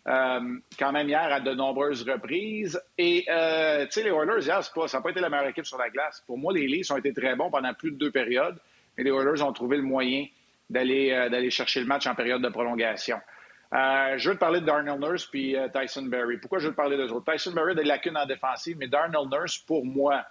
euh, 0.08 0.58
quand 0.76 0.90
même 0.90 1.08
hier 1.08 1.32
à 1.32 1.38
de 1.38 1.52
nombreuses 1.52 2.02
reprises. 2.02 2.82
Et, 2.98 3.26
tu 3.28 3.90
sais, 3.92 4.02
les 4.02 4.10
Oilers, 4.10 4.44
hier, 4.44 4.60
pas, 4.74 4.88
ça 4.88 4.98
n'a 4.98 5.02
pas 5.04 5.10
été 5.10 5.20
la 5.20 5.28
meilleure 5.28 5.46
équipe 5.46 5.66
sur 5.66 5.78
la 5.78 5.88
glace. 5.88 6.24
Pour 6.26 6.36
moi, 6.36 6.52
les 6.52 6.66
Leafs 6.66 6.90
ont 6.90 6.96
été 6.96 7.12
très 7.12 7.36
bons 7.36 7.48
pendant 7.48 7.72
plus 7.74 7.92
de 7.92 7.96
deux 7.96 8.10
périodes, 8.10 8.56
mais 8.98 9.04
les 9.04 9.10
Oilers 9.10 9.40
ont 9.40 9.52
trouvé 9.52 9.76
le 9.76 9.84
moyen 9.84 10.26
d'aller 10.70 11.12
euh, 11.12 11.28
d'aller 11.28 11.50
chercher 11.50 11.80
le 11.80 11.86
match 11.86 12.06
en 12.06 12.14
période 12.14 12.42
de 12.42 12.48
prolongation. 12.48 13.20
Euh, 13.72 14.16
je 14.18 14.28
veux 14.28 14.34
te 14.36 14.40
parler 14.40 14.60
de 14.60 14.66
Darnell 14.66 14.98
Nurse 15.00 15.26
puis 15.26 15.56
euh, 15.56 15.68
Tyson 15.68 16.02
Berry. 16.02 16.38
Pourquoi 16.38 16.58
je 16.58 16.66
veux 16.66 16.72
te 16.72 16.76
parler 16.76 16.96
d'eux 16.96 17.10
autres? 17.10 17.32
Tyson 17.32 17.52
Berry 17.52 17.72
a 17.72 17.74
des 17.74 17.84
lacunes 17.84 18.16
en 18.16 18.26
défensive, 18.26 18.76
mais 18.78 18.88
Darnell 18.88 19.28
Nurse, 19.30 19.58
pour 19.58 19.84
moi, 19.84 20.24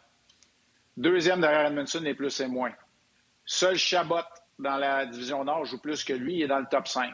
deuxième 0.95 1.41
derrière 1.41 1.65
Edmondson, 1.65 1.99
les 2.01 2.13
plus 2.13 2.39
et 2.39 2.47
moins. 2.47 2.71
Seul 3.45 3.75
Chabot 3.75 4.15
dans 4.59 4.77
la 4.77 5.05
division 5.05 5.43
Nord 5.43 5.65
joue 5.65 5.81
plus 5.81 6.03
que 6.03 6.13
lui, 6.13 6.35
il 6.35 6.43
est 6.43 6.47
dans 6.47 6.59
le 6.59 6.67
top 6.69 6.87
5. 6.87 7.11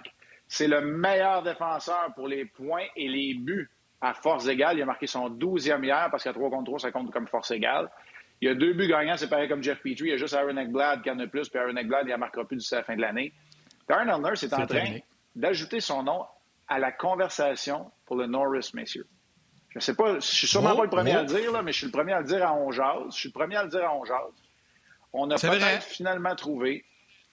C'est 0.48 0.68
le 0.68 0.82
meilleur 0.82 1.44
défenseur 1.44 2.14
pour 2.16 2.28
les 2.28 2.46
points 2.46 2.86
et 2.96 3.08
les 3.08 3.34
buts 3.34 3.70
à 4.02 4.14
force 4.14 4.48
égale. 4.48 4.78
Il 4.78 4.82
a 4.82 4.86
marqué 4.86 5.08
son 5.08 5.30
12e 5.30 5.84
hier 5.84 6.08
parce 6.12 6.24
qu'à 6.24 6.34
3 6.34 6.50
contre 6.50 6.66
3, 6.66 6.80
ça 6.80 6.92
compte 6.92 7.12
comme 7.12 7.28
force 7.28 7.52
égale. 7.52 7.90
Il 8.42 8.48
y 8.48 8.52
a 8.52 8.56
deux 8.56 8.74
buts 8.74 8.88
gagnants, 8.88 9.18
c'est 9.18 9.30
pareil 9.30 9.50
comme 9.50 9.62
Jeff 9.62 9.80
Petrie. 9.80 10.06
Il 10.06 10.10
y 10.10 10.14
a 10.14 10.18
juste 10.18 10.34
Aaron 10.34 10.56
Eckblad 10.56 11.02
qui 11.02 11.12
en 11.12 11.20
a 11.20 11.28
plus, 11.28 11.50
puis 11.50 11.60
Aaron 11.60 11.76
Eckblad, 11.76 12.08
il 12.08 12.12
ne 12.12 12.18
marquera 12.18 12.46
plus 12.46 12.58
d'ici 12.58 12.74
la 12.74 12.84
fin 12.84 12.96
de 12.96 13.02
l'année. 13.02 13.34
Darnell 13.88 14.22
Nurse 14.22 14.44
est 14.44 14.54
en 14.54 14.66
train 14.66 15.00
d'ajouter 15.36 15.82
son 15.82 16.04
nom 16.04 16.26
à 16.68 16.80
la 16.80 16.92
conversation 16.92 17.92
pour 18.06 18.16
le 18.16 18.28
Norris, 18.28 18.72
messieurs. 18.74 19.08
Je 19.70 19.78
ne 19.78 19.82
sais 19.82 19.96
pas, 19.96 20.16
je 20.16 20.26
suis 20.26 20.48
sûrement 20.48 20.76
pas 20.76 20.84
le 20.84 20.90
premier 20.90 21.12
à 21.12 21.22
le 21.22 21.28
dire, 21.28 21.52
là, 21.52 21.62
mais 21.62 21.72
je 21.72 21.78
suis 21.78 21.86
le 21.86 21.92
premier 21.92 22.14
à 22.14 22.22
le 22.22 22.26
dire 22.26 22.46
à 22.46 22.54
Onjaz. 22.54 23.12
Je 23.12 23.18
suis 23.18 23.30
le 23.30 23.34
premier 23.34 23.56
à 23.56 23.64
le 23.64 23.70
dire 23.70 23.84
à 23.84 23.96
Onjaz. 23.96 24.32
On 25.14 25.30
a 25.32 25.36
peut-être 25.36 25.84
finalement 25.84 26.36
trouvé 26.36 26.86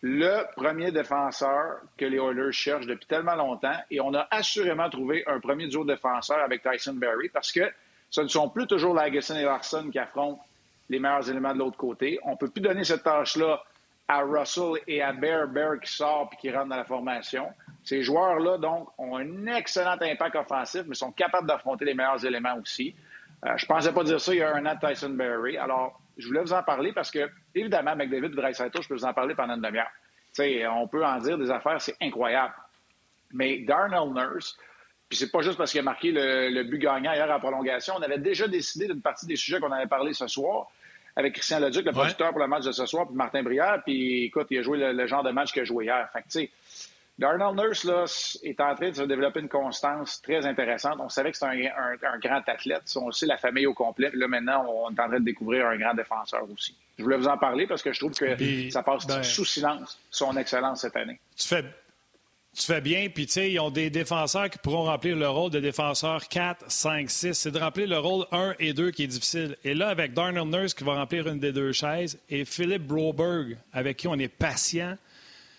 le 0.03 0.45
premier 0.57 0.93
défenseur 0.93 1.81
que 1.97 2.05
les 2.05 2.19
Oilers 2.19 2.53
cherchent 2.53 2.87
depuis 2.87 3.07
tellement 3.07 3.35
longtemps 3.35 3.77
et 3.91 4.01
on 4.01 4.15
a 4.15 4.27
assurément 4.31 4.91
trouvé 4.91 5.25
un 5.27 5.41
premier 5.41 5.69
duo 5.69 5.85
défenseur 5.85 6.39
avec 6.39 6.63
Tyson 6.63 6.95
Berry 6.95 7.29
parce 7.31 7.53
que 7.53 7.71
ce 8.11 8.21
ne 8.21 8.29
sont 8.29 8.49
plus 8.49 8.67
toujours 8.67 8.95
Lagesson 8.95 9.37
et 9.37 9.43
Larson 9.43 9.89
qui 9.91 9.99
affrontent 9.99 10.43
les 10.89 10.99
meilleurs 10.99 11.28
éléments 11.28 11.53
de 11.53 11.59
l'autre 11.59 11.76
côté. 11.76 12.18
On 12.24 12.32
ne 12.32 12.37
peut 12.37 12.49
plus 12.49 12.61
donner 12.61 12.84
cette 12.84 13.03
tâche-là 13.03 13.62
à 14.09 14.20
Russell 14.20 14.80
et 14.87 15.03
à 15.03 15.12
Bear, 15.12 15.49
Bear 15.49 15.80
qui 15.80 15.93
sort 15.93 16.28
puis 16.30 16.39
qui 16.39 16.51
rentre 16.51 16.68
dans 16.68 16.76
la 16.76 16.84
formation. 16.84 17.49
Ces 17.82 18.03
joueurs-là, 18.03 18.59
donc, 18.59 18.89
ont 18.99 19.16
un 19.16 19.47
excellent 19.47 19.97
impact 20.01 20.37
offensif, 20.37 20.82
mais 20.87 20.95
sont 20.95 21.12
capables 21.12 21.47
d'affronter 21.47 21.84
les 21.84 21.95
meilleurs 21.95 22.24
éléments 22.24 22.57
aussi. 22.61 22.95
Euh, 23.45 23.57
je 23.57 23.64
ne 23.64 23.68
pensais 23.68 23.93
pas 23.93 24.05
dire 24.05 24.20
ça 24.20 24.32
il 24.32 24.39
y 24.39 24.43
a 24.43 24.55
un 24.55 24.64
an 24.66 24.76
Tyson 24.80 25.11
Berry. 25.11 25.57
Alors, 25.57 26.01
je 26.16 26.26
voulais 26.26 26.41
vous 26.41 26.53
en 26.53 26.62
parler 26.62 26.93
parce 26.93 27.11
que, 27.11 27.30
évidemment, 27.55 27.91
avec 27.91 28.11
David 28.11 28.32
Dreisaitl, 28.32 28.82
je 28.82 28.89
peux 28.89 28.95
vous 28.95 29.05
en 29.05 29.12
parler 29.12 29.34
pendant 29.34 29.55
une 29.55 29.62
demi-heure. 29.62 30.72
on 30.72 30.89
peut 30.89 31.05
en 31.05 31.18
dire 31.18 31.37
des 31.37 31.51
affaires, 31.51 31.80
c'est 31.80 31.97
incroyable. 32.01 32.55
Mais 33.32 33.59
Darnell 33.59 34.12
Nurse, 34.14 34.57
puis 35.09 35.19
c'est 35.19 35.31
pas 35.31 35.41
juste 35.41 35.57
parce 35.57 35.71
qu'il 35.71 35.81
a 35.81 35.85
marqué 35.85 36.11
le, 36.13 36.63
but 36.65 36.79
gagnant 36.79 37.13
hier 37.13 37.31
en 37.31 37.39
prolongation. 37.39 37.95
On 37.97 38.03
avait 38.03 38.19
déjà 38.19 38.49
décidé 38.49 38.87
d'une 38.87 39.01
partie 39.01 39.27
des 39.27 39.37
sujets 39.37 39.61
qu'on 39.61 39.71
avait 39.71 39.87
parlé 39.87 40.13
ce 40.13 40.27
soir 40.27 40.69
avec 41.15 41.35
Christian 41.35 41.61
Leduc, 41.61 41.85
le 41.85 41.93
producteur 41.93 42.31
pour 42.31 42.41
le 42.41 42.47
match 42.47 42.65
de 42.65 42.73
ce 42.73 42.85
soir, 42.85 43.07
puis 43.07 43.17
Martin 43.17 43.43
Brière. 43.43 43.81
Puis 43.85 44.25
écoute, 44.25 44.49
il 44.51 44.59
a 44.59 44.63
joué 44.63 44.79
le, 44.79 45.07
genre 45.07 45.23
de 45.23 45.31
match 45.31 45.53
qu'il 45.53 45.63
a 45.63 45.65
joué 45.65 45.87
hier. 45.87 46.09
Fait 46.13 46.21
que, 46.21 46.25
tu 46.25 46.41
sais, 46.41 46.51
Darnell 47.19 47.55
Nurse 47.55 47.85
là, 47.85 48.05
est 48.43 48.61
en 48.61 48.75
train 48.75 48.91
de 48.91 48.95
se 48.95 49.03
développer 49.03 49.41
une 49.41 49.49
constance 49.49 50.21
très 50.21 50.45
intéressante. 50.45 50.97
On 50.99 51.09
savait 51.09 51.31
que 51.31 51.39
c'est 51.39 51.47
un, 51.47 52.19
grand 52.21 52.43
athlète. 52.47 52.83
On 52.97 53.11
sait 53.13 53.25
la 53.25 53.39
famille 53.39 53.67
au 53.67 53.73
complet. 53.73 54.11
Puis 54.11 54.19
là, 54.19 54.29
maintenant, 54.29 54.67
on 54.69 54.91
est 54.91 55.01
en 55.01 55.09
train 55.09 55.21
de 55.21 55.25
découvrir 55.25 55.67
un 55.67 55.79
grand 55.79 55.95
défenseur 55.95 56.43
aussi. 56.53 56.77
Je 56.99 57.05
voulais 57.05 57.17
vous 57.17 57.29
en 57.29 57.39
parler 57.39 57.67
parce 57.67 57.83
que 57.83 57.93
je 57.93 58.01
trouve 58.01 58.13
que 58.13 58.71
ça 58.71 58.83
passe 58.83 59.07
ben, 59.07 59.23
sous 59.23 59.45
silence 59.47 59.99
son 60.11 60.37
excellence 60.37 60.83
cette 60.83 60.97
année. 60.97 61.19
Tu 61.37 61.49
fais, 61.49 61.65
tu 62.57 62.65
fais 62.65 62.81
bien, 62.81 63.09
puis 63.13 63.27
tu 63.27 63.33
sais, 63.33 63.53
ils 63.53 63.61
ont 63.61 63.71
des 63.71 63.91
défenseurs 63.91 64.49
qui 64.49 64.57
pourront 64.59 64.85
remplir 64.85 65.15
le 65.15 65.29
rôle 65.29 65.51
de 65.51 65.61
défenseur 65.61 66.27
4, 66.27 66.65
5, 66.69 67.11
6. 67.11 67.35
C'est 67.35 67.51
de 67.51 67.59
remplir 67.59 67.87
le 67.87 67.99
rôle 67.99 68.25
1 68.33 68.55
et 68.59 68.73
2 68.73 68.91
qui 68.93 69.05
est 69.05 69.09
difficile. 69.09 69.57
Et 69.63 69.75
là, 69.75 69.89
avec 69.89 70.15
Darnell 70.15 70.49
Nurse 70.49 70.73
qui 70.73 70.83
va 70.83 70.95
remplir 70.95 71.29
une 71.29 71.39
des 71.39 71.53
deux 71.53 71.73
chaises 71.73 72.19
et 72.31 72.47
Philippe 72.47 72.87
Broberg, 72.87 73.59
avec 73.75 73.99
qui 73.99 74.09
on 74.09 74.15
est 74.15 74.29
patient. 74.29 74.97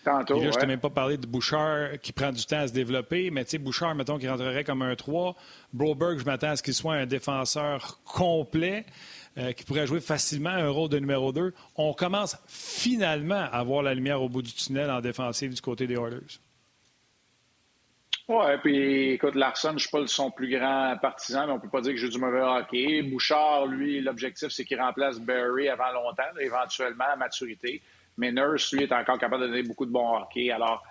Tantôt, 0.04 0.40
et 0.40 0.44
là, 0.44 0.50
je 0.52 0.58
t'ai 0.58 0.66
même 0.66 0.80
pas 0.80 0.90
parlé 0.90 1.16
de 1.16 1.26
Bouchard 1.26 2.00
qui 2.02 2.12
prend 2.12 2.32
du 2.32 2.44
temps 2.44 2.60
à 2.60 2.68
se 2.68 2.72
développer, 2.72 3.30
mais 3.30 3.44
tu 3.44 3.52
sais, 3.52 3.58
Bouchard, 3.58 3.94
mettons, 3.94 4.18
qui 4.18 4.28
rentrerait 4.28 4.64
comme 4.64 4.82
un 4.82 4.96
3. 4.96 5.36
Broberg, 5.72 6.18
je 6.18 6.24
m'attends 6.24 6.50
à 6.50 6.56
ce 6.56 6.62
qu'il 6.64 6.74
soit 6.74 6.94
un 6.94 7.06
défenseur 7.06 8.00
complet. 8.04 8.84
Euh, 9.36 9.52
qui 9.52 9.62
pourrait 9.62 9.86
jouer 9.86 10.00
facilement 10.00 10.50
un 10.50 10.68
rôle 10.68 10.88
de 10.88 10.98
numéro 10.98 11.30
2. 11.30 11.54
On 11.76 11.92
commence 11.92 12.36
finalement 12.48 13.46
à 13.52 13.62
voir 13.62 13.84
la 13.84 13.94
lumière 13.94 14.20
au 14.20 14.28
bout 14.28 14.42
du 14.42 14.52
tunnel 14.52 14.90
en 14.90 15.00
défensive 15.00 15.54
du 15.54 15.60
côté 15.60 15.86
des 15.86 15.94
Oilers. 15.94 16.40
Oui, 18.30 18.44
puis 18.62 19.12
écoute, 19.12 19.36
Larson, 19.36 19.70
je 19.70 19.74
ne 19.74 19.78
suis 19.78 19.90
pas 19.90 20.06
son 20.06 20.30
plus 20.30 20.50
grand 20.50 20.94
partisan, 21.00 21.46
mais 21.46 21.52
on 21.52 21.56
ne 21.56 21.60
peut 21.62 21.70
pas 21.70 21.80
dire 21.80 21.92
que 21.92 21.98
j'ai 21.98 22.10
du 22.10 22.18
mauvais 22.18 22.42
hockey. 22.42 23.00
Bouchard, 23.02 23.66
lui, 23.66 24.02
l'objectif, 24.02 24.50
c'est 24.50 24.66
qu'il 24.66 24.78
remplace 24.78 25.18
Barry 25.18 25.70
avant 25.70 25.90
longtemps, 25.92 26.38
éventuellement 26.38 27.06
à 27.10 27.16
maturité. 27.16 27.80
Mais 28.18 28.30
Nurse, 28.30 28.70
lui, 28.74 28.82
est 28.82 28.92
encore 28.92 29.18
capable 29.18 29.44
de 29.44 29.48
donner 29.48 29.62
beaucoup 29.62 29.86
de 29.86 29.90
bon 29.90 30.14
hockey. 30.14 30.50
Alors, 30.50 30.84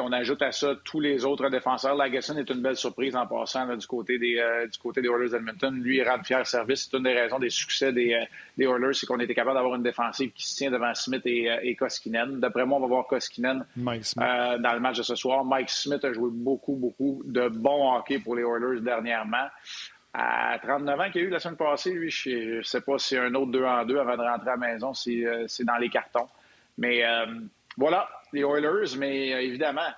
on 0.00 0.12
ajoute 0.12 0.42
à 0.42 0.52
ça 0.52 0.74
tous 0.84 1.00
les 1.00 1.24
autres 1.24 1.48
défenseurs. 1.48 1.94
Lagesson 1.94 2.36
est 2.36 2.50
une 2.50 2.60
belle 2.60 2.76
surprise 2.76 3.16
en 3.16 3.26
passant 3.26 3.74
du, 3.74 3.86
côté 3.86 4.18
des, 4.18 4.38
euh, 4.38 4.66
du 4.66 4.78
côté 4.78 5.00
des 5.00 5.08
Oilers 5.08 5.30
d'Edmonton. 5.30 5.74
Lui, 5.74 5.98
il 5.98 6.02
rend 6.08 6.22
fier 6.22 6.46
service. 6.46 6.88
C'est 6.90 6.96
une 6.96 7.04
des 7.04 7.14
raisons 7.14 7.38
des 7.38 7.50
succès 7.50 7.92
des, 7.92 8.12
euh, 8.12 8.24
des 8.56 8.64
Oilers, 8.64 8.92
c'est 8.92 9.06
qu'on 9.06 9.18
était 9.20 9.34
capable 9.34 9.56
d'avoir 9.56 9.76
une 9.76 9.82
défensive 9.82 10.32
qui 10.32 10.46
se 10.46 10.56
tient 10.56 10.70
devant 10.70 10.94
Smith 10.94 11.22
et, 11.24 11.50
euh, 11.50 11.58
et 11.62 11.74
Koskinen. 11.74 12.40
D'après 12.40 12.66
moi, 12.66 12.78
on 12.78 12.82
va 12.82 12.86
voir 12.86 13.06
Koskinen 13.06 13.64
dans 13.76 14.72
le 14.74 14.80
match 14.80 14.98
de 14.98 15.02
ce 15.02 15.14
soir. 15.14 15.44
Mike 15.44 15.70
Smith 15.70 16.04
a 16.04 16.12
joué 16.12 16.28
beaucoup, 16.32 16.74
beaucoup 16.74 17.22
de 17.24 17.48
bon 17.48 17.96
hockey 17.96 18.18
pour 18.18 18.36
les 18.36 18.42
Oilers 18.42 18.80
dernièrement. 18.80 19.46
À 20.12 20.58
39 20.60 21.00
ans 21.00 21.10
qu'il 21.10 21.22
a 21.22 21.24
eu 21.24 21.30
la 21.30 21.38
semaine 21.38 21.56
passée, 21.56 21.92
lui, 21.92 22.10
je 22.10 22.56
ne 22.58 22.62
sais 22.62 22.80
pas 22.80 22.98
si 22.98 23.16
un 23.16 23.32
autre 23.34 23.52
2 23.52 23.64
en 23.64 23.84
2 23.84 23.98
avant 23.98 24.16
de 24.16 24.22
rentrer 24.22 24.50
à 24.50 24.56
la 24.56 24.56
maison, 24.56 24.92
c'est 24.92 25.64
dans 25.64 25.76
les 25.76 25.88
cartons. 25.88 26.28
Mais 26.78 27.04
voilà, 27.78 28.08
les 28.32 28.42
Oilers, 28.42 28.96
mais 28.98 29.32
euh, 29.32 29.40
évidemment, 29.40 29.88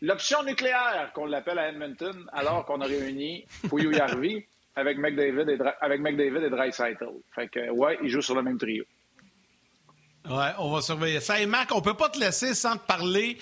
l'option 0.00 0.42
nucléaire, 0.44 1.10
qu'on 1.14 1.26
l'appelle 1.26 1.58
à 1.58 1.68
Edmonton, 1.68 2.24
alors 2.32 2.64
qu'on 2.64 2.80
a 2.80 2.86
réuni 2.86 3.44
Puyo 3.68 3.90
Yarvi 3.90 4.44
avec 4.76 4.98
McDavid 4.98 5.50
et, 5.50 5.58
avec 5.80 6.00
McDavid 6.00 6.44
et. 6.44 7.22
Fait 7.34 7.48
que, 7.48 7.70
ouais, 7.70 7.98
ils 8.02 8.08
jouent 8.08 8.22
sur 8.22 8.36
le 8.36 8.42
même 8.42 8.56
trio. 8.56 8.84
Ouais, 10.30 10.52
on 10.58 10.70
va 10.70 10.80
surveiller 10.80 11.20
ça. 11.20 11.40
Et 11.40 11.46
Marc, 11.46 11.74
on 11.74 11.80
peut 11.80 11.94
pas 11.94 12.08
te 12.08 12.20
laisser 12.20 12.54
sans 12.54 12.76
te 12.76 12.86
parler 12.86 13.38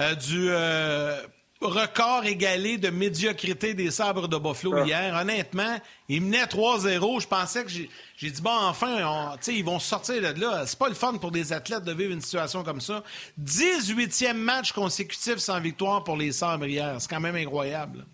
euh, 0.00 0.14
du 0.14 0.48
euh, 0.50 1.20
record 1.60 2.24
égalé 2.24 2.78
de 2.78 2.90
médiocrité 2.90 3.74
des 3.74 3.90
sabres 3.90 4.28
de 4.28 4.36
Buffalo 4.36 4.76
ah. 4.76 4.84
hier. 4.84 5.14
Honnêtement, 5.20 5.76
ils 6.08 6.22
menaient 6.22 6.44
3-0. 6.44 7.20
Je 7.20 7.26
pensais 7.26 7.64
que 7.64 7.70
j'ai 7.70 8.30
dit, 8.30 8.42
bon, 8.42 8.50
enfin, 8.50 9.36
ils 9.48 9.64
vont 9.64 9.78
sortir 9.78 10.34
de 10.34 10.40
là. 10.40 10.66
C'est 10.66 10.78
pas 10.78 10.88
le 10.88 10.94
fun 10.94 11.14
pour 11.14 11.30
des 11.30 11.52
athlètes 11.52 11.84
de 11.84 11.92
vivre 11.92 12.12
une 12.12 12.20
situation 12.20 12.62
comme 12.62 12.80
ça. 12.80 13.02
18e 13.42 14.34
match 14.34 14.72
consécutif 14.72 15.36
sans 15.36 15.60
victoire 15.60 16.04
pour 16.04 16.16
les 16.16 16.32
sabres 16.32 16.66
hier. 16.66 16.96
C'est 17.00 17.10
quand 17.10 17.20
même 17.20 17.36
incroyable. 17.36 18.04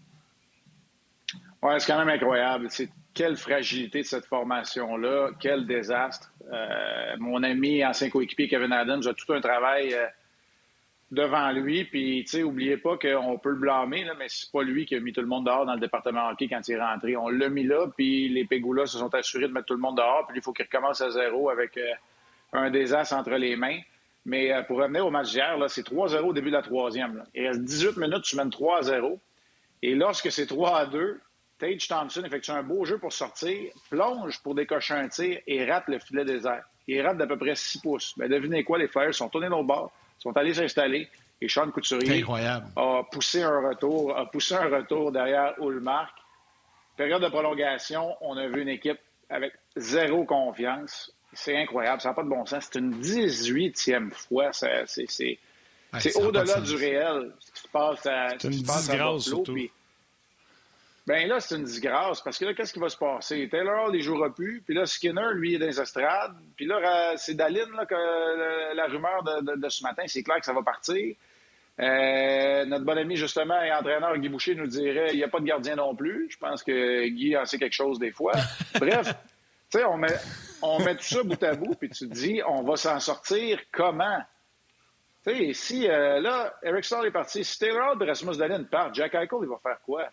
Oui, 1.62 1.74
c'est 1.78 1.86
quand 1.86 1.98
même 1.98 2.14
incroyable. 2.14 2.66
C'est 2.70 2.90
quelle 3.14 3.36
fragilité 3.36 4.02
de 4.02 4.06
cette 4.06 4.26
formation-là. 4.26 5.30
Quel 5.40 5.66
désastre. 5.66 6.30
Euh, 6.52 7.16
mon 7.18 7.42
ami, 7.42 7.84
ancien 7.84 8.10
coéquipier 8.10 8.48
Kevin 8.48 8.72
Adams, 8.72 9.02
a 9.06 9.14
tout 9.14 9.32
un 9.32 9.40
travail. 9.40 9.94
Euh, 9.94 10.06
devant 11.14 11.50
lui. 11.52 11.84
Puis, 11.84 12.24
tu 12.24 12.30
sais, 12.30 12.42
oubliez 12.42 12.76
pas 12.76 12.98
qu'on 12.98 13.38
peut 13.38 13.50
le 13.50 13.56
blâmer, 13.56 14.04
mais 14.18 14.26
c'est 14.28 14.50
pas 14.50 14.62
lui 14.62 14.84
qui 14.84 14.94
a 14.94 15.00
mis 15.00 15.12
tout 15.12 15.20
le 15.20 15.26
monde 15.26 15.46
dehors 15.46 15.64
dans 15.64 15.74
le 15.74 15.80
département 15.80 16.28
hockey 16.28 16.48
quand 16.48 16.66
il 16.68 16.72
est 16.72 16.80
rentré. 16.80 17.16
On 17.16 17.28
l'a 17.28 17.48
mis 17.48 17.64
là, 17.64 17.86
puis 17.96 18.28
les 18.28 18.44
Pégoulas 18.44 18.86
se 18.86 18.98
sont 18.98 19.14
assurés 19.14 19.48
de 19.48 19.52
mettre 19.52 19.66
tout 19.66 19.74
le 19.74 19.80
monde 19.80 19.96
dehors. 19.96 20.26
Puis 20.26 20.38
il 20.38 20.42
faut 20.42 20.52
qu'il 20.52 20.66
recommence 20.66 21.00
à 21.00 21.10
zéro 21.10 21.48
avec 21.48 21.76
euh, 21.76 21.92
un 22.52 22.70
désastre 22.70 23.14
entre 23.14 23.32
les 23.32 23.56
mains. 23.56 23.78
Mais 24.26 24.52
euh, 24.52 24.62
pour 24.62 24.78
revenir 24.78 25.06
au 25.06 25.10
match 25.10 25.30
d'hier, 25.30 25.56
c'est 25.68 25.86
3-0 25.86 26.18
au 26.20 26.32
début 26.32 26.50
de 26.50 26.56
la 26.56 26.62
troisième. 26.62 27.24
Il 27.34 27.46
reste 27.46 27.62
18 27.62 27.96
minutes, 27.96 28.22
tu 28.22 28.36
mènes 28.36 28.50
3-0. 28.50 29.18
Et 29.82 29.94
lorsque 29.94 30.32
c'est 30.32 30.50
3-2, 30.50 31.18
Tage 31.58 31.88
Thompson 31.88 32.22
effectue 32.24 32.50
un 32.50 32.62
beau 32.62 32.84
jeu 32.84 32.98
pour 32.98 33.12
sortir, 33.12 33.70
plonge 33.90 34.42
pour 34.42 34.54
décocher 34.54 34.94
un 34.94 35.08
tir 35.08 35.38
et 35.46 35.64
rate 35.70 35.84
le 35.88 35.98
filet 35.98 36.24
désert. 36.24 36.64
Il 36.86 37.00
rate 37.00 37.16
d'à 37.16 37.26
peu 37.26 37.38
près 37.38 37.54
6 37.54 37.80
pouces. 37.80 38.14
Mais 38.16 38.28
devinez 38.28 38.64
quoi, 38.64 38.78
les 38.78 38.88
Flyers 38.88 39.14
sont 39.14 39.28
tournés 39.28 39.48
dans 39.48 39.60
le 39.60 39.66
sont 40.24 40.36
allés 40.36 40.54
s'installer 40.54 41.08
et 41.40 41.48
Sean 41.48 41.70
Couturier 41.70 42.24
a 42.76 43.02
poussé 43.10 43.42
un 43.42 43.68
retour, 43.68 44.16
a 44.16 44.30
poussé 44.30 44.54
un 44.54 44.68
retour 44.68 45.12
derrière 45.12 45.54
Ulmark. 45.60 46.14
Période 46.96 47.22
de 47.22 47.28
prolongation, 47.28 48.16
on 48.20 48.36
a 48.36 48.46
vu 48.46 48.62
une 48.62 48.68
équipe 48.68 48.98
avec 49.28 49.52
zéro 49.76 50.24
confiance. 50.24 51.12
C'est 51.32 51.56
incroyable, 51.56 52.00
ça 52.00 52.10
n'a 52.10 52.14
pas 52.14 52.22
de 52.22 52.28
bon 52.28 52.46
sens. 52.46 52.68
C'est 52.70 52.78
une 52.78 53.00
18e 53.00 54.10
fois. 54.10 54.52
C'est 54.52 54.84
c'est 55.98 56.16
au-delà 56.16 56.60
du 56.60 56.74
réel 56.74 57.32
ce 57.38 57.52
qui 57.52 57.60
se 57.60 57.68
passe 57.68 58.06
à, 58.06 58.30
C'est 58.38 58.48
une 58.48 58.62
disgrâce, 58.62 59.22
surtout. 59.22 59.56
Ben 61.06 61.28
là, 61.28 61.38
c'est 61.38 61.56
une 61.56 61.64
disgrâce 61.64 62.22
parce 62.22 62.38
que 62.38 62.46
là, 62.46 62.54
qu'est-ce 62.54 62.72
qui 62.72 62.78
va 62.78 62.88
se 62.88 62.96
passer? 62.96 63.46
Taylor 63.50 63.88
Hall, 63.88 63.94
il 63.94 64.00
jouera 64.02 64.34
plus. 64.34 64.62
Puis 64.64 64.74
là, 64.74 64.86
Skinner, 64.86 65.34
lui, 65.34 65.54
est 65.54 65.58
dans 65.58 65.66
les 65.66 65.78
estrades. 65.78 66.34
Puis 66.56 66.64
là, 66.64 67.12
c'est 67.16 67.34
Daline 67.34 67.72
là, 67.76 67.84
que 67.84 68.74
la 68.74 68.86
rumeur 68.86 69.22
de, 69.22 69.56
de, 69.56 69.68
ce 69.68 69.82
matin, 69.82 70.04
c'est 70.06 70.22
clair 70.22 70.38
que 70.38 70.46
ça 70.46 70.54
va 70.54 70.62
partir. 70.62 71.14
Euh, 71.80 72.64
notre 72.64 72.84
bon 72.84 72.96
ami, 72.96 73.16
justement, 73.16 73.60
et 73.60 73.72
entraîneur 73.72 74.16
Guy 74.16 74.28
Boucher 74.28 74.54
nous 74.54 74.68
dirait 74.68 75.10
il 75.12 75.16
n'y 75.16 75.24
a 75.24 75.28
pas 75.28 75.40
de 75.40 75.44
gardien 75.44 75.76
non 75.76 75.94
plus. 75.94 76.28
Je 76.30 76.38
pense 76.38 76.62
que 76.62 77.06
Guy 77.08 77.36
en 77.36 77.44
sait 77.44 77.58
quelque 77.58 77.74
chose 77.74 77.98
des 77.98 78.12
fois. 78.12 78.32
Bref, 78.78 79.08
tu 79.70 79.78
sais, 79.78 79.84
on 79.84 79.98
met, 79.98 80.16
on 80.62 80.78
met 80.78 80.94
tout 80.96 81.02
ça 81.02 81.22
bout 81.22 81.42
à 81.42 81.54
bout, 81.54 81.74
puis 81.74 81.90
tu 81.90 82.08
te 82.08 82.14
dis 82.14 82.40
on 82.46 82.62
va 82.62 82.76
s'en 82.76 83.00
sortir 83.00 83.60
comment? 83.72 84.20
Tu 85.26 85.34
sais, 85.34 85.52
si 85.52 85.88
euh, 85.88 86.20
là, 86.20 86.54
Eric 86.62 86.84
Starr 86.84 87.04
est 87.04 87.10
parti, 87.10 87.44
si 87.44 87.58
Taylor 87.58 88.00
et 88.00 88.04
Rasmus 88.06 88.36
Dahlin 88.36 88.62
part, 88.64 88.94
Jack 88.94 89.14
Eichel, 89.14 89.38
il 89.42 89.48
va 89.48 89.58
faire 89.62 89.80
quoi? 89.84 90.08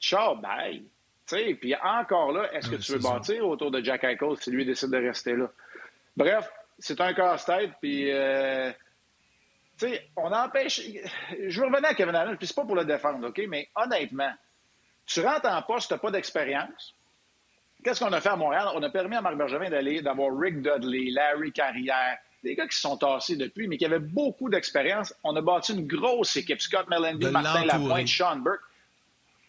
Ciao, 0.00 0.36
bye. 0.36 0.82
Tu 1.26 1.36
sais, 1.36 1.54
puis 1.54 1.74
encore 1.76 2.32
là, 2.32 2.52
est-ce 2.52 2.68
que 2.68 2.76
tu 2.76 2.92
veux 2.92 2.98
bâtir 2.98 3.46
autour 3.46 3.70
de 3.70 3.82
Jack 3.82 4.04
Eichel 4.04 4.36
si 4.40 4.50
lui 4.50 4.64
décide 4.64 4.90
de 4.90 4.96
rester 4.96 5.36
là? 5.36 5.50
Bref, 6.16 6.50
c'est 6.78 7.00
un 7.00 7.12
casse-tête, 7.12 7.72
puis. 7.80 8.10
Euh, 8.10 8.72
sais, 9.80 10.10
on 10.16 10.32
empêche. 10.32 10.82
Je 11.48 11.60
veux 11.60 11.66
revenir 11.66 11.88
à 11.88 11.94
Kevin 11.94 12.14
Allen, 12.14 12.36
puis 12.36 12.46
c'est 12.46 12.56
pas 12.56 12.64
pour 12.64 12.76
le 12.76 12.84
défendre, 12.84 13.28
OK? 13.28 13.40
Mais 13.48 13.68
honnêtement, 13.74 14.32
tu 15.06 15.20
rentres 15.20 15.46
en 15.46 15.62
poste, 15.62 15.88
tu 15.88 15.94
n'as 15.94 15.98
pas 15.98 16.10
d'expérience. 16.10 16.94
Qu'est-ce 17.82 18.04
qu'on 18.04 18.12
a 18.12 18.20
fait 18.20 18.28
à 18.28 18.36
Montréal? 18.36 18.68
On 18.74 18.82
a 18.82 18.90
permis 18.90 19.16
à 19.16 19.22
Marc 19.22 19.36
Bergevin 19.36 19.70
d'aller, 19.70 20.02
d'avoir 20.02 20.36
Rick 20.36 20.60
Dudley, 20.60 21.10
Larry 21.10 21.50
Carrière, 21.50 22.18
des 22.44 22.54
gars 22.54 22.66
qui 22.66 22.76
se 22.76 22.82
sont 22.82 22.98
tassés 22.98 23.36
depuis, 23.36 23.68
mais 23.68 23.78
qui 23.78 23.86
avaient 23.86 23.98
beaucoup 23.98 24.50
d'expérience. 24.50 25.14
On 25.24 25.34
a 25.34 25.40
bâti 25.40 25.72
une 25.72 25.86
grosse 25.86 26.36
équipe. 26.36 26.60
Scott 26.60 26.88
Mellenby, 26.88 27.30
Martin 27.30 27.64
Lapointe, 27.64 28.08
Sean 28.08 28.36
Burke. 28.36 28.60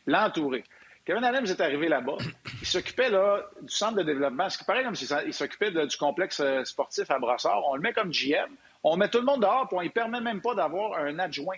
L'entourer. 0.07 0.63
Kevin 1.05 1.23
Adams 1.23 1.45
est 1.45 1.61
arrivé 1.61 1.87
là-bas. 1.87 2.17
Il 2.61 2.67
s'occupait 2.67 3.09
là, 3.09 3.41
du 3.61 3.73
centre 3.73 3.95
de 3.95 4.03
développement. 4.03 4.49
Ce 4.49 4.57
qui 4.57 4.63
paraît 4.63 4.83
comme 4.83 4.95
s'il 4.95 5.33
s'occupait 5.33 5.71
du 5.71 5.97
complexe 5.97 6.39
euh, 6.39 6.63
sportif 6.63 7.09
à 7.09 7.17
Brossard. 7.17 7.63
On 7.67 7.75
le 7.75 7.81
met 7.81 7.93
comme 7.93 8.11
GM. 8.11 8.51
On 8.83 8.97
met 8.97 9.09
tout 9.09 9.19
le 9.19 9.25
monde 9.25 9.41
dehors, 9.41 9.67
puis 9.67 9.77
on 9.79 9.83
ne 9.83 9.89
permet 9.89 10.21
même 10.21 10.41
pas 10.41 10.55
d'avoir 10.55 10.97
un 10.99 11.17
adjoint 11.19 11.57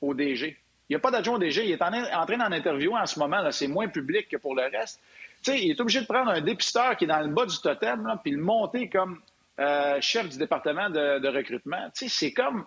au 0.00 0.14
DG. 0.14 0.56
Il 0.88 0.92
n'y 0.92 0.96
a 0.96 0.98
pas 0.98 1.10
d'adjoint 1.10 1.36
au 1.36 1.38
DG. 1.38 1.64
Il 1.64 1.72
est 1.72 1.82
en, 1.82 2.26
train 2.26 2.36
d'en 2.36 2.52
interviewer 2.52 2.96
en 2.96 3.06
ce 3.06 3.18
moment. 3.18 3.50
C'est 3.50 3.68
moins 3.68 3.88
public 3.88 4.28
que 4.28 4.36
pour 4.36 4.54
le 4.54 4.64
reste. 4.64 5.00
il 5.46 5.70
est 5.70 5.80
obligé 5.80 6.00
de 6.00 6.06
prendre 6.06 6.30
un 6.30 6.40
dépisteur 6.40 6.96
qui 6.96 7.04
est 7.04 7.08
dans 7.08 7.20
le 7.20 7.28
bas 7.28 7.46
du 7.46 7.58
totem, 7.58 8.06
puis 8.22 8.32
le 8.32 8.42
monter 8.42 8.88
comme 8.88 9.20
euh, 9.58 9.98
chef 10.00 10.28
du 10.28 10.38
département 10.38 10.90
de, 10.90 11.28
recrutement. 11.28 11.90
C'est 11.94 12.32
comme. 12.32 12.66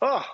Ah! 0.00 0.24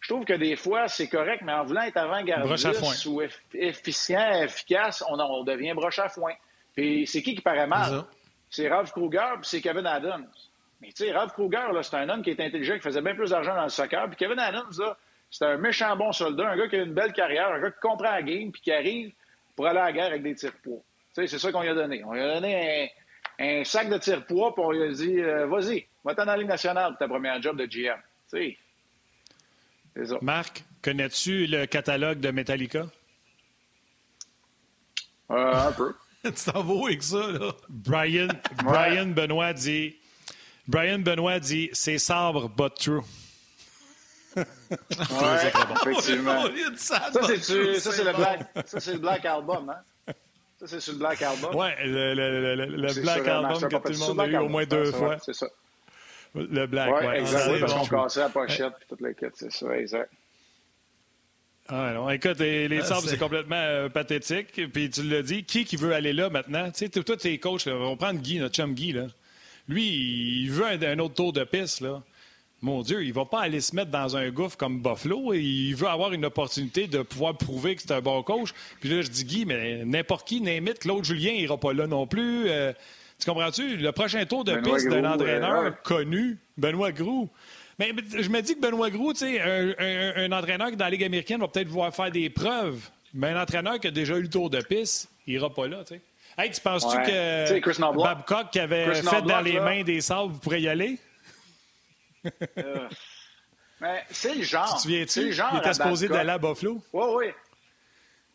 Je 0.00 0.12
trouve 0.12 0.24
que 0.24 0.34
des 0.34 0.56
fois, 0.56 0.88
c'est 0.88 1.08
correct, 1.08 1.42
mais 1.44 1.52
en 1.52 1.64
voulant 1.64 1.82
être 1.82 1.96
avant-gardiste 1.96 3.06
ou 3.06 3.22
efficient, 3.54 4.42
efficace, 4.42 5.02
on, 5.08 5.18
on, 5.18 5.42
devient 5.42 5.72
broche 5.74 5.98
à 5.98 6.08
foin. 6.08 6.32
Puis 6.74 7.06
c'est 7.06 7.22
qui 7.22 7.34
qui 7.34 7.40
paraît 7.40 7.66
mal? 7.66 8.04
C'est 8.50 8.68
Ralph 8.68 8.92
Kruger, 8.92 9.34
puis 9.40 9.48
c'est 9.48 9.60
Kevin 9.60 9.86
Adams. 9.86 10.28
Mais 10.80 10.88
tu 10.88 11.04
sais, 11.04 11.12
Ralph 11.12 11.32
Kruger, 11.32 11.66
c'est 11.82 11.96
un 11.96 12.08
homme 12.08 12.22
qui 12.22 12.30
est 12.30 12.40
intelligent, 12.40 12.74
qui 12.74 12.82
faisait 12.82 13.00
bien 13.00 13.14
plus 13.14 13.30
d'argent 13.30 13.54
dans 13.54 13.64
le 13.64 13.68
soccer. 13.68 14.06
Puis 14.08 14.16
Kevin 14.16 14.38
Adams, 14.38 14.70
c'est 15.30 15.44
un 15.44 15.56
méchant 15.56 15.96
bon 15.96 16.12
soldat, 16.12 16.50
un 16.50 16.56
gars 16.56 16.68
qui 16.68 16.76
a 16.76 16.82
une 16.82 16.94
belle 16.94 17.12
carrière, 17.12 17.48
un 17.48 17.60
gars 17.60 17.70
qui 17.70 17.80
comprend 17.80 18.10
la 18.10 18.22
game, 18.22 18.52
puis 18.52 18.60
qui 18.60 18.72
arrive 18.72 19.12
pour 19.56 19.66
aller 19.66 19.78
à 19.78 19.86
la 19.86 19.92
guerre 19.92 20.06
avec 20.06 20.22
des 20.22 20.34
tirs-poids. 20.34 20.82
Tu 21.14 21.22
sais, 21.22 21.26
c'est 21.26 21.38
ça 21.38 21.50
qu'on 21.50 21.62
lui 21.62 21.70
a 21.70 21.74
donné. 21.74 22.04
On 22.04 22.12
lui 22.12 22.20
a 22.20 22.34
donné 22.34 22.92
un, 23.40 23.64
sac 23.64 23.88
de 23.88 23.98
tirs-poids, 23.98 24.54
puis 24.54 24.64
on 24.64 24.70
lui 24.70 24.82
a 24.82 24.88
dit 24.88 25.18
euh, 25.18 25.46
vas-y, 25.46 25.86
va-t'en 26.04 26.26
dans 26.26 26.32
la 26.32 26.38
Ligue 26.38 26.48
nationale 26.48 26.90
pour 26.90 26.98
ta 26.98 27.08
première 27.08 27.40
job 27.42 27.56
de 27.56 27.64
GM. 27.64 27.96
Tu 28.30 28.38
sais. 28.38 28.58
C'est 28.58 28.58
ça. 30.04 30.16
Marc, 30.20 30.64
connais-tu 30.82 31.46
le 31.46 31.66
catalogue 31.66 32.20
de 32.20 32.30
Metallica? 32.30 32.86
Euh, 35.30 35.68
un 35.68 35.72
peu. 35.72 35.94
tu 36.24 36.32
t'en 36.32 36.62
vas 36.62 36.86
avec 36.86 37.02
ça, 37.02 37.30
là? 37.30 37.52
Brian, 37.68 38.28
Brian 38.64 39.06
Benoît 39.06 39.52
dit 39.52 39.96
Brian 40.66 40.98
Benoît 40.98 41.38
dit 41.40 41.70
c'est 41.72 41.98
sabre, 41.98 42.48
but 42.48 42.74
true. 42.74 43.00
ouais, 44.36 44.44
effectivement. 45.46 46.44
Ça, 46.76 47.10
c'est 47.12 48.04
le 48.04 48.12
Black, 48.14 48.40
ça, 48.66 48.80
c'est 48.80 48.92
le 48.92 48.98
Black 48.98 49.24
Album, 49.24 49.70
hein? 49.70 50.12
Ça, 50.58 50.66
c'est 50.66 50.80
sur 50.80 50.92
le 50.92 50.98
Black 50.98 51.22
Album. 51.22 51.54
Oui, 51.54 51.68
le, 51.84 52.14
le, 52.14 52.54
le, 52.54 52.66
le 52.66 53.02
Black 53.02 53.26
Album 53.26 53.60
que 53.68 53.76
tout 53.76 53.92
le 53.92 53.98
monde 53.98 54.20
a 54.20 54.26
eu 54.26 54.36
au 54.36 54.48
moins 54.48 54.64
deux 54.66 54.92
fois. 54.92 55.16
C'est 55.24 55.32
ça. 55.34 55.46
Le 56.36 56.66
Black, 56.66 56.94
ouais. 56.94 57.06
ouais 57.06 57.20
exact. 57.20 57.60
parce 57.60 57.88
qu'on 57.88 58.02
cassait 58.02 58.20
la 58.20 58.28
pochette 58.28 58.72
et 58.82 58.86
toute 58.88 59.00
la 59.00 59.14
quête, 59.14 59.32
c'est 59.34 59.52
ça, 59.52 59.76
exact. 59.76 60.10
Ah 61.68 61.92
non, 61.94 62.08
écoute, 62.10 62.38
les, 62.38 62.78
ah, 62.78 62.84
sabres, 62.84 63.08
c'est 63.08 63.18
complètement 63.18 63.56
euh, 63.56 63.88
pathétique. 63.88 64.70
Puis 64.72 64.90
tu 64.90 65.02
l'as 65.02 65.22
dit, 65.22 65.42
qui 65.44 65.64
qui 65.64 65.76
veut 65.76 65.92
aller 65.92 66.12
là 66.12 66.30
maintenant? 66.30 66.70
Tu 66.70 66.86
sais, 66.86 66.88
toi, 66.88 67.16
t'es 67.16 67.38
coach, 67.38 67.66
là. 67.66 67.74
on 67.74 67.90
va 67.90 67.96
prendre 67.96 68.20
Guy, 68.20 68.38
notre 68.38 68.54
chum 68.54 68.72
Guy, 68.74 68.92
là. 68.92 69.06
Lui, 69.68 70.44
il 70.44 70.50
veut 70.50 70.64
un, 70.64 70.98
autre 71.00 71.14
tour 71.14 71.32
de 71.32 71.42
piste, 71.42 71.80
là. 71.80 72.02
Mon 72.62 72.82
Dieu, 72.82 73.04
il 73.04 73.12
va 73.12 73.24
pas 73.24 73.40
aller 73.40 73.60
se 73.60 73.74
mettre 73.74 73.90
dans 73.90 74.16
un 74.16 74.30
gouffre 74.30 74.56
comme 74.56 74.80
Buffalo. 74.80 75.34
Il 75.34 75.74
veut 75.74 75.88
avoir 75.88 76.12
une 76.12 76.24
opportunité 76.24 76.86
de 76.86 77.02
pouvoir 77.02 77.36
prouver 77.36 77.74
que 77.74 77.82
c'est 77.82 77.92
un 77.92 78.00
bon 78.00 78.22
coach. 78.22 78.54
Puis 78.80 78.88
là, 78.88 79.02
je 79.02 79.08
dis 79.08 79.24
Guy, 79.24 79.44
mais 79.44 79.84
n'importe 79.84 80.26
qui, 80.26 80.40
n'imite, 80.40 80.78
Claude 80.78 81.04
Julien, 81.04 81.32
il 81.32 81.42
ira 81.42 81.58
pas 81.58 81.72
là 81.72 81.86
non 81.86 82.06
plus. 82.06 82.48
Euh, 82.48 82.72
tu 83.18 83.26
comprends-tu? 83.26 83.76
Le 83.76 83.92
prochain 83.92 84.24
tour 84.24 84.44
de 84.44 84.56
piste 84.56 84.88
d'un 84.88 85.12
entraîneur 85.12 85.82
connu, 85.82 86.38
Benoît 86.56 86.92
Groux. 86.92 87.28
Mais 87.78 87.92
je 88.18 88.28
me 88.28 88.40
dis 88.40 88.54
que 88.54 88.60
Benoît 88.60 88.90
Groux, 88.90 89.12
tu 89.12 89.20
sais, 89.20 89.40
un, 89.40 90.32
entraîneur 90.32 90.70
qui 90.70 90.76
dans 90.76 90.86
la 90.86 90.90
Ligue 90.90 91.04
américaine 91.04 91.40
va 91.40 91.48
peut-être 91.48 91.68
vouloir 91.68 91.94
faire 91.94 92.10
des 92.10 92.30
preuves. 92.30 92.88
Mais 93.14 93.28
un 93.28 93.40
entraîneur 93.40 93.78
qui 93.80 93.86
a 93.86 93.90
déjà 93.90 94.16
eu 94.16 94.22
le 94.22 94.30
tour 94.30 94.50
de 94.50 94.60
piste, 94.60 95.08
il 95.26 95.34
ira 95.34 95.52
pas 95.52 95.66
là, 95.66 95.84
tu 95.84 95.94
sais. 95.94 96.00
Hey, 96.38 96.50
tu 96.50 96.60
penses-tu 96.60 96.96
que 96.98 98.02
Babcock 98.02 98.50
qui 98.50 98.60
avait 98.60 98.94
fait 98.94 99.22
dans 99.22 99.40
les 99.40 99.58
mains 99.58 99.82
des 99.82 100.02
sables 100.02 100.34
pourrait 100.38 100.60
y 100.60 100.68
aller? 100.68 100.98
Euh, 102.58 102.88
mais 103.80 104.04
c'est 104.10 104.34
le 104.34 104.42
genre. 104.42 104.68
Tu 104.68 104.74
te 104.74 104.80
souviens-tu? 104.82 105.32
Il 105.32 105.58
était 105.58 105.74
supposé 105.74 106.08
d'aller 106.08 106.30
à 106.30 106.38
Buffalo? 106.38 106.82
Oui, 106.92 107.04
oui. 107.14 107.26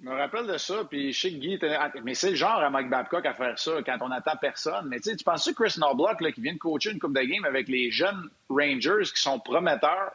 Je 0.02 0.10
me 0.10 0.16
rappelle 0.16 0.48
de 0.48 0.58
ça, 0.58 0.84
puis 0.90 1.14
je 1.14 1.20
sais 1.20 1.32
que 1.32 1.38
Guy 1.38 1.54
était... 1.54 1.78
Mais 2.04 2.16
c'est 2.16 2.32
le 2.32 2.36
genre 2.36 2.58
à 2.58 2.70
Mike 2.72 2.90
Babcock 2.90 3.26
à 3.26 3.34
faire 3.34 3.58
ça 3.60 3.72
quand 3.86 3.98
on 4.02 4.10
n'attend 4.10 4.36
personne. 4.36 4.88
Mais 4.88 5.00
tu 5.00 5.16
penses 5.24 5.46
que 5.46 5.54
Chris 5.54 5.76
Knobloch, 5.78 6.22
là, 6.22 6.32
qui 6.32 6.42
vient 6.42 6.54
de 6.54 6.58
coacher 6.58 6.92
une 6.92 7.00
coupe 7.00 7.16
de 7.16 7.22
game 7.22 7.46
avec 7.46 7.68
les 7.68 7.92
jeunes 7.92 8.30
Rangers 8.50 9.04
qui 9.14 9.22
sont 9.22 9.40
prometteurs, 9.40 10.12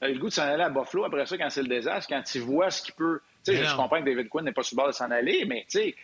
a 0.00 0.08
le 0.08 0.18
goût 0.18 0.28
de 0.28 0.32
s'en 0.32 0.42
aller 0.42 0.62
à 0.62 0.70
Buffalo 0.70 1.04
après 1.04 1.26
ça 1.26 1.36
quand 1.36 1.50
c'est 1.50 1.62
le 1.62 1.68
désastre, 1.68 2.08
quand 2.08 2.22
il 2.34 2.40
voit 2.40 2.70
ce 2.70 2.82
qu'il 2.82 2.94
peut... 2.94 3.20
Tu 3.44 3.54
sais, 3.54 3.62
je 3.62 3.76
comprends 3.76 4.00
que 4.00 4.06
David 4.06 4.30
Quinn 4.30 4.44
n'est 4.44 4.52
pas 4.52 4.62
sur 4.62 4.74
le 4.74 4.82
bord 4.82 4.88
de 4.88 4.94
s'en 4.94 5.10
aller, 5.10 5.44
mais 5.44 5.66
tu 5.68 5.78
sais, 5.78 5.94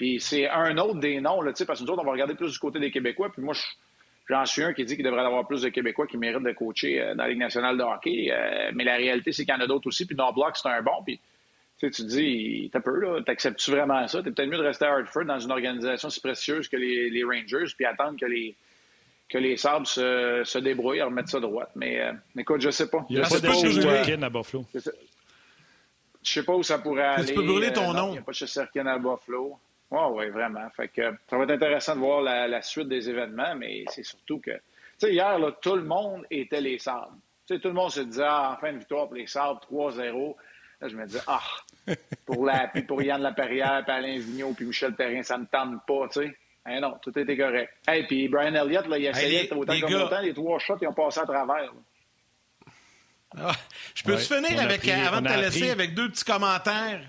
puis 0.00 0.18
c'est 0.18 0.48
un 0.48 0.78
autre 0.78 0.98
des 0.98 1.20
noms, 1.20 1.42
là, 1.42 1.52
parce 1.66 1.78
que 1.78 1.84
nous 1.84 1.90
autres, 1.90 2.00
on 2.00 2.06
va 2.06 2.12
regarder 2.12 2.34
plus 2.34 2.52
du 2.52 2.58
côté 2.58 2.78
des 2.78 2.90
Québécois. 2.90 3.30
Puis 3.30 3.42
moi, 3.42 3.54
j'en 4.30 4.46
suis 4.46 4.62
un 4.62 4.72
qui 4.72 4.82
dit 4.86 4.96
qu'il 4.96 5.04
devrait 5.04 5.22
y 5.22 5.26
avoir 5.26 5.46
plus 5.46 5.60
de 5.60 5.68
Québécois 5.68 6.06
qui 6.06 6.16
méritent 6.16 6.42
de 6.42 6.52
coacher 6.52 7.02
euh, 7.02 7.14
dans 7.14 7.24
la 7.24 7.28
Ligue 7.28 7.38
nationale 7.38 7.76
de 7.76 7.82
hockey. 7.82 8.30
Euh, 8.30 8.70
mais 8.74 8.84
la 8.84 8.96
réalité, 8.96 9.32
c'est 9.32 9.44
qu'il 9.44 9.54
y 9.54 9.56
en 9.58 9.60
a 9.60 9.66
d'autres 9.66 9.88
aussi. 9.88 10.06
Puis 10.06 10.16
non 10.16 10.32
bloc, 10.32 10.56
c'est 10.56 10.68
un 10.68 10.80
bon. 10.80 11.02
Puis 11.04 11.20
tu 11.86 12.02
te 12.02 12.08
dis, 12.08 12.68
t'as 12.72 12.80
peu, 12.80 12.98
là, 13.00 13.20
t'acceptes-tu 13.22 13.70
vraiment 13.70 14.06
ça? 14.06 14.22
T'es 14.22 14.30
peut-être 14.30 14.48
mieux 14.48 14.58
de 14.58 14.62
rester 14.62 14.84
à 14.84 14.92
Hartford 14.92 15.24
dans 15.24 15.38
une 15.38 15.50
organisation 15.50 16.10
si 16.10 16.20
précieuse 16.20 16.68
que 16.68 16.76
les, 16.76 17.24
Rangers, 17.24 17.72
puis 17.76 17.86
attendre 17.86 18.18
que 18.18 18.26
les 18.26 18.54
que 19.28 19.38
les 19.38 19.56
Sabres 19.56 19.86
se, 19.86 20.42
se 20.44 20.58
débrouillent 20.58 21.00
à 21.00 21.04
remettre 21.04 21.28
ça 21.28 21.38
droite. 21.38 21.70
Mais 21.76 22.00
euh, 22.00 22.12
écoute, 22.36 22.60
je 22.60 22.70
sais 22.70 22.90
pas. 22.90 23.06
Il 23.08 23.16
y 23.16 23.20
a 23.20 23.28
pas 23.28 23.38
de 23.38 24.24
à 24.24 24.28
Buffalo. 24.28 24.66
Je 24.74 26.32
sais 26.32 26.42
pas 26.42 26.54
où 26.54 26.64
ça 26.64 26.78
pourrait 26.78 27.04
aller. 27.04 27.26
Tu 27.28 27.34
peux 27.34 27.44
brûler 27.44 27.72
ton 27.72 27.92
nom. 27.92 28.08
Il 28.08 28.12
n'y 28.12 28.18
a 28.18 28.22
pas 28.22 28.32
de 28.32 28.36
chez 28.36 28.58
à 28.58 28.98
Buffalo. 28.98 29.56
Oui, 29.90 30.00
oui, 30.12 30.28
vraiment. 30.30 30.68
Fait 30.70 30.88
que 30.88 31.02
ça 31.28 31.36
va 31.36 31.44
être 31.44 31.50
intéressant 31.50 31.94
de 31.94 32.00
voir 32.00 32.22
la, 32.22 32.62
suite 32.62 32.88
des 32.88 33.08
événements, 33.08 33.54
mais 33.56 33.84
c'est 33.88 34.04
surtout 34.04 34.38
que. 34.38 34.50
Tu 34.50 35.06
sais, 35.06 35.12
hier, 35.12 35.38
là, 35.38 35.52
tout 35.60 35.76
le 35.76 35.84
monde 35.84 36.26
était 36.30 36.60
les 36.60 36.78
sables. 36.78 37.16
Tu 37.46 37.54
sais, 37.54 37.60
tout 37.60 37.68
le 37.68 37.74
monde 37.74 37.90
se 37.90 38.00
disait, 38.00 38.26
ah, 38.26 38.54
enfin 38.56 38.70
une 38.70 38.78
victoire 38.78 39.06
pour 39.06 39.16
les 39.16 39.26
sables, 39.26 39.60
3-0. 39.70 40.36
Là, 40.80 40.88
je 40.88 40.96
me 40.96 41.06
disais, 41.06 41.20
ah, 41.26 41.40
pour, 42.26 42.44
la, 42.44 42.68
puis 42.68 42.82
pour 42.82 43.02
Yann 43.02 43.20
Laperrière, 43.20 43.82
puis 43.84 43.94
Alain 43.94 44.18
Vigneault, 44.18 44.54
puis 44.54 44.66
Michel 44.66 44.94
Perrin, 44.94 45.22
ça 45.22 45.38
ne 45.38 45.44
tente 45.44 45.84
pas, 45.86 46.08
tu 46.12 46.20
sais. 46.20 46.36
Eh 46.68 46.78
non, 46.80 46.98
tout 47.02 47.18
était 47.18 47.36
correct. 47.36 47.72
Hey, 47.88 48.06
puis 48.06 48.28
Brian 48.28 48.54
Elliott, 48.54 48.86
là, 48.86 48.98
il 48.98 49.06
essayait 49.06 49.44
hey, 49.44 49.52
autant 49.52 49.80
comme 49.80 49.94
autant, 49.94 50.20
les 50.20 50.34
trois 50.34 50.58
shots, 50.58 50.78
ils 50.82 50.88
ont 50.88 50.92
passé 50.92 51.20
à 51.20 51.24
travers. 51.26 51.72
Ah, 53.38 53.52
je 53.94 54.02
peux-tu 54.02 54.24
finir 54.24 54.60
avec, 54.60 54.86
avant 54.88 55.20
de 55.20 55.28
te 55.28 55.40
laisser 55.40 55.70
avec 55.70 55.94
deux 55.94 56.10
petits 56.10 56.24
commentaires? 56.24 57.00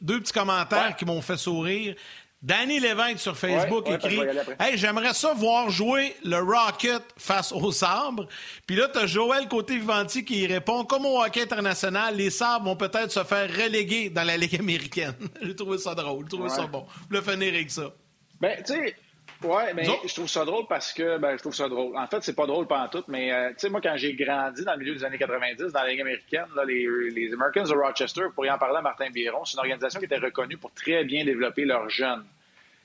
deux, 0.00 0.20
petits 0.20 0.32
commentaires 0.32 0.96
qui 0.96 1.04
m'ont 1.04 1.22
fait 1.22 1.36
sourire. 1.36 1.94
Danny 2.42 2.80
Lévesque 2.80 3.20
sur 3.20 3.36
Facebook 3.36 3.88
écrit 3.88 4.20
Hey, 4.58 4.76
j'aimerais 4.76 5.14
ça 5.14 5.32
voir 5.32 5.70
jouer 5.70 6.16
le 6.24 6.38
Rocket 6.38 7.02
face 7.16 7.52
aux 7.52 7.70
sabres. 7.70 8.26
Puis 8.66 8.74
là, 8.74 8.88
tu 8.88 8.98
as 8.98 9.06
Joël 9.06 9.46
Côté-Vivanti 9.48 10.24
qui 10.24 10.46
répond 10.46 10.84
Comme 10.84 11.06
au 11.06 11.22
hockey 11.22 11.42
international, 11.42 12.16
les 12.16 12.30
sabres 12.30 12.64
vont 12.64 12.76
peut-être 12.76 13.12
se 13.12 13.22
faire 13.22 13.48
reléguer 13.48 14.10
dans 14.10 14.24
la 14.24 14.36
Ligue 14.36 14.56
américaine. 14.56 15.14
J'ai 15.42 15.54
trouvé 15.54 15.78
ça 15.78 15.94
drôle, 15.94 16.24
j'ai 16.24 16.36
trouvé 16.36 16.48
ça 16.48 16.66
bon. 16.66 16.84
Je 17.02 17.16
voulais 17.16 17.32
finir 17.32 17.54
avec 17.54 17.70
ça? 17.70 17.92
Ben, 18.40 18.60
tu 18.66 18.72
sais, 18.74 18.96
Oui, 19.44 19.62
mais 19.74 19.84
je 19.84 20.14
trouve 20.14 20.28
ça 20.28 20.44
drôle 20.44 20.66
parce 20.68 20.92
que 20.92 21.18
ben, 21.18 21.36
je 21.36 21.42
trouve 21.42 21.54
ça 21.54 21.68
drôle. 21.68 21.96
En 21.96 22.06
fait, 22.06 22.22
c'est 22.22 22.36
pas 22.36 22.46
drôle 22.46 22.66
pendant 22.66 22.88
tout, 22.88 23.04
mais 23.08 23.32
euh, 23.32 23.50
tu 23.50 23.54
sais, 23.58 23.70
moi, 23.70 23.80
quand 23.80 23.96
j'ai 23.96 24.14
grandi 24.14 24.64
dans 24.64 24.72
le 24.72 24.78
milieu 24.78 24.94
des 24.94 25.04
années 25.04 25.18
90, 25.18 25.72
dans 25.72 25.82
la 25.82 25.88
Ligue 25.88 26.00
américaine, 26.00 26.46
là, 26.54 26.64
les, 26.64 26.86
les, 27.10 27.32
Americans 27.32 27.64
de 27.64 27.74
Rochester, 27.74 28.22
pour 28.34 28.46
y 28.46 28.50
en 28.50 28.58
parler 28.58 28.78
à 28.78 28.82
Martin 28.82 29.10
Biron, 29.10 29.44
c'est 29.44 29.54
une 29.54 29.60
organisation 29.60 29.98
qui 29.98 30.06
était 30.06 30.18
reconnue 30.18 30.56
pour 30.56 30.72
très 30.72 31.04
bien 31.04 31.24
développer 31.24 31.64
leurs 31.64 31.88
jeunes. 31.88 32.24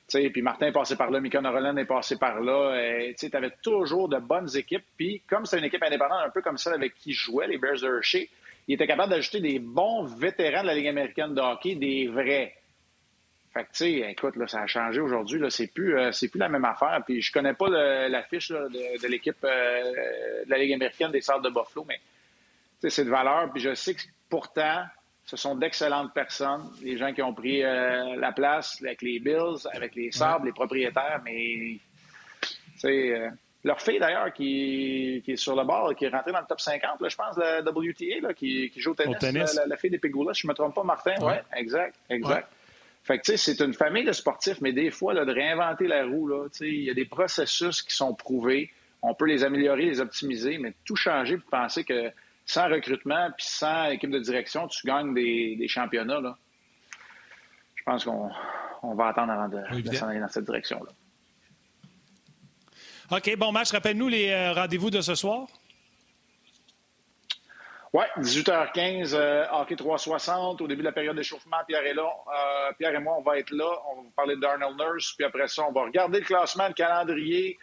sais, 0.07 0.29
puis 0.29 0.41
Martin 0.41 0.67
est 0.67 0.71
passé 0.71 0.95
par 0.95 1.11
là, 1.11 1.19
Mika 1.19 1.41
Norland 1.41 1.77
est 1.77 1.85
passé 1.85 2.17
par 2.17 2.39
là. 2.41 3.11
Tu 3.17 3.29
avais 3.33 3.51
toujours 3.61 4.09
de 4.09 4.17
bonnes 4.17 4.49
équipes. 4.55 4.85
Puis 4.97 5.21
comme 5.29 5.45
c'est 5.45 5.59
une 5.59 5.65
équipe 5.65 5.83
indépendante, 5.83 6.21
un 6.25 6.29
peu 6.29 6.41
comme 6.41 6.57
celle 6.57 6.73
avec 6.73 6.95
qui 6.95 7.13
jouais, 7.13 7.47
les 7.47 7.57
Bears 7.57 7.79
de 7.81 7.87
Hershey, 7.87 8.29
il 8.67 8.75
était 8.75 8.87
capable 8.87 9.11
d'ajouter 9.11 9.39
des 9.39 9.59
bons 9.59 10.03
vétérans 10.03 10.61
de 10.61 10.67
la 10.67 10.75
Ligue 10.75 10.87
américaine 10.87 11.33
de 11.33 11.41
hockey, 11.41 11.75
des 11.75 12.07
vrais. 12.07 12.53
Fait 13.57 13.63
que, 13.63 13.69
tu 13.69 14.01
sais, 14.01 14.11
écoute, 14.11 14.35
là, 14.35 14.47
ça 14.47 14.61
a 14.61 14.67
changé 14.67 15.01
aujourd'hui. 15.01 15.39
Là, 15.39 15.49
c'est 15.49 15.65
plus, 15.65 15.97
euh, 15.97 16.11
c'est 16.11 16.27
plus 16.27 16.37
la 16.37 16.47
même 16.47 16.65
affaire. 16.65 17.01
Puis 17.03 17.23
je 17.23 17.31
connais 17.31 17.55
pas 17.55 17.69
la 17.69 18.21
fiche 18.21 18.51
de, 18.51 19.07
l'équipe 19.07 19.37
euh, 19.43 20.43
de 20.45 20.49
la 20.49 20.59
Ligue 20.59 20.73
américaine 20.73 21.09
des 21.09 21.21
Sables 21.21 21.43
de 21.43 21.49
Buffalo, 21.49 21.83
mais 21.87 21.99
c'est 22.87 23.03
de 23.03 23.09
valeur. 23.09 23.51
Puis 23.51 23.63
je 23.63 23.73
sais 23.73 23.95
que 23.95 24.01
pourtant, 24.29 24.83
ce 25.25 25.37
sont 25.37 25.55
d'excellentes 25.55 26.13
personnes, 26.13 26.69
les 26.83 26.97
gens 26.97 27.11
qui 27.13 27.23
ont 27.23 27.33
pris 27.33 27.63
euh, 27.63 28.15
la 28.17 28.31
place 28.31 28.77
avec 28.83 29.01
les 29.01 29.19
Bills, 29.19 29.67
avec 29.73 29.95
les 29.95 30.11
Sables, 30.11 30.45
les 30.45 30.53
propriétaires, 30.53 31.19
mais 31.25 31.79
sais, 32.75 33.31
leur 33.63 33.81
fille, 33.81 33.97
d'ailleurs, 33.97 34.31
qui, 34.33 35.23
est 35.27 35.35
sur 35.35 35.55
le 35.55 35.63
bord, 35.63 35.95
qui 35.95 36.05
est 36.05 36.09
rentrée 36.09 36.31
dans 36.31 36.41
le 36.41 36.45
top 36.45 36.61
50, 36.61 37.09
je 37.09 37.15
pense, 37.15 37.37
la 37.37 37.61
WTA, 37.61 38.35
qui, 38.35 38.71
joue 38.77 38.91
au 38.91 38.93
tennis, 38.93 39.59
La, 39.65 39.77
fille 39.77 39.89
des 39.89 39.97
Pégoulas, 39.97 40.33
je 40.33 40.45
ne 40.45 40.51
me 40.51 40.53
trompe 40.53 40.75
pas, 40.75 40.83
Martin. 40.83 41.15
Oui, 41.21 41.25
ouais, 41.25 41.41
exact, 41.55 41.95
exact. 42.07 42.47
Fait 43.07 43.19
que, 43.19 43.23
tu 43.23 43.37
sais, 43.37 43.55
c'est 43.55 43.63
une 43.63 43.73
famille 43.73 44.03
de 44.03 44.11
sportifs, 44.11 44.59
mais 44.59 44.73
des 44.73 44.91
fois, 44.91 45.13
là, 45.13 45.23
de 45.23 45.31
réinventer 45.31 45.87
la 45.87 46.05
roue, 46.05 46.27
là, 46.27 46.49
tu 46.49 46.57
sais, 46.57 46.67
il 46.67 46.83
y 46.83 46.89
a 46.89 46.93
des 46.93 47.05
processus 47.05 47.81
qui 47.81 47.95
sont 47.95 48.13
prouvés. 48.13 48.69
On 49.01 49.13
peut 49.13 49.25
les 49.25 49.45
améliorer, 49.45 49.85
les 49.85 50.01
optimiser, 50.01 50.57
mais 50.57 50.73
tout 50.83 50.97
changer 50.97 51.37
pour 51.37 51.49
penser 51.49 51.85
que 51.85 52.11
sans 52.45 52.67
recrutement 52.67 53.29
puis 53.37 53.45
sans 53.47 53.85
équipe 53.85 54.09
de 54.09 54.19
direction, 54.19 54.67
tu 54.67 54.85
gagnes 54.85 55.13
des, 55.13 55.67
championnats, 55.69 56.19
là. 56.19 56.37
Je 57.75 57.83
pense 57.85 58.03
qu'on 58.03 58.95
va 58.95 59.07
attendre 59.07 59.31
avant 59.31 59.47
de, 59.47 59.81
de 59.81 59.95
s'en 59.95 60.09
aller 60.09 60.19
dans 60.19 60.27
cette 60.27 60.43
direction-là. 60.43 60.91
OK, 63.09 63.37
bon 63.37 63.53
match. 63.53 63.71
Rappelle-nous 63.71 64.09
les 64.09 64.31
euh, 64.31 64.51
rendez-vous 64.51 64.89
de 64.89 64.99
ce 64.99 65.15
soir. 65.15 65.47
Oui, 67.93 68.03
18h15, 68.17 69.13
euh, 69.13 69.45
hockey 69.51 69.75
360. 69.75 70.61
Au 70.61 70.67
début 70.67 70.81
de 70.81 70.87
la 70.87 70.91
période 70.91 71.15
d'échauffement, 71.15 71.57
Pierre 71.67 71.85
est 71.85 71.93
là. 71.93 72.03
Euh, 72.03 72.73
Pierre 72.77 72.93
et 72.93 72.99
moi, 72.99 73.15
on 73.17 73.21
va 73.21 73.39
être 73.39 73.51
là. 73.51 73.69
On 73.91 73.95
va 73.95 74.01
vous 74.01 74.11
parler 74.15 74.35
de 74.35 74.41
Darnell 74.41 74.75
Nurse. 74.77 75.13
Puis 75.13 75.25
après 75.25 75.47
ça, 75.47 75.63
on 75.67 75.71
va 75.71 75.83
regarder 75.83 76.19
le 76.19 76.25
classement, 76.25 76.67
le 76.67 76.73
calendrier, 76.73 77.57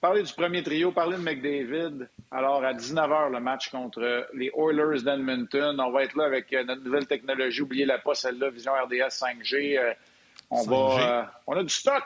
parler 0.00 0.22
du 0.22 0.32
premier 0.32 0.62
trio, 0.62 0.92
parler 0.92 1.16
de 1.16 1.22
McDavid. 1.22 2.08
Alors, 2.30 2.64
à 2.64 2.74
19h, 2.74 3.32
le 3.32 3.40
match 3.40 3.70
contre 3.70 4.28
les 4.34 4.52
Oilers 4.56 5.02
d'Edmonton. 5.02 5.80
On 5.80 5.90
va 5.90 6.04
être 6.04 6.16
là 6.16 6.26
avec 6.26 6.52
notre 6.52 6.82
nouvelle 6.82 7.06
technologie. 7.06 7.62
Oubliez 7.62 7.86
la 7.86 7.98
pas, 7.98 8.14
celle-là, 8.14 8.50
Vision 8.50 8.72
RDS 8.72 9.10
5G. 9.10 9.96
on, 10.50 10.62
Va, 10.62 11.32
on 11.46 11.56
a 11.56 11.62
du 11.64 11.74
stock. 11.74 12.04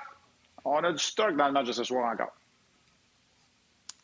On 0.65 0.83
a 0.83 0.93
du 0.93 0.99
stock 0.99 1.37
dans 1.37 1.47
le 1.47 1.53
match 1.53 1.67
de 1.67 1.73
ce 1.73 1.85
soir 1.85 2.11
encore. 2.11 2.33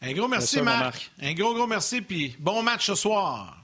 Un 0.03 0.13
gros 0.13 0.29
merci, 0.29 0.61
Marc. 0.61 1.11
Un 1.21 1.33
gros, 1.33 1.55
gros 1.55 1.67
merci, 1.67 2.01
puis 2.01 2.37
bon 2.39 2.63
match 2.63 2.87
ce 2.87 2.95
soir. 2.95 3.57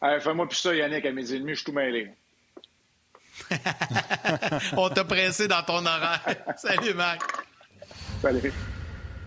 Fais-moi 0.00 0.48
plus 0.48 0.56
ça, 0.56 0.74
Yannick, 0.74 1.04
à 1.04 1.12
midi 1.12 1.34
et 1.34 1.40
demi, 1.40 1.50
je 1.52 1.56
suis 1.56 1.64
tout 1.64 1.72
mêlé. 1.72 2.10
On 4.76 4.88
t'a 4.88 5.04
pressé 5.04 5.48
dans 5.48 5.62
ton 5.62 5.84
horaire. 5.84 6.20
Salut, 6.56 6.94
Marc. 6.94 7.22
Salut. 8.22 8.52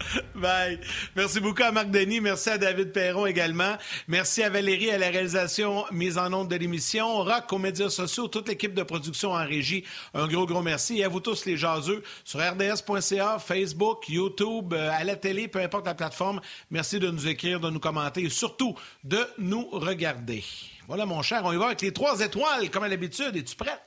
Bye. 0.36 0.80
Merci 1.16 1.40
beaucoup 1.40 1.64
à 1.64 1.72
Marc 1.72 1.90
Denis. 1.90 2.22
Merci 2.22 2.50
à 2.50 2.58
David 2.58 2.92
Perron 2.92 3.26
également. 3.26 3.78
Merci 4.08 4.44
à 4.44 4.50
Valérie 4.50 4.92
à 4.92 4.98
la 4.98 5.10
réalisation 5.10 5.86
mise 5.92 6.18
en 6.18 6.32
onde 6.34 6.50
de 6.50 6.56
l'émission. 6.56 7.24
Rock 7.24 7.52
aux 7.52 7.58
médias 7.58 7.90
sociaux, 7.90 8.28
toute 8.28 8.48
l'équipe 8.48 8.74
de 8.74 8.84
production 8.84 9.32
en 9.32 9.46
régie. 9.46 9.84
Un 10.14 10.28
gros, 10.28 10.46
gros 10.46 10.62
merci. 10.62 11.00
Et 11.00 11.04
à 11.04 11.10
vous 11.10 11.20
tous 11.20 11.46
les 11.46 11.58
jaseux 11.58 12.04
sur 12.24 12.40
rds.ca, 12.40 13.40
Facebook, 13.40 14.10
YouTube, 14.10 14.74
euh, 14.74 14.92
à 14.92 15.04
la 15.04 15.16
télé, 15.16 15.48
peu 15.48 15.60
importe 15.60 15.86
la 15.86 15.96
plateforme. 15.96 16.42
Merci 16.72 17.00
de 17.00 17.10
nous 17.10 17.28
écrire, 17.28 17.60
de 17.60 17.70
nous 17.70 17.80
commenter 17.80 18.24
et 18.24 18.30
surtout 18.30 18.76
de 19.04 19.20
nous 19.38 19.70
regarder. 19.72 20.44
Voilà, 20.88 21.06
mon 21.06 21.22
cher. 21.22 21.42
On 21.46 21.54
y 21.54 21.58
va 21.58 21.68
avec 21.68 21.82
les 21.82 21.94
trois 21.94 22.20
étoiles, 22.20 22.70
comme 22.70 22.84
à 22.84 22.88
l'habitude. 22.88 23.36
Es-tu 23.36 23.56
prête? 23.56 23.82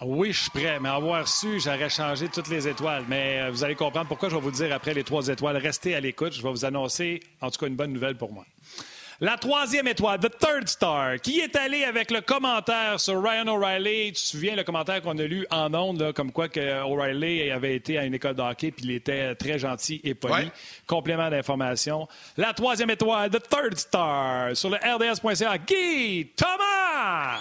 Oui, 0.00 0.32
je 0.32 0.42
suis 0.42 0.50
prêt, 0.50 0.78
mais 0.80 0.88
avoir 0.88 1.26
su, 1.26 1.58
j'aurais 1.58 1.88
changé 1.90 2.28
toutes 2.28 2.48
les 2.48 2.68
étoiles. 2.68 3.04
Mais 3.08 3.40
euh, 3.40 3.50
vous 3.50 3.64
allez 3.64 3.74
comprendre 3.74 4.06
pourquoi 4.06 4.28
je 4.28 4.36
vais 4.36 4.40
vous 4.40 4.52
dire 4.52 4.72
après 4.72 4.94
les 4.94 5.02
trois 5.02 5.26
étoiles. 5.26 5.56
Restez 5.56 5.96
à 5.96 6.00
l'écoute, 6.00 6.32
je 6.34 6.42
vais 6.42 6.50
vous 6.50 6.64
annoncer, 6.64 7.20
en 7.40 7.50
tout 7.50 7.58
cas, 7.58 7.66
une 7.66 7.74
bonne 7.74 7.92
nouvelle 7.92 8.16
pour 8.16 8.32
moi. 8.32 8.44
La 9.20 9.36
troisième 9.36 9.88
étoile, 9.88 10.20
The 10.20 10.30
Third 10.38 10.68
Star, 10.68 11.20
qui 11.20 11.40
est 11.40 11.56
allé 11.56 11.82
avec 11.82 12.12
le 12.12 12.20
commentaire 12.20 13.00
sur 13.00 13.20
Ryan 13.20 13.48
O'Reilly. 13.48 14.12
Tu 14.12 14.12
te 14.12 14.18
souviens 14.18 14.54
le 14.54 14.62
commentaire 14.62 15.02
qu'on 15.02 15.18
a 15.18 15.24
lu 15.24 15.44
en 15.50 15.74
ondes, 15.74 16.12
comme 16.12 16.30
quoi 16.30 16.48
que 16.48 16.84
O'Reilly 16.84 17.50
avait 17.50 17.74
été 17.74 17.98
à 17.98 18.04
une 18.04 18.14
école 18.14 18.36
de 18.36 18.42
hockey 18.42 18.70
puis 18.70 18.84
il 18.84 18.92
était 18.92 19.34
très 19.34 19.58
gentil 19.58 20.00
et 20.04 20.14
poli. 20.14 20.48
Complément 20.86 21.28
d'information. 21.28 22.06
La 22.36 22.52
troisième 22.52 22.90
étoile, 22.90 23.30
The 23.30 23.42
Third 23.42 23.76
Star, 23.76 24.56
sur 24.56 24.70
le 24.70 24.76
RDS.ca, 24.76 25.58
Guy 25.58 26.28
Thomas. 26.36 27.40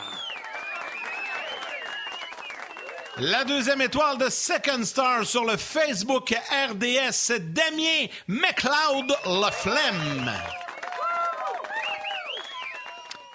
La 3.19 3.43
deuxième 3.43 3.81
étoile 3.81 4.19
de 4.19 4.29
Second 4.29 4.83
Star 4.83 5.25
sur 5.25 5.43
le 5.43 5.57
Facebook 5.57 6.35
RDS, 6.69 7.39
Damien 7.39 8.05
McLeod 8.27 9.11
Laflemme. 9.25 10.31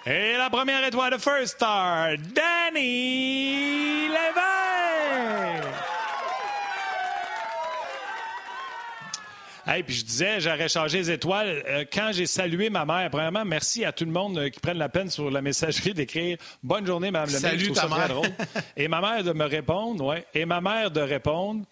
Et 0.07 0.37
la 0.37 0.49
première 0.51 0.85
étoile 0.85 1.15
de 1.15 1.19
First 1.19 1.57
Star, 1.57 2.11
Danny 2.33 4.07
Levin. 4.07 4.62
Hey, 9.65 9.85
puis 9.85 9.95
je 9.95 10.05
disais, 10.05 10.41
j'aurais 10.41 10.69
changé 10.69 10.99
les 10.99 11.11
étoiles. 11.13 11.63
Euh, 11.69 11.85
quand 11.93 12.11
j'ai 12.13 12.27
salué 12.27 12.69
ma 12.69 12.85
mère, 12.85 13.09
premièrement, 13.11 13.45
merci 13.45 13.85
à 13.85 13.93
tout 13.93 14.05
le 14.05 14.11
monde 14.11 14.37
euh, 14.37 14.49
qui 14.49 14.59
prenne 14.59 14.79
la 14.79 14.89
peine 14.89 15.09
sur 15.09 15.31
la 15.31 15.41
messagerie 15.41 15.95
d'écrire 15.95 16.37
Bonne 16.65 16.85
journée, 16.85 17.13
Mme 17.13 17.29
Salut 17.29 17.71
ta 17.71 17.87
mère. 17.87 18.23
Et 18.77 18.89
ma 18.89 19.01
mère 19.01 19.23
de 19.23 19.33
me 19.33 19.45
répondre, 19.45 20.05
ouais. 20.05 20.27
Et 20.35 20.45
ma 20.47 20.61
mère 20.61 20.91
de 20.91 21.01
répondre. 21.01 21.65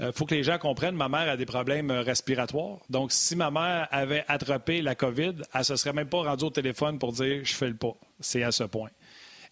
Il 0.00 0.06
euh, 0.06 0.12
faut 0.12 0.26
que 0.26 0.34
les 0.34 0.42
gens 0.42 0.58
comprennent, 0.58 0.96
ma 0.96 1.08
mère 1.08 1.28
a 1.28 1.36
des 1.36 1.46
problèmes 1.46 1.92
respiratoires. 1.92 2.78
Donc, 2.90 3.12
si 3.12 3.36
ma 3.36 3.52
mère 3.52 3.86
avait 3.92 4.24
attrapé 4.26 4.82
la 4.82 4.96
COVID, 4.96 5.34
elle 5.54 5.64
se 5.64 5.76
serait 5.76 5.92
même 5.92 6.08
pas 6.08 6.22
rendue 6.22 6.44
au 6.44 6.50
téléphone 6.50 6.98
pour 6.98 7.12
dire 7.12 7.40
je 7.44 7.54
fais 7.54 7.68
le 7.68 7.76
pas. 7.76 7.94
C'est 8.18 8.42
à 8.42 8.50
ce 8.50 8.64
point. 8.64 8.90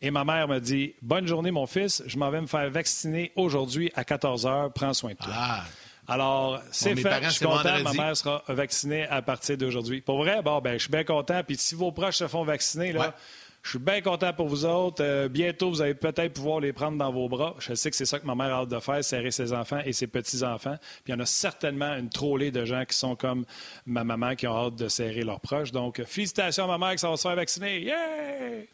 Et 0.02 0.10
ma 0.10 0.24
mère 0.24 0.48
me 0.48 0.58
dit 0.58 0.94
Bonne 1.02 1.28
journée, 1.28 1.52
mon 1.52 1.66
fils. 1.66 2.02
Je 2.06 2.18
m'en 2.18 2.30
vais 2.30 2.40
me 2.40 2.46
faire 2.48 2.68
vacciner 2.68 3.30
aujourd'hui 3.36 3.92
à 3.94 4.02
14 4.02 4.44
h. 4.44 4.72
Prends 4.72 4.92
soin 4.92 5.12
de 5.12 5.18
toi. 5.18 5.32
Ah. 5.32 5.64
Alors, 6.08 6.60
c'est 6.70 6.96
fait. 6.96 7.22
Je 7.24 7.30
suis 7.30 7.46
content. 7.46 7.82
Ma 7.82 7.92
mère 7.92 8.16
sera 8.16 8.42
vaccinée 8.48 9.06
à 9.08 9.22
partir 9.22 9.56
d'aujourd'hui. 9.56 10.00
Pour 10.00 10.18
vrai, 10.18 10.42
bon, 10.42 10.60
ben, 10.60 10.74
je 10.74 10.82
suis 10.82 10.90
bien 10.90 11.04
content. 11.04 11.42
Puis 11.44 11.56
si 11.56 11.74
vos 11.74 11.92
proches 11.92 12.16
se 12.16 12.28
font 12.28 12.44
vacciner, 12.44 12.92
là, 12.92 13.14
je 13.62 13.70
suis 13.70 13.78
bien 13.80 14.00
content 14.00 14.32
pour 14.32 14.46
vous 14.46 14.64
autres. 14.64 15.02
Euh, 15.02 15.28
bientôt, 15.28 15.70
vous 15.70 15.82
allez 15.82 15.94
peut-être 15.94 16.34
pouvoir 16.34 16.60
les 16.60 16.72
prendre 16.72 16.96
dans 16.98 17.10
vos 17.10 17.28
bras. 17.28 17.56
Je 17.58 17.74
sais 17.74 17.90
que 17.90 17.96
c'est 17.96 18.04
ça 18.06 18.20
que 18.20 18.26
ma 18.26 18.36
mère 18.36 18.54
a 18.54 18.60
hâte 18.60 18.68
de 18.68 18.78
faire, 18.78 19.02
serrer 19.02 19.32
ses 19.32 19.52
enfants 19.52 19.80
et 19.84 19.92
ses 19.92 20.06
petits-enfants. 20.06 20.76
Puis 21.02 21.08
il 21.08 21.10
y 21.12 21.14
en 21.14 21.20
a 21.20 21.26
certainement 21.26 21.96
une 21.96 22.08
trollée 22.08 22.52
de 22.52 22.64
gens 22.64 22.84
qui 22.84 22.96
sont 22.96 23.16
comme 23.16 23.44
ma 23.84 24.04
maman 24.04 24.36
qui 24.36 24.46
ont 24.46 24.56
hâte 24.56 24.76
de 24.76 24.86
serrer 24.88 25.22
leurs 25.22 25.40
proches. 25.40 25.72
Donc, 25.72 26.00
félicitations 26.04 26.64
à 26.64 26.78
ma 26.78 26.86
mère 26.86 26.96
qui 26.96 27.04
va 27.04 27.16
se 27.16 27.22
faire 27.22 27.34
vacciner. 27.34 27.80
Yeah! 27.80 28.66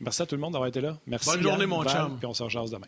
Merci 0.00 0.22
à 0.22 0.26
tout 0.26 0.34
le 0.34 0.42
monde 0.42 0.52
d'avoir 0.52 0.68
été 0.68 0.82
là. 0.82 0.98
Merci. 1.06 1.30
Bonne 1.30 1.42
journée, 1.42 1.66
mon 1.66 1.82
chum. 1.84 2.18
Puis 2.18 2.26
on 2.26 2.34
se 2.34 2.42
rejoint 2.42 2.66
demain. 2.66 2.86